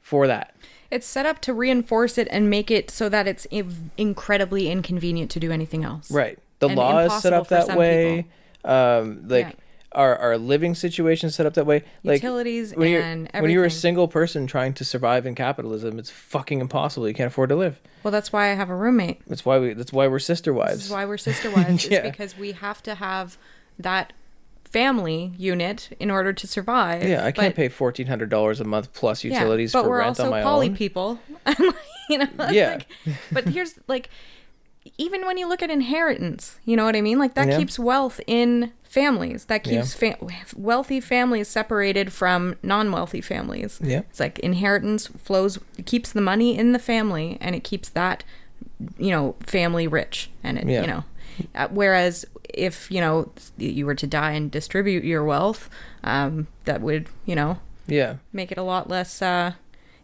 for 0.00 0.26
that. 0.26 0.56
It's 0.90 1.06
set 1.06 1.26
up 1.26 1.40
to 1.42 1.52
reinforce 1.54 2.18
it 2.18 2.28
and 2.30 2.48
make 2.50 2.70
it 2.70 2.90
so 2.90 3.08
that 3.08 3.26
it's 3.26 3.44
in- 3.46 3.90
incredibly 3.96 4.70
inconvenient 4.70 5.30
to 5.32 5.40
do 5.40 5.50
anything 5.52 5.84
else. 5.84 6.10
Right. 6.10 6.38
The 6.60 6.68
And 6.68 6.76
law 6.76 6.98
is 7.00 7.22
set 7.22 7.32
up 7.32 7.48
that 7.48 7.76
way. 7.76 8.26
Um, 8.64 9.28
like 9.28 9.46
Yeah. 9.46 9.52
our 9.92 10.16
our 10.18 10.38
living 10.38 10.74
situation 10.74 11.30
set 11.30 11.46
up 11.46 11.54
that 11.54 11.66
way. 11.66 11.84
Like 12.02 12.22
Utilities 12.22 12.74
when 12.74 12.90
you're 12.90 13.02
and 13.02 13.28
when 13.32 13.50
you're 13.50 13.64
a 13.64 13.70
single 13.70 14.08
person 14.08 14.46
trying 14.46 14.72
to 14.74 14.84
survive 14.84 15.26
in 15.26 15.34
capitalism, 15.34 15.98
it's 15.98 16.10
fucking 16.10 16.60
impossible. 16.60 17.06
You 17.08 17.14
can't 17.14 17.28
afford 17.28 17.50
to 17.50 17.56
live. 17.56 17.80
Well, 18.02 18.10
that's 18.12 18.32
why 18.32 18.50
I 18.50 18.54
have 18.54 18.70
a 18.70 18.74
roommate. 18.76 19.20
That's 19.26 19.44
why 19.44 19.58
we. 19.58 19.72
That's 19.74 19.92
why 19.92 20.06
we're 20.08 20.18
sister 20.18 20.52
wives. 20.52 20.86
is 20.86 20.90
why 20.90 21.04
we're 21.04 21.18
sister 21.18 21.50
wives. 21.50 21.86
Yeah. 21.90 21.98
It's 21.98 22.10
because 22.10 22.38
we 22.38 22.52
have 22.52 22.82
to 22.84 22.94
have 22.96 23.36
that 23.78 24.12
family 24.76 25.32
unit 25.38 25.88
in 25.98 26.10
order 26.10 26.32
to 26.32 26.46
survive. 26.46 27.02
Yeah, 27.02 27.24
I 27.24 27.32
can't 27.32 27.54
But- 27.54 27.56
pay 27.56 27.68
fourteen 27.68 28.06
hundred 28.08 28.28
dollars 28.28 28.60
a 28.60 28.64
month 28.64 28.92
plus 28.92 29.24
yeah, 29.24 29.34
utilities 29.34 29.72
but 29.72 29.82
for 29.84 29.88
we're 29.90 29.98
rent 29.98 30.08
also 30.08 30.24
on 30.24 30.30
my 30.30 30.42
poly 30.42 30.68
own. 30.68 30.76
people. 30.76 31.18
you 32.10 32.18
know, 32.18 32.28
Yeah. 32.50 32.70
like- 33.06 33.16
but 33.32 33.44
here's 33.48 33.74
like, 33.88 34.10
even 34.98 35.26
when 35.26 35.38
you 35.38 35.48
look 35.48 35.62
at 35.62 35.70
inheritance, 35.70 36.58
you 36.64 36.76
know 36.76 36.84
what 36.84 36.94
I 36.94 37.00
mean? 37.00 37.18
Like 37.18 37.34
that 37.34 37.48
Yeah. 37.48 37.56
keeps 37.58 37.78
wealth 37.78 38.20
in 38.26 38.72
families. 38.82 39.46
That 39.46 39.66
Yeah. 39.66 39.80
keeps 39.80 39.94
fa- 39.94 40.16
wealthy 40.56 41.00
families 41.00 41.48
separated 41.48 42.12
from 42.12 42.56
non-wealthy 42.62 43.20
families. 43.22 43.80
Yeah. 43.82 44.00
It's 44.10 44.20
like 44.20 44.38
inheritance 44.40 45.06
flows, 45.06 45.58
keeps 45.86 46.12
the 46.12 46.20
money 46.20 46.56
in 46.56 46.72
the 46.72 46.78
family, 46.78 47.38
and 47.40 47.54
it 47.56 47.64
keeps 47.64 47.88
that, 47.90 48.24
you 48.98 49.10
know, 49.10 49.34
family 49.40 49.86
rich, 49.88 50.30
and 50.44 50.58
it, 50.58 50.66
Yeah. 50.68 50.82
you 50.82 50.86
know. 50.86 51.04
Uh, 51.54 51.68
whereas 51.70 52.24
if 52.54 52.90
you 52.90 53.00
know 53.00 53.30
you 53.58 53.86
were 53.86 53.94
to 53.94 54.06
die 54.06 54.32
and 54.32 54.50
distribute 54.50 55.04
your 55.04 55.24
wealth, 55.24 55.68
um, 56.04 56.46
that 56.64 56.80
would 56.80 57.08
you 57.24 57.34
know 57.34 57.58
Yeah, 57.86 58.16
make 58.32 58.50
it 58.52 58.58
a 58.58 58.62
lot 58.62 58.88
less 58.88 59.20
uh 59.22 59.52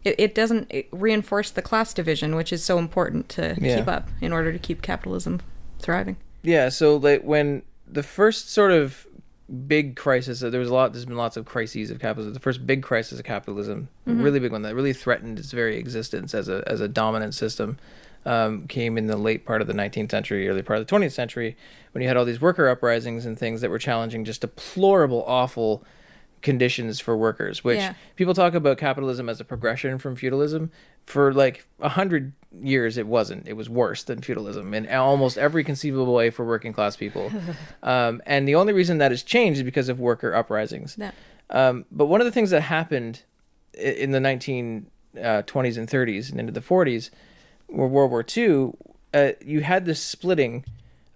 it, 0.03 0.15
it 0.19 0.35
doesn't 0.35 0.67
it 0.69 0.87
reinforce 0.91 1.49
the 1.51 1.61
class 1.61 1.93
division 1.93 2.35
which 2.35 2.51
is 2.51 2.63
so 2.63 2.77
important 2.77 3.29
to 3.29 3.55
Yeah. 3.61 3.77
keep 3.77 3.87
up 3.87 4.09
in 4.21 4.33
order 4.33 4.51
to 4.51 4.59
keep 4.59 4.81
capitalism 4.81 5.41
thriving 5.79 6.17
yeah. 6.41 6.67
So 6.69 6.97
like 6.97 7.23
when 7.23 7.61
the 7.87 8.03
first 8.03 8.51
sort 8.51 8.71
of 8.73 9.07
big 9.67 9.95
crisis, 9.95 10.39
there 10.41 10.59
was 10.59 10.69
a 10.69 10.73
lot. 10.73 10.91
There's 10.93 11.05
been 11.05 11.15
lots 11.17 11.37
of 11.37 11.45
crises 11.45 11.89
of 11.91 11.99
capitalism. 11.99 12.33
The 12.33 12.39
first 12.39 12.65
big 12.67 12.81
crisis 12.83 13.17
of 13.19 13.23
capitalism, 13.25 13.87
Mm-hmm. 14.07 14.21
really 14.21 14.39
big 14.39 14.51
one 14.51 14.61
that 14.63 14.75
really 14.75 14.91
threatened 14.93 15.39
its 15.39 15.51
very 15.53 15.77
existence 15.77 16.33
as 16.33 16.49
a 16.49 16.61
as 16.67 16.81
a 16.81 16.87
dominant 16.89 17.33
system, 17.33 17.77
um, 18.25 18.67
came 18.67 18.97
in 18.97 19.07
the 19.07 19.17
late 19.17 19.45
part 19.45 19.61
of 19.61 19.67
the 19.67 19.73
19th 19.73 20.11
century, 20.11 20.47
early 20.47 20.61
part 20.61 20.79
of 20.79 20.87
the 20.87 20.95
20th 20.95 21.11
century, 21.11 21.55
when 21.91 22.01
you 22.01 22.07
had 22.07 22.17
all 22.17 22.25
these 22.25 22.41
worker 22.41 22.67
uprisings 22.69 23.25
and 23.25 23.37
things 23.37 23.61
that 23.61 23.69
were 23.69 23.79
challenging 23.79 24.23
just 24.25 24.41
deplorable, 24.41 25.23
awful 25.27 25.83
conditions 26.41 26.99
for 26.99 27.15
workers. 27.17 27.63
Which 27.63 27.77
Yeah. 27.77 27.93
people 28.15 28.33
talk 28.33 28.53
about 28.53 28.77
capitalism 28.77 29.29
as 29.29 29.39
a 29.39 29.45
progression 29.45 29.97
from 29.97 30.15
feudalism. 30.15 30.71
For 31.05 31.33
like 31.33 31.65
a 31.81 31.89
hundred 31.89 32.31
years, 32.61 32.97
it 32.97 33.07
wasn't. 33.07 33.45
It 33.47 33.53
was 33.53 33.69
worse 33.69 34.03
than 34.03 34.21
feudalism 34.21 34.73
in 34.73 34.87
almost 34.89 35.37
every 35.37 35.63
conceivable 35.65 36.13
way 36.13 36.29
for 36.29 36.45
working 36.45 36.71
class 36.71 36.95
people. 36.95 37.29
um, 37.83 38.21
and 38.25 38.47
the 38.47 38.55
only 38.55 38.71
reason 38.73 38.99
that 38.99 39.11
has 39.11 39.21
changed 39.23 39.57
is 39.59 39.63
because 39.63 39.89
of 39.89 39.99
worker 39.99 40.33
uprisings. 40.33 40.95
Yeah. 40.97 41.11
Um, 41.49 41.85
but 41.91 42.05
one 42.05 42.21
of 42.21 42.25
the 42.25 42.31
things 42.31 42.51
that 42.51 42.61
happened 42.61 43.23
in 43.73 44.11
the 44.11 44.19
1920s 44.19 45.77
and 45.77 45.87
30s 45.89 46.31
and 46.31 46.39
into 46.39 46.51
the 46.53 46.61
40s, 46.61 47.09
or 47.73 47.87
World 47.87 48.11
War 48.11 48.25
II, 48.37 48.71
uh, 49.13 49.31
you 49.43 49.61
had 49.61 49.85
this 49.85 50.01
splitting 50.01 50.63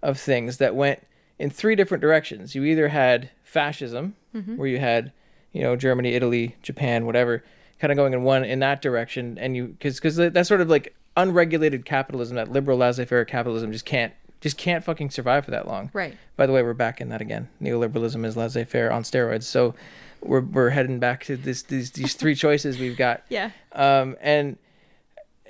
of 0.02 0.18
things 0.18 0.58
that 0.58 0.74
went 0.74 1.06
in 1.38 1.50
three 1.50 1.74
different 1.74 2.02
directions. 2.02 2.54
You 2.54 2.64
either 2.64 2.88
had 2.88 3.30
fascism, 3.44 4.14
where 4.56 4.68
you 4.68 4.78
had, 4.78 5.12
you 5.52 5.62
know, 5.62 5.74
Germany, 5.74 6.14
Italy, 6.14 6.56
Japan, 6.62 7.06
whatever, 7.06 7.42
kind 7.80 7.90
of 7.90 7.96
going 7.96 8.12
in 8.12 8.22
one 8.22 8.44
in 8.44 8.58
that 8.60 8.82
direction, 8.82 9.38
and 9.38 9.56
you 9.56 9.68
because 9.68 9.96
because 9.96 10.16
that's 10.16 10.48
sort 10.48 10.60
of 10.60 10.68
like 10.68 10.94
unregulated 11.16 11.84
capitalism, 11.84 12.36
that 12.36 12.50
liberal 12.52 12.78
laissez-faire 12.78 13.24
capitalism 13.24 13.72
just 13.72 13.84
can't 13.84 14.12
just 14.40 14.56
can't 14.56 14.84
fucking 14.84 15.10
survive 15.10 15.44
for 15.44 15.50
that 15.50 15.66
long. 15.66 15.90
right 15.92 16.16
By 16.36 16.46
the 16.46 16.52
way, 16.52 16.62
we're 16.62 16.74
back 16.74 17.00
in 17.00 17.08
that 17.08 17.20
again. 17.20 17.48
Neoliberalism 17.60 18.24
is 18.24 18.36
laissez-faire 18.36 18.92
on 18.92 19.02
steroids. 19.02 19.44
So 19.44 19.74
we're 20.20 20.40
we're 20.40 20.70
heading 20.70 20.98
back 21.00 21.24
to 21.24 21.36
this 21.36 21.62
these 21.62 21.90
these 21.92 22.14
three 22.14 22.34
choices 22.44 22.78
we've 22.78 22.96
got. 22.96 23.24
yeah 23.28 23.50
Um, 23.72 24.16
and 24.20 24.56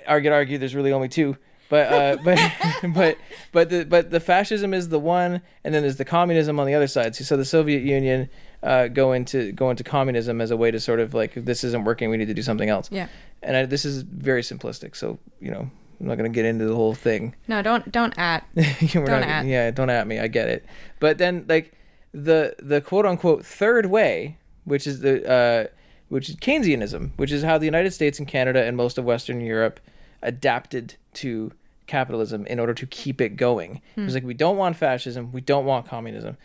I 0.09 0.19
could 0.21 0.31
argue 0.31 0.57
there's 0.57 0.75
really 0.75 0.91
only 0.91 1.09
two. 1.09 1.37
But 1.69 1.93
uh, 1.93 2.17
but 2.23 2.39
but 2.93 3.17
but 3.51 3.69
the 3.69 3.85
but 3.85 4.09
the 4.09 4.19
fascism 4.19 4.73
is 4.73 4.89
the 4.89 4.99
one, 4.99 5.41
and 5.63 5.73
then 5.73 5.83
there's 5.83 5.97
the 5.97 6.05
communism 6.05 6.59
on 6.59 6.65
the 6.67 6.73
other 6.73 6.87
side. 6.87 7.15
So, 7.15 7.23
so 7.23 7.37
the 7.37 7.45
Soviet 7.45 7.83
Union 7.83 8.29
uh, 8.63 8.87
go 8.87 9.13
into 9.13 9.51
go 9.51 9.69
into 9.69 9.83
communism 9.83 10.41
as 10.41 10.51
a 10.51 10.57
way 10.57 10.71
to 10.71 10.79
sort 10.79 10.99
of 10.99 11.13
like 11.13 11.37
if 11.37 11.45
this 11.45 11.63
isn't 11.63 11.83
working, 11.83 12.09
we 12.09 12.17
need 12.17 12.27
to 12.27 12.33
do 12.33 12.41
something 12.41 12.69
else. 12.69 12.89
yeah 12.91 13.07
And 13.43 13.55
I, 13.55 13.65
this 13.65 13.85
is 13.85 14.01
very 14.01 14.41
simplistic. 14.41 14.95
So 14.95 15.19
you 15.39 15.51
know 15.51 15.69
I'm 15.99 16.07
not 16.07 16.15
gonna 16.15 16.29
get 16.29 16.45
into 16.45 16.65
the 16.65 16.75
whole 16.75 16.95
thing. 16.95 17.35
no 17.47 17.61
don't 17.61 17.91
don't 17.91 18.17
at 18.17 18.45
Don't 18.55 19.05
not- 19.05 19.23
at. 19.23 19.45
Yeah, 19.45 19.69
don't 19.71 19.89
at 19.91 20.07
me. 20.07 20.19
I 20.19 20.27
get 20.27 20.49
it. 20.49 20.65
But 20.99 21.19
then, 21.19 21.45
like 21.47 21.73
the 22.13 22.55
the 22.57 22.81
quote 22.81 23.05
unquote 23.05 23.45
third 23.45 23.85
way, 23.85 24.37
which 24.65 24.87
is 24.87 25.01
the 25.01 25.29
uh, 25.29 25.67
which 26.07 26.29
is 26.29 26.35
Keynesianism, 26.37 27.11
which 27.17 27.31
is 27.31 27.43
how 27.43 27.59
the 27.59 27.65
United 27.65 27.91
States 27.91 28.17
and 28.17 28.27
Canada 28.27 28.63
and 28.63 28.75
most 28.75 28.97
of 28.97 29.05
Western 29.05 29.39
Europe 29.41 29.79
adapted 30.21 30.95
to 31.13 31.51
capitalism 31.87 32.45
in 32.45 32.59
order 32.59 32.73
to 32.73 32.85
keep 32.85 33.19
it 33.19 33.35
going. 33.35 33.81
It 33.95 34.01
was 34.01 34.13
hmm. 34.13 34.17
like 34.17 34.23
we 34.23 34.33
don't 34.33 34.57
want 34.57 34.77
fascism, 34.77 35.31
we 35.31 35.41
don't 35.41 35.65
want 35.65 35.87
communism. 35.87 36.37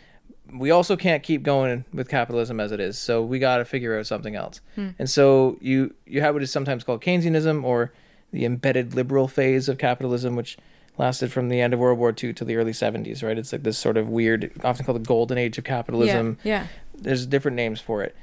We 0.51 0.69
also 0.69 0.95
can't 0.95 1.23
keep 1.23 1.41
going 1.41 1.85
with 1.91 2.07
capitalism 2.07 2.59
as 2.59 2.71
it 2.71 2.79
is, 2.79 2.97
so 2.97 3.23
we 3.23 3.39
got 3.39 3.57
to 3.57 3.65
figure 3.65 3.97
out 3.97 4.05
something 4.05 4.35
else. 4.35 4.61
Hmm. 4.75 4.89
And 4.99 5.09
so 5.09 5.57
you 5.61 5.93
you 6.05 6.21
have 6.21 6.33
what 6.35 6.43
is 6.43 6.51
sometimes 6.51 6.83
called 6.83 7.01
Keynesianism 7.01 7.63
or 7.63 7.93
the 8.31 8.45
embedded 8.45 8.93
liberal 8.93 9.27
phase 9.27 9.69
of 9.69 9.77
capitalism, 9.77 10.35
which 10.35 10.57
lasted 10.97 11.31
from 11.31 11.49
the 11.49 11.61
end 11.61 11.73
of 11.73 11.79
World 11.79 11.99
War 11.99 12.13
II 12.21 12.33
to 12.33 12.45
the 12.45 12.55
early 12.55 12.71
70s, 12.71 13.23
right? 13.23 13.37
It's 13.37 13.51
like 13.51 13.63
this 13.63 13.77
sort 13.77 13.97
of 13.97 14.09
weird, 14.09 14.51
often 14.63 14.85
called 14.85 14.97
the 14.97 15.05
golden 15.05 15.37
age 15.37 15.57
of 15.57 15.63
capitalism. 15.63 16.37
yeah 16.43 16.67
There's 16.93 17.25
different 17.25 17.55
names 17.55 17.81
for 17.81 18.03
it, 18.03 18.15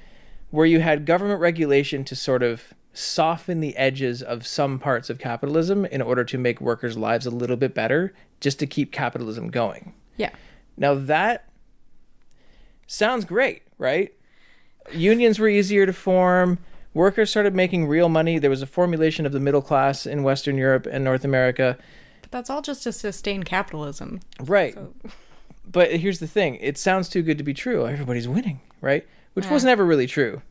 where 0.51 0.67
you 0.67 0.81
had 0.81 1.05
government 1.05 1.41
regulation 1.41 2.05
to 2.05 2.17
sort 2.17 2.43
of 2.43 2.73
soften 2.93 3.61
the 3.61 3.77
edges 3.77 4.23
of 4.23 4.47
some 4.47 4.79
parts 4.79 5.09
of 5.11 5.19
capitalism 5.19 5.85
in 5.87 6.03
order 6.03 6.25
to 6.25 6.37
make 6.39 6.61
workers' 6.61 6.97
lives 6.97 7.25
a 7.27 7.31
little 7.31 7.57
bit 7.57 7.75
better, 7.75 8.13
just 8.41 8.59
to 8.59 8.67
keep 8.67 8.93
capitalism 8.93 9.49
going. 9.49 9.95
yeah 10.17 10.31
Now 10.77 10.95
that 10.95 11.49
sounds 12.87 13.25
great, 13.25 13.63
right? 13.79 14.13
Unions 14.93 15.39
were 15.39 15.49
easier 15.49 15.87
to 15.87 15.93
form. 15.93 16.59
Workers 16.95 17.31
started 17.31 17.55
making 17.55 17.87
real 17.87 18.09
money. 18.09 18.39
There 18.39 18.51
was 18.51 18.63
a 18.63 18.67
formulation 18.67 19.25
of 19.25 19.33
the 19.33 19.41
middle 19.41 19.63
class 19.63 20.05
in 20.07 20.23
Western 20.23 20.59
Europe 20.59 20.87
and 20.91 21.03
North 21.05 21.25
America. 21.25 21.79
but 22.21 22.31
that's 22.31 22.51
all 22.51 22.61
just 22.63 22.83
to 22.83 22.93
sustain 22.93 23.43
capitalism 23.43 24.21
Right. 24.41 24.75
So- 24.75 24.93
But 25.71 25.93
here's 25.95 26.19
the 26.19 26.27
thing 26.27 26.57
it 26.57 26.77
sounds 26.77 27.09
too 27.09 27.23
good 27.23 27.39
to 27.39 27.45
be 27.45 27.55
true. 27.55 27.87
Everybody's 27.87 28.27
winning, 28.29 28.61
right? 28.81 29.07
Which 29.35 29.47
was 29.49 29.65
never 29.65 29.87
really 29.87 30.09
true. 30.09 30.43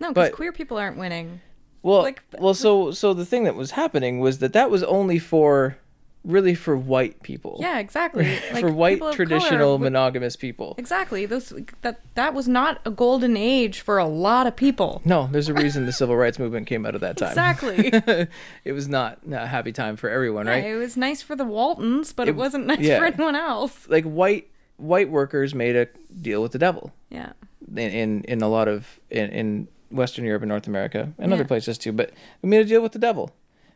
no 0.00 0.12
because 0.12 0.30
queer 0.30 0.50
people 0.50 0.76
aren't 0.78 0.96
winning 0.96 1.40
Well, 1.82 2.02
Like, 2.02 2.22
well, 2.38 2.54
so 2.54 2.90
so 2.90 3.14
the 3.14 3.24
thing 3.26 3.44
that 3.44 3.54
was 3.54 3.72
happening 3.72 4.20
was 4.20 4.38
that 4.38 4.52
that 4.52 4.70
was 4.70 4.82
only 4.82 5.18
for 5.18 5.76
really 6.24 6.56
for 6.56 6.76
white 6.76 7.22
people. 7.22 7.56
yeah 7.60 7.78
exactly 7.78 8.24
Like, 8.52 8.60
for 8.60 8.72
white 8.72 8.98
color 8.98 9.12
traditional 9.12 9.78
monogamous 9.78 10.34
people. 10.34 10.74
exactly 10.76 11.24
those 11.24 11.52
that 11.82 12.00
that 12.16 12.34
was 12.34 12.48
not 12.48 12.80
a 12.84 12.90
golden 12.90 13.36
age 13.36 13.80
for 13.80 13.96
a 13.98 14.06
lot 14.06 14.48
of 14.48 14.56
people 14.56 15.00
No, 15.04 15.28
there's 15.30 15.48
a 15.48 15.54
reason 15.54 15.86
the 15.86 15.92
civil 15.92 16.16
rights 16.16 16.40
movement 16.40 16.66
came 16.66 16.84
out 16.84 16.96
of 16.96 17.00
that 17.02 17.16
time. 17.16 17.28
exactly 17.30 17.90
it 18.64 18.72
was 18.72 18.88
not 18.88 19.18
a 19.30 19.46
happy 19.46 19.70
time 19.70 19.94
for 19.94 20.10
everyone, 20.10 20.46
right? 20.48 20.64
Yeah, 20.64 20.74
it 20.74 20.78
was 20.78 20.96
nice 20.96 21.22
for 21.22 21.36
the 21.36 21.44
Waltons, 21.44 22.12
but 22.12 22.26
it, 22.26 22.30
It- 22.32 22.36
wasn't 22.36 22.66
nice 22.66 22.80
yeah. 22.80 22.98
for 22.98 23.04
anyone 23.04 23.36
else. 23.36 23.88
Like 23.88 24.04
white 24.04 24.50
white 24.78 25.08
workers 25.10 25.54
made 25.54 25.76
a 25.76 25.86
deal 26.20 26.42
with 26.42 26.50
the 26.50 26.58
devil 26.58 26.92
Yeah. 27.08 27.34
in 27.70 27.78
in, 28.02 28.24
in 28.24 28.42
a 28.42 28.48
lot 28.48 28.66
of 28.66 28.98
in, 29.10 29.30
in 29.30 29.68
Western 29.90 30.24
Europe 30.24 30.42
and 30.42 30.48
North 30.48 30.66
America 30.66 31.12
and 31.18 31.32
other 31.32 31.44
places 31.44 31.78
too. 31.78 31.92
But 31.92 32.12
we 32.42 32.48
made 32.48 32.60
a 32.60 32.64
deal 32.64 32.82
with 32.82 32.92
the 32.92 32.98
devil. 32.98 33.30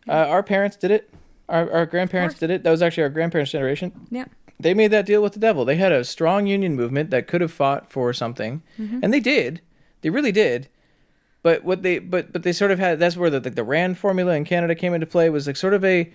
Uh, 0.09 0.13
our 0.13 0.43
parents 0.43 0.77
did 0.77 0.91
it. 0.91 1.13
Our, 1.49 1.71
our 1.73 1.87
grandparents 1.87 2.39
did 2.39 2.51
it. 2.51 2.63
That 2.63 2.71
was 2.71 2.83
actually 2.83 3.03
our 3.05 3.09
grandparents' 3.11 3.53
generation. 3.53 4.07
Yeah. 4.11 4.27
They 4.59 4.75
made 4.75 4.89
that 4.93 5.07
deal 5.07 5.23
with 5.23 5.33
the 5.33 5.39
devil. 5.41 5.65
They 5.65 5.77
had 5.77 5.91
a 5.93 6.05
strong 6.05 6.47
union 6.47 6.77
movement 6.77 7.11
that 7.11 7.27
could 7.27 7.41
have 7.41 7.53
fought 7.53 7.91
for 7.91 8.13
something, 8.13 8.63
Mm-hmm. 8.79 9.01
and 9.03 9.13
they 9.13 9.21
did. 9.21 9.61
They 10.03 10.11
really 10.11 10.33
did. 10.33 10.69
But 11.43 11.65
what 11.65 11.83
they 11.83 11.99
but 11.99 12.33
but 12.33 12.43
they 12.43 12.53
sort 12.53 12.71
of 12.71 12.79
had 12.79 12.99
that's 12.99 13.17
where 13.17 13.31
the 13.31 13.41
the, 13.41 13.51
the 13.51 13.65
Rand 13.65 13.97
formula 13.99 14.35
in 14.35 14.45
Canada 14.45 14.75
came 14.75 14.93
into 14.93 15.07
play 15.07 15.31
was 15.31 15.47
like 15.47 15.57
sort 15.57 15.73
of 15.75 15.83
a, 15.85 16.13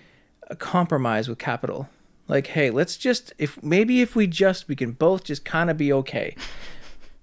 a 0.50 0.56
compromise 0.56 1.28
with 1.28 1.40
capital. 1.40 1.90
Like, 2.28 2.48
hey, 2.48 2.70
let's 2.70 2.96
just 2.98 3.34
if 3.40 3.62
maybe 3.64 4.02
if 4.02 4.16
we 4.16 4.28
just 4.28 4.68
we 4.68 4.76
can 4.76 4.92
both 4.92 5.24
just 5.24 5.44
kind 5.44 5.70
of 5.72 5.78
be 5.78 5.92
okay. 5.94 6.36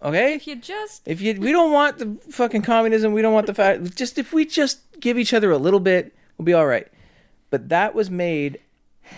Okay? 0.02 0.34
If 0.34 0.46
you 0.46 0.56
just 0.56 1.06
If 1.06 1.20
you 1.20 1.38
we 1.40 1.52
don't 1.52 1.72
want 1.72 1.98
the 1.98 2.18
fucking 2.30 2.62
communism, 2.62 3.12
we 3.12 3.22
don't 3.22 3.32
want 3.32 3.46
the 3.46 3.54
fact 3.54 3.96
just 3.96 4.18
if 4.18 4.32
we 4.32 4.44
just 4.44 4.80
give 5.00 5.18
each 5.18 5.32
other 5.32 5.50
a 5.50 5.58
little 5.58 5.80
bit, 5.80 6.14
we'll 6.36 6.44
be 6.44 6.54
all 6.54 6.66
right. 6.66 6.88
But 7.50 7.68
that 7.68 7.94
was 7.94 8.10
made 8.10 8.58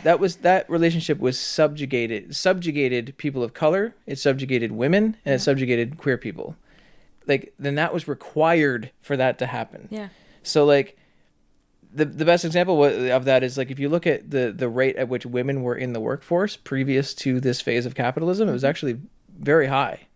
that 0.02 0.18
was 0.18 0.36
that 0.36 0.68
relationship 0.68 1.18
was 1.18 1.38
subjugated 1.38 2.34
subjugated 2.34 3.16
people 3.16 3.42
of 3.42 3.54
color, 3.54 3.94
it 4.06 4.18
subjugated 4.18 4.72
women, 4.72 5.16
and 5.24 5.34
it 5.34 5.40
subjugated 5.40 5.98
queer 5.98 6.18
people. 6.18 6.56
Like 7.26 7.54
then 7.58 7.76
that 7.76 7.94
was 7.94 8.06
required 8.06 8.90
for 9.00 9.16
that 9.16 9.38
to 9.38 9.46
happen. 9.46 9.88
yeah. 9.90 10.08
So 10.42 10.64
like 10.64 10.98
the 11.92 12.04
the 12.04 12.24
best 12.24 12.44
example 12.44 12.84
of 12.84 13.24
that 13.24 13.42
is 13.42 13.56
like 13.56 13.70
if 13.70 13.78
you 13.78 13.88
look 13.88 14.06
at 14.06 14.30
the 14.30 14.52
the 14.54 14.68
rate 14.68 14.96
at 14.96 15.08
which 15.08 15.24
women 15.24 15.62
were 15.62 15.76
in 15.76 15.92
the 15.92 16.00
workforce 16.00 16.56
previous 16.56 17.14
to 17.14 17.40
this 17.40 17.60
phase 17.60 17.86
of 17.86 17.94
capitalism, 17.94 18.48
it 18.48 18.52
was 18.52 18.62
mm-hmm. 18.62 18.70
actually 18.70 19.00
very 19.38 19.68
high. 19.68 20.06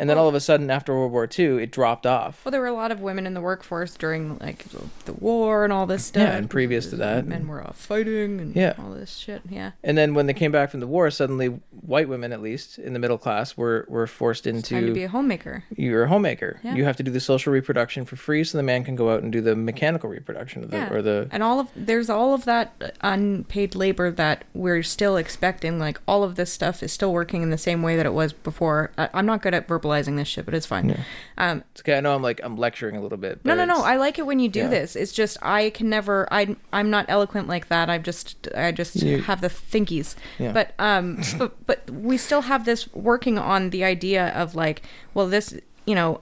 And 0.00 0.10
then 0.10 0.18
all 0.18 0.28
of 0.28 0.34
a 0.34 0.40
sudden 0.40 0.70
after 0.70 0.92
World 0.94 1.12
War 1.12 1.28
II, 1.38 1.62
it 1.62 1.70
dropped 1.70 2.06
off. 2.06 2.44
Well, 2.44 2.50
there 2.50 2.60
were 2.60 2.66
a 2.66 2.72
lot 2.74 2.90
of 2.90 3.00
women 3.00 3.26
in 3.26 3.34
the 3.34 3.40
workforce 3.40 3.94
during 3.96 4.38
like 4.38 4.64
the- 5.04 5.12
war 5.12 5.64
and 5.64 5.72
all 5.72 5.86
this 5.86 6.04
stuff. 6.06 6.22
Yeah, 6.22 6.36
and 6.36 6.48
previous 6.48 6.88
to 6.90 6.96
that, 6.96 7.26
men 7.26 7.46
were 7.46 7.62
off 7.62 7.76
fighting 7.76 8.40
and 8.40 8.56
Yeah. 8.56 8.74
all 8.78 8.90
this 8.92 9.16
shit. 9.16 9.42
Yeah, 9.48 9.72
And 9.84 9.96
then 9.98 10.14
when 10.14 10.26
they 10.26 10.32
came 10.34 10.50
back 10.52 10.70
from 10.70 10.80
the 10.80 10.86
war, 10.86 11.10
suddenly 11.10 11.60
white 11.82 12.08
women, 12.08 12.32
at 12.32 12.40
least 12.40 12.78
in 12.78 12.92
the 12.94 12.98
middle 12.98 13.18
class, 13.18 13.56
were 13.56 13.84
were 13.88 14.06
forced 14.06 14.44
time 14.44 14.62
to 14.62 14.76
into 14.76 14.92
be 14.94 15.04
a 15.04 15.08
homemaker. 15.08 15.64
you're 15.76 16.04
a 16.04 16.08
homemaker. 16.08 16.60
Yeah. 16.62 16.74
You 16.74 16.84
have 16.84 16.96
to 16.96 17.02
do 17.02 17.10
the 17.10 17.20
social 17.20 17.52
reproduction 17.52 18.04
for 18.04 18.16
free, 18.16 18.44
so 18.44 18.56
the 18.56 18.62
man 18.64 18.84
can 18.84 18.96
go 18.96 19.10
out 19.12 19.22
and 19.22 19.30
do 19.32 19.40
the 19.40 19.54
mechanical 19.56 20.08
reproduction 20.08 20.62
of 20.64 20.70
the, 20.70 20.76
Yeah, 20.78 20.92
or 20.92 21.02
the 21.02 21.28
and 21.30 21.42
all 21.42 21.60
of 21.60 21.68
there's 21.76 22.08
all 22.08 22.32
of 22.34 22.44
that 22.46 22.72
uh, 22.80 22.88
unpaid 23.02 23.74
labor 23.74 24.10
that 24.10 24.44
we're 24.54 24.82
still 24.82 25.16
expecting. 25.16 25.78
Like 25.78 26.00
all 26.08 26.22
of 26.22 26.36
this 26.36 26.52
stuff 26.52 26.82
is 26.82 26.92
still 26.92 27.12
working 27.12 27.42
in 27.42 27.50
the 27.50 27.58
same 27.58 27.82
way 27.82 27.96
that 27.96 28.06
it 28.06 28.14
was 28.14 28.32
before. 28.32 28.90
I, 28.96 29.08
I'm 29.12 29.26
not 29.26 29.42
good 29.42 29.54
at 29.54 29.66
verbalizing 29.90 30.16
this 30.16 30.28
shit, 30.28 30.44
but 30.44 30.54
it's 30.54 30.66
fine. 30.66 31.04
Um, 31.38 31.64
It's 31.72 31.80
okay. 31.82 31.96
I 31.96 32.00
know 32.00 32.14
I'm 32.14 32.22
like 32.22 32.40
I'm 32.42 32.56
lecturing 32.56 32.96
a 32.96 33.00
little 33.00 33.18
bit. 33.18 33.44
no, 33.44 33.52
but 33.52 33.56
no, 33.56 33.64
no. 33.64 33.74
it's- 33.74 33.86
I 33.86 33.96
like 33.96 34.18
it 34.18 34.26
when 34.26 34.38
you 34.38 34.48
do 34.48 34.60
yeah. 34.60 34.68
this. 34.68 34.96
It's 34.96 35.12
just 35.12 35.36
I 35.42 35.70
can 35.70 35.88
never. 35.88 36.28
I 36.32 36.56
I'm 36.72 36.90
not 36.90 37.06
eloquent 37.08 37.48
like 37.48 37.68
that. 37.68 37.90
I 37.90 37.98
just 37.98 38.48
I 38.56 38.72
just 38.72 38.96
You- 38.96 39.22
have 39.22 39.40
the 39.40 39.48
thinkies. 39.48 40.14
Yeah. 40.38 40.52
But 40.52 40.74
um, 40.78 41.20
but 41.38 41.66
but 41.66 41.90
we 41.90 42.16
still 42.16 42.42
have 42.42 42.64
this 42.64 42.92
working 42.94 43.38
on 43.38 43.70
the 43.70 43.84
idea 43.84 44.28
of 44.28 44.54
like, 44.54 44.82
well, 45.14 45.26
this 45.28 45.54
you 45.86 45.94
know. 45.94 46.20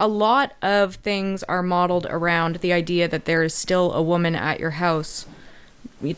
A 0.00 0.08
lot 0.08 0.54
of 0.60 0.96
things 0.96 1.44
are 1.44 1.62
modeled 1.62 2.04
around 2.10 2.56
the 2.56 2.72
idea 2.72 3.06
that 3.06 3.26
there 3.26 3.44
is 3.44 3.54
still 3.54 3.92
a 3.92 4.02
woman 4.02 4.34
at 4.34 4.58
your 4.58 4.72
house 4.72 5.24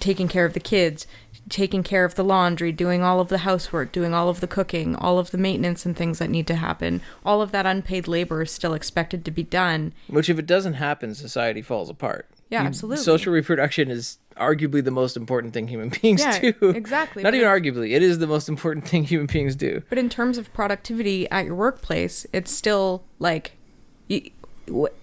taking 0.01 0.29
care 0.29 0.47
of 0.47 0.55
the 0.55 0.61
kids, 0.61 1.07
taking 1.48 1.82
care 1.82 2.05
of 2.05 2.14
the 2.16 2.24
laundry, 2.24 2.73
doing 2.73 3.02
all 3.02 3.20
of 3.20 3.28
the 3.28 3.39
housework, 3.39 3.93
doing 3.93 4.12
all 4.12 4.28
of 4.28 4.40
the 4.40 4.47
cooking, 4.48 4.97
all 4.97 5.18
of 5.18 5.31
the 5.31 5.39
maintenance 5.39 5.86
and 5.86 5.97
things 5.97 6.18
that 6.18 6.31
need 6.31 6.47
to 6.48 6.56
happen. 6.56 7.01
All 7.24 7.40
of 7.40 7.52
that 7.52 7.66
unpaid 7.66 8.09
labor 8.09 8.43
is 8.43 8.51
still 8.51 8.74
expected 8.74 9.24
to 9.24 9.31
be 9.31 9.43
done. 9.44 9.93
Which, 10.09 10.28
if 10.28 10.39
it 10.39 10.47
doesn't 10.47 10.74
happen, 10.74 11.14
society 11.14 11.62
falls 11.62 11.89
apart. 11.89 12.28
Yeah, 12.51 12.62
You- 12.62 12.68
absolutely. 12.68 13.05
Social 13.05 13.32
reproduction 13.32 13.90
is 13.90 14.18
arguably 14.36 14.85
the 14.85 14.90
most 14.90 15.16
important 15.16 15.55
thing 15.55 15.68
human 15.68 15.89
beings 16.02 16.20
Yeah, 16.20 16.39
do. 16.52 16.70
exactly, 16.70 17.23
Not 17.23 17.35
even 17.35 17.47
arguably, 17.47 17.93
it 17.93 18.02
is 18.02 18.18
the 18.18 18.27
most 18.27 18.48
important 18.48 18.86
thing 18.89 19.05
human 19.05 19.27
beings 19.27 19.56
do. 19.56 19.82
But 19.89 19.98
in 19.98 20.09
terms 20.09 20.39
of 20.39 20.52
productivity 20.52 21.28
at 21.31 21.47
your 21.47 21.55
workplace, 21.55 22.27
it's 22.32 22.52
still 22.52 23.05
like, 23.18 23.52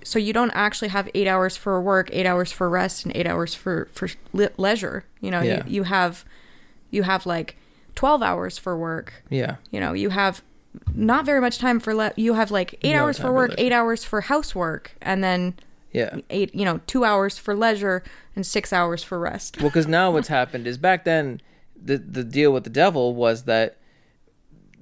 so 0.04 0.20
you 0.20 0.34
don't 0.34 0.52
actually 0.52 0.90
have 0.90 1.10
eight 1.14 1.28
hours 1.28 1.56
for 1.58 1.82
work, 1.82 2.10
eight 2.12 2.26
hours 2.26 2.52
for 2.52 2.70
rest, 2.70 3.06
and 3.06 3.16
eight 3.16 3.28
hours 3.28 3.54
for 3.56 3.88
for 3.94 4.10
le- 4.34 4.50
leisure. 4.58 5.06
You 5.22 5.32
know, 5.32 5.42
Yeah. 5.42 5.64
you, 5.66 5.74
you 5.76 5.84
have, 5.84 6.26
you 6.92 7.04
have 7.04 7.26
like 7.26 7.56
twelve 7.96 8.22
hours 8.22 8.58
for 8.58 8.78
work. 8.78 9.24
Yeah. 9.30 9.56
You 9.72 9.80
know, 9.80 9.94
you 9.94 10.10
have 10.10 10.42
not 10.96 11.26
very 11.26 11.40
much 11.40 11.60
time 11.60 11.80
for 11.80 11.94
le- 11.94 12.14
you 12.16 12.34
have 12.34 12.52
like 12.52 12.76
eight 12.82 12.94
No 12.94 13.04
hours 13.04 13.18
for 13.18 13.24
for 13.24 13.34
work, 13.34 13.50
leisure. 13.52 13.62
eight 13.66 13.72
hours 13.72 14.04
for 14.04 14.22
housework, 14.22 14.96
and 15.02 15.24
then 15.24 15.54
Yeah. 15.92 16.18
eight 16.30 16.54
you 16.56 16.66
know 16.66 16.80
two 16.88 17.06
hours 17.06 17.38
for 17.38 17.56
leisure 17.56 18.04
and 18.36 18.46
six 18.46 18.74
hours 18.74 19.04
for 19.04 19.20
rest. 19.20 19.58
Well, 19.60 19.70
because 19.70 19.88
now 19.88 20.12
what's 20.12 20.28
happened 20.40 20.66
is 20.68 20.78
back 20.78 21.04
then, 21.06 21.42
the 21.82 21.98
the 21.98 22.24
deal 22.24 22.52
with 22.52 22.64
the 22.64 22.70
devil 22.70 23.14
was 23.16 23.44
that 23.44 23.78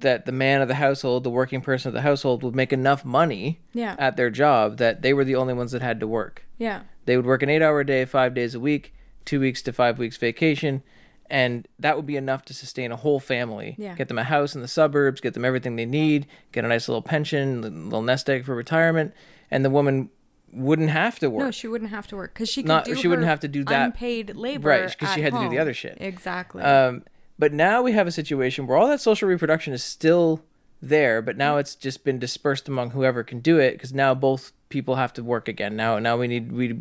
that 0.02 0.26
the 0.26 0.32
man 0.32 0.60
of 0.60 0.68
the 0.68 0.74
household, 0.74 1.24
the 1.24 1.30
working 1.30 1.60
person 1.60 1.88
of 1.88 1.94
the 1.94 2.02
household, 2.02 2.42
would 2.42 2.54
make 2.54 2.72
enough 2.72 3.04
money 3.04 3.60
Yeah. 3.72 3.96
at 3.98 4.16
their 4.16 4.30
job 4.30 4.76
that 4.76 5.02
they 5.02 5.12
were 5.14 5.24
the 5.24 5.34
only 5.36 5.54
ones 5.54 5.72
that 5.72 5.82
had 5.82 5.98
to 6.00 6.06
work. 6.06 6.44
Yeah. 6.58 6.82
They 7.06 7.16
would 7.16 7.26
work 7.26 7.42
an 7.42 7.48
eight 7.48 7.62
hour 7.62 7.82
day, 7.82 8.04
five 8.04 8.34
days 8.34 8.54
a 8.54 8.60
week, 8.60 8.94
two 9.24 9.40
weeks 9.40 9.62
to 9.62 9.72
five 9.72 9.98
weeks 9.98 10.16
vacation, 10.16 10.82
and 11.30 11.66
that 11.78 11.96
would 11.96 12.06
be 12.06 12.16
enough 12.16 12.44
to 12.46 12.54
sustain 12.54 12.92
a 12.92 12.96
whole 12.96 13.18
family. 13.20 13.74
Yeah. 13.78 13.94
Get 13.94 14.08
them 14.08 14.18
a 14.18 14.24
house 14.24 14.54
in 14.54 14.60
the 14.60 14.68
suburbs, 14.68 15.20
get 15.20 15.34
them 15.34 15.44
everything 15.44 15.76
they 15.76 15.86
need, 15.86 16.26
get 16.52 16.64
a 16.64 16.68
nice 16.68 16.88
little 16.88 17.02
pension, 17.02 17.64
a 17.64 17.68
little 17.68 18.02
nest 18.02 18.28
egg 18.28 18.44
for 18.44 18.54
retirement, 18.54 19.14
and 19.50 19.64
the 19.64 19.70
woman 19.70 20.10
wouldn't 20.52 20.90
have 20.90 21.18
to 21.20 21.30
work. 21.30 21.44
No, 21.46 21.50
she 21.50 21.66
wouldn't 21.66 21.90
have 21.90 22.06
to 22.08 22.16
work 22.16 22.34
because 22.34 22.48
she 22.50 22.62
could 22.62 22.68
Not- 22.68 22.98
she 22.98 23.08
wouldn't 23.08 23.26
have 23.26 23.40
to 23.40 23.48
do 23.48 23.64
that- 23.64 23.86
unpaid 23.86 24.36
labor, 24.36 24.68
Right, 24.68 24.98
'cause 24.98 25.14
she 25.14 25.22
had 25.22 25.32
to 25.32 25.38
do 25.40 25.48
the 25.48 25.58
other 25.58 25.72
shit. 25.72 25.96
Exactly. 25.98 26.62
Um, 26.62 27.04
but 27.42 27.52
now 27.52 27.82
we 27.82 27.90
have 27.90 28.06
a 28.06 28.12
situation 28.12 28.68
where 28.68 28.78
all 28.78 28.86
that 28.86 29.00
social 29.00 29.28
reproduction 29.28 29.72
is 29.72 29.82
still 29.82 30.44
there, 30.80 31.20
but 31.20 31.36
now 31.36 31.56
it's 31.56 31.74
just 31.74 32.04
been 32.04 32.20
dispersed 32.20 32.68
among 32.68 32.90
whoever 32.90 33.24
can 33.24 33.40
do 33.40 33.58
it 33.58 33.72
because 33.72 33.92
now 33.92 34.14
both 34.14 34.52
people 34.68 34.94
have 34.94 35.12
to 35.14 35.24
work 35.24 35.48
again. 35.48 35.74
Now, 35.74 35.98
now 35.98 36.16
we 36.16 36.28
need 36.28 36.52
we, 36.52 36.78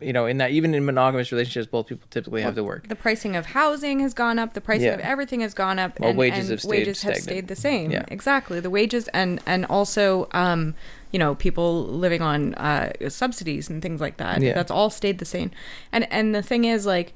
you 0.00 0.14
know, 0.14 0.24
in 0.24 0.38
that 0.38 0.52
even 0.52 0.74
in 0.74 0.86
monogamous 0.86 1.30
relationships, 1.30 1.66
both 1.66 1.88
people 1.88 2.08
typically 2.08 2.40
have 2.40 2.54
to 2.54 2.64
work. 2.64 2.88
the 2.88 2.96
pricing 2.96 3.36
of 3.36 3.44
housing 3.44 4.00
has 4.00 4.14
gone 4.14 4.38
up. 4.38 4.54
The 4.54 4.62
pricing 4.62 4.86
Yeah. 4.86 4.94
of 4.94 5.00
everything 5.00 5.40
has 5.40 5.52
gone 5.52 5.78
up. 5.78 6.00
While 6.00 6.08
and, 6.08 6.18
wages 6.18 6.38
and 6.38 6.48
have 6.52 6.60
stayed 6.62 6.70
wages 6.70 7.02
have 7.02 7.16
stayed 7.16 7.48
the 7.48 7.54
same. 7.54 7.90
Yeah. 7.90 8.06
Exactly. 8.08 8.60
The 8.60 8.70
wages 8.70 9.08
and 9.08 9.40
and 9.44 9.66
also 9.66 10.26
um, 10.32 10.74
you 11.12 11.18
know, 11.18 11.34
people 11.34 11.84
living 11.84 12.22
on 12.22 12.54
uh, 12.54 13.10
subsidies 13.10 13.68
and 13.68 13.82
things 13.82 14.00
like 14.00 14.16
that. 14.16 14.40
Yeah. 14.40 14.54
That's 14.54 14.70
all 14.70 14.88
stayed 14.88 15.18
the 15.18 15.26
same. 15.26 15.50
And 15.92 16.10
and 16.10 16.34
the 16.34 16.40
thing 16.40 16.64
is 16.64 16.86
like 16.86 17.12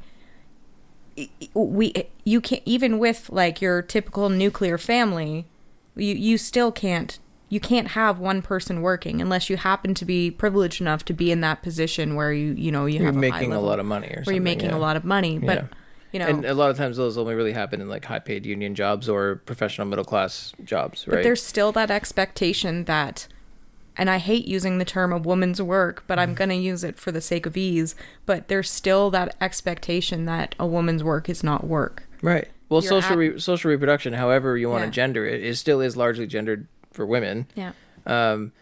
we 1.55 1.93
you 2.25 2.41
can't 2.41 2.63
even 2.65 2.99
with 2.99 3.29
like 3.31 3.61
your 3.61 3.83
typical 3.83 4.29
nuclear 4.29 4.79
family 4.79 5.47
you 5.97 6.15
you 6.15 6.39
still 6.39 6.71
can't 6.73 7.19
you 7.49 7.59
can't 7.59 7.89
have 7.89 8.19
one 8.21 8.43
person 8.43 8.81
working 8.81 9.21
unless 9.21 9.51
you 9.51 9.57
happen 9.57 9.93
to 9.95 10.05
be 10.05 10.31
privileged 10.31 10.81
enough 10.81 11.05
to 11.05 11.13
be 11.13 11.33
in 11.33 11.41
that 11.41 11.63
position 11.63 12.15
where 12.15 12.33
you 12.33 12.53
you 12.53 12.71
know 12.71 12.87
you 12.87 12.99
You're 12.99 13.07
have 13.07 13.17
a 13.17 13.19
making 13.19 13.53
a 13.53 13.61
lot 13.61 13.81
of 13.81 13.87
money 13.87 14.09
or 14.09 14.23
where 14.25 14.35
you're 14.35 14.43
making 14.43 14.71
yeah. 14.71 14.77
a 14.77 14.79
lot 14.79 14.97
of 14.97 15.05
money 15.05 15.39
but 15.39 15.57
Yeah. 15.57 15.65
you 16.13 16.19
know 16.21 16.27
And 16.29 16.45
a 16.45 16.55
lot 16.55 16.71
of 16.71 16.77
times 16.77 16.97
those 16.97 17.19
only 17.19 17.35
really 17.35 17.53
happen 17.53 17.81
in 17.81 17.89
like 17.89 18.05
high 18.05 18.21
paid 18.21 18.47
union 18.47 18.75
jobs 18.75 19.09
or 19.09 19.37
professional 19.47 19.87
middle 19.89 20.05
class 20.05 20.53
jobs, 20.65 21.07
right? 21.07 21.17
but 21.17 21.23
there's 21.25 21.43
still 21.43 21.73
that 21.73 21.91
expectation 21.91 22.85
that 22.85 23.27
and 24.01 24.09
I 24.11 24.17
hate 24.19 24.49
using 24.49 24.79
the 24.79 24.85
term 24.87 25.13
a 25.13 25.19
woman's 25.19 25.61
work, 25.61 26.05
but 26.07 26.19
Mm. 26.19 26.23
I'm 26.23 26.35
going 26.35 26.49
to 26.51 26.57
use 26.57 26.83
it 26.83 26.99
for 26.99 27.13
the 27.13 27.21
sake 27.21 27.45
of 27.45 27.55
ease. 27.57 27.95
But 28.25 28.49
there's 28.49 28.71
still 28.71 29.11
that 29.11 29.37
expectation 29.43 30.25
that 30.25 30.55
a 30.59 30.67
woman's 30.67 31.05
work 31.05 31.29
is 31.29 31.45
not 31.45 31.67
work. 31.67 32.05
Right. 32.23 32.49
Well, 32.71 32.81
You're 32.83 32.89
social 32.89 33.13
at- 33.13 33.19
re- 33.19 33.39
social 33.39 33.71
reproduction, 33.71 34.15
however 34.15 34.57
you 34.57 34.71
want 34.71 34.81
Yeah. 34.83 34.87
to 34.87 34.93
gender 34.93 35.27
it, 35.27 35.43
is 35.43 35.61
still 35.61 35.81
is 35.83 35.97
largely 35.99 36.27
gendered 36.27 36.67
for 36.93 37.05
women. 37.05 37.47
Yeah. 37.55 37.73
Um, 38.07 38.53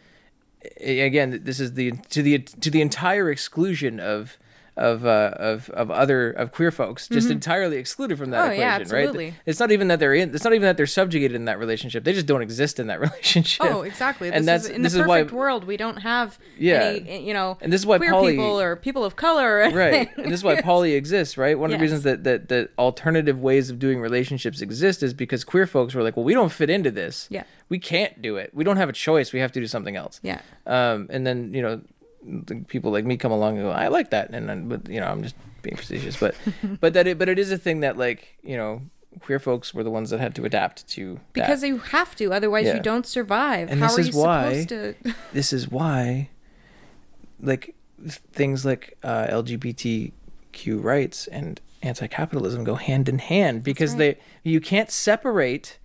a- 0.80 1.00
again, 1.02 1.40
this 1.44 1.60
is 1.60 1.74
the 1.74 1.92
to 2.10 2.20
the 2.22 2.38
to 2.38 2.70
the 2.70 2.80
entire 2.80 3.30
exclusion 3.30 4.00
of 4.00 4.38
of 4.78 5.04
uh, 5.04 5.34
of 5.36 5.68
of 5.70 5.90
other 5.90 6.30
of 6.30 6.52
queer 6.52 6.70
folks, 6.70 7.08
just 7.08 7.30
entirely 7.30 7.76
excluded 7.76 8.16
from 8.18 8.30
that 8.30 8.40
Oh, 8.40 8.52
yeah, 8.52 8.76
equation, 8.76 8.80
absolutely. 8.82 9.24
right? 9.26 9.34
It's 9.46 9.60
not 9.60 9.70
even 9.72 9.88
that 9.88 9.98
they're 9.98 10.14
in. 10.14 10.34
It's 10.34 10.44
not 10.44 10.52
even 10.54 10.62
that 10.62 10.76
they're 10.76 10.86
subjugated 10.86 11.34
in 11.34 11.44
that 11.46 11.58
relationship. 11.58 12.04
They 12.04 12.12
just 12.12 12.26
don't 12.26 12.42
exist 12.42 12.78
in 12.80 12.86
that 12.86 13.00
relationship. 13.08 13.66
Oh, 13.66 13.82
exactly. 13.82 14.30
This 14.30 14.36
And 14.38 14.48
that's 14.48 14.64
is, 14.64 14.70
in 14.70 14.82
this 14.82 14.92
the 14.94 15.00
is 15.02 15.06
why 15.06 15.18
perfect 15.22 15.34
world, 15.34 15.64
we 15.64 15.76
don't 15.76 15.98
have 15.98 16.38
Yeah. 16.58 16.82
any, 17.04 17.26
you 17.26 17.34
know, 17.34 17.58
And 17.60 17.72
this 17.72 17.80
is 17.82 17.86
why 17.86 17.98
queer 17.98 18.10
poly- 18.12 18.32
people 18.32 18.60
or 18.60 18.76
people 18.76 19.04
of 19.04 19.16
color. 19.16 19.58
or 19.64 19.70
right 19.72 20.08
and 20.16 20.26
this 20.26 20.40
is 20.40 20.44
why 20.44 20.60
poly 20.60 20.94
exists 20.94 21.36
right 21.36 21.58
one 21.58 21.70
of 21.72 21.78
the 21.78 21.82
reasons 21.82 22.02
that, 22.04 22.24
that 22.24 22.48
that 22.48 22.70
alternative 22.78 23.38
ways 23.40 23.70
of 23.70 23.78
doing 23.78 24.00
relationships 24.00 24.60
exist 24.60 25.02
is 25.02 25.12
because 25.14 25.44
queer 25.44 25.66
folks 25.66 25.94
were 25.94 26.02
like 26.02 26.16
well 26.16 26.24
we 26.24 26.34
don't 26.34 26.52
fit 26.52 26.70
into 26.70 26.90
this 26.90 27.26
Yeah. 27.30 27.44
we 27.68 27.78
can't 27.78 28.20
do 28.22 28.36
it 28.36 28.50
we 28.54 28.64
don't 28.64 28.76
have 28.76 28.88
a 28.88 28.92
choice 28.92 29.32
we 29.32 29.40
have 29.40 29.52
to 29.52 29.60
do 29.60 29.66
something 29.66 29.96
else 29.96 30.20
Yeah. 30.22 30.40
um 30.66 31.06
and 31.10 31.26
then 31.26 31.52
you 31.52 31.62
know 31.62 31.80
people 32.66 32.90
like 32.90 33.04
me 33.04 33.16
come 33.16 33.32
along 33.32 33.56
and 33.56 33.64
go 33.66 33.70
i 33.70 33.88
like 33.88 34.10
that 34.10 34.30
and 34.30 34.48
then 34.48 34.68
but 34.68 34.88
you 34.88 35.00
know 35.00 35.06
i'm 35.06 35.22
just 35.22 35.36
being 35.62 35.76
facetious 35.76 36.16
but 36.16 36.34
but 36.80 36.92
that 36.92 37.06
it 37.06 37.18
but 37.18 37.28
it 37.28 37.38
is 37.38 37.50
a 37.52 37.58
thing 37.58 37.80
that 37.80 37.96
like 37.96 38.36
you 38.42 38.56
know 38.56 38.82
queer 39.20 39.38
folks 39.38 39.72
were 39.74 39.82
the 39.82 39.90
ones 39.90 40.10
that 40.10 40.20
had 40.20 40.34
to 40.34 40.44
adapt 40.44 40.86
to 40.86 41.14
that. 41.14 41.32
Because 41.32 41.62
you 41.64 41.78
have 41.78 42.14
to, 42.16 42.32
otherwise 42.32 42.66
Yeah. 42.66 42.74
you 42.76 42.80
don't 42.80 43.06
survive. 43.06 43.68
And 43.68 43.80
How 43.80 43.88
this 43.88 43.96
are 43.96 44.00
is 44.02 44.08
you 44.08 44.20
why- 44.20 44.42
supposed 44.62 44.68
to? 44.68 44.94
this 45.32 45.52
is 45.52 45.68
why 45.68 46.28
like 47.40 47.74
things 48.32 48.64
like 48.64 48.96
uh, 49.02 49.26
lgbtq 49.28 50.12
rights 50.84 51.26
and 51.28 51.60
anti-capitalism 51.82 52.64
go 52.64 52.74
hand 52.74 53.08
in 53.08 53.18
hand 53.18 53.62
because 53.64 53.92
right. 53.92 54.18
they 54.44 54.50
you 54.50 54.60
can't 54.60 54.90
separate 54.90 55.78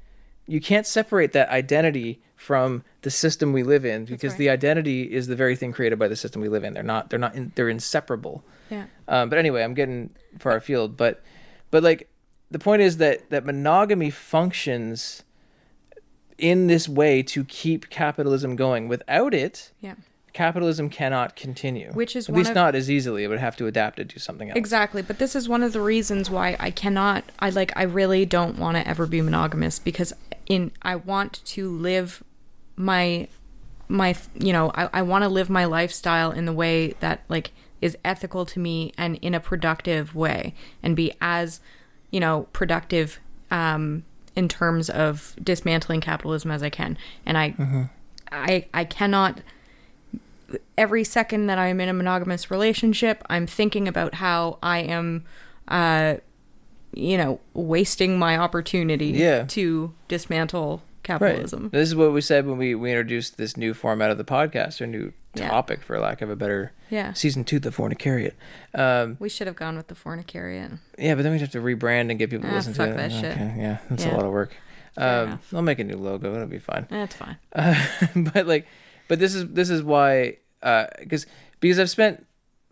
you 0.48 0.60
can't 0.60 0.86
separate 0.86 1.32
that 1.34 1.50
identity 1.50 2.22
from 2.44 2.84
the 3.04 3.10
system 3.10 3.54
we 3.54 3.64
live 3.64 3.86
in 3.86 4.04
because 4.04 4.34
right. 4.34 4.40
the 4.40 4.50
identity 4.50 5.04
is 5.04 5.28
the 5.28 5.36
very 5.36 5.56
thing 5.56 5.72
created 5.72 5.98
by 5.98 6.10
the 6.10 6.16
system 6.16 6.42
we 6.42 6.50
live 6.50 6.66
in 6.66 6.74
they're 6.74 6.84
not 6.84 7.10
they're 7.10 7.18
not 7.28 7.34
in, 7.36 7.52
they're 7.56 7.70
inseparable 7.70 8.44
Yeah. 8.70 8.86
um, 9.08 9.30
but 9.30 9.40
anyway, 9.40 9.64
I'm 9.64 9.74
getting 9.74 10.10
far 10.40 10.58
afield. 10.58 10.98
But 10.98 11.22
but 11.72 11.84
like 11.84 12.10
the 12.52 12.60
point 12.60 12.82
is 12.82 12.98
that 12.98 13.30
that 13.30 13.46
monogamy 13.46 14.10
functions 14.10 15.24
in 16.38 16.68
this 16.68 16.90
way 16.90 17.24
to 17.24 17.44
keep 17.46 17.90
capitalism 17.90 18.56
going. 18.56 18.88
Without 18.90 19.34
it, 19.34 19.72
Yeah. 19.80 19.96
capitalism 20.34 20.90
cannot 20.90 21.36
continue. 21.36 21.92
Which 21.94 22.16
is 22.16 22.28
at 22.28 22.36
least 22.36 22.50
of- 22.50 22.56
not 22.56 22.76
as 22.76 22.90
easily. 22.90 23.24
It 23.24 23.28
would 23.28 23.40
have 23.40 23.56
to 23.58 23.68
adapt 23.68 23.98
to 23.98 24.04
do 24.04 24.20
something 24.20 24.50
else. 24.50 24.58
Exactly, 24.58 25.02
but 25.02 25.18
this 25.20 25.36
is 25.36 25.48
one 25.48 25.64
of 25.64 25.72
the 25.74 25.82
reasons 25.82 26.30
why 26.30 26.58
I 26.60 26.72
cannot 26.72 27.24
I 27.40 27.50
like 27.52 27.72
I 27.76 27.84
really 27.84 28.26
don't 28.26 28.58
want 28.58 28.76
to 28.78 28.88
ever 28.88 29.06
be 29.06 29.22
monogamous 29.22 29.80
because 29.80 30.12
in 30.48 30.72
I 30.82 30.96
want 30.96 31.42
to 31.46 31.70
live 31.70 32.24
my 32.76 33.28
my 33.88 34.16
you 34.40 34.54
know, 34.54 34.72
I, 34.76 34.90
I 34.94 35.02
want 35.02 35.24
to 35.24 35.30
live 35.30 35.50
my 35.50 35.66
lifestyle 35.66 36.32
in 36.32 36.46
the 36.46 36.54
way 36.54 36.96
that 37.00 37.22
like 37.30 37.52
is 37.82 37.98
ethical 38.06 38.46
to 38.46 38.60
me 38.60 38.94
and 38.98 39.18
in 39.18 39.34
a 39.36 39.40
productive 39.40 40.16
way 40.16 40.54
and 40.82 40.96
be 40.96 41.12
as, 41.22 41.60
you 42.12 42.20
know, 42.20 42.48
productive 42.54 43.20
um 43.52 44.04
in 44.36 44.48
terms 44.48 44.90
of 44.90 45.36
dismantling 45.44 46.02
capitalism 46.02 46.50
as 46.50 46.64
I 46.64 46.70
can, 46.70 46.98
and 47.26 47.38
I, 47.38 47.52
Mm-hmm. 47.52 47.84
I, 48.32 48.66
I 48.74 48.84
cannot. 48.84 49.42
Every 50.78 51.04
second 51.04 51.48
that 51.48 51.58
I'm 51.60 51.80
in 51.80 51.90
a 51.90 51.94
monogamous 51.94 52.50
relationship, 52.52 53.24
I'm 53.30 53.46
thinking 53.48 53.88
about 53.88 54.16
how 54.16 54.58
I 54.64 54.80
am, 54.80 55.24
uh, 55.68 56.16
you 56.94 57.18
know, 57.18 57.40
wasting 57.54 58.18
my 58.20 58.38
opportunity 58.38 59.08
Yeah. 59.08 59.44
to 59.50 59.94
dismantle 60.08 60.82
Right. 61.08 61.20
capitalism. 61.20 61.70
This 61.72 61.90
is 61.90 61.96
what 61.96 62.14
we 62.14 62.22
said 62.22 62.46
when 62.48 62.58
we, 62.58 62.76
we 62.76 62.90
introduced 62.92 63.38
this 63.38 63.58
new 63.58 63.74
format 63.74 64.10
of 64.10 64.18
the 64.18 64.24
podcast, 64.24 64.80
or 64.82 64.88
new 64.88 65.12
Yeah. 65.36 65.50
topic, 65.50 65.82
for 65.84 66.00
lack 66.00 66.22
of 66.22 66.30
a 66.30 66.36
better 66.36 66.72
Yeah. 66.90 67.12
season 67.14 67.44
two, 67.44 67.60
the 67.60 67.72
fornicariat. 67.72 68.34
Um, 68.74 69.18
We 69.20 69.28
should 69.30 69.48
have 69.48 69.56
gone 69.58 69.76
with 69.76 69.88
the 69.88 69.96
fornicarian. 69.96 70.80
yeah, 70.98 71.16
but 71.16 71.24
then 71.24 71.32
we'd 71.34 71.42
have 71.42 71.52
to 71.52 71.60
rebrand 71.62 72.10
and 72.10 72.18
get 72.18 72.30
people 72.30 72.48
to 72.48 72.54
Ah, 72.54 72.58
listen 72.58 72.74
fuck 72.74 72.88
to 72.90 72.94
it. 72.94 72.98
that 72.98 73.12
shit. 73.12 73.38
Yeah, 73.38 73.78
that's 73.90 74.06
a 74.06 74.10
lot 74.12 74.24
of 74.26 74.32
work. 74.32 74.56
Um. 74.96 75.40
I'll 75.54 75.62
make 75.64 75.80
a 75.80 75.84
new 75.84 75.98
logo. 75.98 76.34
It'll 76.36 76.46
be 76.48 76.60
fine. 76.60 76.86
That's 76.90 77.16
fine. 77.16 77.38
Uh, 77.54 77.76
but 78.34 78.46
like, 78.48 78.68
but 79.08 79.18
this 79.20 79.34
is 79.34 79.48
this 79.50 79.70
is 79.72 79.82
why 79.82 80.38
because 81.00 81.26
because 81.60 81.80
I've 81.80 81.90
spent 81.90 82.26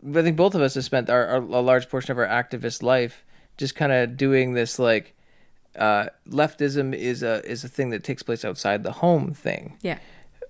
I 0.07 0.21
think 0.21 0.37
both 0.37 0.53
of 0.55 0.61
us 0.61 0.75
have 0.75 0.83
spent 0.85 1.09
our, 1.09 1.25
our 1.27 1.37
a 1.37 1.59
large 1.61 1.89
portion 1.89 2.11
of 2.11 2.17
our 2.19 2.27
activist 2.27 2.81
life 2.83 3.25
just 3.57 3.73
kind 3.75 3.91
of 3.91 4.17
doing 4.17 4.53
this 4.53 4.77
like 4.79 5.15
uh, 5.77 6.07
leftism 6.29 6.93
is 6.93 7.23
a 7.23 7.43
is 7.49 7.63
a 7.63 7.67
thing 7.69 7.89
that 7.91 8.03
takes 8.03 8.23
place 8.23 8.43
outside 8.45 8.83
the 8.83 8.91
home 8.91 9.33
thing. 9.33 9.77
Yeah. 9.81 9.99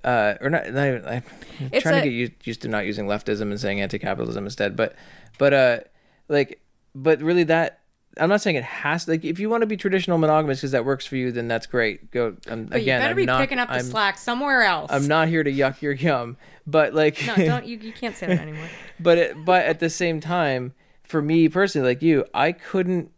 Uh, 0.03 0.33
or 0.41 0.49
not, 0.49 0.67
not 0.73 0.87
even, 0.87 1.05
I'm 1.07 1.23
It's 1.71 1.83
trying 1.83 1.99
a- 1.99 2.01
to 2.01 2.09
get 2.09 2.15
used, 2.15 2.31
used 2.43 2.61
to 2.63 2.67
not 2.67 2.87
using 2.87 3.05
leftism 3.05 3.43
and 3.43 3.59
saying 3.59 3.81
anti-capitalism 3.81 4.43
instead. 4.45 4.75
But, 4.75 4.95
but, 5.37 5.53
uh, 5.53 5.79
like, 6.27 6.59
but 6.95 7.21
really 7.21 7.43
that, 7.43 7.81
I'm 8.17 8.27
not 8.27 8.41
saying 8.41 8.55
it 8.55 8.63
has 8.63 9.05
to. 9.05 9.11
like 9.11 9.23
if 9.23 9.39
you 9.39 9.47
want 9.47 9.61
to 9.61 9.67
be 9.67 9.77
traditional 9.77 10.17
monogamous 10.17 10.59
because 10.59 10.71
that 10.71 10.85
works 10.85 11.05
for 11.05 11.17
you, 11.17 11.31
then 11.31 11.47
that's 11.47 11.67
great. 11.67 12.09
Go 12.09 12.35
um, 12.49 12.65
But 12.65 12.77
again. 12.77 12.99
you 12.99 13.03
better 13.03 13.09
I'm 13.11 13.15
be 13.15 13.25
not, 13.27 13.41
picking 13.41 13.59
up 13.59 13.69
the 13.69 13.75
I'm, 13.75 13.83
slack 13.83 14.17
somewhere 14.17 14.63
else. 14.63 14.91
I'm 14.91 15.07
not 15.07 15.27
here 15.27 15.43
to 15.43 15.51
yuck 15.51 15.83
your 15.83 15.93
yum, 15.93 16.35
but 16.65 16.95
like, 16.95 17.23
No, 17.27 17.35
don't 17.37 17.67
you? 17.67 17.77
You 17.77 17.93
can't 17.93 18.15
say 18.15 18.25
that 18.25 18.39
anymore. 18.39 18.69
but 18.99 19.17
it, 19.19 19.45
but 19.45 19.65
at 19.67 19.79
the 19.79 19.89
same 19.91 20.19
time, 20.19 20.73
for 21.03 21.21
me 21.21 21.47
personally, 21.47 21.87
like 21.89 22.01
you, 22.01 22.25
I 22.33 22.53
couldn't. 22.53 23.11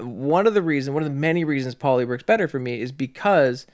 One 0.00 0.46
of 0.46 0.54
the 0.54 0.62
reasons, 0.62 0.94
one 0.94 1.02
of 1.02 1.08
the 1.08 1.14
many 1.14 1.44
reasons 1.44 1.74
poly 1.74 2.04
works 2.04 2.22
better 2.22 2.48
for 2.48 2.58
me 2.58 2.80
is 2.80 2.92
because 2.92 3.66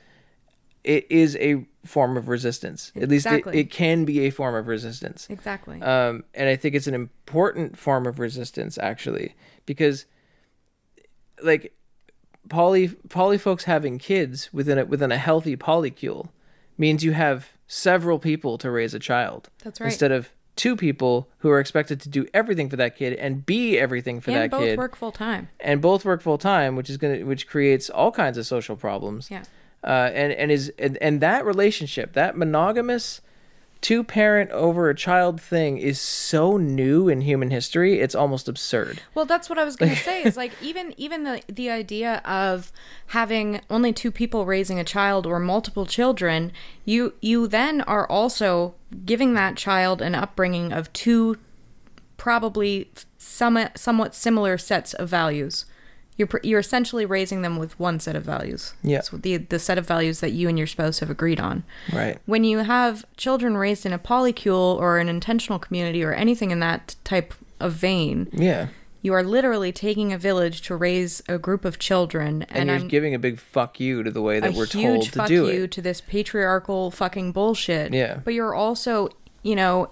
it 0.84 1.06
is 1.10 1.36
a 1.36 1.66
form 1.84 2.16
of 2.16 2.28
resistance. 2.28 2.92
At 2.96 3.08
least 3.08 3.26
it, 3.26 3.46
it 3.48 3.70
can 3.70 4.04
be 4.04 4.20
a 4.20 4.30
form 4.30 4.54
of 4.54 4.68
resistance. 4.68 5.26
Exactly. 5.30 5.80
Um, 5.82 6.24
and 6.34 6.48
I 6.48 6.56
think 6.56 6.74
it's 6.74 6.86
an 6.86 6.94
important 6.94 7.76
form 7.78 8.06
of 8.06 8.18
resistance 8.18 8.78
actually, 8.78 9.34
because 9.66 10.06
like 11.42 11.74
poly 12.48 12.88
poly 13.08 13.38
folks 13.38 13.64
having 13.64 13.98
kids 13.98 14.52
within 14.52 14.78
a 14.78 14.84
within 14.84 15.12
a 15.12 15.18
healthy 15.18 15.56
polycule 15.56 16.30
means 16.76 17.04
you 17.04 17.12
have 17.12 17.50
several 17.66 18.18
people 18.18 18.56
to 18.58 18.70
raise 18.70 18.94
a 18.94 18.98
child. 18.98 19.50
That's 19.62 19.80
right. 19.80 19.86
Instead 19.86 20.12
of 20.12 20.30
two 20.58 20.76
people 20.76 21.28
who 21.38 21.48
are 21.48 21.60
expected 21.60 22.00
to 22.02 22.08
do 22.08 22.26
everything 22.34 22.68
for 22.68 22.76
that 22.76 22.96
kid 22.96 23.12
and 23.14 23.46
be 23.46 23.78
everything 23.78 24.20
for 24.20 24.32
and 24.32 24.40
that 24.42 24.50
both 24.50 24.60
kid 24.60 24.76
Both 24.76 24.78
work 24.82 24.96
full 24.96 25.12
time. 25.12 25.48
and 25.60 25.80
both 25.80 26.04
work 26.04 26.20
full 26.20 26.36
time, 26.36 26.76
which 26.76 26.90
is 26.90 26.96
gonna 26.98 27.24
which 27.24 27.46
creates 27.46 27.88
all 27.88 28.10
kinds 28.10 28.36
of 28.36 28.44
social 28.44 28.76
problems. 28.76 29.30
Yeah. 29.30 29.44
Uh, 29.84 30.10
and 30.12 30.32
and 30.32 30.50
is 30.50 30.70
and, 30.78 30.98
and 31.00 31.20
that 31.20 31.46
relationship, 31.46 32.12
that 32.14 32.36
monogamous 32.36 33.20
two 33.80 34.02
parent 34.02 34.50
over 34.50 34.90
a 34.90 34.94
child 34.94 35.40
thing 35.40 35.78
is 35.78 36.00
so 36.00 36.56
new 36.56 37.08
in 37.08 37.20
human 37.20 37.50
history, 37.50 38.00
it's 38.00 38.14
almost 38.14 38.48
absurd. 38.48 39.00
Well, 39.14 39.24
that's 39.24 39.48
what 39.48 39.58
I 39.58 39.64
was 39.64 39.76
going 39.76 39.92
to 39.92 39.98
say. 39.98 40.22
Is 40.22 40.36
like 40.36 40.52
even 40.62 40.94
even 40.96 41.24
the 41.24 41.42
the 41.48 41.70
idea 41.70 42.20
of 42.24 42.72
having 43.08 43.60
only 43.70 43.92
two 43.92 44.10
people 44.10 44.46
raising 44.46 44.78
a 44.78 44.84
child 44.84 45.26
or 45.26 45.38
multiple 45.38 45.86
children, 45.86 46.52
you 46.84 47.14
you 47.20 47.46
then 47.46 47.82
are 47.82 48.06
also 48.08 48.74
giving 49.04 49.34
that 49.34 49.56
child 49.56 50.02
an 50.02 50.14
upbringing 50.14 50.72
of 50.72 50.92
two 50.92 51.36
probably 52.16 52.90
somewhat 53.16 53.78
somewhat 53.78 54.14
similar 54.14 54.58
sets 54.58 54.94
of 54.94 55.08
values. 55.08 55.64
You're 56.18 56.28
you're 56.42 56.58
essentially 56.60 57.06
raising 57.06 57.42
them 57.42 57.58
with 57.58 57.78
one 57.78 58.00
set 58.00 58.16
of 58.16 58.24
values. 58.24 58.74
Yeah. 58.82 58.98
It's 58.98 59.08
the 59.10 59.36
the 59.38 59.58
set 59.58 59.78
of 59.78 59.86
values 59.86 60.18
that 60.20 60.32
you 60.32 60.48
and 60.48 60.58
your 60.58 60.66
spouse 60.66 60.98
have 60.98 61.08
agreed 61.10 61.40
on. 61.40 61.62
Right. 61.92 62.18
when 62.26 62.44
you 62.44 62.58
have 62.58 63.04
children 63.16 63.56
raised 63.56 63.86
in 63.86 63.92
a 63.92 63.98
polycule 63.98 64.76
or 64.78 64.98
an 64.98 65.08
intentional 65.08 65.58
community 65.60 66.02
or 66.04 66.12
anything 66.12 66.50
in 66.50 66.58
that 66.60 66.96
type 67.04 67.32
of 67.60 67.72
vein, 67.72 68.28
Yeah. 68.32 68.68
you 69.00 69.14
are 69.14 69.22
literally 69.22 69.70
taking 69.72 70.12
a 70.12 70.18
village 70.18 70.60
to 70.62 70.74
raise 70.76 71.22
a 71.28 71.38
group 71.38 71.64
of 71.64 71.78
children, 71.78 72.42
And, 72.48 72.58
and, 72.58 72.68
you're 72.68 72.78
I'm 72.80 72.88
giving 72.88 73.14
a 73.14 73.18
big 73.18 73.38
fuck 73.38 73.78
you 73.80 74.02
to 74.02 74.10
the 74.10 74.20
way 74.22 74.40
that 74.40 74.54
we're 74.54 74.66
told 74.66 75.02
to 75.04 75.10
fuck 75.12 75.28
do 75.28 75.46
you 75.48 75.66
to 75.68 75.80
this 75.80 76.00
patriarchal 76.00 76.90
fucking 76.90 77.30
bullshit. 77.32 77.92
Yeah. 77.94 78.18
but 78.24 78.34
you're 78.34 78.54
also, 78.54 79.08
you 79.44 79.54
know, 79.56 79.90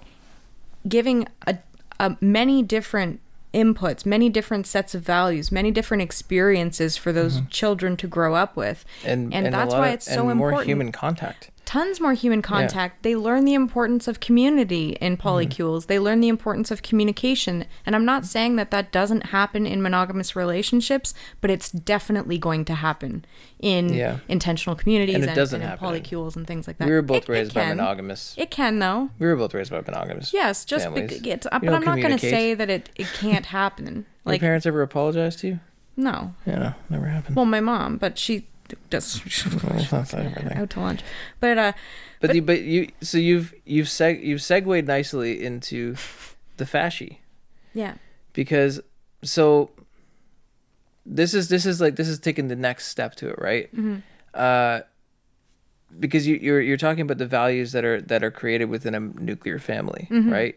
giving 0.89 1.27
a, 1.47 1.59
a 2.01 2.17
many 2.21 2.63
different 2.63 3.21
inputs, 3.57 4.05
many 4.05 4.29
different 4.29 4.67
sets 4.67 4.95
of 4.95 5.03
values, 5.03 5.51
many 5.51 5.71
different 5.71 6.03
experiences 6.03 6.97
for 6.97 7.11
those 7.13 7.41
children 7.51 7.97
to 7.97 8.07
grow 8.07 8.35
up 8.35 8.55
with, 8.57 8.85
Mm-hmm. 9.01 9.09
And, 9.09 9.35
and, 9.35 9.55
that's 9.55 9.73
why 9.73 9.89
of- 9.89 9.95
it's 9.95 10.07
so 10.07 10.29
and 10.29 10.39
more 10.39 10.49
important 10.49 10.69
human 10.69 10.93
contact. 10.93 11.51
Tons 11.67 12.01
more 12.01 12.15
human 12.15 12.41
contact. 12.41 13.03
They 13.03 13.15
learn 13.15 13.45
the 13.45 13.53
importance 13.53 14.09
of 14.09 14.21
community 14.21 14.91
in 15.01 15.17
Mm-hmm. 15.19 15.29
polycules. 15.29 15.87
They 15.89 15.99
learn 15.99 16.21
the 16.21 16.29
importance 16.29 16.71
of 16.71 16.81
communication. 16.83 17.65
And 17.85 17.95
I'm 17.95 18.05
not 18.07 18.25
saying 18.25 18.57
that 18.57 18.71
that 18.71 18.93
doesn't 18.93 19.27
happen 19.27 19.67
in 19.67 19.83
monogamous 19.83 20.35
relationships, 20.35 21.13
but 21.41 21.51
it's 21.51 21.71
definitely 21.71 22.39
going 22.39 22.65
to 22.67 22.75
happen 22.75 23.25
in 23.59 23.93
Yeah. 23.93 24.19
intentional 24.29 24.77
communities 24.77 25.17
And 25.17 25.25
and, 25.25 25.35
doesn't 25.35 25.61
and 25.61 25.65
in 25.65 25.69
happen 25.79 25.89
polycules 26.03 26.37
and 26.37 26.47
things 26.47 26.67
like 26.67 26.79
that. 26.79 26.87
We 26.89 26.95
were 26.95 27.03
both 27.03 27.25
It- 27.25 27.29
it 27.29 27.33
raised 27.33 27.55
by 27.55 27.67
monogamous. 27.67 28.35
It 28.39 28.51
can 28.51 28.79
though. 28.79 29.11
We 29.19 29.27
were 29.27 29.37
both 29.37 29.53
raised 29.53 29.71
by 29.73 29.81
monogamous. 29.81 30.33
Yes, 30.33 30.65
just 30.65 30.87
it's, 30.97 31.25
You 31.27 31.39
but 31.43 31.53
I'm 31.53 31.85
not 31.85 31.99
going 32.01 32.17
to 32.17 32.19
say 32.19 32.55
that 32.55 32.71
it, 32.71 32.89
it 32.97 33.09
can't 33.15 33.47
happen. 33.47 33.87
Your 33.95 34.05
Like 34.25 34.41
parents 34.41 34.67
ever 34.67 34.83
apologize 34.83 35.37
to 35.37 35.47
you? 35.49 35.61
no. 35.97 36.35
Yeah, 36.47 36.59
no, 36.59 36.75
never 36.91 37.07
happened. 37.07 37.35
Well, 37.37 37.47
my 37.47 37.61
mom, 37.61 37.97
but 37.97 38.19
she 38.19 38.47
does 38.91 39.21
Well, 39.63 39.87
that's 39.91 40.15
everything. 40.15 40.59
out 40.59 40.71
to 40.71 40.81
lunch. 40.81 41.03
But 41.41 41.59
uh 41.59 41.73
But 42.21 42.35
you, 42.35 42.43
but 42.43 42.63
you 42.63 42.89
so 43.01 43.19
you've 43.19 43.55
you've 43.65 43.87
seg 43.89 44.23
you've 44.23 44.43
segued 44.43 44.87
nicely 44.87 45.45
into 45.45 45.97
the 46.57 46.65
fasci 46.65 47.19
yeah. 47.75 47.95
because 48.33 48.81
so 49.23 49.71
this 51.05 51.35
is 51.35 51.49
this 51.49 51.67
is 51.67 51.81
like 51.81 51.97
this 51.97 52.09
is 52.09 52.19
taking 52.19 52.49
the 52.49 52.57
next 52.57 52.87
step 52.89 53.15
to 53.17 53.29
it 53.29 53.39
right 53.39 53.69
uh 54.35 54.81
because 56.01 56.27
you 56.27 56.37
you're 56.37 56.61
you're 56.61 56.77
talking 56.77 57.03
about 57.03 57.19
the 57.19 57.27
values 57.27 57.73
that 57.73 57.85
are 57.85 58.01
that 58.01 58.25
are 58.25 58.31
created 58.31 58.67
within 58.67 58.95
a 58.95 59.01
nuclear 59.01 59.59
family 59.59 60.09
right 60.11 60.57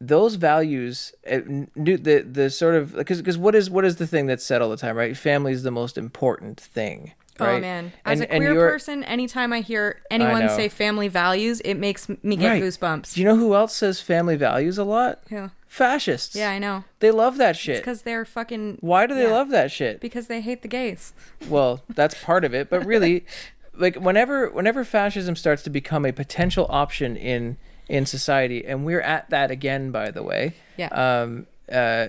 those 0.00 0.36
values 0.36 1.12
uh, 1.30 1.40
the 1.76 2.24
the 2.30 2.48
sort 2.50 2.74
of 2.74 2.94
because 2.96 3.18
because 3.20 3.36
what 3.36 3.54
is 3.54 3.68
what 3.68 3.84
is 3.84 3.96
the 3.96 4.06
thing 4.06 4.26
that's 4.26 4.44
said 4.44 4.62
all 4.62 4.70
the 4.70 4.76
time 4.76 4.96
right 4.96 5.16
family 5.16 5.52
is 5.52 5.62
the 5.62 5.70
most 5.70 5.98
important 5.98 6.58
thing 6.58 7.12
right 7.38 7.56
Oh 7.56 7.60
man, 7.60 7.92
as 8.04 8.20
And- 8.20 8.30
a 8.30 8.36
queer 8.36 8.54
person, 8.54 9.02
anytime 9.04 9.50
I 9.52 9.60
hear 9.60 10.00
anyone 10.10 10.40
know. 10.46 10.56
say 10.56 10.68
family 10.68 11.08
values, 11.08 11.60
it 11.62 11.74
makes 11.74 12.06
me 12.22 12.36
get 12.36 12.48
Right. 12.50 12.62
goosebumps. 12.62 13.14
do 13.14 13.20
you 13.20 13.26
know 13.26 13.36
who 13.36 13.54
else 13.54 13.74
says 13.74 14.00
family 14.00 14.36
values 14.36 14.76
a 14.78 14.84
lot 14.84 15.20
Yeah, 15.30 15.48
fascists 15.66 16.34
yeah, 16.36 16.50
I 16.50 16.58
know. 16.58 16.84
They 17.00 17.10
love 17.10 17.38
that 17.38 17.56
shit. 17.56 17.78
Because 17.78 18.02
they're 18.02 18.24
fucking. 18.26 18.78
Why 18.80 19.06
do 19.06 19.14
they 19.14 19.24
yeah. 19.24 19.32
love 19.32 19.48
that 19.50 19.70
shit? 19.70 20.00
Because 20.00 20.26
they 20.26 20.40
hate 20.42 20.60
the 20.62 20.68
gays. 20.68 21.12
Well, 21.48 21.82
that's 21.88 22.14
part 22.22 22.44
of 22.44 22.52
it, 22.54 22.68
but 22.68 22.84
really, 22.84 23.24
like 23.74 23.96
whenever 23.96 24.50
whenever 24.50 24.84
fascism 24.84 25.34
starts 25.36 25.62
to 25.62 25.70
become 25.70 26.04
a 26.04 26.12
potential 26.12 26.66
option 26.68 27.16
in 27.16 27.56
in 27.90 28.06
society, 28.06 28.64
and 28.64 28.84
we're 28.84 29.00
at 29.02 29.28
that 29.30 29.50
again, 29.50 29.90
by 29.90 30.10
the 30.10 30.22
way. 30.22 30.54
Yeah. 30.76 30.88
Um. 30.88 31.46
Uh. 31.70 32.08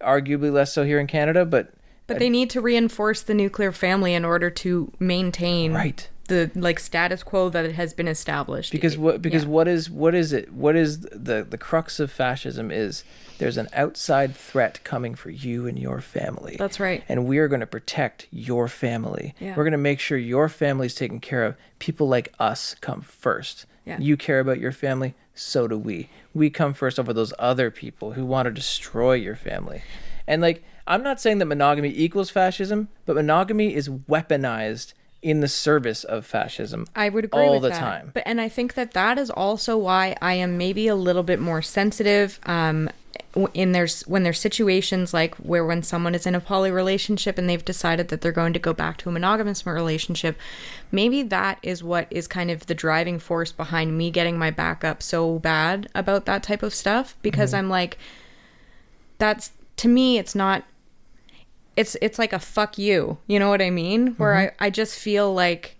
Arguably 0.00 0.52
less 0.52 0.72
so 0.72 0.84
here 0.84 1.00
in 1.00 1.08
Canada, 1.08 1.44
but 1.44 1.72
But 2.06 2.20
they 2.20 2.30
need 2.30 2.50
to 2.50 2.60
reinforce 2.60 3.20
the 3.22 3.34
nuclear 3.34 3.72
family 3.72 4.14
in 4.14 4.24
order 4.24 4.48
to 4.48 4.92
maintain 5.00 5.72
right. 5.72 6.08
the 6.28 6.52
like 6.54 6.78
status 6.78 7.24
quo 7.24 7.48
that 7.48 7.72
has 7.72 7.92
been 7.94 8.06
established. 8.06 8.70
Because 8.70 8.96
what 8.96 9.20
because 9.20 9.42
Yeah. 9.42 9.50
what 9.50 9.66
is 9.66 9.90
what 9.90 10.14
is 10.14 10.32
it 10.32 10.52
what 10.52 10.76
is 10.76 11.00
the 11.00 11.44
the 11.50 11.58
crux 11.58 11.98
of 11.98 12.12
fascism 12.12 12.70
is 12.70 13.02
there's 13.38 13.56
an 13.56 13.68
outside 13.72 14.36
threat 14.36 14.84
coming 14.84 15.16
for 15.16 15.30
you 15.30 15.66
and 15.66 15.76
your 15.76 16.00
family. 16.00 16.54
That's 16.56 16.78
right. 16.78 17.02
And 17.08 17.26
we 17.26 17.38
are 17.38 17.48
going 17.48 17.60
to 17.60 17.66
protect 17.66 18.28
your 18.30 18.68
family. 18.68 19.34
Yeah. 19.40 19.56
We're 19.56 19.64
going 19.64 19.72
to 19.72 19.78
make 19.78 19.98
sure 19.98 20.16
your 20.16 20.48
family's 20.48 20.94
taken 20.94 21.18
care 21.18 21.42
of. 21.44 21.56
People 21.80 22.06
like 22.08 22.32
us 22.38 22.76
come 22.80 23.00
first. 23.00 23.66
Yeah. 23.88 23.98
You 23.98 24.16
care 24.16 24.38
about 24.38 24.60
your 24.60 24.72
family, 24.72 25.14
so 25.34 25.66
do 25.66 25.78
we. 25.78 26.10
We 26.34 26.50
come 26.50 26.74
first 26.74 27.00
over 27.00 27.12
those 27.12 27.32
other 27.38 27.70
people 27.70 28.12
who 28.12 28.24
want 28.26 28.46
to 28.46 28.52
destroy 28.52 29.14
your 29.14 29.34
family. 29.34 29.82
And 30.26 30.42
like 30.42 30.62
I'm 30.86 31.02
not 31.02 31.20
saying 31.20 31.38
that 31.38 31.46
monogamy 31.46 31.92
equals 31.96 32.30
fascism, 32.30 32.88
but 33.06 33.16
monogamy 33.16 33.74
is 33.74 33.88
weaponized 33.88 34.92
in 35.22 35.40
the 35.40 35.48
service 35.48 36.04
of 36.04 36.24
fascism. 36.24 36.86
I 36.94 37.08
would 37.08 37.24
agree 37.24 37.42
all 37.42 37.54
with 37.54 37.62
the 37.62 37.68
that. 37.70 37.80
time. 37.80 38.10
But 38.14 38.22
and 38.26 38.40
I 38.40 38.48
think 38.48 38.74
that 38.74 38.92
that 38.92 39.18
is 39.18 39.30
also 39.30 39.76
why 39.76 40.16
I 40.20 40.34
am 40.34 40.58
maybe 40.58 40.86
a 40.86 40.94
little 40.94 41.22
bit 41.22 41.40
more 41.40 41.62
sensitive 41.62 42.38
um, 42.44 42.90
in 43.54 43.72
there's 43.72 44.02
when 44.02 44.22
there's 44.22 44.38
situations 44.38 45.14
like 45.14 45.34
where 45.36 45.64
when 45.64 45.82
someone 45.82 46.14
is 46.14 46.26
in 46.26 46.34
a 46.34 46.40
poly 46.40 46.70
relationship 46.70 47.38
and 47.38 47.48
they've 47.48 47.64
decided 47.64 48.08
that 48.08 48.20
they're 48.20 48.32
going 48.32 48.52
to 48.52 48.58
go 48.58 48.72
back 48.72 48.96
to 48.96 49.08
a 49.08 49.12
monogamous 49.12 49.64
relationship 49.66 50.36
maybe 50.90 51.22
that 51.22 51.58
is 51.62 51.82
what 51.82 52.06
is 52.10 52.26
kind 52.26 52.50
of 52.50 52.66
the 52.66 52.74
driving 52.74 53.18
force 53.18 53.52
behind 53.52 53.96
me 53.96 54.10
getting 54.10 54.38
my 54.38 54.50
back 54.50 54.84
up 54.84 55.02
so 55.02 55.38
bad 55.38 55.88
about 55.94 56.24
that 56.26 56.42
type 56.42 56.62
of 56.62 56.74
stuff 56.74 57.16
because 57.22 57.50
mm-hmm. 57.50 57.60
i'm 57.60 57.68
like 57.70 57.98
that's 59.18 59.52
to 59.76 59.88
me 59.88 60.18
it's 60.18 60.34
not 60.34 60.64
it's 61.78 61.96
it's 62.02 62.18
like 62.18 62.32
a 62.32 62.40
fuck 62.40 62.76
you. 62.76 63.18
You 63.28 63.38
know 63.38 63.48
what 63.48 63.62
i 63.62 63.70
mean? 63.70 64.08
Where 64.16 64.34
mm-hmm. 64.34 64.62
I, 64.62 64.66
I 64.66 64.70
just 64.70 64.98
feel 64.98 65.32
like 65.32 65.76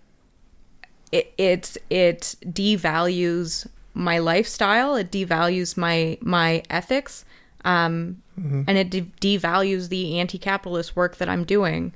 it 1.11 1.33
it's 1.37 1.77
it 1.89 2.35
devalues 2.45 3.67
my 3.93 4.17
lifestyle. 4.19 4.95
It 4.95 5.11
devalues 5.11 5.75
my 5.75 6.17
my 6.21 6.63
ethics 6.69 7.25
um 7.65 8.21
and 8.37 8.77
it 8.77 8.89
de- 8.89 9.11
devalues 9.37 9.89
the 9.89 10.17
anti-capitalist 10.19 10.95
work 10.95 11.17
that 11.17 11.27
i'm 11.27 11.43
doing 11.43 11.93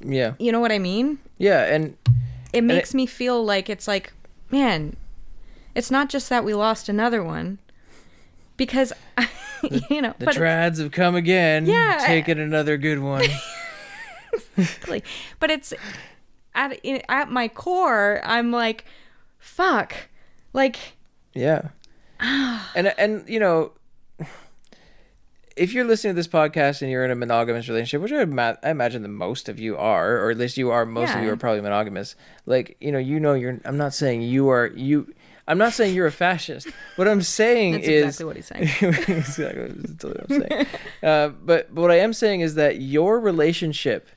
Yeah. 0.00 0.34
you 0.38 0.52
know 0.52 0.60
what 0.60 0.70
i 0.72 0.78
mean 0.78 1.18
Yeah, 1.38 1.64
and 1.64 1.96
it 2.52 2.62
makes 2.62 2.94
me 2.94 3.06
feel 3.06 3.44
like 3.44 3.68
it's 3.68 3.88
like 3.88 4.12
man 4.50 4.96
it's 5.74 5.90
not 5.90 6.08
just 6.08 6.28
that 6.28 6.44
we 6.44 6.54
lost 6.54 6.88
another 6.88 7.22
one 7.24 7.58
because 8.56 8.92
you 9.90 10.00
know 10.02 10.14
the 10.18 10.26
but 10.26 10.34
trads 10.36 10.78
have 10.80 10.92
come 10.92 11.14
again. 11.14 11.66
Yeah. 11.66 12.02
Taking 12.06 12.38
another 12.38 12.76
good 12.76 12.98
one. 13.00 13.24
exactly. 14.56 15.02
But 15.40 15.50
it's 15.50 15.72
at 16.54 16.78
at 17.08 17.30
my 17.30 17.48
core, 17.48 18.20
I'm 18.24 18.50
like, 18.50 18.84
fuck, 19.38 20.08
like 20.52 20.76
Yeah. 21.34 21.68
and 22.20 22.92
and 22.98 23.28
you 23.28 23.38
know, 23.40 23.72
if 25.58 25.72
you're 25.72 25.84
listening 25.84 26.14
to 26.14 26.16
this 26.16 26.28
podcast 26.28 26.82
and 26.82 26.90
you're 26.90 27.04
in 27.04 27.10
a 27.10 27.14
monogamous 27.14 27.68
relationship, 27.68 28.02
which 28.02 28.12
I, 28.12 28.56
I 28.62 28.70
imagine 28.70 29.02
the 29.02 29.08
most 29.08 29.48
of 29.48 29.58
you 29.58 29.76
are, 29.76 30.18
or 30.18 30.30
at 30.30 30.38
least 30.38 30.56
you 30.56 30.70
are, 30.70 30.86
most 30.86 31.14
of 31.14 31.22
you 31.22 31.30
are 31.30 31.36
probably 31.36 31.60
monogamous. 31.60 32.16
Like 32.46 32.76
you 32.80 32.92
know, 32.92 32.98
you 32.98 33.20
know, 33.20 33.34
you're. 33.34 33.60
I'm 33.64 33.76
not 33.76 33.94
saying 33.94 34.22
you 34.22 34.48
are 34.48 34.66
you. 34.68 35.12
I'm 35.46 35.58
not 35.58 35.72
saying 35.72 35.94
you're 35.94 36.06
a 36.06 36.12
fascist. 36.12 36.68
What 36.96 37.08
I'm 37.08 37.22
saying 37.22 37.72
that's 37.72 37.88
is 37.88 38.04
exactly 38.04 38.26
what 38.26 38.36
he's 38.36 38.46
saying. 38.46 38.62
exactly 39.16 40.08
what 40.10 40.30
I'm 40.30 40.40
saying. 40.40 40.66
Uh, 41.02 41.28
but, 41.28 41.74
but 41.74 41.80
what 41.80 41.90
I 41.90 42.00
am 42.00 42.12
saying 42.12 42.42
is 42.42 42.54
that 42.56 42.82
your 42.82 43.18
relationship 43.18 44.08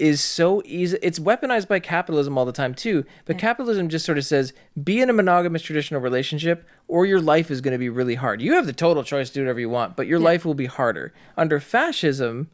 is 0.00 0.22
so 0.22 0.62
easy. 0.64 0.98
It's 1.02 1.18
weaponized 1.18 1.68
by 1.68 1.78
capitalism 1.78 2.38
all 2.38 2.46
the 2.46 2.52
time 2.52 2.74
too. 2.74 3.04
But 3.26 3.36
capitalism 3.36 3.90
just 3.90 4.06
sort 4.06 4.16
of 4.16 4.24
says, 4.24 4.54
be 4.82 5.00
in 5.00 5.10
a 5.10 5.12
monogamous 5.12 5.60
traditional 5.60 6.00
relationship, 6.00 6.66
or 6.88 7.04
your 7.04 7.20
life 7.20 7.50
is 7.50 7.60
going 7.60 7.72
to 7.72 7.78
be 7.78 7.90
really 7.90 8.14
hard. 8.14 8.40
You 8.40 8.54
have 8.54 8.66
the 8.66 8.72
total 8.72 9.04
choice 9.04 9.28
to 9.28 9.34
do 9.34 9.42
whatever 9.42 9.60
you 9.60 9.68
want, 9.68 9.96
but 9.96 10.06
your 10.06 10.18
life 10.18 10.44
will 10.44 10.54
be 10.54 10.66
harder. 10.66 11.12
Under 11.36 11.60
fascism, 11.60 12.50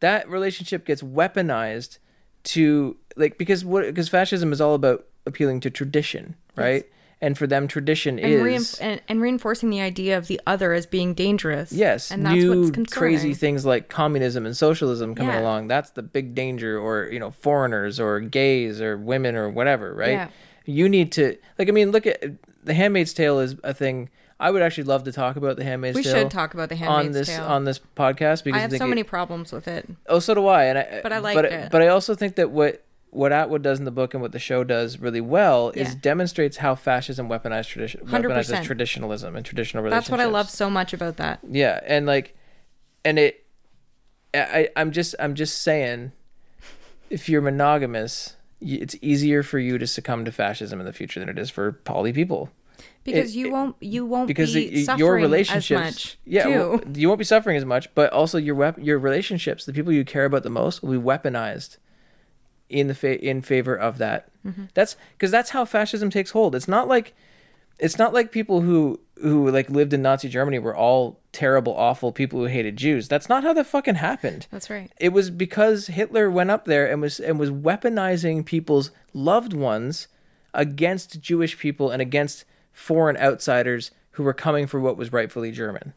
that 0.00 0.28
relationship 0.28 0.84
gets 0.84 1.02
weaponized 1.02 1.98
to 2.44 2.96
like 3.16 3.38
because 3.38 3.64
what 3.64 3.86
because 3.86 4.08
fascism 4.08 4.52
is 4.52 4.60
all 4.60 4.74
about 4.74 5.06
appealing 5.24 5.60
to 5.60 5.70
tradition, 5.70 6.36
right? 6.56 6.84
And 7.18 7.38
for 7.38 7.46
them, 7.46 7.66
tradition 7.66 8.18
And, 8.18 8.30
is 8.30 8.42
reinf- 8.42 8.78
and, 8.82 9.00
and 9.08 9.22
reinforcing 9.22 9.70
the 9.70 9.80
idea 9.80 10.18
of 10.18 10.26
the 10.26 10.38
other 10.46 10.74
as 10.74 10.84
being 10.84 11.14
dangerous. 11.14 11.72
Yes, 11.72 12.10
and 12.10 12.26
that's 12.26 12.34
new 12.36 12.70
what's 12.70 12.92
crazy 12.92 13.32
things 13.32 13.64
like 13.64 13.88
communism 13.88 14.44
and 14.44 14.54
socialism 14.54 15.14
coming 15.14 15.32
Yeah. 15.32 15.40
along. 15.40 15.68
That's 15.68 15.90
the 15.90 16.02
big 16.02 16.34
danger, 16.34 16.78
or 16.78 17.08
you 17.10 17.18
know, 17.18 17.30
foreigners 17.30 17.98
or 17.98 18.20
gays 18.20 18.82
or 18.82 18.98
women 18.98 19.34
or 19.34 19.48
whatever, 19.48 19.94
right? 19.94 20.10
Yeah. 20.10 20.28
You 20.66 20.88
need 20.90 21.10
to 21.12 21.36
like. 21.58 21.68
I 21.68 21.72
mean, 21.72 21.90
look 21.90 22.06
at 22.06 22.22
the 22.64 22.74
Handmaid's 22.74 23.14
Tale 23.14 23.38
is 23.40 23.56
a 23.64 23.72
thing. 23.72 24.10
I 24.38 24.50
would 24.50 24.60
actually 24.60 24.84
love 24.84 25.04
to 25.04 25.12
talk 25.12 25.36
about 25.36 25.56
the 25.56 25.64
Handmaid's 25.64 25.96
We 25.96 26.02
Tale. 26.02 26.14
should 26.14 26.30
talk 26.30 26.52
about 26.52 26.68
The 26.68 26.76
Handmaid's 26.76 27.06
on 27.06 27.12
this 27.12 27.28
Tale. 27.28 27.44
on 27.46 27.64
this 27.64 27.80
podcast 27.96 28.44
because 28.44 28.58
I 28.58 28.60
have 28.60 28.70
think 28.70 28.80
so 28.80 28.84
it- 28.86 28.90
many 28.90 29.02
problems 29.04 29.52
with 29.52 29.66
it. 29.66 29.88
Oh, 30.10 30.18
so 30.18 30.34
do 30.34 30.46
I. 30.46 30.64
And 30.64 30.76
I 30.78 31.00
But 31.02 31.12
I 31.14 31.18
liked 31.20 31.36
but, 31.36 31.44
it. 31.46 31.70
But 31.72 31.80
I 31.80 31.88
also 31.88 32.14
think 32.14 32.34
that 32.36 32.50
what 32.50 32.82
what 33.16 33.32
Atwood 33.32 33.62
does 33.62 33.78
in 33.78 33.84
the 33.84 33.90
book 33.90 34.14
and 34.14 34.22
what 34.22 34.32
the 34.32 34.38
show 34.38 34.62
does 34.62 34.98
really 34.98 35.20
well 35.20 35.70
is 35.70 35.94
demonstrates 35.94 36.58
how 36.58 36.74
fascism 36.74 37.28
weaponized 37.28 37.68
tradition 37.68 38.00
weaponizes 38.06 38.62
traditionalism 38.62 39.34
and 39.34 39.44
traditional 39.44 39.82
relationships. 39.82 40.08
That's 40.08 40.18
what 40.18 40.20
I 40.20 40.30
love 40.30 40.50
so 40.50 40.68
much 40.70 40.92
about 40.92 41.16
that. 41.16 41.40
Yeah, 41.50 41.80
and 41.86 42.06
like, 42.06 42.36
and 43.04 43.18
it, 43.18 43.44
I, 44.34 44.68
I'm 44.76 44.90
just, 44.92 45.14
I'm 45.18 45.34
just 45.34 45.62
saying, 45.62 46.12
if 47.10 47.28
you're 47.28 47.40
monogamous, 47.40 48.36
it's 48.60 48.96
easier 49.00 49.42
for 49.42 49.58
you 49.58 49.78
to 49.78 49.86
succumb 49.86 50.24
to 50.26 50.32
fascism 50.32 50.78
in 50.80 50.86
the 50.86 50.92
future 50.92 51.18
than 51.20 51.28
it 51.28 51.38
is 51.38 51.48
for 51.50 51.72
poly 51.72 52.12
people. 52.12 52.50
Because 53.04 53.34
It- 53.34 53.38
you 53.38 53.50
won't 53.52 53.76
you 53.80 54.04
won't 54.04 54.26
Because 54.26 54.52
be 54.52 54.66
it- 54.82 54.84
suffering 54.84 54.98
your 54.98 55.16
as 55.16 55.22
relationships, 55.22 55.80
much. 55.82 56.18
yeah, 56.24 56.48
well, 56.48 56.80
you 56.92 57.08
won't 57.08 57.18
be 57.18 57.24
suffering 57.24 57.56
as 57.56 57.64
much, 57.64 57.94
but 57.94 58.12
also 58.12 58.36
your 58.36 58.54
wep- 58.56 58.78
your 58.78 58.98
relationships, 58.98 59.64
the 59.64 59.72
people 59.72 59.92
you 59.92 60.04
care 60.04 60.24
about 60.26 60.42
the 60.42 60.50
most, 60.50 60.82
will 60.82 60.98
be 60.98 61.02
weaponized 61.02 61.76
in 62.68 62.88
the 62.88 62.94
fa- 62.94 63.24
in 63.24 63.42
favor 63.42 63.74
of 63.74 63.98
that. 63.98 64.28
Mm-hmm. 64.46 64.64
That's 64.74 64.96
because 65.12 65.30
that's 65.30 65.50
how 65.50 65.64
fascism 65.64 66.10
takes 66.10 66.30
hold. 66.30 66.54
It's 66.54 66.68
not 66.68 66.88
like 66.88 67.14
it's 67.78 67.98
not 67.98 68.12
like 68.12 68.32
people 68.32 68.62
who 68.62 69.00
who 69.22 69.50
like 69.50 69.70
lived 69.70 69.92
in 69.92 70.02
Nazi 70.02 70.28
Germany 70.28 70.58
were 70.58 70.76
all 70.76 71.20
terrible, 71.32 71.74
awful 71.74 72.12
people 72.12 72.40
who 72.40 72.46
hated 72.46 72.76
Jews. 72.76 73.08
That's 73.08 73.28
not 73.28 73.42
how 73.44 73.52
that 73.54 73.66
fucking 73.66 73.96
happened. 73.96 74.46
That's 74.50 74.70
right. 74.70 74.90
It 75.00 75.10
was 75.10 75.30
because 75.30 75.88
Hitler 75.88 76.30
went 76.30 76.50
up 76.50 76.64
there 76.64 76.90
and 76.90 77.00
was 77.00 77.20
and 77.20 77.38
was 77.38 77.50
weaponizing 77.50 78.44
people's 78.44 78.90
loved 79.12 79.52
ones 79.52 80.08
against 80.54 81.20
Jewish 81.20 81.58
people 81.58 81.90
and 81.90 82.00
against 82.00 82.44
foreign 82.72 83.16
outsiders 83.16 83.90
who 84.12 84.22
were 84.22 84.34
coming 84.34 84.66
for 84.66 84.80
what 84.80 84.96
was 84.96 85.12
rightfully 85.12 85.50
German. 85.50 85.92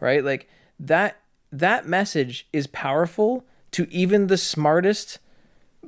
Right? 0.00 0.24
Like 0.24 0.48
that 0.78 1.16
that 1.52 1.86
message 1.86 2.46
is 2.52 2.66
powerful 2.66 3.44
to 3.72 3.88
even 3.90 4.28
the 4.28 4.36
smartest 4.36 5.18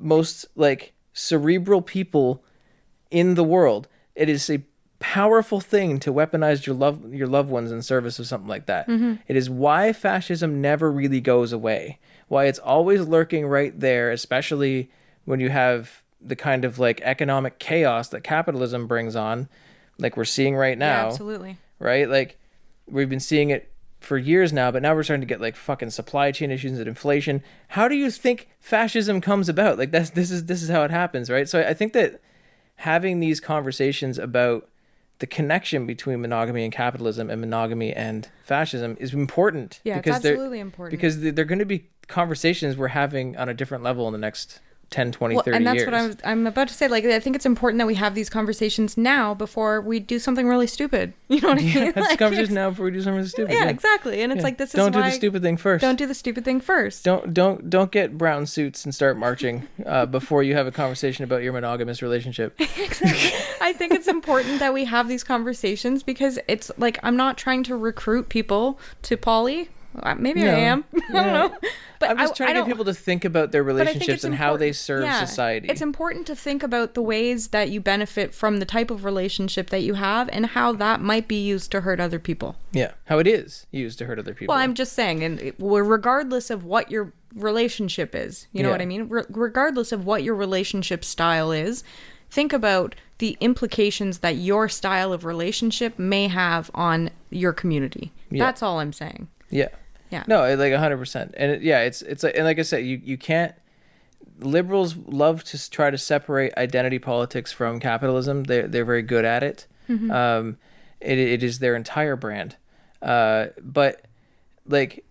most 0.02 0.46
like 0.56 0.92
cerebral 1.12 1.82
people 1.82 2.42
in 3.10 3.34
the 3.34 3.44
world. 3.44 3.88
It 4.14 4.28
is 4.28 4.48
a 4.50 4.62
powerful 4.98 5.60
thing 5.60 5.98
to 6.00 6.12
weaponize 6.12 6.64
your 6.66 6.74
love 6.74 7.12
your 7.12 7.26
loved 7.26 7.50
ones 7.50 7.70
in 7.70 7.82
service 7.82 8.18
of 8.18 8.26
something 8.26 8.48
like 8.48 8.66
that. 8.66 8.88
Mm-hmm. 8.88 9.14
It 9.28 9.36
is 9.36 9.50
why 9.50 9.92
fascism 9.92 10.60
never 10.60 10.90
really 10.90 11.20
goes 11.20 11.52
away. 11.52 11.98
Why 12.28 12.46
it's 12.46 12.58
always 12.58 13.06
lurking 13.06 13.46
right 13.46 13.78
there, 13.78 14.10
especially 14.10 14.90
when 15.26 15.38
you 15.40 15.50
have 15.50 16.02
the 16.20 16.34
kind 16.36 16.64
of 16.64 16.78
like 16.78 17.00
economic 17.02 17.58
chaos 17.58 18.08
that 18.08 18.24
capitalism 18.24 18.86
brings 18.86 19.14
on, 19.14 19.48
like 19.98 20.16
we're 20.16 20.24
seeing 20.24 20.56
right 20.56 20.76
Yeah, 20.78 20.86
now 20.86 21.06
absolutely. 21.08 21.58
right? 21.78 22.08
Like 22.08 22.38
we've 22.88 23.10
been 23.10 23.20
seeing 23.20 23.50
it 23.50 23.70
for 24.06 24.16
years 24.16 24.52
now, 24.52 24.70
but 24.70 24.82
now 24.82 24.94
we're 24.94 25.02
starting 25.02 25.20
to 25.20 25.26
get 25.26 25.40
like 25.40 25.56
fucking 25.56 25.90
supply 25.90 26.30
chain 26.30 26.50
issues 26.50 26.78
and 26.78 26.88
inflation. 26.88 27.42
How 27.68 27.88
do 27.88 27.94
you 27.96 28.10
think 28.10 28.48
fascism 28.60 29.20
comes 29.20 29.48
about? 29.48 29.78
Like 29.78 29.90
that's 29.90 30.10
this 30.10 30.30
is 30.30 30.46
this 30.46 30.62
is 30.62 30.68
how 30.70 30.84
it 30.84 30.90
happens, 30.90 31.28
right? 31.28 31.48
So 31.48 31.60
I 31.60 31.74
think 31.74 31.92
that 31.92 32.20
having 32.76 33.20
these 33.20 33.40
conversations 33.40 34.18
about 34.18 34.68
the 35.18 35.26
connection 35.26 35.86
between 35.86 36.20
monogamy 36.20 36.62
and 36.64 36.72
capitalism 36.72 37.30
and 37.30 37.40
monogamy 37.40 37.92
and 37.92 38.28
fascism 38.44 38.96
is 39.00 39.14
important 39.14 39.80
Yeah, 39.82 39.96
because 39.96 40.20
they're 40.20 40.32
absolutely 40.32 40.60
important. 40.60 40.90
because 40.90 41.20
they're 41.20 41.44
going 41.44 41.58
to 41.58 41.64
be 41.64 41.88
conversations 42.06 42.76
we're 42.76 42.88
having 42.88 43.36
on 43.36 43.48
a 43.48 43.54
different 43.54 43.82
level 43.82 44.06
in 44.06 44.12
the 44.12 44.18
next 44.18 44.60
10 44.90 45.10
20 45.12 45.34
Well, 45.34 45.42
30 45.44 45.56
and 45.56 45.66
that's 45.66 45.74
years 45.76 45.86
what 45.86 45.94
I'm, 45.94 46.16
I'm 46.24 46.46
about 46.46 46.68
to 46.68 46.74
say. 46.74 46.86
Like, 46.86 47.04
I 47.04 47.18
think 47.18 47.34
it's 47.34 47.44
important 47.44 47.78
that 47.80 47.86
we 47.88 47.96
have 47.96 48.14
these 48.14 48.30
conversations 48.30 48.96
now 48.96 49.34
before 49.34 49.80
we 49.80 49.98
do 49.98 50.18
something 50.20 50.46
really 50.48 50.66
stupid. 50.68 51.12
You 51.28 51.40
know 51.40 51.48
what 51.48 51.58
I 51.58 51.62
mean? 51.62 51.72
yeah, 51.76 51.92
Like, 51.96 52.18
conversation 52.20 52.54
now 52.54 52.70
before 52.70 52.84
we 52.84 52.92
do 52.92 53.02
something 53.02 53.26
stupid 53.26 53.52
Yeah, 53.52 53.64
exactly. 53.68 54.22
And 54.22 54.30
it's 54.30 54.38
Yeah. 54.38 54.44
like 54.44 54.58
this 54.58 54.70
is 54.70 54.74
don't 54.78 54.92
do 54.92 55.00
why 55.00 55.10
the 55.10 55.16
stupid 55.16 55.42
thing 55.42 55.56
first 55.56 55.82
don't 55.82 55.96
do 55.98 56.06
the 56.06 56.14
stupid 56.14 56.44
thing 56.44 56.60
first. 56.60 57.04
don't 57.04 57.34
don't 57.34 57.68
don't 57.68 57.90
get 57.90 58.16
brown 58.16 58.46
suits 58.46 58.84
and 58.84 58.94
start 58.94 59.16
marching 59.18 59.66
uh, 59.84 60.06
before 60.18 60.44
you 60.44 60.54
have 60.54 60.68
a 60.68 60.72
conversation 60.72 61.24
about 61.24 61.42
your 61.42 61.52
monogamous 61.52 62.00
relationship. 62.00 62.54
Exactly. 62.78 63.30
i 63.60 63.72
think 63.72 63.92
it's 63.92 64.06
important 64.06 64.60
that 64.60 64.72
we 64.72 64.84
have 64.84 65.08
these 65.08 65.24
conversations 65.24 66.04
because 66.04 66.38
it's 66.46 66.70
like 66.78 66.98
I'm 67.02 67.16
not 67.16 67.36
trying 67.36 67.64
to 67.64 67.76
recruit 67.76 68.28
people 68.28 68.78
to 69.02 69.16
poly. 69.16 69.70
Maybe 70.18 70.42
No. 70.42 70.50
I 70.50 70.58
am. 70.58 70.84
I 71.10 71.12
don't 71.12 71.32
know. 71.32 71.56
But 71.98 72.10
I'm 72.10 72.18
just 72.18 72.34
I, 72.34 72.36
trying 72.36 72.50
I 72.50 72.52
to 72.54 72.60
get 72.60 72.66
people 72.66 72.84
to 72.84 72.94
think 72.94 73.24
about 73.24 73.52
their 73.52 73.62
relationships 73.62 74.22
and 74.24 74.34
how 74.34 74.56
they 74.56 74.72
serve 74.72 75.04
yeah, 75.04 75.24
society. 75.24 75.68
It's 75.68 75.80
important 75.80 76.26
to 76.26 76.36
think 76.36 76.62
about 76.62 76.92
the 76.94 77.00
ways 77.00 77.48
that 77.48 77.70
you 77.70 77.80
benefit 77.80 78.34
from 78.34 78.58
the 78.58 78.66
type 78.66 78.90
of 78.90 79.04
relationship 79.04 79.70
that 79.70 79.80
you 79.80 79.94
have 79.94 80.28
and 80.30 80.46
how 80.46 80.72
that 80.72 81.00
might 81.00 81.26
be 81.26 81.42
used 81.42 81.70
to 81.72 81.80
hurt 81.80 81.98
other 81.98 82.18
people. 82.18 82.56
yeah, 82.72 82.92
how 83.06 83.18
it 83.18 83.26
is 83.26 83.66
used 83.70 83.98
to 84.00 84.06
hurt 84.06 84.18
other 84.18 84.34
people. 84.34 84.52
Well, 84.52 84.62
I'm 84.62 84.74
just 84.74 84.92
saying, 84.92 85.24
and 85.24 85.54
regardless 85.58 86.50
of 86.50 86.64
what 86.64 86.90
your 86.90 87.12
relationship 87.34 88.14
is, 88.14 88.46
you 88.52 88.62
know 88.62 88.70
what 88.70 88.82
I 88.82 88.86
mean? 88.86 89.08
Re- 89.08 89.24
regardless 89.30 89.92
of 89.92 90.04
what 90.04 90.22
your 90.22 90.34
relationship 90.34 91.02
style 91.04 91.50
is, 91.50 91.82
think 92.30 92.52
about 92.52 92.94
the 93.18 93.38
implications 93.40 94.18
that 94.18 94.36
your 94.36 94.68
style 94.68 95.12
of 95.12 95.24
relationship 95.24 95.98
may 95.98 96.28
have 96.28 96.70
on 96.74 97.10
your 97.30 97.54
community. 97.54 98.12
Yeah. 98.30 98.44
That's 98.44 98.62
all 98.62 98.80
I'm 98.80 98.92
saying. 98.92 99.28
yeah, 99.48 99.68
Yeah. 100.16 100.24
no, 100.26 100.54
like 100.56 100.72
hundred 100.72 100.98
percent, 100.98 101.34
and 101.36 101.52
it, 101.52 101.62
yeah, 101.62 101.80
it's 101.80 102.02
it's 102.02 102.22
like 102.22 102.34
and 102.36 102.44
like 102.44 102.58
I 102.58 102.62
said, 102.62 102.84
you 102.84 103.00
you 103.02 103.16
can't. 103.16 103.54
Liberals 104.38 104.96
love 104.96 105.44
to 105.44 105.70
try 105.70 105.90
to 105.90 105.96
separate 105.96 106.52
identity 106.58 106.98
politics 106.98 107.52
from 107.52 107.80
capitalism. 107.80 108.44
They're 108.44 108.68
they're 108.68 108.84
very 108.84 109.02
good 109.02 109.24
at 109.24 109.42
it. 109.42 109.66
Mm-hmm. 109.88 110.10
Um, 110.10 110.58
it 111.00 111.18
it 111.18 111.42
is 111.42 111.58
their 111.58 111.76
entire 111.76 112.16
brand. 112.16 112.56
Uh, 113.00 113.46
but 113.62 114.02
like 114.66 115.04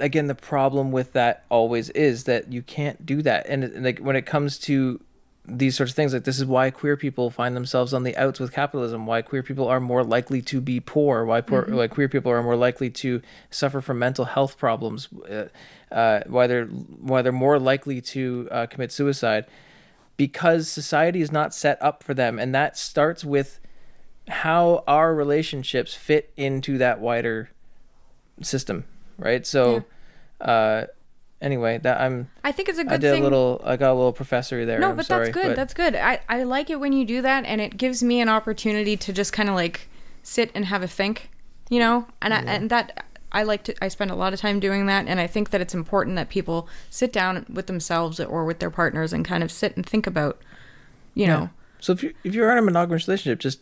again, 0.00 0.26
the 0.26 0.34
problem 0.34 0.92
with 0.92 1.12
that 1.12 1.44
always 1.48 1.88
is 1.90 2.24
that 2.24 2.52
you 2.52 2.62
can't 2.62 3.06
do 3.06 3.22
that, 3.22 3.46
and, 3.48 3.64
and 3.64 3.84
like 3.84 3.98
when 3.98 4.16
it 4.16 4.26
comes 4.26 4.58
to 4.58 5.00
these 5.44 5.76
sorts 5.76 5.90
of 5.90 5.96
things. 5.96 6.14
Like 6.14 6.24
this 6.24 6.38
is 6.38 6.46
why 6.46 6.70
queer 6.70 6.96
people 6.96 7.28
find 7.30 7.56
themselves 7.56 7.92
on 7.92 8.04
the 8.04 8.16
outs 8.16 8.38
with 8.38 8.52
capitalism 8.52 9.06
why 9.06 9.22
queer 9.22 9.42
people 9.42 9.66
are 9.66 9.80
more 9.80 10.04
likely 10.04 10.40
to 10.42 10.60
be 10.60 10.78
poor 10.78 11.24
why 11.24 11.40
poor 11.40 11.62
Mm-hmm. 11.62 11.76
why 11.76 11.88
queer 11.88 12.08
people 12.08 12.30
are 12.30 12.42
more 12.42 12.56
likely 12.56 12.90
to 12.90 13.20
suffer 13.50 13.80
from 13.80 13.98
mental 13.98 14.24
health 14.24 14.56
problems 14.56 15.08
uh, 15.28 15.48
uh, 15.90 16.20
why 16.26 16.46
they're 16.46 16.66
why 16.66 17.22
they're 17.22 17.32
more 17.32 17.58
likely 17.58 18.00
to 18.00 18.48
uh, 18.50 18.66
commit 18.66 18.92
suicide. 18.92 19.46
Because 20.16 20.68
society 20.68 21.20
is 21.20 21.32
not 21.32 21.52
set 21.52 21.82
up 21.82 22.04
for 22.04 22.14
them 22.14 22.38
and 22.38 22.54
that 22.54 22.76
starts 22.76 23.24
with 23.24 23.58
how 24.28 24.84
our 24.86 25.12
relationships 25.12 25.94
fit 25.94 26.32
into 26.36 26.78
that 26.78 27.00
wider 27.00 27.50
system 28.42 28.84
right? 29.18 29.44
So 29.46 29.84
uh 30.40 30.84
anyway 31.42 31.76
that 31.78 32.00
i'm 32.00 32.30
I 32.44 32.52
think 32.52 32.68
it's 32.70 32.78
a 32.78 32.84
good 32.84 32.92
I 32.94 32.96
did 32.96 33.12
thing. 33.12 33.20
a 33.22 33.24
little. 33.24 33.60
I 33.64 33.76
got 33.76 33.92
a 33.92 33.94
little 33.94 34.12
professory 34.12 34.64
there. 34.64 34.78
no, 34.78 34.90
I'm 34.90 34.96
but 34.96 35.06
sorry, 35.06 35.26
that's 35.26 35.34
good. 35.34 35.46
but- 35.48 35.56
That's 35.56 35.74
good. 35.74 35.94
I, 35.94 36.20
I 36.28 36.42
like 36.44 36.70
it 36.70 36.80
when 36.80 36.92
you 36.92 37.04
do 37.04 37.22
that, 37.22 37.44
and 37.44 37.60
it 37.60 37.76
gives 37.76 38.02
me 38.02 38.20
an 38.20 38.28
opportunity 38.28 38.96
to 38.96 39.12
just 39.12 39.32
kind 39.32 39.48
of 39.48 39.54
like 39.54 39.88
sit 40.22 40.50
and 40.54 40.64
have 40.66 40.82
a 40.82 40.88
think, 40.88 41.30
you 41.70 41.78
know. 41.78 42.06
And 42.20 42.34
I, 42.34 42.38
and 42.40 42.70
that 42.70 43.04
I 43.30 43.44
like 43.44 43.62
to. 43.64 43.74
I 43.84 43.88
spend 43.88 44.10
a 44.10 44.14
lot 44.14 44.32
of 44.34 44.40
time 44.40 44.58
doing 44.60 44.86
that, 44.86 45.06
and 45.06 45.20
I 45.20 45.26
think 45.26 45.50
that 45.50 45.60
it's 45.60 45.72
important 45.74 46.16
that 46.16 46.28
people 46.30 46.68
sit 46.90 47.12
down 47.12 47.46
with 47.48 47.66
themselves 47.68 48.18
or 48.20 48.44
with 48.44 48.58
their 48.58 48.70
partners 48.70 49.12
and 49.12 49.24
kind 49.24 49.42
of 49.44 49.50
sit 49.52 49.76
and 49.76 49.86
think 49.86 50.06
about, 50.06 50.40
you 51.14 51.26
know, 51.28 51.50
So 51.80 51.92
if 51.92 52.02
you 52.02 52.12
if 52.24 52.34
you're 52.34 52.50
in 52.52 52.58
a 52.58 52.62
monogamous 52.62 53.06
relationship, 53.08 53.38
just 53.38 53.60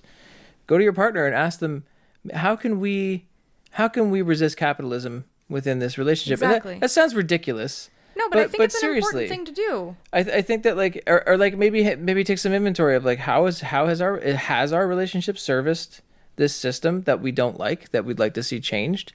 go 0.67 0.79
to 0.79 0.83
your 0.85 0.93
partner 0.95 1.27
and 1.27 1.35
ask 1.35 1.59
them, 1.61 1.85
how 2.33 2.57
can 2.57 2.81
we, 2.81 3.27
how 3.73 3.89
can 3.89 4.11
we 4.11 4.23
resist 4.23 4.57
capitalism 4.57 5.25
within 5.51 5.79
this 5.81 5.99
relationship? 5.99 6.41
And 6.41 6.51
that- 6.51 6.57
Exactly. 6.57 6.79
that, 6.79 6.91
sounds 6.91 7.15
ridiculous. 7.15 7.91
no, 8.17 8.29
but, 8.31 8.39
I 8.39 8.47
think 8.49 8.63
it's 8.65 8.83
an 8.83 8.97
important 8.97 9.29
thing 9.29 9.45
to 9.45 9.53
do. 9.53 9.97
I, 10.13 10.23
th- 10.23 10.35
I 10.37 10.43
think 10.43 10.63
that 10.63 10.77
like 10.77 11.03
or, 11.07 11.27
or 11.29 11.37
like 11.37 11.57
maybe 11.59 11.95
maybe 11.97 12.25
take 12.25 12.39
some 12.39 12.53
inventory 12.53 12.95
of 12.97 13.05
like 13.05 13.19
how 13.19 13.47
is 13.47 13.61
how 13.61 13.87
has 13.87 14.01
our 14.01 14.19
has 14.21 14.73
our 14.73 14.87
relationship 14.87 15.39
serviced 15.39 16.01
this 16.37 16.55
system 16.55 17.03
that 17.03 17.21
we 17.21 17.33
don't 17.33 17.59
like 17.59 17.91
that 17.93 18.05
we'd 18.05 18.19
like 18.19 18.35
to 18.35 18.43
see 18.43 18.61
changed, 18.61 19.13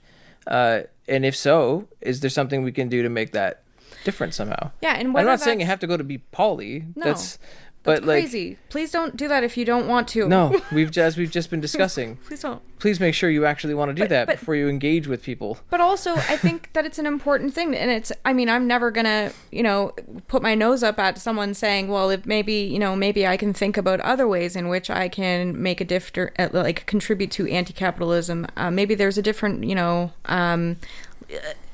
uh, 0.48 0.82
and 1.08 1.26
if 1.26 1.36
so, 1.36 1.88
is 2.02 2.20
there 2.20 2.30
something 2.30 2.64
we 2.64 2.72
can 2.72 2.88
do 2.90 3.02
to 3.04 3.10
make 3.10 3.32
that 3.32 3.64
different 4.04 4.34
somehow? 4.34 4.72
Yeah, 4.82 4.94
and 4.96 5.16
I'm 5.18 5.26
not 5.26 5.40
saying 5.42 5.60
you 5.60 5.66
have 5.66 5.80
to 5.80 5.88
go 5.88 5.98
to 5.98 6.04
be 6.04 6.20
poly. 6.20 6.86
No, 6.96 7.06
that's 7.06 7.38
but 7.86 8.04
like 8.04 8.24
Crazy. 8.24 8.58
Please 8.70 8.92
don't 8.92 9.16
do 9.16 9.28
that 9.28 9.44
if 9.44 9.56
you 9.56 9.64
don't 9.64 9.88
want 9.88 10.08
to. 10.10 10.28
no, 10.28 10.60
we've 10.72 10.92
just 10.92 11.18
we've 11.18 11.32
just 11.32 11.50
been 11.50 11.62
discussing. 11.62 12.18
Please 12.18 12.42
don't. 12.42 12.62
Please 12.80 13.00
make 13.00 13.16
sure 13.16 13.30
you 13.30 13.46
actually 13.46 13.74
want 13.74 13.90
to 13.90 13.94
do 13.94 14.02
But- 14.02 14.10
that 14.10 14.28
but- 14.28 14.40
before 14.40 14.56
you 14.56 14.68
engage 14.68 15.08
with 15.08 15.24
people. 15.24 15.60
But 15.70 15.80
also, 15.80 16.14
I 16.16 16.36
think 16.38 16.70
that 16.74 16.86
it's 16.86 17.00
an 17.00 17.06
important 17.06 17.54
thing, 17.54 17.74
and 17.76 17.90
it's. 17.90 18.12
I 18.26 18.34
mean, 18.34 18.50
I'm 18.50 18.68
never 18.68 18.92
gonna, 18.92 19.32
you 19.52 19.64
know, 19.64 19.94
put 20.28 20.42
my 20.42 20.56
nose 20.56 20.84
up 20.84 21.00
at 21.00 21.18
someone 21.18 21.54
saying, 21.54 21.88
"Well, 21.88 22.10
if 22.10 22.26
maybe, 22.26 22.54
you 22.54 22.80
know, 22.80 22.96
maybe 22.96 23.26
I 23.26 23.38
can 23.38 23.54
think 23.54 23.78
about 23.78 24.00
other 24.02 24.28
ways 24.28 24.56
in 24.56 24.68
which 24.68 24.90
I 24.90 25.08
can 25.08 25.62
make 25.62 25.80
a 25.80 25.86
different, 25.86 26.54
like, 26.54 26.86
contribute 26.86 27.32
to 27.32 27.48
anti-capitalism. 27.50 28.48
Uh, 28.58 28.72
maybe 28.72 28.96
there's 28.96 29.18
a 29.18 29.22
different, 29.22 29.64
you 29.64 29.76
know, 29.76 30.12
um, 30.26 30.78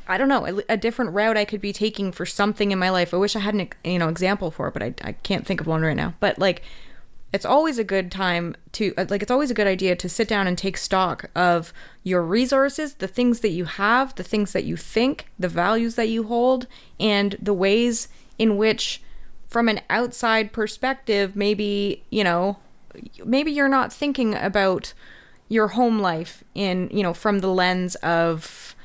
I 0.07 0.17
don't 0.17 0.29
know, 0.29 0.45
a, 0.45 0.73
a 0.73 0.77
different 0.77 1.13
route 1.13 1.37
I 1.37 1.45
could 1.45 1.61
be 1.61 1.73
taking 1.73 2.11
for 2.11 2.25
something 2.25 2.71
in 2.71 2.79
my 2.79 2.89
life. 2.89 3.13
I 3.13 3.17
wish 3.17 3.35
I 3.35 3.39
had 3.39 3.53
an, 3.53 3.69
you 3.83 3.99
know, 3.99 4.09
example 4.09 4.51
for 4.51 4.67
it, 4.67 4.73
but 4.73 4.83
I, 4.83 4.93
I 5.03 5.11
can't 5.13 5.45
think 5.45 5.61
of 5.61 5.67
one 5.67 5.81
right 5.81 5.95
now. 5.95 6.15
But 6.19 6.39
like, 6.39 6.63
it's 7.33 7.45
always 7.45 7.79
a 7.79 7.83
good 7.83 8.11
time 8.11 8.55
to 8.73 8.93
uh, 8.97 9.05
like 9.09 9.21
it's 9.21 9.31
always 9.31 9.51
a 9.51 9.53
good 9.53 9.67
idea 9.67 9.95
to 9.95 10.09
sit 10.09 10.27
down 10.27 10.47
and 10.47 10.57
take 10.57 10.77
stock 10.77 11.29
of 11.35 11.73
your 12.03 12.21
resources 12.21 12.95
the 12.95 13.07
things 13.07 13.39
that 13.39 13.49
you 13.49 13.65
have 13.65 14.13
the 14.15 14.23
things 14.23 14.53
that 14.53 14.63
you 14.63 14.75
think 14.75 15.27
the 15.39 15.47
values 15.47 15.95
that 15.95 16.09
you 16.09 16.23
hold 16.23 16.67
and 16.99 17.37
the 17.41 17.53
ways 17.53 18.07
in 18.37 18.57
which 18.57 19.01
from 19.47 19.67
an 19.67 19.79
outside 19.89 20.51
perspective 20.51 21.35
maybe 21.35 22.03
you 22.09 22.23
know 22.23 22.57
maybe 23.23 23.51
you're 23.51 23.69
not 23.69 23.93
thinking 23.93 24.35
about 24.35 24.93
your 25.47 25.69
home 25.69 25.99
life 25.99 26.43
in 26.53 26.89
you 26.91 27.03
know 27.03 27.13
from 27.13 27.39
the 27.39 27.47
lens 27.47 27.95
of 27.95 28.75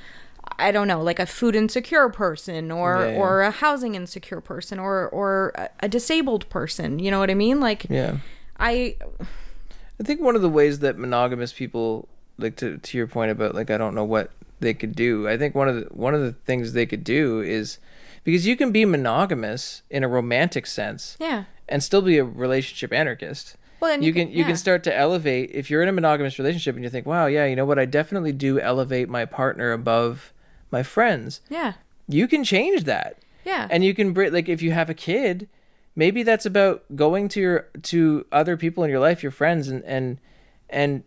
I 0.58 0.72
don't 0.72 0.88
know, 0.88 1.02
like 1.02 1.18
a 1.18 1.26
food 1.26 1.54
insecure 1.54 2.08
person 2.08 2.70
or 2.70 3.00
Yeah, 3.04 3.10
yeah. 3.12 3.16
or 3.18 3.42
a 3.42 3.50
housing 3.50 3.94
insecure 3.94 4.40
person 4.40 4.78
or 4.78 5.08
or 5.08 5.52
a, 5.80 5.88
disabled 5.88 6.48
person. 6.48 6.98
You 6.98 7.10
know 7.10 7.18
what 7.18 7.30
I 7.30 7.34
mean? 7.34 7.60
Like 7.60 7.86
Yeah. 7.90 8.18
I 8.58 8.96
I 10.00 10.02
think 10.02 10.20
one 10.20 10.36
of 10.36 10.42
the 10.42 10.48
ways 10.48 10.80
that 10.80 10.98
monogamous 10.98 11.52
people 11.52 12.08
like 12.38 12.56
to 12.56 12.78
to 12.78 12.98
your 12.98 13.06
point 13.06 13.30
about 13.30 13.54
like 13.54 13.70
I 13.70 13.78
don't 13.78 13.94
know 13.94 14.04
what 14.04 14.30
they 14.60 14.74
could 14.74 14.94
do. 14.94 15.28
I 15.28 15.36
think 15.36 15.54
one 15.54 15.68
of 15.68 15.76
the 15.76 15.82
one 15.94 16.14
of 16.14 16.20
the 16.22 16.32
things 16.32 16.72
they 16.72 16.86
could 16.86 17.04
do 17.04 17.40
is 17.40 17.78
because 18.24 18.46
you 18.46 18.56
can 18.56 18.72
be 18.72 18.84
monogamous 18.84 19.82
in 19.90 20.02
a 20.02 20.08
romantic 20.08 20.66
sense 20.66 21.16
yeah. 21.20 21.44
and 21.68 21.82
still 21.82 22.02
be 22.02 22.18
a 22.18 22.24
relationship 22.24 22.92
anarchist. 22.92 23.56
Well, 23.78 23.90
then 23.90 24.02
you 24.02 24.08
you 24.08 24.12
can 24.14 24.28
can- 24.28 24.36
you 24.36 24.44
can 24.44 24.56
start 24.56 24.82
to 24.84 24.96
elevate 24.96 25.50
if 25.52 25.70
you're 25.70 25.82
in 25.82 25.88
a 25.88 25.92
monogamous 25.92 26.38
relationship 26.38 26.74
and 26.74 26.82
you 26.84 26.90
think, 26.90 27.06
"Wow, 27.06 27.26
yeah, 27.26 27.44
you 27.44 27.54
know 27.54 27.66
what? 27.66 27.78
I 27.78 27.84
definitely 27.84 28.32
do 28.32 28.58
elevate 28.58 29.08
my 29.08 29.26
partner 29.26 29.70
above 29.72 30.32
my 30.70 30.82
friends." 30.82 31.40
Yeah. 31.48 31.74
You 32.08 32.28
can 32.28 32.44
change 32.44 32.84
that. 32.84 33.18
Yeah. 33.44 33.68
and 33.70 33.84
you 33.84 33.94
can 33.94 34.12
bring 34.12 34.32
like 34.32 34.48
if 34.48 34.60
you 34.60 34.72
have 34.72 34.90
a 34.90 34.94
kid 34.94 35.48
maybe 35.94 36.24
that's 36.24 36.44
about 36.44 36.82
going 36.96 37.28
to 37.28 37.40
your 37.40 37.68
to 37.82 38.26
other 38.32 38.56
people 38.56 38.82
in 38.82 38.90
your 38.90 38.98
life 38.98 39.22
your 39.22 39.30
friends 39.30 39.68
and 39.68 39.84
and 39.84 40.18
and 40.68 41.04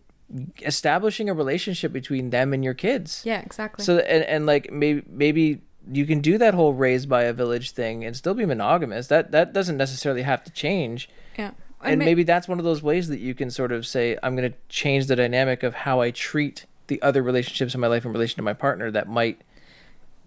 establishing 0.62 1.30
a 1.30 1.34
relationship 1.34 1.92
between 1.92 2.30
them 2.30 2.54
and 2.54 2.64
your 2.64 2.74
kids 2.74 3.24
yeah, 3.26 3.42
exactly. 3.42 3.84
so 3.84 3.98
and, 4.00 4.24
and 4.26 4.46
like 4.46 4.72
maybe 4.72 5.04
maybe 5.10 5.62
you 5.92 6.06
can 6.06 6.22
do 6.22 6.38
that 6.38 6.54
whole 6.54 6.74
raised 6.74 7.10
by 7.10 7.24
a 7.24 7.34
village 7.34 7.72
thing 7.72 8.06
and 8.06 8.16
still 8.16 8.34
be 8.34 8.46
monogamous 8.46 9.08
that 9.08 9.32
that 9.32 9.54
doesn't 9.54 9.78
necessarily 9.78 10.22
have 10.22 10.44
to 10.44 10.52
change 10.52 11.10
yeah. 11.38 11.52
I 11.82 11.92
and 11.92 12.00
mean- 12.00 12.06
maybe 12.06 12.24
that's 12.24 12.48
one 12.48 12.60
of 12.60 12.66
those 12.66 12.82
ways 12.84 13.08
that 13.10 13.20
you 13.20 13.34
can 13.34 13.50
sort 13.50 13.72
of 13.72 13.86
say 13.88 14.18
i'm 14.22 14.36
going 14.36 14.52
to 14.52 14.58
change 14.70 15.08
the 15.08 15.16
dynamic 15.16 15.64
of 15.64 15.74
how 15.74 16.00
i 16.02 16.12
treat 16.12 16.66
the 16.88 17.02
other 17.02 17.22
relationships 17.22 17.74
in 17.74 17.82
my 17.82 17.88
life 17.88 18.06
in 18.06 18.14
relation 18.14 18.38
to 18.38 18.44
my 18.44 18.54
partner 18.54 18.92
that 18.92 19.08
might 19.08 19.42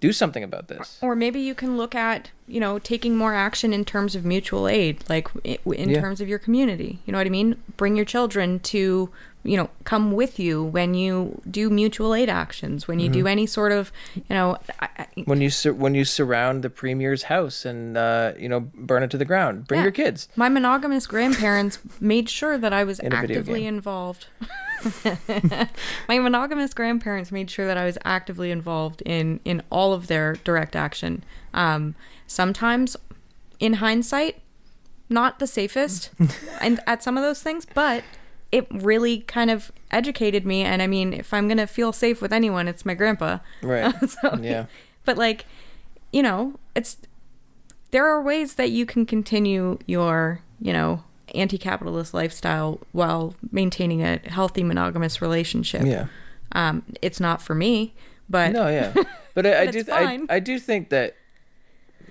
do 0.02 0.12
something 0.12 0.42
about 0.44 0.66
this. 0.68 0.98
Or 1.00 1.14
maybe 1.14 1.40
you 1.40 1.54
can 1.54 1.76
look 1.78 1.94
at 1.94 2.30
you 2.46 2.60
know 2.60 2.78
taking 2.78 3.16
more 3.16 3.32
action 3.34 3.72
in 3.72 3.84
terms 3.84 4.14
of 4.16 4.24
mutual 4.24 4.68
aid 4.68 5.02
like 5.08 5.28
in 5.44 5.88
Yeah. 5.90 6.00
terms 6.00 6.20
of 6.20 6.28
your 6.28 6.38
community. 6.40 6.98
You 7.06 7.12
know 7.12 7.18
what 7.18 7.26
i 7.26 7.30
mean? 7.30 7.56
Bring 7.78 7.94
your 7.96 8.04
children 8.04 8.58
to 8.74 9.08
you 9.44 9.56
know 9.56 9.68
come 9.84 10.12
with 10.12 10.38
you 10.38 10.62
when 10.62 10.94
you 10.94 11.40
do 11.50 11.68
mutual 11.68 12.14
aid 12.14 12.28
actions 12.28 12.86
when 12.86 13.00
you 13.00 13.08
Mm-hmm. 13.10 13.20
do 13.22 13.26
any 13.26 13.46
sort 13.46 13.72
of 13.72 13.90
you 14.14 14.22
know 14.30 14.56
I, 14.80 14.88
I, 14.98 15.06
when 15.24 15.40
you 15.40 15.50
sur- 15.50 15.72
when 15.72 15.94
you 15.94 16.04
surround 16.04 16.62
the 16.62 16.70
premier's 16.70 17.24
house 17.24 17.64
and 17.64 17.96
uh, 17.96 18.32
you 18.38 18.48
know 18.48 18.60
burn 18.74 19.02
it 19.02 19.10
to 19.10 19.18
the 19.18 19.24
ground. 19.24 19.66
Bring 19.66 19.78
Yeah. 19.80 19.84
your 19.84 19.92
kids. 19.92 20.28
My 20.36 20.48
monogamous 20.48 21.06
grandparents 21.08 21.78
made 22.00 22.28
sure 22.28 22.56
that 22.58 22.72
i 22.72 22.84
was 22.84 23.00
In 23.00 23.12
actively 23.12 23.66
involved. 23.66 24.26
My 26.08 26.18
monogamous 26.18 26.74
grandparents 26.74 27.30
made 27.32 27.50
sure 27.50 27.66
that 27.66 27.76
i 27.76 27.84
was 27.84 27.98
actively 28.04 28.50
involved 28.50 29.02
in 29.06 29.40
in 29.44 29.62
all 29.70 29.92
of 29.92 30.06
their 30.06 30.34
direct 30.44 30.76
action. 30.76 31.24
Um 31.54 31.94
sometimes 32.26 32.96
in 33.60 33.74
hindsight 33.74 34.40
not 35.08 35.38
the 35.38 35.46
safest 35.46 36.10
and 36.60 36.80
at 36.86 37.02
some 37.02 37.16
of 37.18 37.22
those 37.22 37.42
things 37.42 37.66
but 37.74 38.02
it 38.52 38.66
really 38.70 39.20
kind 39.20 39.50
of 39.50 39.72
educated 39.90 40.46
me 40.46 40.62
and 40.62 40.82
i 40.82 40.86
mean 40.86 41.12
if 41.12 41.32
i'm 41.32 41.48
gonna 41.48 41.66
feel 41.66 41.92
safe 41.92 42.20
with 42.20 42.32
anyone 42.32 42.68
it's 42.68 42.84
my 42.84 42.94
grandpa. 42.94 43.38
Right. 43.62 43.92
So, 44.08 44.38
yeah. 44.40 44.66
but 45.04 45.16
like 45.16 45.46
you 46.12 46.22
know 46.22 46.58
it's 46.74 46.98
there 47.90 48.06
are 48.06 48.22
ways 48.22 48.54
that 48.54 48.70
you 48.70 48.86
can 48.86 49.06
continue 49.06 49.78
your 49.86 50.40
you 50.60 50.72
know 50.72 51.02
anti-capitalist 51.34 52.12
lifestyle 52.12 52.80
while 52.92 53.34
maintaining 53.50 54.02
a 54.02 54.18
healthy 54.26 54.62
monogamous 54.62 55.22
relationship. 55.22 55.86
Yeah. 55.86 56.06
Um 56.52 56.82
it's 57.00 57.20
not 57.20 57.40
for 57.40 57.54
me 57.54 57.94
but 58.28 58.52
no 58.52 58.68
yeah. 58.68 58.92
But 59.34 59.46
i, 59.46 59.62
I 59.62 59.66
do 59.66 59.84
I. 59.90 60.20
I 60.28 60.40
do 60.40 60.58
think 60.58 60.90
that 60.90 61.16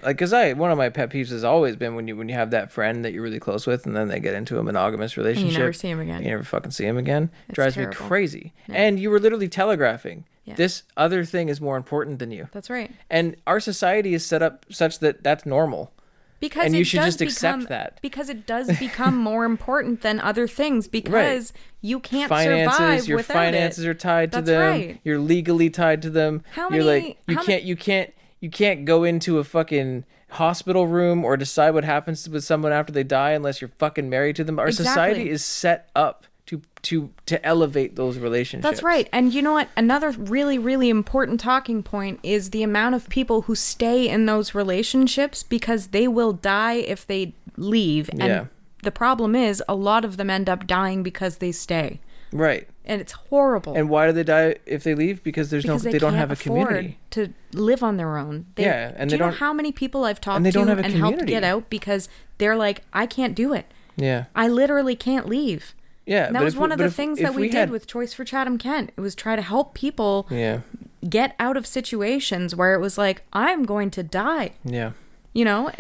like 0.04 0.16
because 0.18 0.34
i 0.34 0.54
one 0.54 0.72
of 0.72 0.78
my 0.78 0.90
pet 0.90 1.10
peeves 1.10 1.30
has 1.30 1.44
always 1.44 1.76
been 1.76 1.96
when 1.96 2.08
you 2.08 2.16
when 2.16 2.28
you 2.30 2.36
have 2.36 2.52
that 2.52 2.72
friend 2.72 3.04
that 3.06 3.14
you're 3.14 3.24
really 3.24 3.40
close 3.40 3.66
with 3.68 3.86
and 3.86 3.96
then 3.96 4.08
they 4.08 4.20
get 4.20 4.34
into 4.34 4.60
a 4.60 4.64
monogamous 4.64 5.14
and 5.18 5.24
relationship 5.26 5.52
you 5.54 5.58
never 5.60 5.74
see 5.74 5.90
him 5.90 6.00
again 6.00 6.22
you 6.24 6.30
never 6.30 6.44
fucking 6.44 6.72
see 6.72 6.86
him 6.86 6.98
again 6.98 7.30
It's 7.48 7.56
drives 7.56 7.76
terrible. 7.76 7.92
me 8.02 8.08
crazy 8.08 8.54
and 8.70 9.00
you 9.00 9.10
were 9.10 9.20
literally 9.20 9.48
telegraphing 9.50 10.26
Yeah. 10.46 10.56
this 10.56 10.84
other 10.98 11.24
thing 11.26 11.50
is 11.50 11.62
more 11.62 11.78
important 11.78 12.20
than 12.20 12.32
you 12.32 12.48
that's 12.52 12.70
right 12.70 12.92
and 13.10 13.36
our 13.46 13.60
society 13.60 14.14
is 14.14 14.26
set 14.26 14.42
up 14.42 14.66
such 14.70 15.00
that 15.00 15.24
that's 15.24 15.46
normal 15.46 15.92
because 16.40 16.66
And 16.66 16.74
it 16.74 16.80
you 16.80 16.84
should 16.84 16.98
does 17.02 17.18
just 17.18 17.22
accept 17.22 17.60
become- 17.60 17.70
that. 17.70 18.00
because 18.02 18.28
it 18.28 18.48
does 18.48 18.76
become 18.80 19.16
more 19.16 19.46
important 19.46 20.02
than 20.02 20.20
other 20.20 20.48
things 20.48 20.88
because 20.88 21.54
you 21.82 22.00
can't 22.00 22.30
finances 22.30 22.78
survive 22.78 23.08
your 23.08 23.18
without 23.18 23.34
finances 23.36 23.86
it. 23.86 23.90
are 23.90 23.94
tied 23.94 24.32
to 24.32 24.38
That's 24.38 24.48
them 24.48 24.60
right. 24.72 25.00
you're 25.04 25.20
legally 25.20 25.70
tied 25.70 26.02
to 26.02 26.10
them 26.10 26.42
How 26.54 26.70
you're 26.72 26.84
many- 26.84 27.08
like 27.10 27.18
you 27.28 27.38
can't 27.38 27.62
you 27.64 27.76
can't 27.76 28.12
you 28.42 28.50
can't 28.50 28.84
go 28.84 29.04
into 29.06 29.38
a 29.40 29.44
fucking 29.46 30.04
hospital 30.32 30.88
room 30.88 31.24
or 31.24 31.38
decide 31.38 31.72
what 31.74 31.84
happens 31.86 32.28
with 32.28 32.44
someone 32.44 32.72
after 32.72 32.92
they 32.92 33.04
die 33.04 33.32
unless 33.32 33.62
you're 33.62 33.70
fucking 33.78 34.10
married 34.10 34.36
to 34.36 34.44
them 34.44 34.60
our 34.60 34.72
society 34.72 35.30
is 35.30 35.44
set 35.44 35.90
up 35.96 36.26
to 36.48 36.62
to 36.82 37.12
to 37.28 37.46
elevate 37.46 37.96
those 37.96 38.18
relationships. 38.18 38.70
That's 38.70 38.84
right. 38.84 39.08
And 39.14 39.34
you 39.34 39.42
know 39.42 39.54
what? 39.54 39.70
Another 39.78 40.12
really, 40.12 40.58
really 40.58 40.90
important 40.90 41.40
talking 41.40 41.84
point 41.84 42.20
is 42.24 42.50
the 42.50 42.64
amount 42.64 42.96
of 42.96 43.08
people 43.10 43.44
who 43.44 43.56
stay 43.56 44.10
in 44.10 44.26
those 44.26 44.54
relationships 44.56 45.44
because 45.44 45.88
they 45.88 46.08
will 46.08 46.34
die 46.34 46.74
if 46.74 47.06
they 47.08 47.34
leave. 47.58 48.10
And 48.10 48.20
Yeah. 48.22 48.46
the 48.84 48.92
problem 48.92 49.36
is 49.36 49.64
a 49.70 49.76
lot 49.76 50.04
of 50.04 50.18
them 50.18 50.30
end 50.30 50.50
up 50.50 50.66
dying 50.66 51.04
because 51.04 51.38
they 51.38 51.52
stay. 51.52 52.02
Right. 52.34 52.68
And 52.84 53.00
it's 53.00 53.12
horrible. 53.12 53.76
And 53.76 53.90
why 53.90 54.08
do 54.08 54.12
they 54.14 54.24
die 54.24 54.56
if 54.66 54.84
they 54.84 54.96
leave? 54.96 55.24
Because 55.24 55.50
there's 55.52 55.64
because 55.64 55.86
no 55.86 55.92
they, 55.92 56.00
don't 56.00 56.16
have 56.16 56.32
a 56.32 56.36
community. 56.36 56.98
to 57.12 57.32
live 57.54 57.84
on 57.84 57.98
their 57.98 58.18
own. 58.18 58.48
They, 58.56 58.64
Yeah, 58.66 58.92
and 58.96 59.10
do 59.10 59.14
they 59.16 59.18
you 59.18 59.26
know 59.26 59.30
don't- 59.32 59.38
how 59.40 59.54
many 59.54 59.72
people 59.72 60.04
I've 60.04 60.20
talked 60.20 60.44
they 60.44 60.50
to 60.52 60.58
don't 60.58 60.68
have 60.68 60.80
a 60.80 60.84
and 60.86 60.94
helped 60.96 61.26
get 61.28 61.44
out 61.44 61.70
because 61.70 62.10
they're 62.40 62.56
like, 62.56 62.82
I 62.92 63.06
can't 63.06 63.36
do 63.36 63.54
it. 63.54 63.66
Yeah. 63.96 64.26
I 64.36 64.48
literally 64.48 64.96
can't 64.96 65.28
leave. 65.28 65.76
Yeah. 66.08 66.26
And 66.28 66.36
that 66.36 66.44
was 66.44 66.56
if- 66.56 66.60
one 66.60 66.72
of 66.72 66.80
the 66.80 66.86
if- 66.86 66.96
things 66.96 67.20
if 67.20 67.26
that 67.28 67.36
we, 67.36 67.44
did 67.50 67.54
had- 67.54 67.70
with 67.70 67.86
Choice 67.86 68.14
for 68.14 68.26
Chatham 68.26 68.58
Kent. 68.58 68.92
It 68.98 69.02
was 69.02 69.14
try 69.14 69.36
to 69.36 69.42
help 69.44 69.76
people 69.76 70.26
Yeah. 70.32 70.62
get 71.08 71.36
out 71.40 71.58
of 71.58 71.68
situations 71.68 72.56
where 72.56 72.74
it 72.74 72.80
was 72.80 72.98
like, 72.98 73.22
I'm 73.32 73.64
going 73.64 73.92
to 73.92 74.02
die. 74.04 74.54
Yeah. 74.66 74.92
You 75.34 75.46
know? 75.46 75.72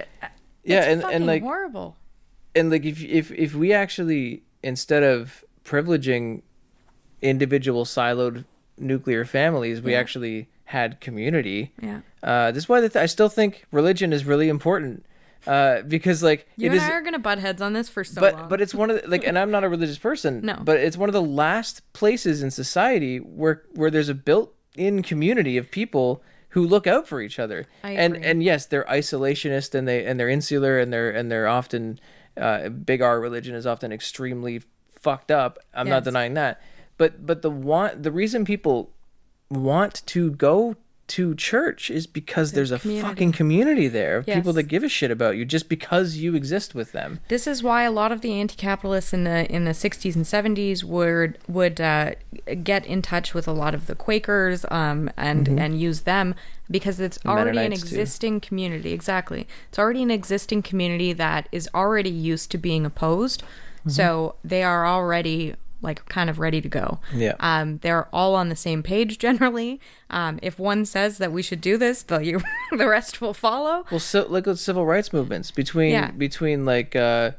Yeah, 0.63 0.83
and 0.83 1.03
and 1.03 1.25
like 1.25 1.41
horrible. 1.41 1.97
and 2.55 2.69
like 2.69 2.85
if 2.85 3.03
if 3.03 3.31
if 3.31 3.55
we 3.55 3.73
actually 3.73 4.43
instead 4.61 5.01
of 5.01 5.43
privileging 5.65 6.43
individual 7.21 7.85
siloed 7.85 8.45
nuclear 8.77 9.25
families, 9.25 9.81
we 9.81 9.91
Yeah. 9.93 9.99
actually 9.99 10.49
had 10.65 10.99
community. 11.01 11.71
Yeah. 11.81 12.01
Uh, 12.23 12.51
this 12.51 12.63
is 12.63 12.69
why 12.69 12.79
th- 12.79 12.95
I 12.95 13.05
still 13.05 13.29
think 13.29 13.65
religion 13.71 14.13
is 14.13 14.25
really 14.25 14.49
important. 14.49 15.05
Uh, 15.47 15.81
because 15.81 16.21
like 16.21 16.47
You 16.55 16.67
it 16.67 16.73
and 16.73 16.77
is, 16.77 16.83
I 16.83 16.91
are 16.91 17.01
gonna 17.01 17.17
butt 17.17 17.39
heads 17.39 17.63
on 17.63 17.73
this 17.73 17.89
for 17.89 18.03
so 18.03 18.21
but 18.21 18.35
long. 18.35 18.47
but 18.49 18.61
it's 18.61 18.75
one 18.75 18.91
of 18.91 19.01
the, 19.01 19.07
like, 19.09 19.25
and 19.25 19.39
I'm 19.39 19.49
not 19.49 19.63
a 19.63 19.69
religious 19.69 19.97
person. 19.97 20.41
No. 20.43 20.55
but 20.63 20.77
it's 20.79 20.97
one 20.97 21.09
of 21.09 21.13
the 21.13 21.21
last 21.21 21.81
places 21.93 22.43
in 22.43 22.51
society 22.51 23.17
where 23.17 23.63
where 23.73 23.89
there's 23.89 24.07
a 24.09 24.13
built-in 24.13 25.01
community 25.01 25.57
of 25.57 25.71
people 25.71 26.21
who 26.49 26.63
look 26.63 26.85
out 26.85 27.07
for 27.07 27.21
each 27.21 27.39
other. 27.39 27.65
I 27.83 27.91
and 27.93 28.15
agree. 28.17 28.27
and 28.27 28.43
yes, 28.43 28.67
they're 28.67 28.83
isolationist 28.85 29.73
and 29.73 29.87
they 29.87 30.05
and 30.05 30.19
they're 30.19 30.29
insular 30.29 30.77
and 30.79 30.93
they're 30.93 31.09
and 31.09 31.31
they're 31.31 31.47
often 31.47 31.99
uh, 32.37 32.69
big 32.69 33.01
R 33.01 33.19
religion 33.19 33.55
is 33.55 33.65
often 33.65 33.91
extremely 33.91 34.61
fucked 35.01 35.31
up. 35.31 35.57
I'm 35.73 35.89
not 35.89 36.03
denying 36.03 36.35
that. 36.35 36.61
But 37.01 37.25
but 37.25 37.41
the 37.41 37.49
want 37.49 38.03
the 38.03 38.11
reason 38.11 38.45
people 38.45 38.91
want 39.49 40.05
to 40.05 40.29
go 40.29 40.75
to 41.07 41.33
church 41.33 41.89
is 41.89 42.05
because 42.05 42.51
there's 42.51 42.69
a 42.69 42.77
community. 42.77 43.07
fucking 43.09 43.31
community 43.31 43.87
there 43.87 44.17
of 44.17 44.27
people 44.27 44.53
that 44.53 44.63
give 44.63 44.83
a 44.83 44.87
shit 44.87 45.09
about 45.09 45.35
you 45.35 45.43
just 45.43 45.67
because 45.67 46.17
you 46.17 46.35
exist 46.35 46.75
with 46.75 46.91
them. 46.91 47.19
This 47.27 47.47
is 47.47 47.63
why 47.63 47.85
a 47.85 47.91
lot 47.91 48.11
of 48.11 48.21
the 48.21 48.33
anti-capitalists 48.33 49.13
in 49.13 49.23
the 49.23 49.51
in 49.51 49.65
the 49.65 49.71
60s 49.71 50.15
and 50.15 50.25
70s 50.25 50.83
would 50.83 51.39
would 51.47 51.81
uh, 51.81 52.11
get 52.63 52.85
in 52.85 53.01
touch 53.01 53.33
with 53.33 53.47
a 53.47 53.51
lot 53.51 53.73
of 53.73 53.87
the 53.87 53.95
Quakers 53.95 54.63
um, 54.69 55.09
and 55.17 55.47
and 55.47 55.81
use 55.81 56.01
them 56.01 56.35
because 56.69 56.99
it's 56.99 57.17
already 57.25 57.49
an 57.49 57.55
Mennonites, 57.55 57.81
too. 57.81 57.95
existing 57.95 58.41
community. 58.41 58.93
Exactly, 58.93 59.47
it's 59.69 59.79
already 59.79 60.03
an 60.03 60.11
existing 60.11 60.61
community 60.61 61.13
that 61.13 61.49
is 61.51 61.67
already 61.73 62.11
used 62.11 62.51
to 62.51 62.59
being 62.59 62.85
opposed, 62.85 63.41
so 63.87 64.35
they 64.43 64.61
are 64.61 64.85
already 64.85 65.55
like 65.81 66.05
kind 66.07 66.29
of 66.29 66.39
ready 66.39 66.61
to 66.61 66.69
go. 66.69 66.99
Yeah. 67.13 67.33
Um, 67.39 67.77
they're 67.77 68.07
all 68.13 68.35
on 68.35 68.49
the 68.49 68.55
same 68.55 68.83
page 68.83 69.17
generally. 69.27 69.79
Um, 70.09 70.39
if 70.41 70.59
one 70.59 70.85
says 70.85 71.17
that 71.17 71.31
we 71.31 71.41
should 71.41 71.61
do 71.61 71.77
this, 71.77 72.03
the 72.03 72.19
you, 72.19 72.41
the 72.77 72.87
rest 72.87 73.21
will 73.21 73.33
follow. 73.33 73.85
Well, 73.91 73.99
so 73.99 74.25
look 74.27 74.47
at 74.47 74.57
civil 74.59 74.85
rights 74.85 75.11
movements 75.13 75.51
between 75.51 75.91
Yeah. 75.91 76.11
between 76.11 76.65
like 76.65 76.95
uh, 76.95 77.31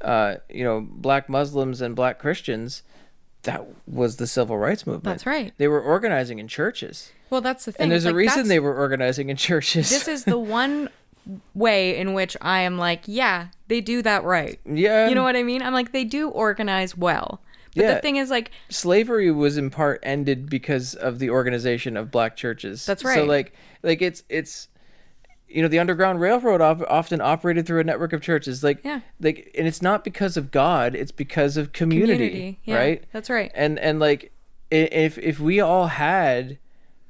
uh, 0.00 0.36
you 0.48 0.62
know 0.64 0.86
black 0.88 1.28
Muslims 1.28 1.80
and 1.80 1.96
black 1.96 2.18
Christians. 2.18 2.82
That 3.44 3.66
was 3.86 4.16
the 4.16 4.26
civil 4.26 4.58
rights 4.58 4.84
movement. 4.86 5.04
That's 5.04 5.24
right. 5.24 5.52
They 5.58 5.68
were 5.68 5.80
organizing 5.80 6.38
in 6.40 6.48
churches, 6.48 7.12
Well, 7.30 7.40
that's 7.40 7.64
the 7.66 7.72
thing. 7.72 7.84
and 7.84 7.92
there's 7.92 8.04
It's 8.04 8.10
a 8.10 8.12
like, 8.12 8.16
reason 8.16 8.36
that's- 8.38 8.48
they 8.48 8.58
were 8.58 8.74
organizing 8.74 9.30
in 9.30 9.36
churches. 9.36 9.88
this 9.90 10.08
is 10.08 10.24
the 10.24 10.36
one 10.58 10.90
way 11.54 11.96
in 11.96 12.14
which 12.14 12.36
I 12.40 12.60
am 12.60 12.78
like, 12.78 13.02
yeah, 13.06 13.48
they 13.68 13.80
do 13.80 14.02
that 14.02 14.24
right. 14.24 14.58
yeah, 14.66 15.08
You 15.08 15.14
know 15.14 15.22
what 15.22 15.36
I 15.36 15.44
mean? 15.44 15.62
I'm 15.62 15.72
like, 15.72 15.92
they 15.92 16.04
do 16.04 16.28
organize 16.30 16.96
well. 16.96 17.40
But 17.78 17.84
Yeah. 17.84 17.94
the 17.94 18.00
thing 18.00 18.16
is, 18.16 18.28
like, 18.30 18.50
slavery 18.68 19.30
was 19.30 19.56
in 19.56 19.70
part 19.70 20.00
ended 20.02 20.50
because 20.50 20.94
of 20.94 21.18
the 21.18 21.30
organization 21.30 21.96
of 21.96 22.10
black 22.10 22.36
churches. 22.36 22.84
That's 22.84 23.04
right. 23.04 23.14
So 23.14 23.24
like 23.24 23.54
like 23.82 24.02
it's 24.02 24.22
it's 24.28 24.68
you 25.48 25.62
know 25.62 25.68
the 25.68 25.78
underground 25.78 26.20
railroad 26.20 26.60
op- 26.60 26.82
often 26.90 27.20
operated 27.22 27.66
through 27.66 27.80
a 27.80 27.84
network 27.84 28.12
of 28.12 28.20
churches 28.20 28.62
like 28.62 28.80
Yeah. 28.84 29.00
like 29.20 29.50
and 29.56 29.66
it's 29.66 29.80
not 29.80 30.04
because 30.04 30.36
of 30.36 30.50
God, 30.50 30.94
it's 30.94 31.12
because 31.12 31.56
of 31.56 31.72
community, 31.72 32.28
Community, 32.28 32.60
yeah, 32.64 32.76
right? 32.76 33.04
that's 33.12 33.30
right. 33.30 33.50
And 33.54 33.78
and 33.78 33.98
like 33.98 34.32
if 34.70 35.16
if 35.18 35.40
we 35.40 35.60
all 35.60 35.86
had 35.86 36.58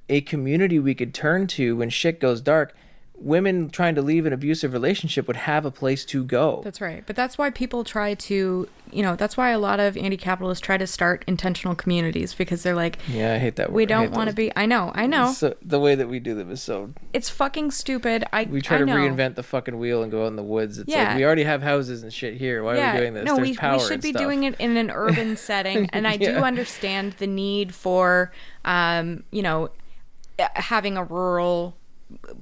a 0.08 0.20
community 0.20 0.78
we 0.78 0.94
could 0.94 1.12
turn 1.12 1.46
to 1.48 1.76
when 1.76 1.90
shit 1.90 2.20
goes 2.20 2.40
dark, 2.40 2.74
women 3.20 3.68
trying 3.68 3.94
to 3.96 4.02
leave 4.02 4.26
an 4.26 4.32
abusive 4.32 4.72
relationship 4.72 5.26
would 5.26 5.36
have 5.36 5.64
a 5.64 5.70
place 5.70 6.04
to 6.06 6.22
go. 6.24 6.60
that's 6.64 6.80
right. 6.80 7.02
But 7.06 7.16
that's 7.16 7.36
why 7.36 7.50
people 7.50 7.82
try 7.82 8.14
to, 8.14 8.68
you 8.92 9.02
know, 9.02 9.16
that's 9.16 9.36
why 9.36 9.50
a 9.50 9.58
lot 9.58 9.80
of 9.80 9.96
anti 9.96 10.16
capitalists 10.16 10.64
try 10.64 10.76
to 10.78 10.86
start 10.86 11.24
intentional 11.26 11.74
communities 11.74 12.34
because 12.34 12.62
they're 12.62 12.76
like, 12.76 12.98
yeah, 13.08 13.34
I 13.34 13.38
hate 13.38 13.56
that 13.56 13.70
word. 13.70 13.74
we 13.76 13.86
don't 13.86 14.12
want 14.12 14.30
to 14.30 14.36
be. 14.36 14.52
I 14.54 14.66
know, 14.66 14.92
I 14.94 15.06
know. 15.06 15.32
So 15.32 15.56
the 15.60 15.80
way 15.80 15.94
that 15.96 16.08
we 16.08 16.20
do 16.20 16.34
them 16.34 16.50
is 16.50 16.62
so 16.62 16.92
It's 17.12 17.28
fucking 17.28 17.72
stupid. 17.72 18.24
I 18.32 18.44
we 18.44 18.60
try 18.60 18.76
I 18.76 18.80
to 18.80 18.86
know. 18.86 18.94
reinvent 18.96 19.34
the 19.34 19.42
fucking 19.42 19.78
wheel 19.78 20.02
and 20.02 20.12
go 20.12 20.22
out 20.24 20.28
in 20.28 20.36
the 20.36 20.42
woods. 20.44 20.78
It's 20.78 20.88
Yeah. 20.88 21.08
like 21.08 21.16
we 21.16 21.24
already 21.24 21.44
have 21.44 21.62
houses 21.62 22.02
and 22.04 22.12
shit 22.12 22.36
here. 22.36 22.62
Why 22.62 22.78
are 22.78 22.92
we 22.94 23.00
doing 23.00 23.14
this? 23.14 23.24
No, 23.24 23.34
There's 23.36 23.48
we, 23.48 23.56
power 23.56 23.78
we 23.78 23.84
should 23.84 24.00
be 24.00 24.10
stuff. 24.10 24.22
doing 24.22 24.44
it 24.44 24.54
in 24.60 24.76
an 24.76 24.90
urban 24.92 25.36
setting. 25.48 25.88
And 25.92 26.06
I 26.06 26.16
do 26.16 26.34
understand 26.36 27.14
the 27.18 27.26
need 27.26 27.74
for, 27.74 28.32
um, 28.64 29.24
you 29.32 29.42
know, 29.42 29.70
uh, 30.38 30.46
having 30.54 30.96
a 30.96 31.02
rural 31.02 31.74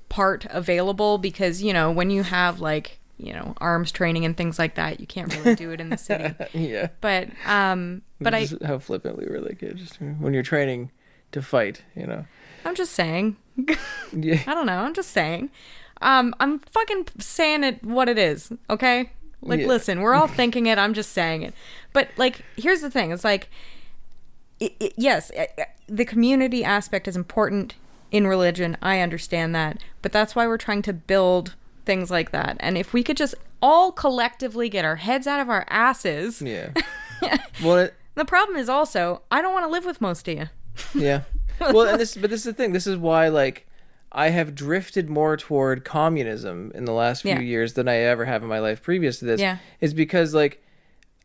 part 0.09 0.47
available 0.51 1.19
because, 1.19 1.63
you 1.63 1.73
know, 1.73 1.91
when 1.91 2.11
you 2.11 2.23
have 2.23 2.61
like, 2.61 2.99
you 3.19 3.33
know, 3.33 3.55
arms 3.59 3.91
training 3.91 4.25
and 4.25 4.37
things 4.37 4.59
like 4.59 4.75
that, 4.75 5.01
you 5.01 5.07
can't 5.07 5.35
really 5.37 5.55
do 5.55 5.71
it 5.71 5.81
in 5.81 5.89
the 5.91 5.97
city. 5.97 6.35
yeah, 6.53 6.89
But, 7.01 7.29
um, 7.47 8.03
but 8.21 8.35
I, 8.35 8.47
how 8.65 8.79
flippantly 8.79 9.27
we're 9.29 9.41
like 9.41 9.63
it. 9.63 9.77
Just 9.77 10.01
when 10.01 10.35
you're 10.35 10.43
training 10.43 10.91
to 11.33 11.41
fight, 11.43 11.83
you 11.95 12.07
know. 12.07 12.27
I'm 12.65 12.75
just 12.75 12.93
saying. 12.93 13.37
Yeah, 14.13 14.41
I 14.47 14.55
don't 14.55 14.67
know. 14.67 14.79
I'm 14.79 14.95
just 14.95 15.11
saying. 15.11 15.51
Um, 16.03 16.35
I'm 16.41 16.59
fucking 16.61 17.09
saying 17.19 17.65
it 17.65 17.83
what 17.83 18.09
it 18.09 18.19
is, 18.19 18.53
okay? 18.71 19.11
Like, 19.41 19.61
Yeah. 19.61 19.67
listen, 19.67 20.01
we're 20.01 20.15
all 20.15 20.27
thinking 20.41 20.67
it. 20.67 20.79
I'm 20.79 20.93
just 20.95 21.13
saying 21.13 21.43
it. 21.43 21.55
But 21.93 22.09
like, 22.17 22.43
here's 22.57 22.83
the 22.83 22.91
thing: 22.91 23.11
it's 23.13 23.25
like, 23.25 23.49
it, 24.61 24.75
it, 24.79 24.93
yes, 24.97 25.31
eh, 25.35 25.47
eh, 25.59 25.65
the 25.89 26.05
community 26.05 26.63
aspect 26.65 27.09
is 27.09 27.17
important 27.17 27.75
in 28.11 28.27
religion. 28.27 28.77
I 28.83 29.01
understand 29.01 29.55
that, 29.55 29.83
but 30.03 30.13
that's 30.13 30.35
why 30.35 30.47
we're 30.47 30.57
trying 30.59 30.83
to 30.83 30.93
build 30.93 31.55
things 31.85 32.11
like 32.11 32.33
that. 32.33 32.57
And 32.61 32.77
if 32.77 32.93
we 32.93 33.03
could 33.03 33.17
just 33.17 33.35
all 33.63 33.93
collectively 33.93 34.69
get 34.69 34.85
our 34.85 34.97
heads 34.97 35.27
out 35.27 35.41
of 35.41 35.49
our 35.49 35.65
asses, 35.69 36.43
yeah. 36.43 36.71
well, 37.63 37.79
it, 37.79 37.95
the 38.15 38.25
problem 38.25 38.57
is 38.59 38.69
also 38.69 39.23
I 39.31 39.43
don't 39.43 39.53
want 39.53 39.65
to 39.65 39.71
live 39.71 39.85
with 39.85 40.01
most 40.01 40.29
of 40.29 40.37
you. 40.39 40.47
yeah. 40.95 41.23
Well, 41.61 41.83
and 41.89 42.01
this, 42.01 42.17
but 42.17 42.31
this 42.31 42.41
is 42.41 42.45
the 42.45 42.53
thing. 42.53 42.73
This 42.73 42.87
is 42.87 42.99
why, 42.99 43.29
like, 43.29 43.67
I 44.13 44.29
have 44.29 44.55
drifted 44.55 45.09
more 45.09 45.37
toward 45.37 45.85
communism 45.85 46.71
in 46.75 46.85
the 46.85 46.93
last 46.93 47.23
few 47.23 47.33
Yeah. 47.33 47.41
years 47.41 47.75
than 47.75 47.89
I 47.89 47.97
ever 47.97 48.25
have 48.25 48.43
in 48.43 48.49
my 48.49 48.59
life 48.61 48.83
previous 48.83 49.19
to 49.21 49.25
this. 49.25 49.41
Yeah. 49.41 49.59
Is 49.81 49.95
because 49.95 50.35
like 50.35 50.63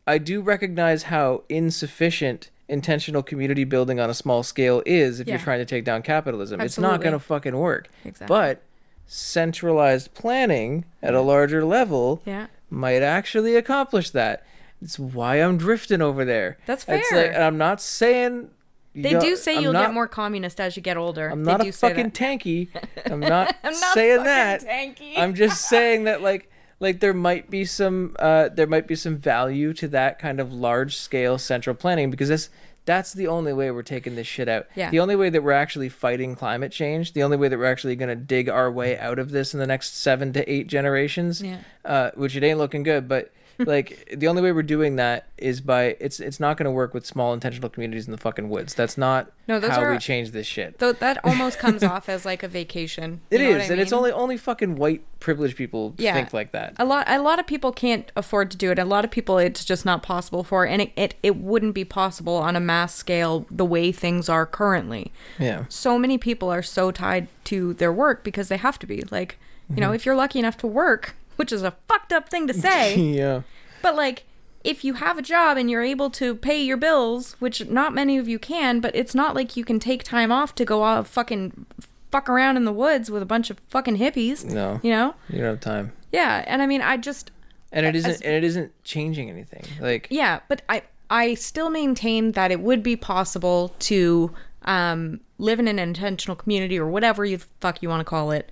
I 0.06 0.18
do 0.18 0.40
recognize 0.40 1.04
how 1.04 1.44
insufficient 1.48 2.50
intentional 2.72 3.22
community 3.22 3.64
building 3.64 4.00
on 4.00 4.08
a 4.10 4.14
small 4.14 4.42
scale 4.42 4.82
is 4.86 5.20
if 5.20 5.28
you're 5.28 5.38
trying 5.38 5.58
to 5.60 5.64
take 5.64 5.84
down 5.84 6.02
capitalism. 6.02 6.60
It's 6.60 6.78
not 6.78 7.00
going 7.00 7.12
to 7.12 7.18
fucking 7.20 7.56
work. 7.56 7.88
Exactly. 8.04 8.26
But 8.34 8.62
centralized 9.06 10.14
planning 10.14 10.84
at 11.02 11.14
a 11.14 11.20
larger 11.20 11.64
level 11.64 12.22
Yeah. 12.24 12.46
might 12.70 13.02
actually 13.02 13.56
accomplish 13.56 14.10
that. 14.10 14.44
It's 14.80 14.98
why 14.98 15.36
I'm 15.36 15.58
drifting 15.58 16.02
over 16.02 16.24
there. 16.24 16.58
That's 16.66 16.84
It's 16.88 17.08
fair. 17.10 17.22
like, 17.26 17.34
and 17.34 17.44
I'm 17.44 17.58
not 17.58 17.80
saying 17.80 18.48
They 18.94 19.14
do 19.18 19.36
say 19.36 19.56
I'm 19.56 19.62
you'll 19.62 19.72
not- 19.72 19.86
get 19.86 19.94
more 19.94 20.08
communist 20.08 20.60
as 20.60 20.76
you 20.76 20.82
get 20.82 20.96
older. 20.96 21.28
I'm 21.28 21.44
They 21.44 21.52
not 21.52 21.60
do 21.60 21.68
a 21.68 21.72
fucking 21.72 22.10
tanky. 22.10 22.68
I'm 23.06 23.20
not, 23.20 23.54
I'm 23.62 23.72
not 23.78 23.94
saying 23.94 24.24
that. 24.24 24.62
tanky. 24.62 25.16
I'm 25.18 25.34
just 25.34 25.68
saying 25.68 26.04
that 26.04 26.20
like 26.22 26.50
like 26.82 27.00
there 27.00 27.14
might 27.14 27.48
be 27.48 27.64
some 27.64 28.14
uh 28.18 28.48
there 28.48 28.66
might 28.66 28.86
be 28.86 28.94
some 28.96 29.16
value 29.16 29.72
to 29.74 29.88
that 29.88 30.18
kind 30.18 30.40
of 30.40 30.52
large 30.52 30.96
scale 30.96 31.38
central 31.38 31.74
planning 31.74 32.10
because 32.10 32.28
that's 32.28 32.50
that's 32.84 33.12
the 33.12 33.28
only 33.28 33.52
way 33.52 33.70
we're 33.70 33.82
taking 33.84 34.16
this 34.16 34.26
shit 34.26 34.48
out. 34.48 34.66
Yeah. 34.74 34.90
The 34.90 34.98
only 34.98 35.14
way 35.14 35.30
that 35.30 35.40
we're 35.44 35.52
actually 35.52 35.88
fighting 35.88 36.34
climate 36.34 36.72
change, 36.72 37.12
the 37.12 37.22
only 37.22 37.36
way 37.36 37.46
that 37.46 37.56
we're 37.56 37.64
actually 37.70 37.94
going 37.94 38.08
to 38.08 38.16
dig 38.16 38.48
our 38.48 38.72
way 38.72 38.98
out 38.98 39.20
of 39.20 39.30
this 39.30 39.54
in 39.54 39.60
the 39.60 39.68
next 39.68 39.96
7 39.98 40.32
to 40.32 40.52
8 40.52 40.66
generations, 40.66 41.40
Yeah. 41.40 41.58
uh 41.84 42.10
which 42.16 42.34
it 42.34 42.42
ain't 42.42 42.58
looking 42.58 42.82
good, 42.82 43.06
but 43.06 43.30
like 43.66 44.12
the 44.14 44.28
only 44.28 44.42
way 44.42 44.52
we're 44.52 44.62
doing 44.62 44.96
that 44.96 45.26
is 45.38 45.60
by 45.60 45.96
it's 46.00 46.20
it's 46.20 46.38
not 46.40 46.56
going 46.56 46.64
to 46.64 46.70
work 46.70 46.94
with 46.94 47.04
small 47.06 47.32
intentional 47.34 47.68
communities 47.68 48.06
in 48.06 48.12
the 48.12 48.18
fucking 48.18 48.48
woods. 48.48 48.74
That's 48.74 48.96
not 48.98 49.30
No, 49.48 49.58
those 49.60 49.70
how 49.70 49.82
are- 49.82 49.92
we 49.92 49.98
change 49.98 50.30
this 50.30 50.46
shit. 50.46 50.78
Though 50.78 50.92
that 50.92 51.18
almost 51.24 51.58
comes 51.58 51.82
off 51.82 52.08
as 52.08 52.24
like 52.24 52.42
a 52.42 52.48
vacation. 52.48 53.20
It 53.30 53.40
is, 53.40 53.42
You 53.42 53.46
is, 53.46 53.52
know 53.52 53.58
what 53.58 53.62
I 53.70 53.72
and 53.72 53.80
it's 53.80 53.92
only 53.92 54.12
only 54.12 54.36
fucking 54.36 54.76
white 54.76 55.02
privileged 55.20 55.56
people 55.56 55.94
Yeah. 55.98 56.14
think 56.14 56.32
like 56.32 56.52
that. 56.52 56.74
a 56.78 56.84
lot 56.84 57.08
a 57.08 57.20
lot 57.22 57.38
of 57.38 57.46
people 57.46 57.72
can't 57.72 58.10
afford 58.16 58.50
to 58.50 58.56
do 58.56 58.70
it 58.72 58.78
a 58.78 58.84
lot 58.84 59.04
of 59.04 59.10
people 59.12 59.38
it's 59.38 59.64
just 59.64 59.84
not 59.84 60.02
possible 60.02 60.42
for 60.42 60.66
and 60.66 60.82
it, 60.82 60.92
it, 60.96 61.14
it 61.22 61.36
wouldn't 61.36 61.74
be 61.74 61.84
possible 61.84 62.34
on 62.36 62.56
a 62.56 62.60
mass 62.60 62.92
scale 62.94 63.46
the 63.50 63.64
way 63.64 63.92
things 63.92 64.28
are 64.28 64.44
currently 64.46 65.12
Yeah. 65.38 65.66
so 65.68 65.96
many 65.98 66.18
people 66.18 66.50
are 66.50 66.62
so 66.62 66.90
tied 66.90 67.28
to 67.44 67.74
their 67.74 67.92
work 67.92 68.24
because 68.24 68.48
they 68.48 68.56
have 68.56 68.78
to 68.80 68.86
be 68.86 69.02
like 69.12 69.38
you 69.70 69.76
know 69.76 69.86
mm-hmm. 69.86 69.94
if 69.94 70.04
you're 70.06 70.16
lucky 70.16 70.40
enough 70.40 70.56
to 70.58 70.66
work 70.66 71.14
which 71.36 71.52
is 71.52 71.62
a 71.62 71.74
fucked 71.88 72.12
up 72.12 72.28
thing 72.28 72.46
to 72.46 72.54
say 72.54 72.96
yeah. 73.14 73.42
but 73.82 73.94
like 73.96 74.24
if 74.64 74.84
you 74.84 74.94
have 74.94 75.18
a 75.18 75.22
job 75.22 75.56
and 75.56 75.70
you're 75.70 75.82
able 75.82 76.08
to 76.10 76.34
pay 76.34 76.60
your 76.62 76.76
bills 76.76 77.32
which 77.40 77.66
not 77.68 77.92
many 77.94 78.16
of 78.18 78.28
you 78.28 78.38
can 78.38 78.80
but 78.80 78.94
it's 78.94 79.14
not 79.14 79.34
like 79.34 79.56
you 79.56 79.64
can 79.64 79.78
take 79.80 80.02
time 80.04 80.30
off 80.30 80.54
to 80.54 80.64
go 80.64 80.84
out 80.84 81.06
fucking 81.06 81.66
fuck 82.10 82.28
around 82.28 82.56
in 82.56 82.64
the 82.64 82.72
woods 82.72 83.10
with 83.10 83.22
a 83.22 83.26
bunch 83.26 83.50
of 83.50 83.58
fucking 83.68 83.96
hippies 83.96 84.44
No. 84.44 84.78
you 84.82 84.90
know 84.90 85.14
You 85.28 85.38
don't 85.38 85.46
have 85.46 85.60
time. 85.60 85.92
yeah 86.12 86.44
and 86.46 86.62
i 86.62 86.66
mean 86.66 86.82
i 86.82 86.96
just 86.96 87.30
And 87.72 87.86
it 87.86 87.96
isn't 87.96 88.10
As- 88.10 88.20
and 88.20 88.34
it 88.34 88.44
isn't 88.44 88.70
changing 88.84 89.30
anything. 89.30 89.64
Like 89.80 90.06
Yeah, 90.10 90.40
but 90.48 90.60
I 90.68 90.82
I 91.08 91.34
still 91.34 91.70
maintain 91.70 92.32
that 92.32 92.50
it 92.50 92.60
would 92.60 92.82
be 92.82 92.96
possible 92.96 93.74
to 93.90 94.30
um, 94.64 95.20
live 95.38 95.58
in 95.58 95.68
an 95.68 95.78
intentional 95.78 96.36
community 96.36 96.78
or 96.78 96.86
whatever 96.86 97.24
you 97.24 97.38
fuck 97.60 97.82
you 97.82 97.88
want 97.88 98.00
to 98.00 98.04
call 98.04 98.30
it 98.30 98.50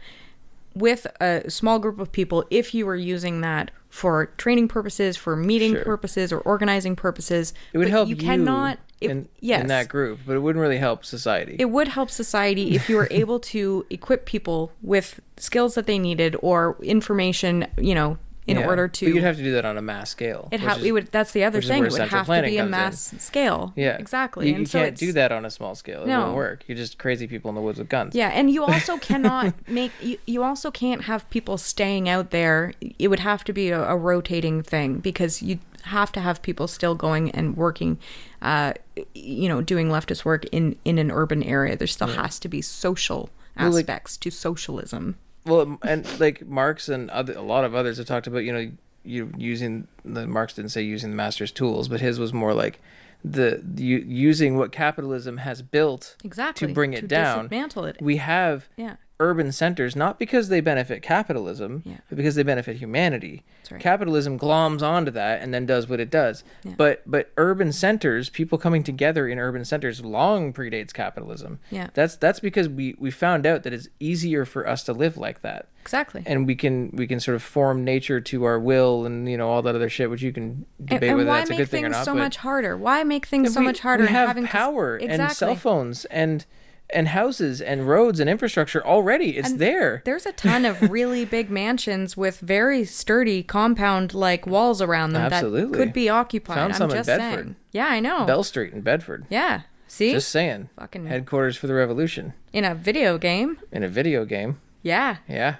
with 0.75 1.07
a 1.21 1.49
small 1.51 1.79
group 1.79 1.99
of 1.99 2.13
people 2.13 2.45
if 2.51 2.75
you 2.75 2.87
were 2.87 2.97
using 2.97 3.41
that 3.41 3.71
for 3.89 4.27
training 4.37 4.69
purposes, 4.69 5.17
for 5.17 5.35
meeting 5.35 5.73
Sure. 5.75 5.85
purposes, 5.85 6.33
or 6.33 6.39
organizing 6.41 6.95
purposes. 6.95 7.53
it 7.73 7.79
would 7.79 7.87
But 7.87 7.91
help 7.91 8.09
You 8.09 8.17
cannot. 8.17 8.79
If, 9.01 9.11
in, 9.11 9.29
yes, 9.41 9.63
in 9.63 9.67
that 9.69 9.89
group, 9.89 10.21
but 10.27 10.37
it 10.37 10.41
wouldn't 10.41 10.61
really 10.61 10.77
help 10.77 11.05
society. 11.07 11.57
it 11.59 11.71
would 11.71 11.89
help 11.89 12.11
society 12.11 12.75
if 12.77 12.89
you 12.91 12.97
were 12.97 13.09
able 13.11 13.41
to 13.41 13.87
equip 13.89 14.27
people 14.27 14.73
with 14.83 15.21
skills 15.39 15.75
that 15.75 15.87
they 15.87 15.99
needed 15.99 16.37
or 16.43 16.77
information, 16.83 17.67
you 17.79 17.95
know, 17.95 18.19
in 18.51 18.59
Yeah. 18.59 18.67
order 18.67 18.87
But 18.89 18.95
to. 18.95 19.07
you'd 19.07 19.23
have 19.23 19.37
to 19.37 19.43
do 19.43 19.53
that 19.53 19.65
on 19.65 19.77
a 19.79 19.83
mass 19.83 20.11
scale. 20.11 20.49
It, 20.51 20.61
ha- 20.61 20.77
is- 20.77 20.85
it 20.85 20.93
would. 20.93 21.07
That's 21.13 21.33
the 21.33 21.45
other 21.45 21.61
thing. 21.63 21.85
It 21.85 21.93
would 21.93 22.01
have 22.01 22.27
to 22.27 22.43
be 22.43 22.57
a 22.57 22.61
comes 22.61 22.67
in. 22.67 22.71
mass 22.71 23.15
scale. 23.19 23.73
Yeah, 23.77 23.97
exactly. 23.97 24.49
You, 24.49 24.55
and 24.55 24.61
you 24.61 24.67
so 24.67 24.81
can't 24.83 24.97
do 24.97 25.13
that 25.13 25.33
on 25.33 25.45
a 25.45 25.51
small 25.51 25.75
scale. 25.75 26.03
It 26.03 26.09
No. 26.09 26.21
won't 26.21 26.37
work. 26.37 26.65
You're 26.67 26.77
just 26.77 26.99
crazy 26.99 27.27
people 27.27 27.49
in 27.49 27.55
the 27.55 27.61
woods 27.61 27.79
with 27.79 27.89
guns. 27.89 28.15
Yeah, 28.15 28.29
and 28.29 28.51
you 28.51 28.65
also 28.65 28.97
cannot 29.09 29.55
make. 29.69 29.93
You, 30.03 30.19
you 30.27 30.43
also 30.43 30.71
can't 30.71 31.03
have 31.05 31.29
people 31.31 31.57
staying 31.59 32.09
out 32.09 32.31
there. 32.31 32.73
It 32.99 33.09
would 33.09 33.21
have 33.21 33.45
to 33.45 33.53
be 33.53 33.71
a, 33.71 33.83
a 33.89 33.97
rotating 33.97 34.63
thing 34.63 34.99
because 34.99 35.43
you 35.43 35.59
have 35.85 36.13
to 36.13 36.21
have 36.21 36.43
people 36.43 36.67
still 36.69 36.95
going 36.95 37.31
and 37.31 37.57
working. 37.57 37.99
Uh, 38.43 38.73
you 39.15 39.49
know, 39.49 39.61
doing 39.63 39.89
leftist 39.89 40.25
work 40.25 40.45
in 40.53 40.77
in 40.85 40.99
an 40.99 41.11
urban 41.11 41.43
area. 41.43 41.77
There 41.77 41.87
still 41.87 42.09
has 42.09 42.39
to 42.41 42.49
be 42.49 42.61
social 42.63 43.31
Well, 43.59 43.71
like- 43.71 43.85
aspects 43.85 44.17
to 44.19 44.31
socialism. 44.31 45.17
Well, 45.47 45.79
and 45.83 46.07
like 46.21 46.47
Marx 46.47 46.89
and 46.89 47.11
other, 47.11 47.33
a 47.35 47.43
lot 47.43 47.65
of 47.65 47.75
others 47.75 47.99
have 47.99 48.07
talked 48.07 48.27
about, 48.27 48.41
you 48.45 48.53
know, 48.53 48.71
you 49.05 49.33
using 49.39 49.89
the 50.05 50.27
Marx 50.27 50.55
didn't 50.55 50.71
say 50.71 50.83
using 50.83 51.11
the 51.11 51.17
master's 51.17 51.51
tools, 51.51 51.89
but 51.89 52.01
his 52.01 52.19
was 52.19 52.33
more 52.33 52.53
like 52.53 52.79
the 53.25 53.63
you, 53.77 53.99
using 54.07 54.57
what 54.57 54.73
capitalism 54.73 55.39
has 55.39 55.63
built 55.63 56.17
Exactly 56.25 56.69
to 56.69 56.75
bring 56.75 56.93
it 56.93 57.01
to 57.03 57.07
down. 57.07 57.45
dismantle 57.45 57.85
it. 57.87 57.97
We 58.01 58.17
have 58.19 58.69
Yeah. 58.77 58.97
Urban 59.21 59.53
centers 59.53 59.95
not 59.95 60.19
because 60.19 60.49
they 60.49 60.61
benefit 60.61 61.03
capitalism, 61.03 61.83
Yeah. 61.85 61.99
but 62.09 62.17
because 62.17 62.35
they 62.35 62.43
benefit 62.43 62.77
humanity. 62.79 63.45
Right. 63.71 63.81
Capitalism 63.81 64.37
gloms 64.39 64.83
onto 64.83 65.13
that 65.13 65.41
and 65.43 65.55
then 65.55 65.65
does 65.67 65.89
what 65.89 66.01
it 66.01 66.11
does. 66.11 66.43
Yeah. 66.65 66.73
But 66.77 67.03
but 67.07 67.31
urban 67.37 67.71
centers, 67.73 68.29
people 68.31 68.59
coming 68.59 68.83
together 68.83 69.29
in 69.29 69.39
urban 69.39 69.65
centers, 69.65 70.05
long 70.05 70.53
predates 70.53 70.93
capitalism. 70.93 71.61
Yeah. 71.71 71.89
That's 71.95 72.17
that's 72.17 72.41
because 72.41 72.69
we 72.69 72.97
we 72.99 73.13
found 73.13 73.47
out 73.47 73.63
that 73.63 73.73
it's 73.73 73.87
easier 74.01 74.45
for 74.45 74.67
us 74.67 74.83
to 74.85 74.93
live 74.93 75.17
like 75.17 75.43
that 75.43 75.69
Exactly. 75.83 76.23
and 76.27 76.47
we 76.47 76.57
can 76.57 76.91
we 76.95 77.07
can 77.07 77.21
sort 77.21 77.37
of 77.37 77.43
form 77.43 77.85
nature 77.85 78.21
to 78.21 78.45
our 78.45 78.59
will 78.59 79.07
and 79.07 79.29
you 79.31 79.37
know 79.37 79.49
all 79.49 79.63
that 79.63 79.75
other 79.77 79.89
shit 79.89 80.11
which 80.11 80.23
you 80.23 80.33
can 80.33 80.67
And, 80.81 80.89
debate 80.89 81.11
and 81.11 81.19
whether 81.19 81.29
why 81.31 81.39
that's 81.39 81.51
a 81.51 81.53
make 81.53 81.59
good 81.59 81.69
thing 81.69 81.85
or 81.85 81.89
things 81.89 81.97
not 81.99 82.05
so 82.07 82.13
but 82.15 82.19
much 82.19 82.37
harder? 82.39 82.77
Why 82.77 83.05
make 83.05 83.27
things 83.27 83.55
so 83.55 83.61
we- 83.61 83.67
much 83.67 83.81
harder? 83.81 84.05
we 84.05 84.09
have 84.11 84.29
having 84.29 84.45
to- 84.47 84.51
power 84.51 84.97
and 84.97 85.11
Exactly. 85.13 85.35
cell 85.35 85.55
phones 85.55 86.07
and 86.07 86.45
and 86.93 87.09
houses 87.09 87.61
and 87.61 87.87
roads 87.89 88.21
and 88.21 88.29
infrastructure 88.31 88.85
already 88.85 89.37
it's 89.37 89.51
And 89.51 89.59
there 89.59 90.03
There's 90.05 90.27
a 90.27 90.33
ton 90.33 90.65
of 90.65 90.91
really 90.91 91.25
big 91.25 91.51
mansions 91.61 92.17
with 92.17 92.41
very 92.41 92.85
sturdy 92.85 93.43
compound 93.43 94.15
like 94.15 94.47
walls 94.47 94.81
around 94.83 95.13
them 95.13 95.33
Absolutely. 95.33 95.79
that 95.79 95.85
could 95.85 95.93
be 95.93 96.09
occupied. 96.09 96.57
Found 96.57 96.73
I'm 96.73 96.79
some 96.79 96.91
in 96.91 96.97
Bedford. 97.05 97.19
saying. 97.21 97.57
Yeah, 97.73 97.87
I 97.87 98.01
know. 98.01 98.25
bell 98.27 98.43
street 98.45 98.73
in 98.73 98.81
bedford 98.81 99.27
yeah. 99.31 99.63
See? 99.89 100.13
just 100.13 100.29
saying 100.29 100.69
Fucking- 100.79 101.07
headquarters 101.07 101.57
for 101.57 101.67
the 101.67 101.75
revolution 101.75 102.35
In 102.53 102.65
a 102.65 102.75
video 102.75 103.19
game. 103.19 103.59
in 103.73 103.83
a 103.83 103.89
video 103.89 104.25
game 104.25 104.61
Yeah. 104.83 105.17
yeah 105.29 105.57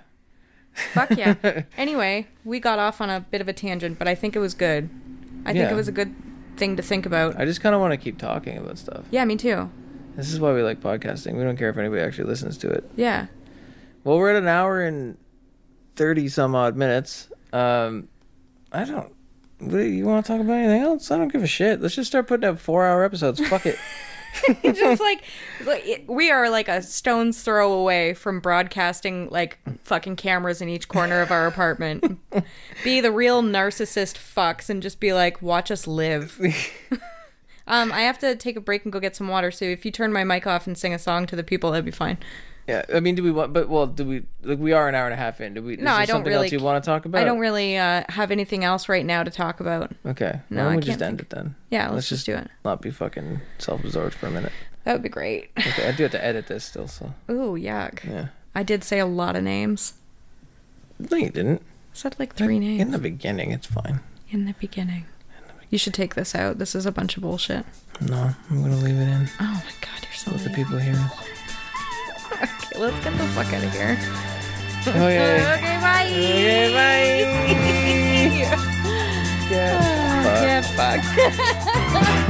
Fuck 0.93 1.11
yeah. 1.17 1.35
anyway, 1.77 2.29
we 2.45 2.61
got 2.61 2.79
off 2.79 3.01
on 3.01 3.11
a 3.11 3.21
bit 3.21 3.41
of 3.41 3.49
a 3.49 3.53
tangent, 3.53 3.99
but 3.99 4.07
I 4.07 4.15
think 4.15 4.37
it 4.37 4.39
was 4.39 4.55
good. 4.55 4.89
I 5.45 5.53
think 5.53 5.69
it 5.71 5.75
was 5.75 5.89
a 5.89 5.93
good 5.93 6.15
thing 6.57 6.77
to 6.77 6.83
think 6.83 7.07
about. 7.07 7.37
i 7.41 7.45
just 7.45 7.61
kind 7.61 7.75
of 7.75 7.81
want 7.81 7.93
to 7.93 7.97
keep 7.97 8.19
talking 8.19 8.57
about 8.59 8.79
stuff 8.79 9.05
Yeah, 9.11 9.25
me 9.25 9.37
too. 9.37 9.69
This 10.17 10.33
is 10.33 10.41
why 10.41 10.53
we 10.53 10.63
like 10.63 10.81
podcasting 10.81 11.37
we 11.37 11.43
don't 11.43 11.57
care 11.57 11.71
if 11.71 11.77
anybody 11.77 12.03
actually 12.03 12.29
listens 12.29 12.59
to 12.59 12.69
it 12.69 12.85
Yeah. 12.97 13.27
Well, 14.03 14.17
we're 14.17 14.31
at 14.31 14.37
an 14.37 14.49
hour 14.49 14.83
and 14.83 15.19
thirty 15.95 16.29
some 16.29 16.55
odd 16.55 16.77
minutes. 16.77 17.29
Um, 17.53 18.09
I 18.73 18.85
don't. 18.85 19.13
What, 19.59 19.81
you 19.81 20.07
want 20.07 20.25
to 20.25 20.33
talk 20.33 20.41
about 20.41 20.55
anything 20.55 20.81
else? 20.81 21.11
I 21.11 21.19
don't 21.19 21.31
give 21.31 21.43
a 21.43 21.47
shit. 21.47 21.83
Let's 21.83 21.95
just 21.95 22.09
start 22.09 22.27
putting 22.27 22.49
out 22.49 22.59
four 22.59 22.87
hour 22.87 23.05
episodes. 23.05 23.47
Fuck 23.47 23.67
it. 23.67 23.79
just 24.63 25.01
like, 25.03 25.23
like 25.67 26.05
we 26.09 26.31
are 26.31 26.49
like 26.49 26.69
a 26.69 26.81
stone's 26.81 27.43
throw 27.43 27.73
away 27.73 28.15
from 28.15 28.41
broadcasting 28.41 29.29
like 29.29 29.59
fucking 29.85 30.17
cameras 30.17 30.63
in 30.63 30.69
each 30.71 30.89
corner 30.89 31.21
of 31.21 31.31
our 31.31 31.47
apartment. 31.47 32.19
be 32.85 33.03
the 33.03 33.13
real 33.13 33.43
narcissist 33.43 34.17
fucks 34.17 34.71
and 34.71 34.83
just 34.83 34.99
be 34.99 35.13
like, 35.13 35.43
watch 35.43 35.71
us 35.71 35.87
live. 35.87 36.41
Um, 37.71 37.91
I 37.93 38.03
have 38.03 38.19
to 38.19 38.37
take 38.37 38.57
a 38.57 38.61
break 38.61 38.85
and 38.85 38.93
go 38.93 39.01
get 39.01 39.17
some 39.17 39.29
water. 39.29 39.51
So 39.51 39.65
if 39.65 39.85
you 39.87 39.91
turn 39.91 40.13
my 40.13 40.25
mic 40.25 40.47
off 40.47 40.67
and 40.67 40.77
sing 40.77 40.93
a 40.93 40.99
song 40.99 41.27
to 41.27 41.37
the 41.37 41.43
people, 41.45 41.71
that'd 41.71 41.85
be 41.85 41.91
fine. 41.91 42.19
Yeah, 42.69 42.85
I 42.95 43.01
mean, 43.01 43.15
do 43.15 43.23
we 43.23 43.33
want? 43.33 43.53
But 43.53 43.69
well, 43.69 43.87
do 43.87 44.05
we? 44.05 44.23
Like, 44.43 44.59
we 44.59 44.73
are 44.73 44.89
an 44.89 44.95
hour 44.95 45.07
and 45.07 45.15
a 45.15 45.17
half 45.17 45.41
in. 45.41 45.55
Do 45.55 45.63
we? 45.63 45.73
is 45.75 45.79
No, 45.79 45.87
there 45.87 45.95
I 45.95 46.05
don't 46.05 46.17
something 46.17 46.33
really- 46.33 46.47
else 46.47 46.53
you 46.53 46.61
want 46.61 46.85
to 46.85 46.87
talk 46.89 47.05
about? 47.05 47.21
I 47.21 47.25
don't 47.25 47.39
really 47.41 47.77
uh, 47.79 48.05
have 48.11 48.31
anything 48.31 48.63
else 48.65 48.89
right 48.89 49.05
now 49.05 49.25
to 49.25 49.31
talk 49.31 49.59
about. 49.61 49.91
Okay. 50.07 50.41
No, 50.51 50.65
well, 50.65 50.73
I 50.73 50.77
we 50.77 50.83
just 50.83 50.99
can't 50.99 51.03
end 51.03 51.19
think. 51.21 51.33
it 51.33 51.35
then. 51.35 51.55
Yeah, 51.71 51.89
let's, 51.91 52.09
just 52.09 52.27
do 52.27 52.37
it. 52.37 52.49
Not 52.65 52.81
be 52.83 52.91
fucking 52.91 53.41
self-absorbed 53.59 54.15
for 54.15 54.27
a 54.27 54.31
minute. 54.31 54.53
That 54.85 54.93
would 54.93 55.03
be 55.03 55.09
great. 55.09 55.51
Okay, 55.59 55.89
I 55.89 55.93
do 55.93 56.05
have 56.05 56.13
to 56.13 56.25
edit 56.25 56.47
this 56.47 56.65
still. 56.65 56.87
So 56.87 57.13
Ooh, 57.31 57.55
yuck. 57.59 58.05
yeah. 58.05 58.29
I 58.55 58.63
did 58.63 58.85
say 58.85 58.99
a 59.01 59.07
lot 59.07 59.35
of 59.37 59.43
names. 59.43 59.95
No, 60.99 61.17
you 61.17 61.31
didn't. 61.31 61.63
I 61.63 61.95
said 61.95 62.15
like 62.19 62.35
three 62.35 62.59
names 62.59 62.81
In 62.83 62.91
the 62.93 62.99
beginning, 62.99 63.51
it's 63.53 63.67
fine. 63.67 64.01
in 64.31 64.45
the 64.45 64.55
beginning. 64.61 65.07
You 65.71 65.79
should 65.79 65.95
take 65.95 66.15
this 66.17 66.35
out. 66.35 66.59
This 66.59 66.75
is 66.75 66.85
a 66.85 66.93
bunch 66.93 67.17
of 67.17 67.23
bullshit. 67.23 67.65
No, 68.01 68.35
I'm 68.51 68.63
gonna 68.63 68.77
leave 68.77 68.97
it 68.97 69.09
in. 69.09 69.29
Oh 69.41 69.63
my 69.65 69.73
god, 69.81 70.03
you're 70.03 70.13
so 70.13 70.33
Let 70.33 70.43
the 70.45 70.51
people 70.51 70.79
hear. 70.79 70.99
Okay, 72.33 72.79
let's 72.79 73.05
get 73.05 73.17
the 73.17 73.27
fuck 73.29 73.53
out 73.53 73.63
of 73.63 73.73
here. 73.73 73.97
Okay. 74.83 75.41
Okay, 75.55 75.79
bye. 75.81 76.07
Okay, 76.07 76.73
bye. 76.73 77.05
Yeah. 78.37 78.57
Yeah. 79.51 80.43
Yeah, 80.43 80.63
fuck. 82.19 82.27